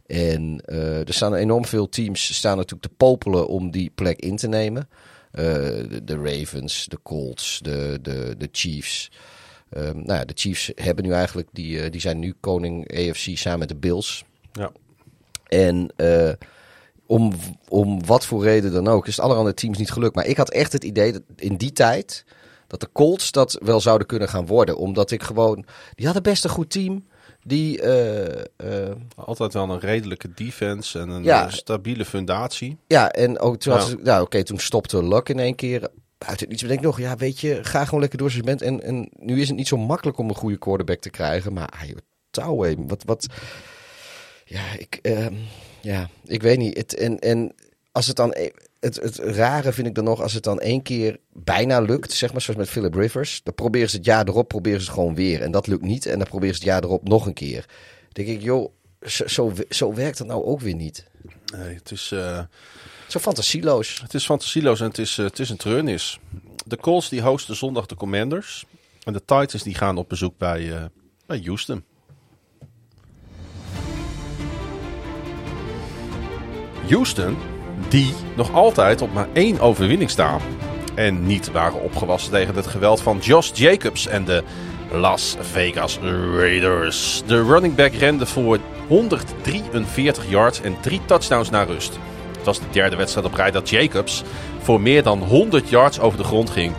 [0.07, 4.35] En eh, er staan enorm veel teams staan natuurlijk te popelen om die plek in
[4.35, 4.89] te nemen.
[5.31, 9.11] Eh, de, de Ravens, de Colts, de, de, de Chiefs.
[9.69, 13.37] Ehm, nou ja, de Chiefs hebben nu eigenlijk, die, eh, die zijn nu koning AFC
[13.37, 14.23] samen met de Bills.
[14.51, 14.71] Ja.
[15.47, 15.91] En
[17.05, 17.33] om,
[17.67, 20.15] om wat voor reden dan ook, is het alle andere teams niet gelukt.
[20.15, 22.25] Maar ik had echt het idee dat in die tijd
[22.67, 24.77] dat de Colts dat wel zouden kunnen gaan worden.
[24.77, 25.65] Omdat ik gewoon,
[25.95, 27.05] die hadden best een goed team.
[27.47, 28.39] Die, eh,
[28.89, 31.45] eh, Altijd wel een redelijke defense en een Ja.
[31.45, 32.77] eh, stabiele fundatie.
[32.87, 33.87] Ja, en ook toen, Ja.
[34.03, 35.89] nou, oké, toen stopte Luck in één keer.
[36.17, 38.55] Uit het niets bedenk ik nog, ja, weet je, ga gewoon lekker door zoals je
[38.55, 38.61] bent.
[38.61, 41.53] En, en nu is het niet zo makkelijk om een goede quarterback te krijgen.
[41.53, 41.97] Maar ah, joh,
[42.29, 43.27] touw, wat, wat...
[44.45, 45.33] Ja, ik, ehm,
[45.81, 46.77] ja, ik weet niet.
[46.77, 47.53] Het, en, en
[47.91, 48.35] als het dan...
[48.87, 52.31] Het, het rare vind ik dan nog, als het dan één keer bijna lukt, zeg
[52.31, 53.41] maar, zoals met Philip Rivers.
[53.43, 55.41] Dan proberen ze het jaar erop, proberen ze het gewoon weer.
[55.41, 56.05] En dat lukt niet.
[56.05, 57.65] En dan proberen ze het jaar erop nog een keer.
[58.11, 61.05] Dan denk ik, joh, zo, zo, zo werkt het nou ook weer niet.
[61.55, 62.39] Nee, het is, eh,
[63.07, 64.01] Zo fantasieloos.
[64.01, 66.19] het is fantasieloos en het is, eh, het is een treurnis.
[66.65, 68.65] De Colts die hosten zondag de Commanders.
[69.03, 70.85] En de Titans die gaan op bezoek bij, eh,
[71.25, 71.83] bij Houston.
[76.89, 77.37] Houston,
[77.87, 80.41] die nog altijd op maar één overwinning staan.
[80.95, 84.43] En niet waren opgewassen tegen het geweld van Josh Jacobs en de
[84.91, 85.99] Las Vegas
[86.35, 87.23] Raiders.
[87.25, 91.99] De running back rende voor 143 yards en drie touchdowns naar rust.
[92.35, 94.23] Het was de derde wedstrijd op rij dat Jacobs
[94.61, 96.73] voor meer dan 100 yards over de grond ging.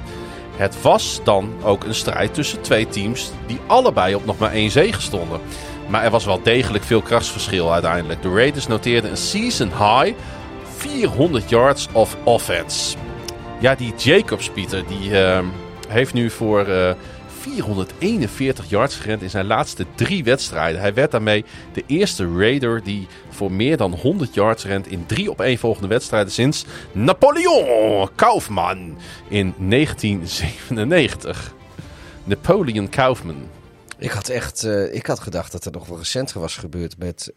[0.56, 4.70] Het was dan ook een strijd tussen twee teams die allebei op nog maar één
[4.70, 5.40] zege stonden.
[5.88, 8.22] Maar er was wel degelijk veel krachtsverschil uiteindelijk.
[8.22, 10.16] De Raiders noteerden een season high
[10.78, 12.96] 400 yards of offense.
[13.60, 15.44] Ja, die Jacobs, Pieter, die eh,
[15.88, 16.94] heeft nu voor eh,
[17.40, 20.80] 441 yards gerend in zijn laatste drie wedstrijden.
[20.80, 25.30] Hij werd daarmee de eerste Raider die voor meer dan 100 yards rent in drie
[25.30, 28.98] op één volgende wedstrijden sinds Napoleon Kaufman
[29.28, 31.54] in 1997.
[32.24, 33.48] Napoleon Kaufman.
[33.98, 37.32] Ik had echt eh, ik had gedacht dat er nog wel recenter was gebeurd met...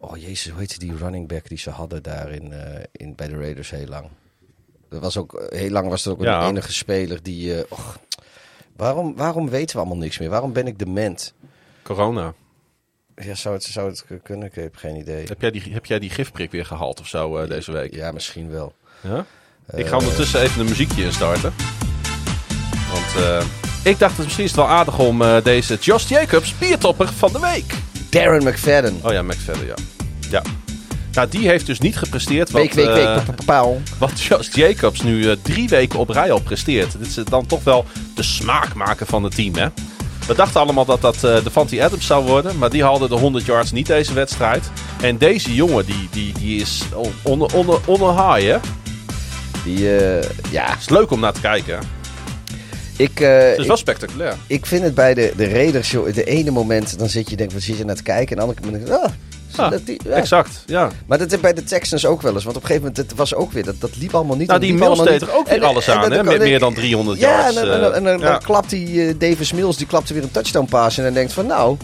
[0.00, 3.14] eh, oh jezus, hoe heette die running back die ze hadden daar in, eh, in,
[3.14, 4.08] bij de Raiders heel lang?
[4.88, 6.42] Dat was ook, heel lang was er ook Ja.
[6.42, 7.54] een enige speler die...
[7.58, 7.98] eh, och,
[8.76, 10.28] waarom, waarom weten we allemaal niks meer?
[10.30, 11.34] Waarom ben ik dement?
[11.82, 12.34] Corona.
[13.16, 14.46] Ja, zou het, zou het kunnen?
[14.48, 15.24] Ik heb geen idee.
[15.26, 17.94] Heb jij die, heb jij die gifprik weer gehaald of zo eh, deze week?
[17.94, 18.74] Ja, misschien wel.
[19.00, 19.26] Ja?
[19.74, 21.52] Ik ga ondertussen even een muziekje instarten.
[22.92, 23.44] Want eh,
[23.84, 27.32] ik dacht het misschien is het wel aardig om eh, deze Josh Jacobs biertopper van
[27.32, 27.74] de week.
[28.10, 29.00] Darren McFadden.
[29.02, 29.74] Oh ja, McFadden, ja.
[30.30, 30.42] Ja.
[31.12, 33.06] Nou, die heeft dus niet gepresteerd wat, Week, week, week.
[33.06, 33.16] eh,
[33.98, 36.98] wat Josh Jacobs nu eh, drie weken op rij al presteert.
[36.98, 37.84] Dit is dan toch wel
[38.14, 39.66] de smaakmaker van het team, hè?
[40.26, 42.58] We dachten allemaal dat dat eh Devante Adams zou worden.
[42.58, 44.70] Maar die haalde de 100 yards niet deze wedstrijd.
[45.00, 46.82] En deze jongen, die, die, die is
[47.22, 48.56] on, on, on, high, hè?
[49.64, 51.80] Die, eh, ja, Het is leuk om naar te kijken, hè?
[53.00, 54.34] Ik, eh, Het is ik, wel spectaculair.
[54.46, 57.52] ik vind het bij de, de Raiders, joh, de ene moment dan zit je denk
[57.52, 58.28] wat zit je naar te kijken.
[58.30, 59.12] En de andere moment denk ik, ah,
[59.56, 60.10] Ja, dat die, ja.
[60.10, 60.90] Exact, ja.
[61.06, 62.44] Maar dat is bij de Texans ook wel eens.
[62.44, 64.48] Want op een gegeven moment, het was ook weer, dat, dat liep allemaal niet.
[64.48, 66.22] Nou, die Mills deed er ook weer En- alles en aan, hè?
[66.24, 67.56] Met meer dan 300 ja, yards.
[67.56, 68.30] en, dan- en, dan- eh, ja.
[68.30, 70.98] dan klapt die eh, Davis Mills, die klapte weer een touchdown pass.
[70.98, 71.76] En dan denkt van, nou,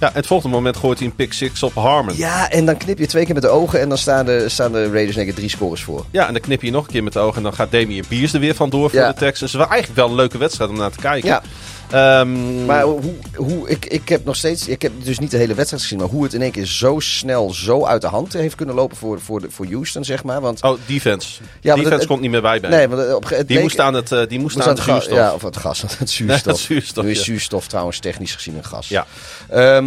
[0.00, 2.16] Ja, het volgende moment gooit hij een pick six op Harmon.
[2.16, 2.26] Ja.
[2.38, 3.80] ja, en dan knip je twee keer met de ogen.
[3.80, 6.04] En dan staan de, staan de Raiders denk ik drie scores voor.
[6.10, 7.36] en dan knip je nog een keer met de ogen.
[7.36, 9.08] En dan gaat Damian Pierce er weer vandoor voor Ja.
[9.08, 9.52] de Texans.
[9.52, 11.28] Het was eigenlijk wel een leuke wedstrijd om naar te kijken.
[11.28, 11.42] Ja.
[11.90, 13.00] Ehm, Maar hoe,
[13.34, 16.08] hoe ik, ik heb nog steeds, ik heb dus niet de hele wedstrijd gezien, maar
[16.08, 19.20] hoe het in één keer zo snel, zo uit de hand heeft kunnen lopen voor,
[19.20, 20.40] voor, de, voor Houston, zeg maar.
[20.40, 21.40] Want Oh, defense.
[21.60, 22.70] Ja, defense het- komt niet meer bij bij.
[22.70, 24.82] nee, want op, het die leek- moest aan het, eh, die moest moest aan het
[24.84, 25.16] zuurstof.
[25.16, 26.26] ja, of het gas, het zuurstof.
[26.44, 27.24] Nee, het zuurstof, Nu is ja.
[27.24, 28.88] zuurstof trouwens technisch gezien een gas.
[28.88, 29.06] Ja.
[29.48, 29.86] Ehm,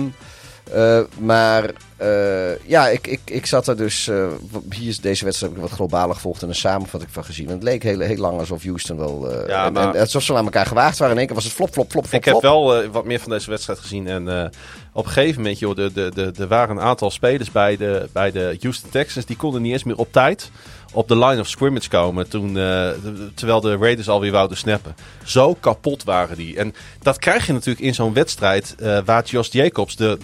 [0.74, 4.08] eh, maar eh, ja, ik, ik, ik zat er dus.
[4.08, 4.28] eh,
[4.70, 7.46] hier is deze wedstrijd heb ik wat globaler gevolgd en een samenvatting van gezien.
[7.48, 9.48] Want het leek heel, heel lang alsof Houston wel.
[9.48, 11.14] Ja, en- maar- en alsof ze aan elkaar gewaagd waren.
[11.14, 12.20] In één keer was het flop, flop, flop, flop.
[12.20, 14.08] Ik heb wel wat meer van deze wedstrijd gezien.
[14.08, 14.52] En
[14.94, 18.10] op een gegeven moment, joh, de, de, de, er waren een aantal spelers bij de,
[18.12, 19.26] bij de Houston Texans.
[19.26, 20.52] Die konden niet eens meer op tijd
[20.94, 22.30] op de line of scrimmage komen.
[22.30, 24.96] Toen, de- terwijl de Raiders alweer wouden snappen.
[25.24, 26.58] Zo kapot waren die.
[26.58, 30.18] En dat krijg je natuurlijk in zo'n wedstrijd eh, waar Josh Jacobs de...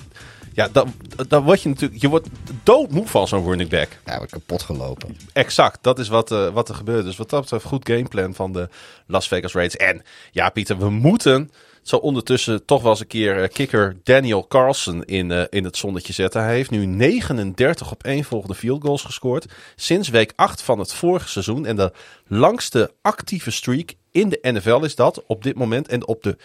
[0.54, 0.94] Ja, dan,
[1.28, 2.02] dan word je natuurlijk...
[2.02, 2.28] Je wordt
[2.64, 4.00] doodmoe van zo'n running back.
[4.06, 5.18] Ja, wordt kapot gelopen.
[5.34, 7.06] Exact, dat is wat, eh, wat er gebeurt.
[7.06, 8.70] Dus wat dat betreft goed gameplan van de
[9.08, 9.78] Las Vegas Raiders.
[9.78, 11.52] En ja, Pieter, we moeten
[11.82, 15.78] zo ondertussen toch wel eens een keer eh, kicker Daniel Carlson in, eh, in het
[15.78, 16.42] zonnetje zetten.
[16.42, 19.46] Hij heeft nu 39 op één volgende field goals gescoord.
[19.76, 21.66] Sinds week 8 van het vorige seizoen.
[21.66, 21.92] En de
[22.28, 25.88] langste actieve streak in de NFL is dat op dit moment.
[25.88, 26.38] En op de...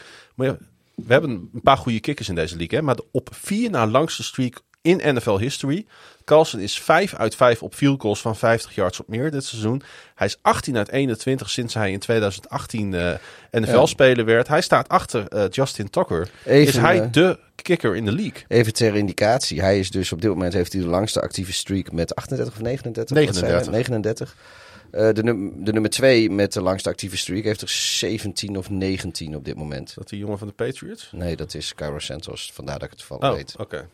[0.95, 2.79] We hebben een paar goede kickers in deze league.
[2.79, 2.85] Hè?
[2.85, 5.87] Maar de op vier na langste streak in NFL history.
[6.25, 9.83] Carlson is 5 uit 5 op field goals van 50 yards op meer dit seizoen.
[10.15, 13.12] Hij is 18 uit 21 sinds hij in 2018 eh
[13.51, 14.49] NFL-speler werd.
[14.49, 16.31] Hij staat achter eh, Justin Tucker.
[16.45, 18.45] Even, is hij eh, de kicker in de league?
[18.49, 19.61] Even ter indicatie.
[19.61, 22.61] Hij is dus op dit moment heeft hij de langste actieve streak met 38 of
[22.61, 23.16] 39?
[23.16, 23.71] Wat zei 39.
[23.71, 23.75] hij?
[23.75, 24.37] 39.
[24.95, 28.71] Eh, de, num de nummer 2 met de langste actieve streak heeft er 17 of
[28.71, 29.95] 19 op dit moment.
[29.95, 31.09] Dat die jongen van de Patriots?
[31.12, 32.51] Nee, dat is Cairo Santos.
[32.53, 33.55] Vandaar dat ik het toevallig Oh, weet.
[33.59, 33.77] oké.
[33.77, 33.89] Alleen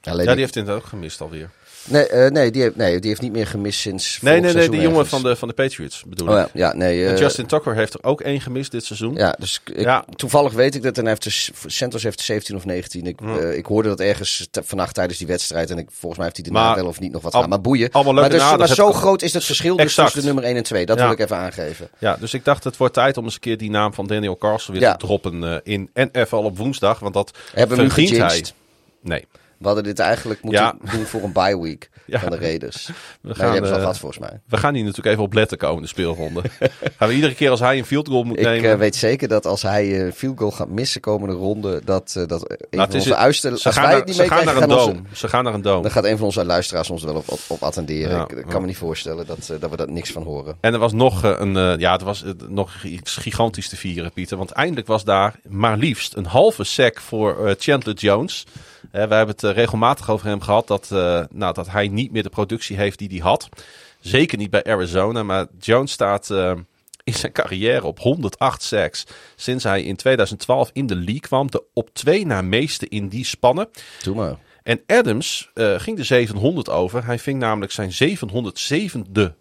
[0.00, 1.50] Ja, die- die heeft het ook gemist alweer.
[1.90, 4.68] Nee, eh, nee, die heeft, nee, die heeft niet meer gemist sinds Nee, nee, nee,
[4.68, 6.46] die jongen van de, van de Patriots bedoel Oh ik.
[6.52, 7.06] ja, ja nee.
[7.06, 9.14] Eh, Justin Tucker heeft er ook één gemist dit seizoen.
[9.14, 10.04] Ja, dus ik, Ja.
[10.16, 10.94] toevallig weet ik dat.
[10.96, 13.06] En hij heeft dus, Santos heeft 17 of 19.
[13.06, 15.70] Ik, eh, ik hoorde dat ergens vannacht tijdens die wedstrijd.
[15.70, 17.48] En ik, volgens mij heeft hij daarna wel of niet nog wat al- gaan.
[17.48, 17.88] Maar boeien.
[17.92, 20.44] allemaal leuk maar, en dus, maar zo groot is het verschil dus tussen de nummer
[20.44, 20.86] 1 en 2.
[20.86, 21.02] Dat Ja.
[21.04, 21.88] wil ik even aangeven.
[21.98, 24.38] Ja, dus ik dacht het wordt tijd om eens een keer die naam van Daniel
[24.38, 26.98] Carlson weer te droppen in NFL op woensdag.
[26.98, 28.44] Want dat Hebben we nu hij.
[29.02, 29.24] Nee.
[29.60, 30.74] We hadden dit eigenlijk moeten Ja.
[30.92, 32.18] doen voor een bye week Ja.
[32.20, 32.86] van de Raiders.
[32.86, 32.92] We
[33.22, 34.40] Maar gaan, hebben ze al eh, gehad volgens mij.
[34.48, 36.42] we gaan hier natuurlijk even op letten komende speelronde.
[36.98, 38.70] gaan we iedere keer als hij een field goal moet Ik nemen...
[38.70, 42.14] eh, weet zeker dat als hij eh, een field goal gaat missen komende ronde, dat,
[42.16, 44.56] eh, dat een Nou, van het is onze uisten, ze gaan naar, ze gaan naar
[44.56, 45.06] een doom.
[45.12, 45.82] Ze gaan naar een doom.
[45.82, 48.16] dan gaat een van onze luisteraars ons wel op, op, op attenderen.
[48.16, 50.56] Ja, ik ik kan me niet voorstellen dat, eh, dat we daar niks van horen.
[50.60, 53.76] En er was nog eh, een, eh, ja, er was eh, nog iets gigantisch te
[53.76, 54.36] vieren, Pieter.
[54.36, 58.44] Want eindelijk was daar maar liefst een halve sack voor eh, Chandler Jones.
[58.90, 62.22] We hebben het eh, regelmatig over hem gehad dat, eh, nou, dat hij niet meer
[62.22, 63.48] de productie heeft die hij had.
[64.00, 66.52] Zeker niet bij Arizona, maar Jones staat eh,
[67.04, 69.06] in zijn carrière op 108 sacks.
[69.36, 71.50] Sinds hij in 2012 in de league kwam.
[71.50, 73.68] De op twee na meeste in die spannen.
[74.02, 74.36] Doe maar.
[74.62, 77.04] En Adams ging de 700 over.
[77.04, 79.34] Hij ving namelijk zijn 707e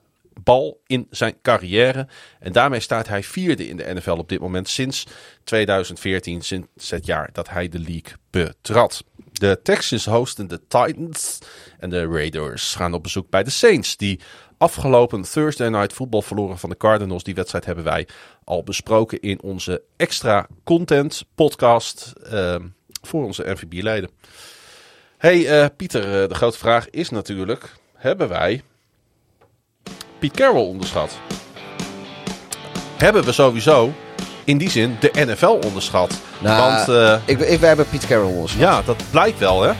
[0.43, 2.07] bal in zijn carrière.
[2.39, 5.05] En daarmee staat hij vierde in de NFL op dit moment sinds
[5.43, 9.03] 2014, sinds het jaar dat hij de league betrad.
[9.39, 11.39] De Texans hosten de Titans
[11.79, 14.19] en de Raiders gaan op bezoek bij de Saints, die
[14.57, 17.23] afgelopen Thursday Night Football verloren van de Cardinals.
[17.23, 18.07] Die wedstrijd hebben wij
[18.43, 22.55] al besproken in onze extra content podcast eh,
[23.01, 24.09] voor onze NVB-leden.
[25.17, 28.63] Hey eh, Pieter, eh, de grote vraag is natuurlijk: hebben wij
[30.19, 31.19] Piet Carroll onderschat?
[32.97, 33.93] Hebben we sowieso
[34.49, 36.13] in die zin de NFL onderschat?
[36.39, 38.61] Nou, Want eh, Ik, ik, wij hebben Piet Carroll onderschat.
[38.61, 39.71] ja, dat blijkt wel, hè?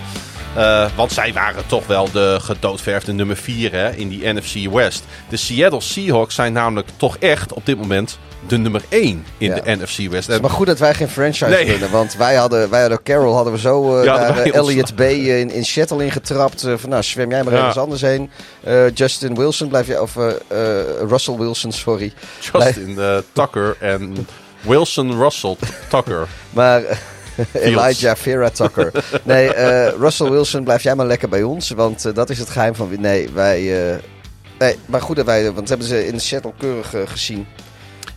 [0.56, 5.04] Eh, want zij waren toch wel de gedoodverfde nummer 4 hè, in die NFC West.
[5.30, 9.56] De Seattle Seahawks zijn namelijk toch echt op dit moment de nummer 1 in Ja.
[9.56, 10.30] de NFC West.
[10.30, 11.80] En maar goed dat wij geen franchise Nee.
[11.92, 15.52] Want wij hadden, wij hadden Carroll hadden we zo eh Ja, naar ons- B in,
[15.52, 16.68] in Seattle ingetrapt.
[16.76, 17.60] van nou, zwem jij maar Ja.
[17.60, 18.30] ergens anders heen.
[18.94, 20.16] Justin Wilson blijf je, of
[21.10, 22.14] Russell Wilson, sorry.
[22.54, 22.98] Justin
[23.34, 24.28] Tucker en
[24.62, 25.56] Wilson Russell
[25.90, 26.28] Tucker.
[26.50, 26.82] Maar
[27.54, 28.92] Elijah Vera Tucker.
[29.24, 31.70] Nee, eh, Russell Wilson, blijf jij maar lekker bij ons.
[31.70, 32.90] Want eh, dat is het geheim van...
[33.00, 33.92] Nee, wij...
[33.94, 33.98] eh,
[34.60, 35.52] nee, maar goed dat wij...
[35.52, 37.48] Want hebben ze in Seattle keurig eh, gezien.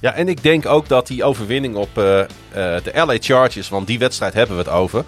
[0.00, 2.26] Ja, en ik denk ook dat die overwinning op eh, eh,
[2.84, 5.04] de LA Chargers, want die wedstrijd hebben we het over.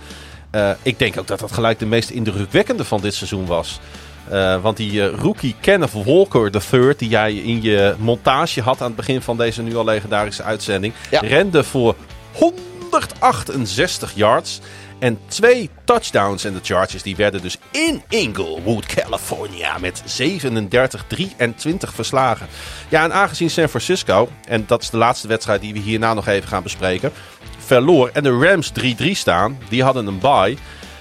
[0.51, 3.81] eh, ik denk ook dat dat gelijk de meest indrukwekkende van dit seizoen was.
[4.31, 8.87] Eh, want die eh, rookie Kenneth Walker III, die jij in je montage had aan
[8.87, 11.21] het begin van deze nu al legendarische uitzending, Ja.
[11.21, 11.95] rende voor
[12.33, 14.61] 168 yards
[14.99, 16.45] en twee touchdowns.
[16.45, 22.47] En de Chargers die werden dus in Inglewood, California met 37-23 verslagen.
[22.89, 26.27] Ja, en aangezien San Francisco, en dat is de laatste wedstrijd die we hierna nog
[26.27, 27.13] even gaan bespreken,
[27.59, 28.73] verloor en de Rams
[29.03, 30.57] 3-3 staan, die hadden een bye.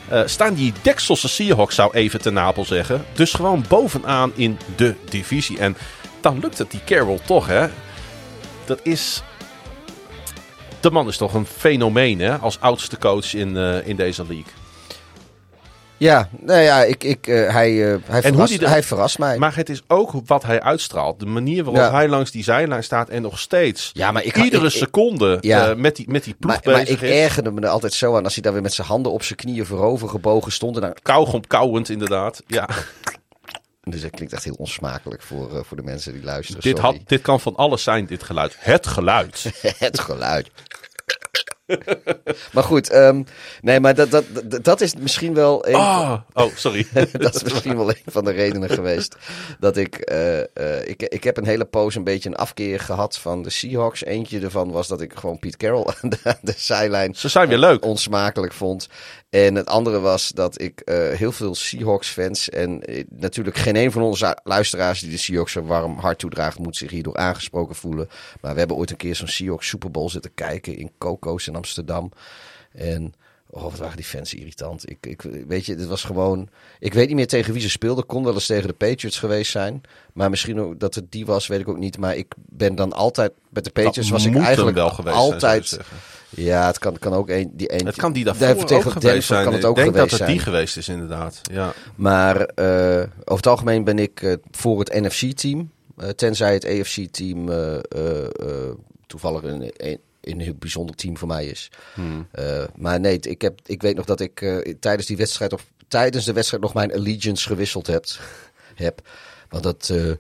[0.08, 3.06] Eh, staan die Dekselse Seahawks, zou even te Napel zeggen.
[3.14, 5.60] Dus gewoon bovenaan in de divisie.
[5.60, 5.78] En
[6.22, 7.68] dan lukt het die Carroll toch, hè?
[8.66, 9.24] Dat is.
[10.80, 12.38] De man is toch een fenomeen, hè?
[12.38, 14.63] Als oudste coach in, eh, in deze league.
[16.04, 19.38] Ja, nou ja, ik, ik, eh, hij, eh, hij, hoe verrast, die hij verrast mij.
[19.38, 21.20] Maar het is ook wat hij uitstraalt.
[21.20, 21.92] De manier waarop Ja.
[21.92, 23.90] hij langs die zijlijn staat en nog steeds.
[23.94, 25.70] Ja, maar ik- iedere ik- seconde Ja.
[25.70, 27.10] eh, met, die, met die ploeg maar, maar ik is.
[27.10, 29.40] ergerde me er altijd zo aan als hij daar weer met zijn handen op zijn
[29.40, 30.76] knieën voorover gebogen stond.
[30.76, 32.42] En dan, Kauwgom kauwend, inderdaad.
[32.48, 32.70] Ja,
[33.84, 36.62] dus dat klinkt echt heel onsmakelijk voor, voor de mensen die luisteren.
[36.62, 36.98] dit, sorry.
[36.98, 38.56] had, dit kan van alles zijn, dit geluid.
[38.60, 39.46] Het geluid.
[39.78, 40.50] Het geluid.
[42.54, 43.24] maar goed, ehm,
[43.62, 46.88] nee, maar dat, dat, dat, dat is misschien wel een, Ah, oh, sorry.
[47.12, 49.16] dat is misschien wel een van de redenen geweest
[49.60, 51.02] dat ik, eh, eh, ik...
[51.02, 54.04] Ik heb een hele poos een beetje een afkeer gehad van de Seahawks.
[54.04, 56.10] Eentje ervan was dat ik gewoon Pete Carroll aan
[56.42, 57.86] de, zijlijn Ze zijn weer leuk.
[57.86, 58.88] onsmakelijk vond.
[59.30, 62.50] En het andere was dat ik eh, heel veel Seahawks-fans...
[62.50, 66.60] en natuurlijk geen een van onze luisteraars die de Seahawks een warm hart toedraagt...
[66.60, 68.10] moet zich hierdoor aangesproken voelen.
[68.42, 70.78] Maar we hebben ooit een keer zo'n Seahawks Super Bowl zitten kijken...
[70.78, 72.12] in Coco's in Amsterdam.
[72.72, 73.14] En...
[73.50, 74.90] Oh, wat waren die fans irritant.
[74.90, 76.50] Ik, ik, weet je, dit was gewoon...
[76.80, 78.06] Ik weet niet meer tegen wie ze speelden.
[78.06, 79.82] Kon wel eens tegen de Patriots geweest zijn.
[80.14, 81.98] Maar misschien ook dat het die was, weet ik ook niet.
[81.98, 83.32] Maar ik ben dan altijd...
[83.50, 85.80] Met de Patriots was ik eigenlijk wel geweest altijd...
[86.36, 87.86] Ja, het kan, kan ook een, die een.
[87.86, 89.44] Het kan die daarvoor tegen ook geweest Denver zijn.
[89.44, 90.32] kan het ook ik denk dat het zijn.
[90.32, 91.42] die geweest is, inderdaad.
[91.52, 91.74] Ja.
[91.96, 95.72] Maar eh, over het algemeen ben ik eh, voor het NFC-team.
[95.98, 97.78] Eh, tenzij het AFC-team eh,
[99.08, 101.72] toevallig een, een, een heel bijzonder team voor mij is.
[101.94, 102.28] Hmm.
[102.32, 105.66] Eh, maar nee, ik, heb, ik weet nog dat ik eh, tijdens die wedstrijd, of
[105.88, 108.06] tijdens de wedstrijd nog mijn allegiance gewisseld heb.
[108.76, 109.08] heb.
[109.50, 109.90] Want dat.
[109.90, 110.12] eh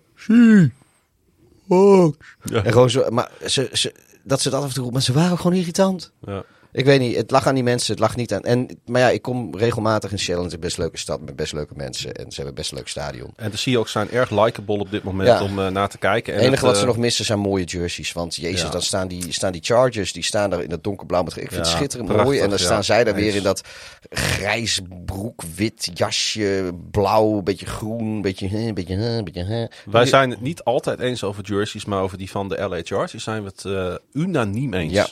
[2.43, 2.63] Ja.
[2.63, 3.93] en gewoon zo, maar ze, ze,
[4.23, 6.11] dat ze dat af en toe roepen, maar ze waren gewoon irritant.
[6.25, 6.43] Ja.
[6.73, 8.41] Ik weet niet, het lag aan die mensen, het lag niet aan...
[8.41, 11.73] En, maar ja, ik kom regelmatig in Shell het best leuke stad met best leuke
[11.75, 12.13] mensen.
[12.13, 13.33] En ze hebben best leuk stadion.
[13.35, 15.43] En de Seahawks zijn erg likable op dit moment Ja.
[15.43, 16.33] om eh, naar te kijken.
[16.33, 18.11] En Het enige het, wat ze eh, nog missen zijn mooie jerseys.
[18.13, 18.69] Want jezus, Ja.
[18.69, 21.23] dan staan die, staan die Chargers, die staan daar in dat donkerblauw.
[21.23, 22.39] Met, ik vind het schitterend prachtig, mooi.
[22.43, 23.61] En dan staan zij daar weer in dat
[24.09, 29.69] grijs broek, wit jasje, blauw, een beetje groen, een beetje, een beetje, een beetje.
[29.91, 33.23] Wij zijn het niet altijd eens over jerseys, maar over die van de LA Chargers
[33.23, 34.91] zijn we het eh, unaniem eens.
[34.93, 35.07] Ja.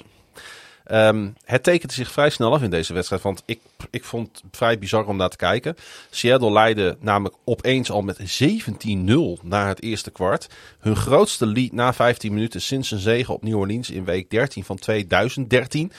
[0.84, 3.60] Ehm, het tekende zich vrij snel af in deze wedstrijd, want ik,
[3.90, 5.76] ik vond het vrij bizar om naar te kijken.
[6.10, 10.48] Seattle leidde namelijk opeens al met 17-0 na het eerste kwart.
[10.80, 14.64] Hun grootste lead na 15 minuten sinds een zege op New Orleans in week 13
[14.64, 15.91] van 2013.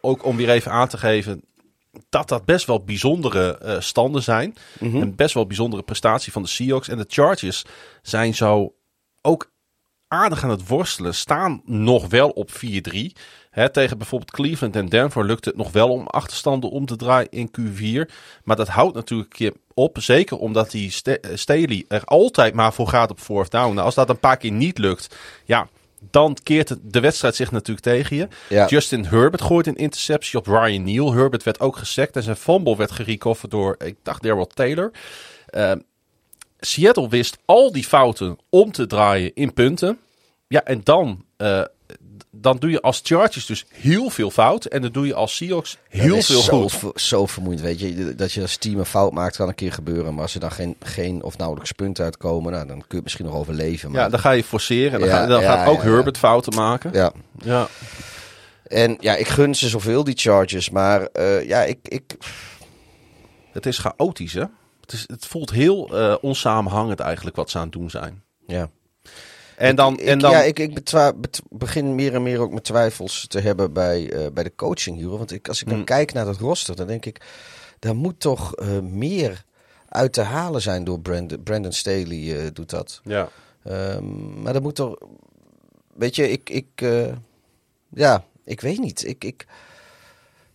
[0.00, 1.42] Ook om weer even aan te geven
[2.08, 4.56] dat dat best wel bijzondere eh, standen zijn.
[5.00, 6.88] Een best wel bijzondere prestatie van de Seahawks.
[6.88, 7.64] En de Chargers
[8.02, 8.74] zijn zo
[9.22, 9.50] ook
[10.08, 11.14] aardig aan het worstelen.
[11.14, 12.56] Staan nog wel op 4-3.
[13.50, 17.30] Hè, tegen bijvoorbeeld Cleveland en Denver lukt het nog wel om achterstanden om te draaien
[17.30, 18.10] in Q4.
[18.44, 19.96] Maar dat houdt natuurlijk een keer op.
[20.00, 23.74] Zeker omdat die Ste- eh, Staley er altijd maar voor gaat op fourth down.
[23.74, 25.68] Nou, als dat een paar keer niet lukt, ja,
[26.10, 28.28] dan keert de wedstrijd zich natuurlijk tegen je.
[28.48, 28.66] Ja.
[28.66, 31.12] Justin Herbert gooit een interceptie op Ryan Neal.
[31.12, 34.90] Herbert werd ook gesekt en zijn fumble werd gerecoverd door, ik dacht, Daryl Taylor.
[35.46, 35.72] Eh,
[36.60, 39.98] Seattle wist al die fouten om te draaien in punten.
[40.48, 41.62] Ja, en dan, eh,
[42.30, 44.64] dan doe je als Chargers dus heel veel fout.
[44.64, 47.00] En dan doe je als Seahawks heel veel zo, goed.
[47.00, 48.14] zo vermoeiend, weet je.
[48.14, 50.14] Dat je als team een fout maakt, kan een keer gebeuren.
[50.14, 53.02] Maar als er dan geen, geen of nauwelijks punten uitkomen, nou, dan kun je het
[53.04, 53.90] misschien nog overleven.
[53.90, 54.92] Maar, Ja, dan ga je forceren.
[54.92, 55.88] En dan, Ja, ga- dan ja, gaat ook ja.
[55.88, 56.90] Herbert fouten maken.
[56.92, 57.12] ja.
[57.42, 57.68] Ja.
[58.66, 60.70] En ja, ik gun ze zoveel, die Chargers.
[60.70, 62.16] Maar eh, ja, ik, ik,
[63.52, 64.44] Het is chaotisch, hè?
[64.80, 68.22] Het, is, het voelt heel eh, onsamenhangend eigenlijk wat ze aan het doen zijn.
[68.46, 68.70] ja.
[69.60, 72.50] En dan, Ik- en dan Ja, ik, ik betwa- bet- begin meer en meer ook
[72.50, 75.08] mijn twijfels te hebben bij, eh, bij de coaching hier.
[75.08, 75.84] Want ik, als ik dan Mm.
[75.84, 77.20] kijk naar dat roster, dan denk ik...
[77.78, 79.44] daar moet toch eh, meer
[79.88, 83.00] uit te halen zijn door Brandon, Brandon Staley eh, doet dat.
[83.04, 83.28] ja.
[83.64, 84.96] Ehm, maar dat moet toch...
[85.94, 86.50] Weet je, ik...
[86.50, 86.84] ik
[87.94, 89.06] ja, ik weet niet.
[89.06, 89.24] Ik...
[89.24, 89.46] ik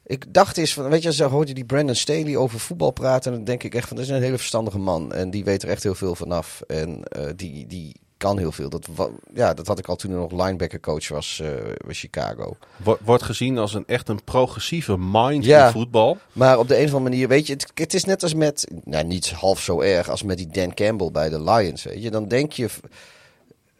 [0.08, 3.32] ik dacht eens van, weet je, zo hoorde die Brandon Staley over voetbal praten.
[3.32, 5.14] En dan denk ik echt van, dat is een hele verstandige man.
[5.14, 6.62] En die weet er echt heel veel vanaf.
[6.68, 7.04] En
[7.36, 7.96] die, die
[8.26, 8.70] kan heel veel.
[8.70, 8.88] Dat,
[9.34, 11.50] ja, dat had ik al toen ik nog linebacker coach was eh
[11.86, 12.58] bij Chicago.
[12.76, 15.66] Wo- wordt gezien als een echt een progressieve mind Ja.
[15.66, 16.18] in voetbal.
[16.32, 18.68] Maar op de een of andere manier, weet je, het, het is net als met,
[18.84, 22.12] nou niet half zo erg als met die Dan Campbell bij de Lions, weet je.
[22.12, 22.70] Dan denk je,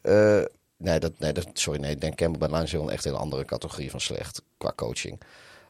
[0.02, 0.42] eh,
[0.78, 3.04] nee, dat, nee dat, sorry, nee, Dan Campbell bij de Lions is wel een echt
[3.04, 5.20] hele andere categorie van slecht qua coaching.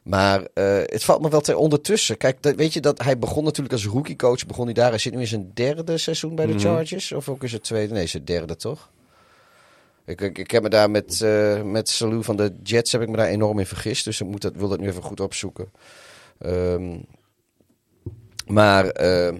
[0.06, 2.16] Maar eh, het valt me wel te ondertussen.
[2.16, 4.88] Kijk, dat, weet je dat hij begon natuurlijk als rookie coach, begon hij daar.
[4.88, 6.60] Hij zit nu in zijn derde seizoen bij de Mhm.
[6.60, 7.94] Chargers, of ook is het tweede?
[7.94, 8.90] Nee, zijn derde toch?
[10.04, 13.08] Ik, ik, ik heb me daar met, eh met Salou van de Jets heb ik
[13.08, 14.04] me daar enorm in vergist.
[14.04, 15.70] Dus ik moet dat, wil dat nu even goed opzoeken.
[16.38, 16.98] Ehm,
[18.46, 19.36] maar ehm,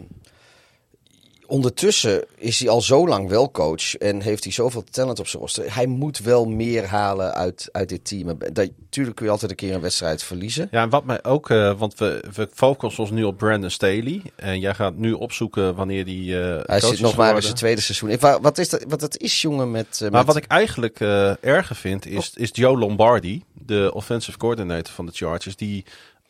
[1.47, 5.43] ondertussen is hij al zo lang wel coach en heeft hij zoveel talent op zijn
[5.43, 5.74] roster.
[5.74, 8.39] Hij moet wel meer halen uit, uit dit team.
[8.52, 10.68] Dat, tuurlijk kun je altijd een keer een wedstrijd verliezen.
[10.70, 14.23] Ja, en wat mij ook, eh, want we, we focussen ons nu op Brandon Staley.
[14.36, 16.40] En jij gaat nu opzoeken wanneer die.
[16.40, 18.10] eh Hij zit nog maar in zijn tweede seizoen.
[18.10, 18.85] Ik, wat is dat?
[18.89, 19.86] Wat dat is, jongen, met...
[19.94, 21.01] eh, Maar met- wat ik eigenlijk
[21.40, 25.85] erger vind, is, is Joe Lombardi, de offensive coordinator van de Chargers, die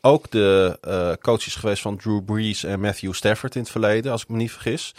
[0.06, 4.12] ook de eh, coach is geweest van Drew Brees en Matthew Stafford in het verleden,
[4.12, 4.94] als ik me niet vergis.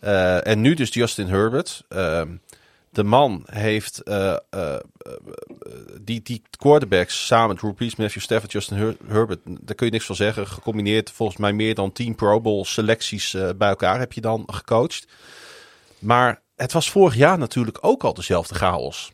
[0.00, 1.84] Eh, en nu dus Justin Herbert.
[1.88, 2.28] Ehm,
[2.90, 4.36] de man heeft eh,
[6.00, 10.06] die, die quarterbacks samen, Drew Brees, Matthew Stafford, Justin Her- Herbert, daar kun je niks
[10.06, 10.46] van zeggen.
[10.46, 15.06] Gecombineerd volgens mij meer dan 10 Pro Bowl selecties bij elkaar heb je dan gecoacht.
[15.98, 19.12] Maar het was vorig jaar natuurlijk ook al dezelfde chaos.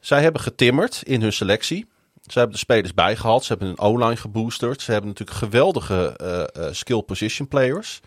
[0.00, 1.86] Zij hebben getimmerd in hun selectie.
[2.32, 3.44] Ze hebben de spelers bijgehaald.
[3.44, 4.82] Ze hebben een O-line geboosterd.
[4.82, 8.00] Ze hebben natuurlijk geweldige eh, eh, skill position players.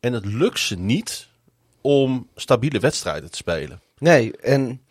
[0.00, 1.28] En het lukt ze niet
[1.80, 3.80] om stabiele wedstrijden te spelen.
[3.98, 4.82] Nee, en,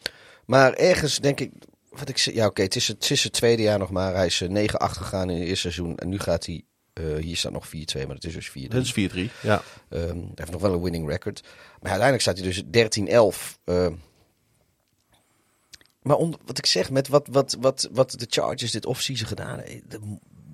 [0.46, 1.52] maar ergens denk ik...
[1.90, 4.14] Wat ik, ja, oké, het, is het, het is het tweede jaar nog maar.
[4.16, 5.98] Hij is eh, 9-8 gegaan in het eerste seizoen.
[5.98, 6.64] En nu gaat hij...
[6.94, 7.70] eh, hier staat nog 4-2,
[8.06, 8.68] maar het is dus 4-3.
[8.68, 9.32] Dat is 4-3.
[9.42, 9.62] Ja.
[9.90, 11.42] Ehm, hij heeft nog wel een winning record.
[11.82, 13.58] Maar uiteindelijk staat hij dus 13-11.
[16.08, 19.58] Maar om, wat ik zeg, met wat, wat, wat, wat de Chargers dit offseason gedaan
[19.58, 19.82] hebben...
[19.90, 20.00] Er,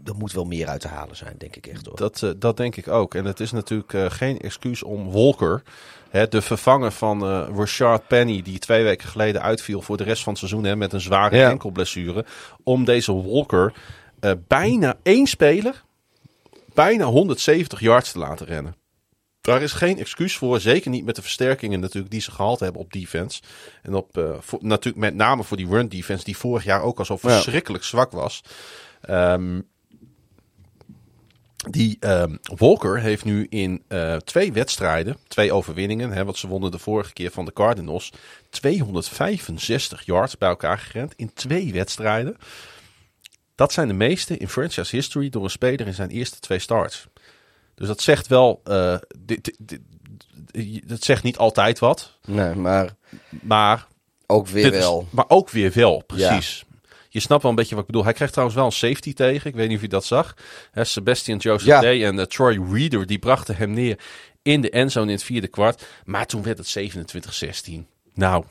[0.05, 1.95] er moet wel meer uit te halen zijn, denk ik echt hoor.
[1.95, 3.15] Dat, eh, dat denk ik ook.
[3.15, 5.63] En het is natuurlijk eh, geen excuus om Walker,
[6.09, 10.23] hè, de vervanger van eh Rashard Penny, die twee weken geleden uitviel voor de rest
[10.23, 11.49] van het seizoen hè, met een zware Ja.
[11.49, 12.25] enkelblessure,
[12.63, 13.73] om deze Walker
[14.19, 15.83] eh, bijna één speler,
[16.73, 18.75] bijna 170 yards te laten rennen.
[19.43, 22.81] Daar is geen excuus voor, zeker niet met de versterkingen natuurlijk die ze gehaald hebben
[22.81, 23.41] op defense.
[23.81, 26.99] En op, eh, voor, natuurlijk met name voor die run defense, die vorig jaar ook
[26.99, 28.43] al zo verschrikkelijk zwak was.
[29.01, 29.61] Ehm,
[31.69, 36.71] Die ehm, Walker heeft nu in eh, twee wedstrijden, twee overwinningen, hè, want ze wonnen
[36.71, 38.11] de vorige keer van de Cardinals,
[38.49, 42.37] 265 yards bij elkaar gerend in twee wedstrijden.
[43.55, 47.07] Dat zijn de meeste in franchise history door een speler in zijn eerste twee starts.
[47.83, 49.79] Dus dat zegt wel, eh, dit, dit,
[50.51, 52.95] dit- dat zegt niet altijd wat, Nee, maar
[53.41, 53.87] maar
[54.25, 55.07] ook weer is- wel.
[55.11, 56.63] maar ook weer wel, precies.
[57.09, 58.03] Je snapt wel een beetje wat ik bedoel.
[58.03, 59.49] Hij kreeg trouwens wel een safety tegen.
[59.49, 60.33] Ik weet niet of je dat zag.
[60.71, 61.79] Hè, Sebastian Joseph Ja.
[61.81, 63.99] Day en eh, Troy Reader die brachten hem neer
[64.41, 65.85] in de endzone in het vierde kwart.
[66.05, 67.87] Maar toen werd het 27-16.
[68.13, 68.43] Nou,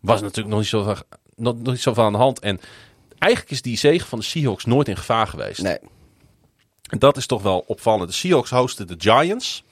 [0.00, 1.04] was natuurlijk nog niet, zo, nog,
[1.36, 2.38] nog niet zoveel aan de hand.
[2.38, 2.60] En
[3.18, 5.62] eigenlijk is die zege van de Seahawks nooit in gevaar geweest.
[5.62, 5.78] Nee.
[6.88, 8.08] En dat is toch wel opvallend.
[8.08, 9.64] De Seahawks hosten de Giants.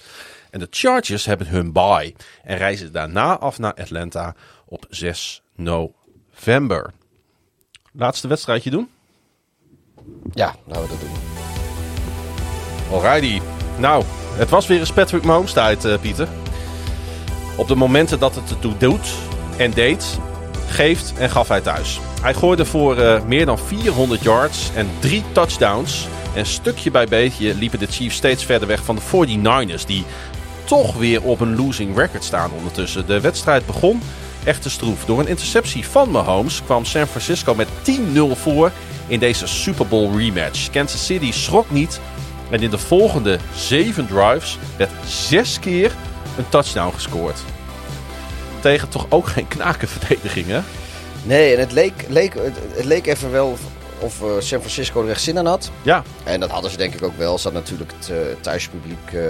[0.51, 2.15] En de Chargers hebben hun bye.
[2.43, 4.35] En reizen daarna af naar Atlanta
[4.67, 6.93] op 6 november.
[7.93, 8.89] Laatste wedstrijdje doen?
[10.33, 11.11] Ja, laten we dat doen.
[12.91, 13.41] Alrighty.
[13.79, 16.29] Nou, het was weer eens Patrick Mahomes tijd, eh, Pieter.
[17.57, 19.15] Op de momenten dat het ertoe doet
[19.57, 20.19] en deed,
[20.69, 22.01] geeft en gaf hij thuis.
[22.23, 26.07] Hij gooide voor eh, meer dan 400 yards en drie touchdowns.
[26.35, 30.05] En stukje bij beetje liepen de Chiefs steeds verder weg van de 49ers, die
[30.65, 33.07] toch weer op een losing record staan ondertussen.
[33.07, 34.03] De wedstrijd begon
[34.45, 35.05] echter stroef.
[35.05, 38.01] Door een interceptie van Mahomes kwam San Francisco met 10-0
[38.33, 38.73] voor
[39.07, 40.71] in deze Super Bowl rematch.
[40.71, 42.01] Kansas City schrok niet
[42.51, 45.93] en in de volgende zeven drives werd zes keer
[46.37, 47.39] een touchdown gescoord.
[48.61, 50.61] Tegen toch ook geen knakenverdediging, hè?
[51.23, 52.35] Nee, en het leek, leek,
[52.75, 53.59] het leek even wel
[53.99, 55.71] of, eh, San Francisco er echt zin aan had.
[55.83, 57.39] Ja, En dat hadden ze denk ik ook wel.
[57.39, 59.21] Ze hadden natuurlijk het eh, thuispubliek eh,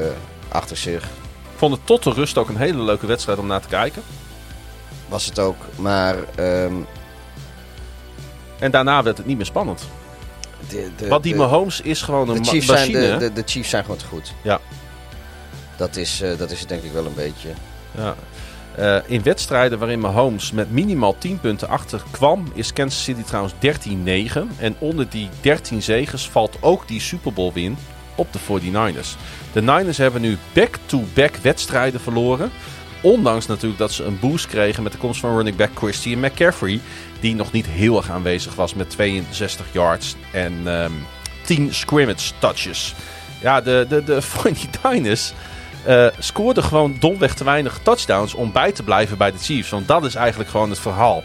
[0.48, 1.02] achter zich.
[1.02, 4.02] ik vond het tot de rust ook een hele leuke wedstrijd om naar te kijken.
[5.08, 5.56] Was het ook.
[5.76, 6.74] Maar ehm,
[8.58, 9.82] En daarna werd het niet meer spannend.
[10.68, 13.00] de, de, Want die de- Mahomes is gewoon een de Chiefs, machine.
[13.00, 14.32] de, de, de Chiefs zijn gewoon te goed.
[14.42, 14.60] Ja.
[15.76, 17.48] Dat is, dat is het denk ik wel een beetje.
[17.90, 18.14] Ja.
[18.76, 23.54] Eh, in wedstrijden waarin Mahomes met minimaal 10 punten achter kwam, is Kansas City trouwens
[23.58, 24.50] 13-9.
[24.58, 27.76] En onder die 13 zegens valt ook die Super Bowl win
[28.14, 29.16] op de 49ers.
[29.52, 32.50] De Niners hebben nu back-to-back wedstrijden verloren.
[33.00, 36.80] Ondanks natuurlijk dat ze een boost kregen met de komst van running back Christian McCaffrey.
[37.20, 40.92] Die nog niet heel erg aanwezig was met 62 yards en ehm
[41.44, 42.94] 10 scrimmage touches.
[43.40, 45.34] Ja, de, de, de 49ers
[45.86, 49.70] eh scoorden gewoon domweg te weinig touchdowns om bij te blijven bij de Chiefs.
[49.70, 51.22] Want dat is eigenlijk gewoon het verhaal.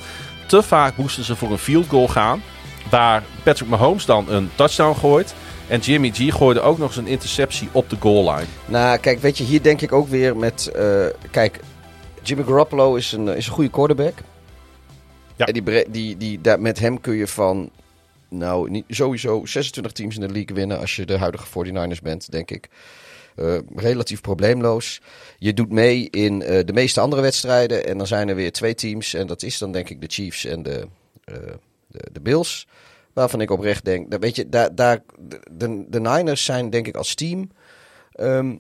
[0.48, 2.42] Te vaak moesten ze voor een field goal gaan.
[2.90, 5.34] Waar Patrick Mahomes dan een touchdown gooit.
[5.68, 8.48] En Jimmy G gooide ook nog eens een interceptie op de goal line.
[8.66, 10.68] Nou, kijk, weet je, hier denk ik ook weer met...
[10.68, 11.60] eh, kijk,
[12.22, 14.14] Jimmy Garoppolo is een, is een goede quarterback.
[15.36, 15.46] Ja.
[15.46, 17.70] En die, die, die, daar, met hem kun je van...
[18.30, 22.32] Nou, niet, sowieso 26 teams in de league winnen als je de huidige 49ers bent,
[22.32, 22.70] denk ik.
[23.40, 25.02] Eh, relatief probleemloos.
[25.38, 27.86] Je doet mee in eh, de meeste andere wedstrijden.
[27.86, 29.14] En dan zijn er weer twee teams.
[29.14, 30.88] En dat is dan denk ik de Chiefs en de,
[31.24, 31.36] eh,
[31.88, 32.68] de, de Bills.
[33.14, 34.12] Waarvan ik oprecht denk...
[34.12, 35.04] Dat, weet je, daar, daar,
[35.52, 37.52] de, de Niners zijn denk ik als team...
[38.12, 38.56] ehm,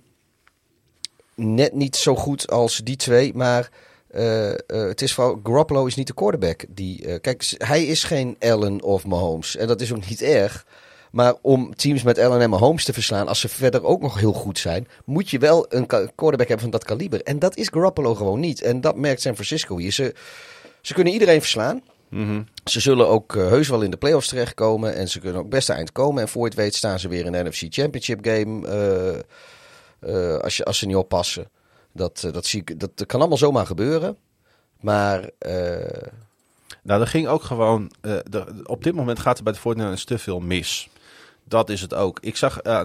[1.35, 3.33] net niet zo goed als die twee.
[3.33, 3.69] Maar
[4.07, 5.39] eh, het is vooral...
[5.43, 6.65] Garoppolo is niet de quarterback.
[6.69, 9.55] Die, kijk, hij is geen Allen of Mahomes.
[9.55, 10.65] En dat is ook niet erg.
[11.11, 13.27] Maar om teams met Allen en Mahomes te verslaan...
[13.27, 14.87] als ze verder ook nog heel goed zijn...
[15.05, 17.21] moet je wel een quarterback hebben van dat kaliber.
[17.23, 18.61] En dat is Garoppolo gewoon niet.
[18.61, 19.91] En dat merkt San Francisco hier.
[19.91, 20.13] Ze,
[20.81, 21.81] ze kunnen iedereen verslaan.
[22.63, 24.95] Ze zullen ook eh, heus wel in de playoffs terechtkomen.
[24.95, 26.21] En ze kunnen ook best eind komen.
[26.21, 28.67] En voor je het weet staan ze weer in de NFC Championship game.
[28.67, 29.19] eh,
[30.35, 31.49] eh, als, je, als ze niet oppassen.
[31.93, 34.17] Dat, dat, zie ik, dat, dat kan allemaal zomaar gebeuren.
[34.79, 35.29] Maar
[36.83, 37.91] Nou, er ging ook gewoon.
[38.01, 40.89] de- op dit moment gaat er bij de 49ers te veel mis.
[41.49, 42.17] Dat is het ook.
[42.21, 42.59] Ik zag.
[42.59, 42.81] eh,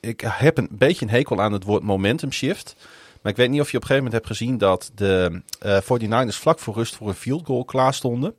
[0.00, 2.76] ik heb een beetje een hekel aan het woord momentum shift.
[3.22, 5.80] Maar ik weet niet of je op een gegeven moment hebt gezien dat de eh
[5.80, 8.34] 49ers vlak voor rust voor een field goal klaar stonden.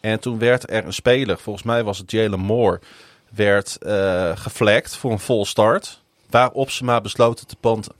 [0.00, 2.80] En toen werd er een speler, volgens mij was het Jalen Moore,
[3.28, 6.02] werd eh geflagd voor een vol start.
[6.30, 7.92] Waarop ze maar besloten te panten.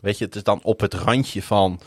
[0.00, 1.80] Weet je, het is dan op het randje van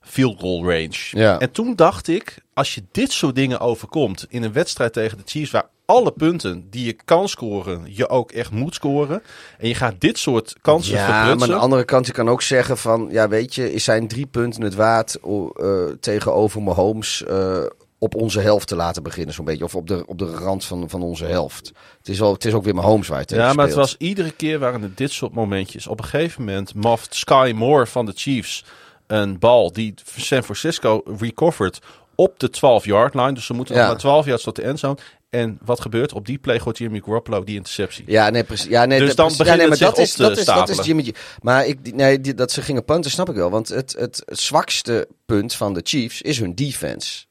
[0.00, 1.08] field goal range.
[1.10, 1.38] Ja.
[1.38, 5.24] En toen dacht ik, als je dit soort dingen overkomt in een wedstrijd tegen de
[5.26, 9.22] Chiefs, waar alle punten die je kan scoren, je ook echt moet scoren.
[9.58, 12.42] En je gaat dit soort kansen ja, maar aan de andere kant, je kan ook
[12.42, 13.08] zeggen van...
[13.10, 17.24] Ja, weet je, is zijn drie punten het waard eh, tegenover Mahomes...
[17.24, 17.64] eh
[17.98, 19.64] op onze helft te laten beginnen, zo'n beetje.
[19.64, 21.72] Of op de, op de rand van, van onze helft.
[21.98, 23.96] Het is, wel, het is ook weer Mahomes waar je tegen Ja, maar het was
[23.98, 25.86] iedere keer waren het dit soort momentjes.
[25.86, 28.64] Op een gegeven moment maft Sky Moore van de Chiefs
[29.06, 31.78] een bal die San Francisco recovered
[32.14, 33.32] op de 12-yard line.
[33.32, 33.80] Dus ze moeten Ja.
[33.80, 34.96] nog maar 12 yards tot de endzone.
[35.34, 36.12] En wat gebeurt?
[36.12, 38.04] Op die play gooit Jimmy Garoppolo die interceptie.
[38.06, 38.66] Ja, nee, precies.
[38.68, 39.36] Ja, nee, Dus dan precies.
[39.44, 40.86] begint ja, nee, het maar zich dat is, dat is, dat is.
[40.86, 41.38] Jimmy G.
[41.42, 43.50] Maar ik, nee, die- dat ze gingen punten, snap ik wel.
[43.50, 47.24] Want het, het zwakste punt van de Chiefs is hun defense.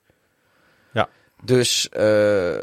[0.94, 1.10] Ja.
[1.44, 2.56] Dus eh,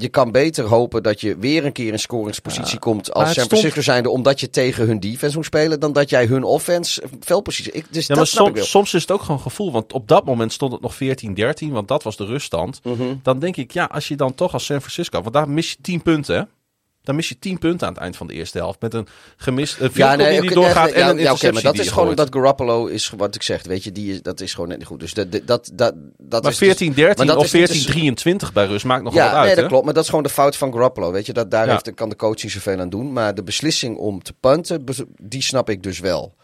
[0.00, 3.48] je kan beter hopen dat je weer een keer in scoringspositie komt als San stond-
[3.48, 7.72] Francisco zijnde, omdat je tegen hun defense moet spelen, dan dat jij hun offense veldpositie.
[7.72, 9.72] Ik, dus Ja, dat ik soms, is het ook gewoon gevoel.
[9.72, 12.80] Want op dat moment stond het nog 14-13, want dat was de ruststand.
[12.84, 13.02] Mhm.
[13.22, 15.20] Dan denk ik, ja, als je dan toch als San Francisco...
[15.22, 16.48] Want daar mis je 10 punten?
[17.10, 18.80] Dan mis je 10 punten aan het eind van de eerste helft.
[18.80, 19.06] Met een
[19.36, 21.84] gemist een field goal die oké, doorgaat nee, en ja, een ja, interceptie maar dat
[21.84, 24.68] is gewoon omdat Garoppolo is wat ik zeg, weet je, die is, dat is gewoon
[24.68, 25.00] net niet goed.
[25.00, 27.66] Dus dat dat dat dat, dat Maar is dus- 14-13 maar dat of is niet
[27.66, 29.70] dus- 14-23 bij rust maakt nog wel Ja, wat uit, nee, dat hè?
[29.70, 29.84] klopt.
[29.84, 31.12] Maar dat is gewoon de fout van Garoppolo.
[31.12, 31.72] Weet je, dat, daar Ja.
[31.72, 33.12] heeft, kan de coach niet zoveel aan doen.
[33.12, 34.84] Maar de beslissing om te punten,
[35.22, 36.34] die snap ik dus wel.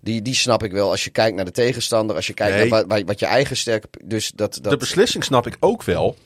[0.00, 2.16] Die, die snap ik wel als je kijkt naar de tegenstander.
[2.16, 2.68] Als je kijkt Nee.
[2.70, 3.88] naar wat, wat je eigen sterke...
[4.04, 6.16] Dus dat, dat, De beslissing snap ik ook wel.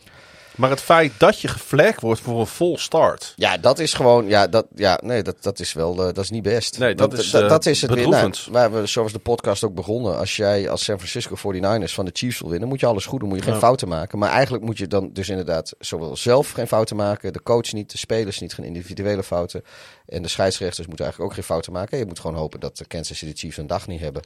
[0.56, 3.32] Maar het feit dat je geflagd wordt voor een vol start...
[3.36, 4.26] Ja, dat is gewoon...
[4.28, 5.90] Ja, dat, ja nee, dat, dat is wel...
[5.98, 6.78] eh, dat is niet best.
[6.78, 8.08] Nee, dat is, dat, eh, dat is het weer.
[8.08, 8.52] Nou, bedroevend.
[8.52, 10.18] waar we, zoals de podcast ook begonnen.
[10.18, 12.68] Als jij als San Francisco 49ers van de Chiefs wil winnen...
[12.68, 13.28] moet je alles goed doen.
[13.28, 13.58] Moet je geen Ja.
[13.58, 14.18] fouten maken.
[14.18, 15.72] Maar eigenlijk moet je dan dus inderdaad...
[15.78, 17.32] zowel zelf geen fouten maken...
[17.32, 19.62] de coach niet, de spelers niet, geen individuele fouten...
[20.06, 21.98] en de scheidsrechters moeten eigenlijk ook geen fouten maken.
[21.98, 24.22] Je moet gewoon hopen dat de Kansas City Chiefs een dag niet hebben.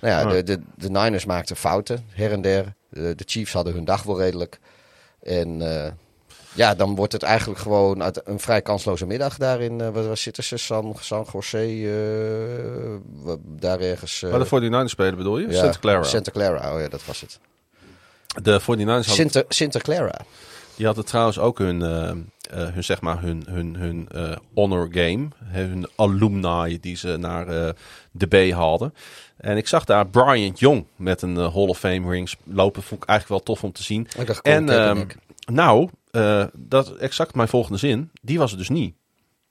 [0.00, 2.74] Nou ja, de, de, de Niners maakten fouten, her en der.
[2.88, 4.58] De, de Chiefs hadden hun dag wel redelijk.
[5.22, 5.90] En eh,
[6.54, 9.80] ja, dan wordt het eigenlijk gewoon uit een vrij kansloze middag daarin.
[9.80, 10.56] eh waar, zitten ze?
[10.56, 14.22] San, San Jose, eh, wa- daar ergens.
[14.22, 15.48] eh, Waar de 49ers spelen bedoel je?
[15.48, 16.02] ja, Santa Clara.
[16.02, 17.38] Santa Clara, oh ja, dat was het.
[18.42, 20.20] De 49ers hadden, Santa, Santa Clara.
[20.76, 24.88] die hadden trouwens ook hun, eh, eh, hun, zeg maar hun, hun, hun eh, honor
[24.90, 25.28] game.
[25.44, 27.72] Hun alumni die ze naar eh,
[28.12, 28.94] de B haalden.
[29.36, 32.82] En ik zag daar Bryant Young met een eh, Hall of Fame rings lopen.
[32.82, 34.08] Vond ik eigenlijk wel tof om te zien.
[34.18, 35.04] Ik dacht, En ehm,
[35.52, 38.10] nou, eh, dat exact mijn volgende zin.
[38.22, 38.94] Die was het dus niet.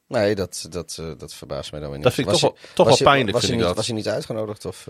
[0.07, 2.05] Nee, dat, dat, eh, dat verbaast mij dan weer niet.
[2.07, 3.75] Dat vind ik Was toch wel- toch wel pijnlijk, Was, vind hij ik niet, dat.
[3.75, 4.65] was hij niet uitgenodigd?
[4.65, 4.87] Of,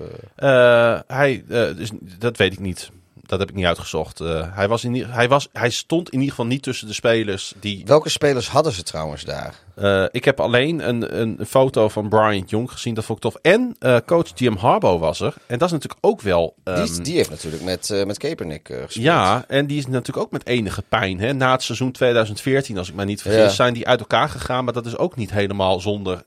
[1.07, 2.91] hij, dus, dat weet ik niet.
[3.31, 4.19] Dat heb ik niet uitgezocht.
[4.19, 7.53] Eh, hij, was in, hij, was, hij stond in ieder geval niet tussen de spelers
[7.59, 7.83] die.
[7.85, 9.55] Welke spelers hadden ze trouwens daar?
[9.75, 12.93] Eh, ik heb alleen een, een, foto van Bryant Young gezien.
[12.93, 13.41] Dat vond ik tof.
[13.41, 15.33] En eh, coach Jim Harbaugh was er.
[15.47, 16.55] En dat is natuurlijk ook wel.
[16.63, 19.05] Die, ehm, die heeft natuurlijk met, met Kaepernick gespeeld.
[19.05, 21.19] ja, en die is natuurlijk ook met enige pijn.
[21.19, 21.33] Hè?
[21.33, 23.49] Na het seizoen 2014, als ik mij niet vergis, Ja.
[23.49, 24.63] zijn die uit elkaar gegaan.
[24.63, 26.23] Maar dat is ook niet helemaal zonder,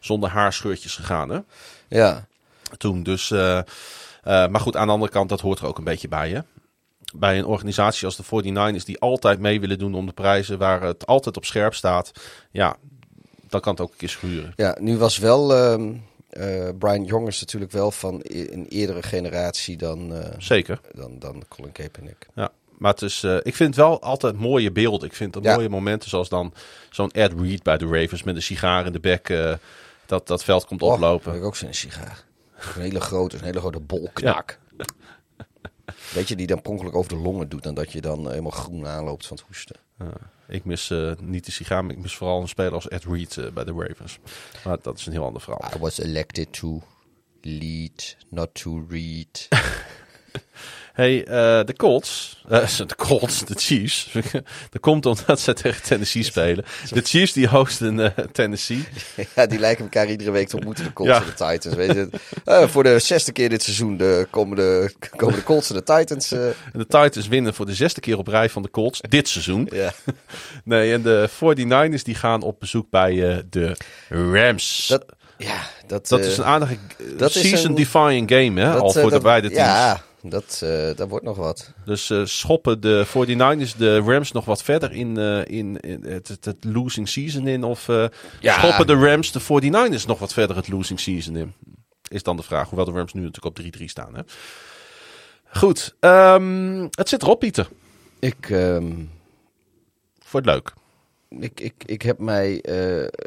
[0.00, 1.28] zonder haarscheurtjes gegaan.
[1.28, 1.38] Hè?
[1.88, 2.26] Ja.
[2.78, 3.02] toen.
[3.02, 3.32] Dus,
[4.24, 6.30] maar goed, aan de andere kant, dat hoort er ook een beetje bij.
[6.30, 6.40] Hè?
[7.16, 10.82] Bij een organisatie als de 49ers, die altijd mee willen doen om de prijzen, waar
[10.82, 12.12] het altijd op scherp staat.
[12.50, 12.76] Ja,
[13.48, 14.52] dan kan het ook een keer schuren.
[14.56, 20.14] Ja, nu was wel eh, Brian Jongers natuurlijk wel van e- een eerdere generatie dan,
[20.14, 20.80] eh, Zeker.
[20.94, 22.26] dan, dan Colin Kaepernick.
[22.34, 22.50] Ja.
[22.78, 25.08] Maar het is, eh, ik vind wel altijd mooie beelden.
[25.08, 25.54] Ik vind het Ja.
[25.54, 26.52] mooie momenten, zoals dan
[26.90, 29.28] zo'n Ed Reed bij de Ravens met een sigaar in de bek.
[29.28, 29.52] eh,
[30.06, 31.30] dat dat veld komt Oh, oplopen.
[31.32, 32.24] heb ik ook zo'n sigaar.
[32.74, 34.58] Een hele grote, een hele grote bol knak.
[36.14, 38.86] Weet je, die dan pronkelijk over de longen doet en dat je dan helemaal groen
[38.86, 39.76] aanloopt van het hoesten.
[40.48, 43.36] Ik mis eh, niet de sigaar, maar ik mis vooral een speler als Ed Reed
[43.36, 44.18] eh, bij de Ravens.
[44.64, 45.70] Maar dat is een heel ander verhaal.
[45.76, 46.82] I was elected to
[47.40, 49.48] lead, not to read.
[50.94, 54.10] Hey, eh, de Colts, eh, de Colts, de Chiefs.
[54.70, 56.64] dat komt omdat ze tegen Tennessee spelen.
[56.90, 58.84] De Chiefs die hosten eh, Tennessee.
[59.36, 61.18] ja, die lijken elkaar iedere week te ontmoeten, de Colts Ja.
[61.18, 61.74] en de Titans.
[61.74, 61.92] Weet
[62.44, 62.68] je.
[62.68, 66.32] Voor de zesde keer dit seizoen de, komen, de, komen de Colts en de Titans.
[66.32, 69.68] En de Titans winnen voor de zesde keer op rij van de Colts dit seizoen.
[69.72, 69.92] ja.
[70.64, 73.76] Nee, en de 49ers die gaan op bezoek bij de
[74.08, 74.86] Rams.
[74.88, 75.04] Dat,
[75.38, 76.76] ja, dat, dat is een aardige
[77.16, 78.72] dat season-defying game, hè?
[78.72, 79.66] dat, al voor de beide teams.
[79.66, 81.72] Ja, dat, eh, dat wordt nog wat.
[81.84, 86.28] Dus eh, schoppen de 49ers de Rams nog wat verder in, eh, in, in het,
[86.28, 87.64] het, het losing season in?
[87.64, 87.86] Of
[88.40, 88.58] Ja.
[88.58, 91.52] schoppen de Rams de 49ers nog wat verder het losing season in?
[92.08, 92.68] Is dan de vraag.
[92.68, 94.14] Hoewel de Rams nu natuurlijk op 3-3 staan.
[94.14, 94.20] Hè?
[95.58, 97.68] Goed, ehm, het zit erop, Pieter.
[98.18, 98.92] Ik, ehm,
[100.24, 100.72] Vond het leuk?
[101.42, 102.60] ik, ik, ik heb mij...
[102.60, 102.74] eh,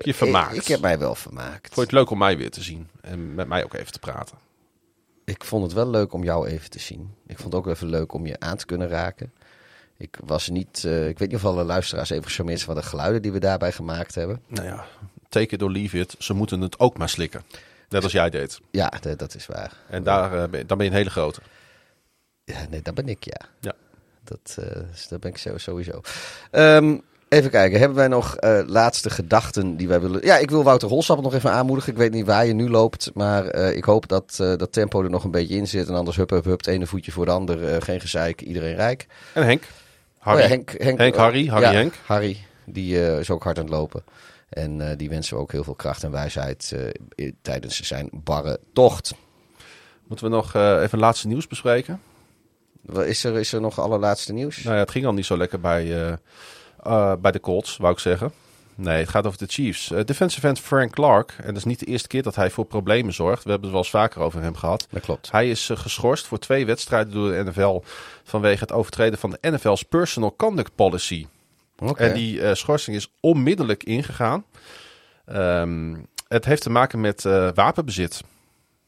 [0.01, 0.55] je vermaakt?
[0.55, 1.63] Ik, ik heb mij wel vermaakt.
[1.73, 2.87] Vond je het leuk om mij weer te zien?
[3.01, 4.37] En met mij ook even te praten?
[5.27, 7.13] Ik vond het wel leuk om jou even te zien.
[7.25, 9.33] Ik vond het ook even leuk om je aan te kunnen raken.
[9.97, 10.83] Ik was niet...
[10.85, 13.39] eh, ik weet niet of alle luisteraars even gecharmeerd zijn van de geluiden die we
[13.39, 14.41] daarbij gemaakt hebben.
[14.47, 14.85] Nou ja,
[15.29, 16.15] take it or leave it.
[16.19, 17.43] Ze moeten het ook maar slikken.
[17.89, 18.59] Net als jij deed.
[18.71, 19.73] Ja, dat is waar.
[19.89, 21.41] En daar, eh, ben, dan ben je een hele grote.
[22.43, 23.41] Ja, nee, dat ben ik, ja.
[23.59, 23.73] Ja.
[24.23, 26.01] Dat, eh, dus dat ben ik zo- sowieso.
[26.51, 26.97] Ehm,
[27.29, 30.25] even kijken, hebben wij nog eh, laatste gedachten die wij willen...
[30.25, 31.91] Ja, ik wil Wouter Holsappel nog even aanmoedigen.
[31.91, 35.03] Ik weet niet waar je nu loopt, maar eh, ik hoop dat eh, dat tempo
[35.03, 35.87] er nog een beetje in zit.
[35.87, 37.81] En anders hup, hup, hup, het ene voetje voor de ander.
[37.81, 39.07] geen gezeik, iedereen rijk.
[39.33, 39.63] En Henk?
[40.17, 40.41] Harry.
[40.41, 41.93] Oh ja, Henk, Henk, Henk, Harry, Harry ja, Henk.
[42.05, 44.03] Harry, die is ook hard aan het lopen.
[44.49, 46.75] En die wensen we ook heel veel kracht en wijsheid
[47.41, 49.13] tijdens zijn barre tocht.
[50.07, 52.01] Moeten we nog even laatste nieuws bespreken?
[52.81, 54.63] Wat Is er, is er nog allerlaatste nieuws?
[54.63, 56.17] Nou ja, het ging al niet zo lekker bij,
[56.87, 58.31] eh, bij de Colts, wou ik zeggen.
[58.75, 59.91] Nee, het gaat over de Chiefs.
[59.91, 61.35] Eh, defensive end Frank Clark.
[61.37, 63.43] En dat is niet de eerste keer dat hij voor problemen zorgt.
[63.43, 64.87] We hebben het wel eens vaker over hem gehad.
[64.89, 65.31] Dat klopt.
[65.31, 67.83] Hij is eh, geschorst voor twee wedstrijden door de NFL
[68.23, 71.27] vanwege het overtreden van de NFL's Personal Conduct Policy.
[71.77, 72.03] Oké.
[72.03, 74.45] En die schorsing is onmiddellijk ingegaan.
[75.25, 75.95] Ehm,
[76.27, 78.23] het heeft te maken met wapenbezit.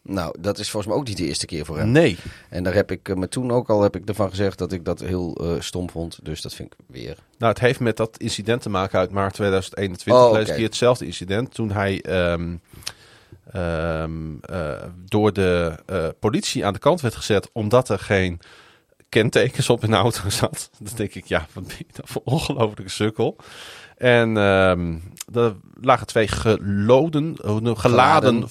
[0.02, 1.92] Nou, dat is volgens mij ook niet de eerste keer voor hem.
[1.92, 2.18] Nee.
[2.50, 4.86] En daar heb ik eh, me toen ook al heb ik ervan gezegd dat ik
[4.86, 6.20] dat heel eh, stom vond.
[6.24, 7.18] Dus dat vind ik weer.
[7.38, 10.24] Nou, het heeft met dat incident te maken uit maart 2021.
[10.24, 11.54] Oh, Lees hier hetzelfde incident.
[11.54, 12.56] Toen hij ehm,
[13.52, 15.76] ehm, eh, door de
[16.20, 18.40] politie aan de kant werd gezet omdat er geen
[19.10, 20.70] kentekens op een auto zat.
[20.80, 23.36] Dan denk ik, ja, wat ben je voor ongelofelijke sukkel.
[23.98, 24.96] En ehm
[25.34, 28.50] er lagen twee geloden, nou, geladen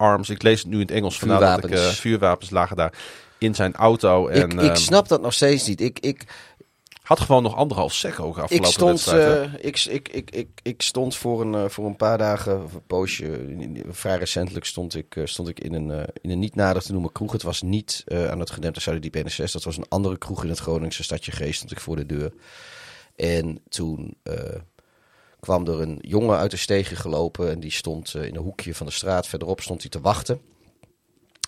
[0.00, 0.30] firearms.
[0.30, 1.18] Ik lees het nu in het Engels.
[1.18, 1.96] Vandaar dat ik Vuurwapens.
[1.96, 2.92] eh, vuurwapens lagen daar
[3.38, 4.28] in zijn auto.
[4.28, 5.80] En, ik, ik ehm, snap dat nog steeds niet.
[5.80, 6.24] Ik, ik,
[7.02, 10.82] had gewoon nog anderhalf sec ook afgelopen ik, stond, eh, ik, ik, ik, ik, ik
[10.82, 13.56] stond voor een, eh, voor een paar dagen, of een poosje,
[13.90, 16.92] vrij recentelijk stond ik, eh, stond ik in een, eh, in een niet nader te
[16.92, 17.32] noemen kroeg.
[17.32, 19.52] Het was niet eh, aan het gedempte Zuiderdiep NSS.
[19.52, 21.54] Dat was een andere kroeg in het Groningse stadje Geest.
[21.56, 22.32] Stond ik voor de deur.
[23.16, 24.34] En toen eh,
[25.40, 27.50] kwam er een jongen uit de steegje gelopen.
[27.50, 29.26] En die stond eh, in een hoekje van de straat.
[29.26, 30.40] Verderop stond hij te wachten.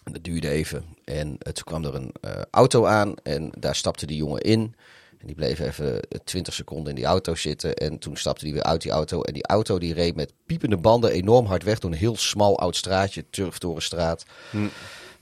[0.05, 0.85] En dat duurde even.
[1.05, 3.15] En eh, toen kwam er een eh, auto aan.
[3.23, 4.75] En daar stapte die jongen in.
[5.23, 7.75] En die bleef even eh, 20 seconden in die auto zitten.
[7.75, 9.23] En toen stapte hij weer uit die auto.
[9.23, 12.59] En die auto die reed met piepende banden enorm hard weg door een heel smal
[12.59, 14.25] oud straatje, Turftorenstraat.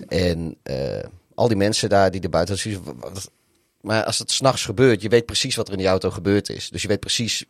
[0.08, 2.82] En eh, al die mensen daar die er buiten
[3.80, 6.70] Maar als het s'nachts gebeurt, je weet precies wat er in die auto gebeurd is.
[6.70, 7.44] Dus je weet precies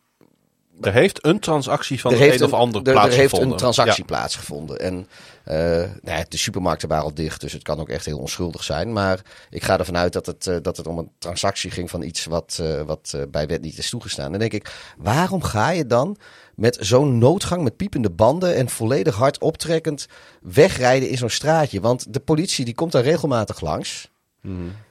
[0.81, 3.39] Er heeft een transactie van heeft een of ander er- Er plaatsgevonden.
[3.39, 4.15] heeft een transactie Ja.
[4.15, 4.79] plaatsgevonden.
[4.79, 5.07] En
[5.43, 5.55] eh,
[6.01, 8.93] nou ja, de supermarkten waren al dicht, dus het kan ook echt heel onschuldig zijn.
[8.93, 9.19] Maar
[9.49, 12.25] ik ga ervan uit dat het, eh, dat het om een transactie ging van iets
[12.25, 14.29] wat, eh, wat bij wet niet is toegestaan.
[14.31, 16.17] Dan denk ik, waarom ga je dan
[16.55, 20.05] met zo'n noodgang met piepende banden en volledig hard optrekkend
[20.41, 21.79] wegrijden in zo'n straatje?
[21.81, 24.09] Want de politie die komt daar regelmatig langs.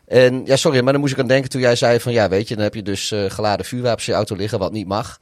[0.06, 2.48] En ja, sorry, maar dan moest ik aan denken toen jij zei van ja, weet
[2.48, 5.18] je, dan heb je dus geladen vuurwapens in je auto liggen, wat niet mag.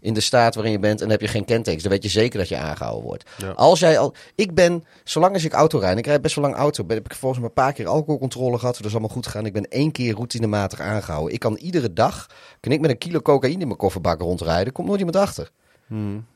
[0.00, 1.82] In de staat waarin je bent en heb je geen kentekens.
[1.82, 3.30] Dan weet je zeker dat je aangehouden wordt.
[3.38, 3.50] Ja.
[3.50, 4.14] Als jij al.
[4.34, 6.96] Ik ben, zolang als ik auto rijd, en ik rijd best wel lang auto, ben,
[6.96, 8.76] heb ik volgens mij een paar keer alcoholcontrole gehad.
[8.76, 9.46] Dat is allemaal goed gegaan.
[9.46, 11.32] Ik ben één keer routinematig aangehouden.
[11.34, 12.26] Ik kan iedere dag,
[12.60, 14.72] kan ik met een kilo cocaïne in mijn kofferbak rondrijden.
[14.72, 15.50] Komt nooit iemand achter.
[15.86, 16.26] Hmm.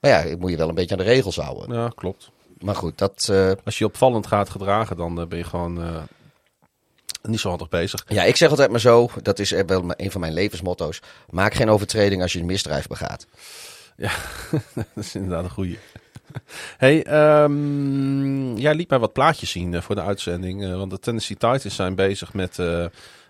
[0.00, 1.76] Maar ja, ik moet je wel een beetje aan de regels houden.
[1.76, 2.30] Ja, klopt.
[2.58, 3.28] Maar goed, dat.
[3.30, 5.96] eh, Als je opvallend gaat gedragen, dan eh, ben je gewoon eh,
[7.22, 8.04] niet zo handig bezig.
[8.08, 11.00] Ja, ik zeg altijd maar zo, dat is er wel een van mijn levensmotto's.
[11.30, 13.26] Maak geen overtreding als je een misdrijf begaat.
[14.74, 15.78] Dat is inderdaad een goeie.
[16.76, 20.64] Hey, ehm, jij liet mij wat plaatjes zien eh, voor de uitzending.
[20.64, 22.84] eh, want de Tennessee Titans zijn bezig met eh,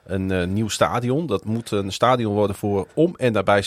[0.05, 1.27] een eh, nieuw stadion.
[1.27, 3.65] Dat moet een stadion worden voor om en daarbij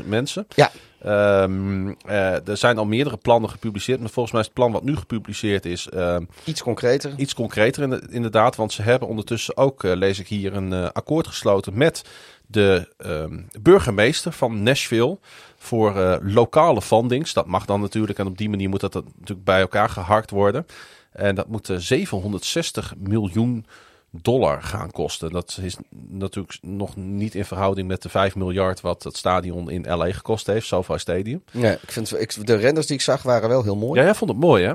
[0.00, 0.46] 60.000 mensen.
[0.54, 0.70] Ja.
[1.02, 4.00] Ehm, eh, er zijn al meerdere plannen gepubliceerd.
[4.00, 5.88] Maar volgens mij is het plan wat nu gepubliceerd is...
[5.88, 7.12] ehm, Iets concreter.
[7.16, 11.26] Iets concreter in- inderdaad, want ze hebben ondertussen ook, eh, lees ik hier, een akkoord
[11.26, 12.02] gesloten met
[12.46, 15.18] de ehm, burgemeester van Nashville
[15.56, 17.32] voor lokale fundings.
[17.32, 20.66] Dat mag dan natuurlijk en op die manier moet dat natuurlijk bij elkaar geharkt worden.
[21.12, 23.66] En dat moet eh, 760 miljoen
[24.10, 25.30] dollar gaan kosten.
[25.30, 25.76] Dat is
[26.08, 30.46] natuurlijk nog niet in verhouding met de 5 miljard wat het stadion in LA gekost
[30.46, 31.42] heeft, SoFi Stadium.
[31.50, 33.94] Ja, ik vind, ik, de renders die ik zag waren wel heel mooi.
[33.94, 34.04] Ja, Ja.
[34.06, 34.74] jij vond het mooi hè?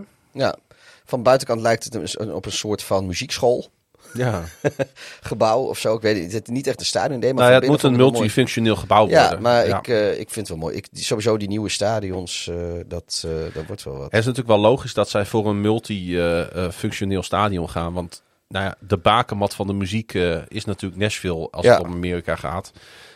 [1.06, 3.70] Van buitenkant lijkt het op een soort van muziekschool.
[4.14, 4.44] Ja.
[5.22, 5.96] Gebouw of zo.
[5.96, 6.34] Ik weet het, niet.
[6.34, 7.20] het is niet echt een stadion.
[7.20, 9.12] Nee, maar Nou ja, het moet een multifunctioneel gebouw mooi.
[9.12, 9.42] Ja, worden.
[9.42, 9.78] maar Ja.
[9.78, 10.76] Ik, eh, ik vind het wel mooi.
[10.76, 12.56] Ik, sowieso die nieuwe stadions, eh,
[12.88, 14.04] dat, eh, dat wordt wel wat.
[14.04, 17.94] Het is natuurlijk wel logisch dat zij voor een multi-functioneel stadion gaan.
[17.94, 18.24] Want
[18.56, 21.72] nou ja, de bakermat van de muziek eh, is natuurlijk Nashville als Ja.
[21.78, 22.72] het om Amerika gaat.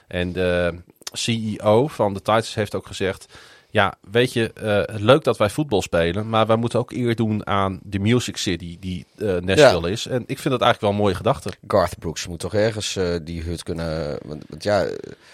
[0.08, 0.76] En de
[1.12, 3.26] CEO van de Titans heeft ook gezegd...
[3.72, 7.48] Ja, weet je, eh, leuk dat wij voetbal spelen, maar wij moeten ook eer doen
[7.48, 10.06] aan de Music City die eh, Nashville is.
[10.06, 11.52] En ik vind dat eigenlijk wel een mooie gedachte.
[11.68, 14.18] Garth Brooks moet toch ergens die hut kunnen...
[14.26, 14.88] Want, want ja,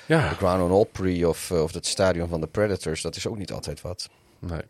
[0.06, 3.38] Ja, de Crown on Opry of, of het stadion van de Predators, dat is ook
[3.38, 4.10] niet altijd wat.
[4.40, 4.62] nee.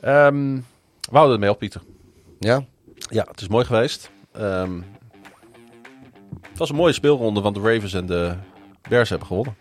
[0.00, 0.54] Ehm,
[1.00, 1.80] we houden ermee op, Pieter.
[2.38, 2.64] Ja?
[3.10, 4.10] Ja, het is mooi geweest.
[4.32, 4.80] Ehm,
[6.48, 8.32] het was een mooie speelronde, want de Ravens en de
[8.88, 9.54] Bears hebben gewonnen.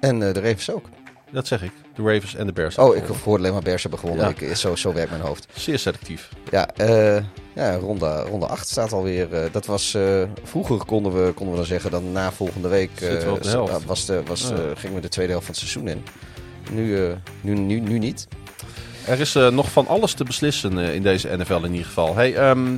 [0.00, 0.86] En eh, de Ravens ook.
[1.30, 1.72] Dat zeg ik.
[1.94, 2.78] De Ravens en de Bears.
[2.78, 4.34] Oh, ik hoorde alleen maar Bears hebben gewonnen.
[4.38, 4.46] Ja.
[4.48, 5.46] Ik, zo, zo werkt mijn hoofd.
[5.54, 6.28] Zeer selectief.
[6.50, 7.22] Ja, eh,
[7.54, 9.34] Ja, ronde, ronde 8 staat alweer.
[9.34, 12.90] eh dat was, eh, vroeger konden we, konden we dan zeggen dat na volgende week
[12.94, 14.54] eh, de was de, was, Ja.
[14.54, 16.04] eh, gingen we de tweede helft van het seizoen in.
[16.72, 18.28] Nu, eh, nu, nu, nu niet.
[19.06, 22.14] Er is eh, nog van alles te beslissen eh, in deze NFL in ieder geval.
[22.14, 22.76] Hey, ehm,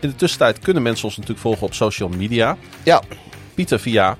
[0.00, 2.56] in de tussentijd kunnen mensen ons natuurlijk volgen op social media.
[2.82, 3.02] Ja,
[3.54, 4.16] Pieter via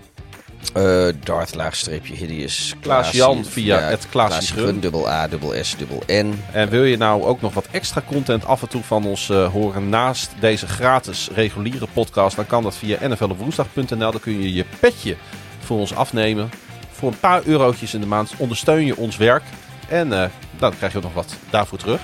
[0.74, 2.74] eh Darth laagstreepje hideous.
[2.80, 4.80] Klaas Jan via het Grun.
[4.80, 6.42] dubbel A, dubbel S, dubbel N.
[6.52, 9.52] En wil je nou ook nog wat extra content af en toe van ons eh,
[9.52, 14.10] horen naast deze gratis reguliere podcast, dan kan dat via nflopwoensdag.nl.
[14.10, 15.16] Dan kun je je petje
[15.60, 16.50] voor ons afnemen.
[16.90, 19.42] Voor een paar eurotjes in de maand ondersteun je ons werk.
[19.88, 22.00] En eh, dan krijg je ook nog wat daarvoor terug.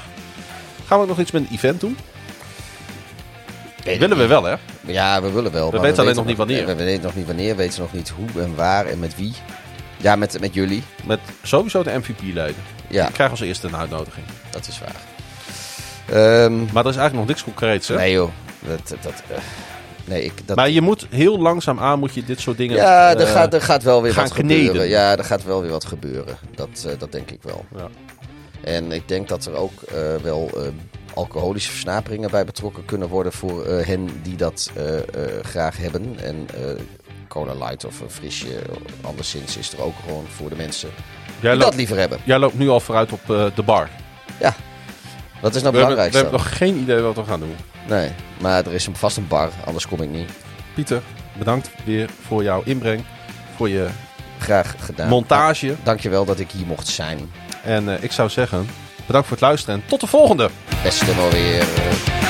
[0.86, 1.96] Gaan we ook nog iets met een event doen?
[3.84, 4.54] Willen we wel, hè?
[4.80, 5.70] Ja, we willen wel.
[5.70, 6.66] We weten alleen nog niet wanneer.
[6.66, 9.32] We, we weten nog niet wanneer, weten nog niet hoe en waar en met wie.
[9.96, 10.82] Ja, met, met jullie.
[11.06, 12.62] Met sowieso de MVP-leden.
[12.88, 14.26] Ja, Ik krijg als eerste een uitnodiging.
[14.50, 14.96] dat is waar.
[16.06, 17.94] Ehm, Maar er is eigenlijk nog niks concreets, hè?
[17.96, 18.30] nee joh,
[18.60, 18.88] dat...
[19.02, 19.36] dat eh,
[20.04, 20.32] nee, ik...
[20.46, 22.76] Dat, Maar je moet heel langzaam aan moet je dit soort dingen...
[22.76, 24.66] ja, er, eh, gaat, er gaat wel weer wat kneden.
[24.66, 24.88] gebeuren.
[24.88, 26.36] Ja, er gaat wel weer wat gebeuren.
[26.54, 27.64] Dat, eh, dat denk ik wel.
[27.76, 27.88] Ja.
[28.60, 29.80] En ik denk dat er ook
[30.22, 30.50] wel
[31.14, 36.16] alcoholische versnaperingen bij betrokken kunnen worden voor eh, hen die dat eh, eh, graag hebben.
[36.18, 36.46] En
[37.28, 38.62] Cola Light of een frisje,
[39.00, 40.90] anderszins is er ook gewoon voor de mensen
[41.40, 42.18] Jij, die dat liever hebben.
[42.24, 43.20] jij loopt nu al vooruit op
[43.54, 43.88] de bar.
[44.40, 44.54] Ja,
[45.40, 46.12] dat is nou hebben, we belangrijk.
[46.12, 47.56] hebben nog geen idee wat we gaan doen.
[47.88, 48.10] Nee,
[48.40, 50.30] maar er is vast een bar, anders kom ik niet.
[50.74, 51.02] Pieter,
[51.38, 53.04] bedankt weer voor jouw inbreng.
[53.56, 53.88] Voor je
[54.38, 55.08] Graag gedaan.
[55.08, 55.74] montage.
[55.82, 57.30] Dankjewel dat ik hier mocht zijn.
[57.62, 58.66] En ik zou zeggen,
[59.06, 60.50] bedankt voor het luisteren en tot de volgende!
[60.82, 62.23] Beste wel weer.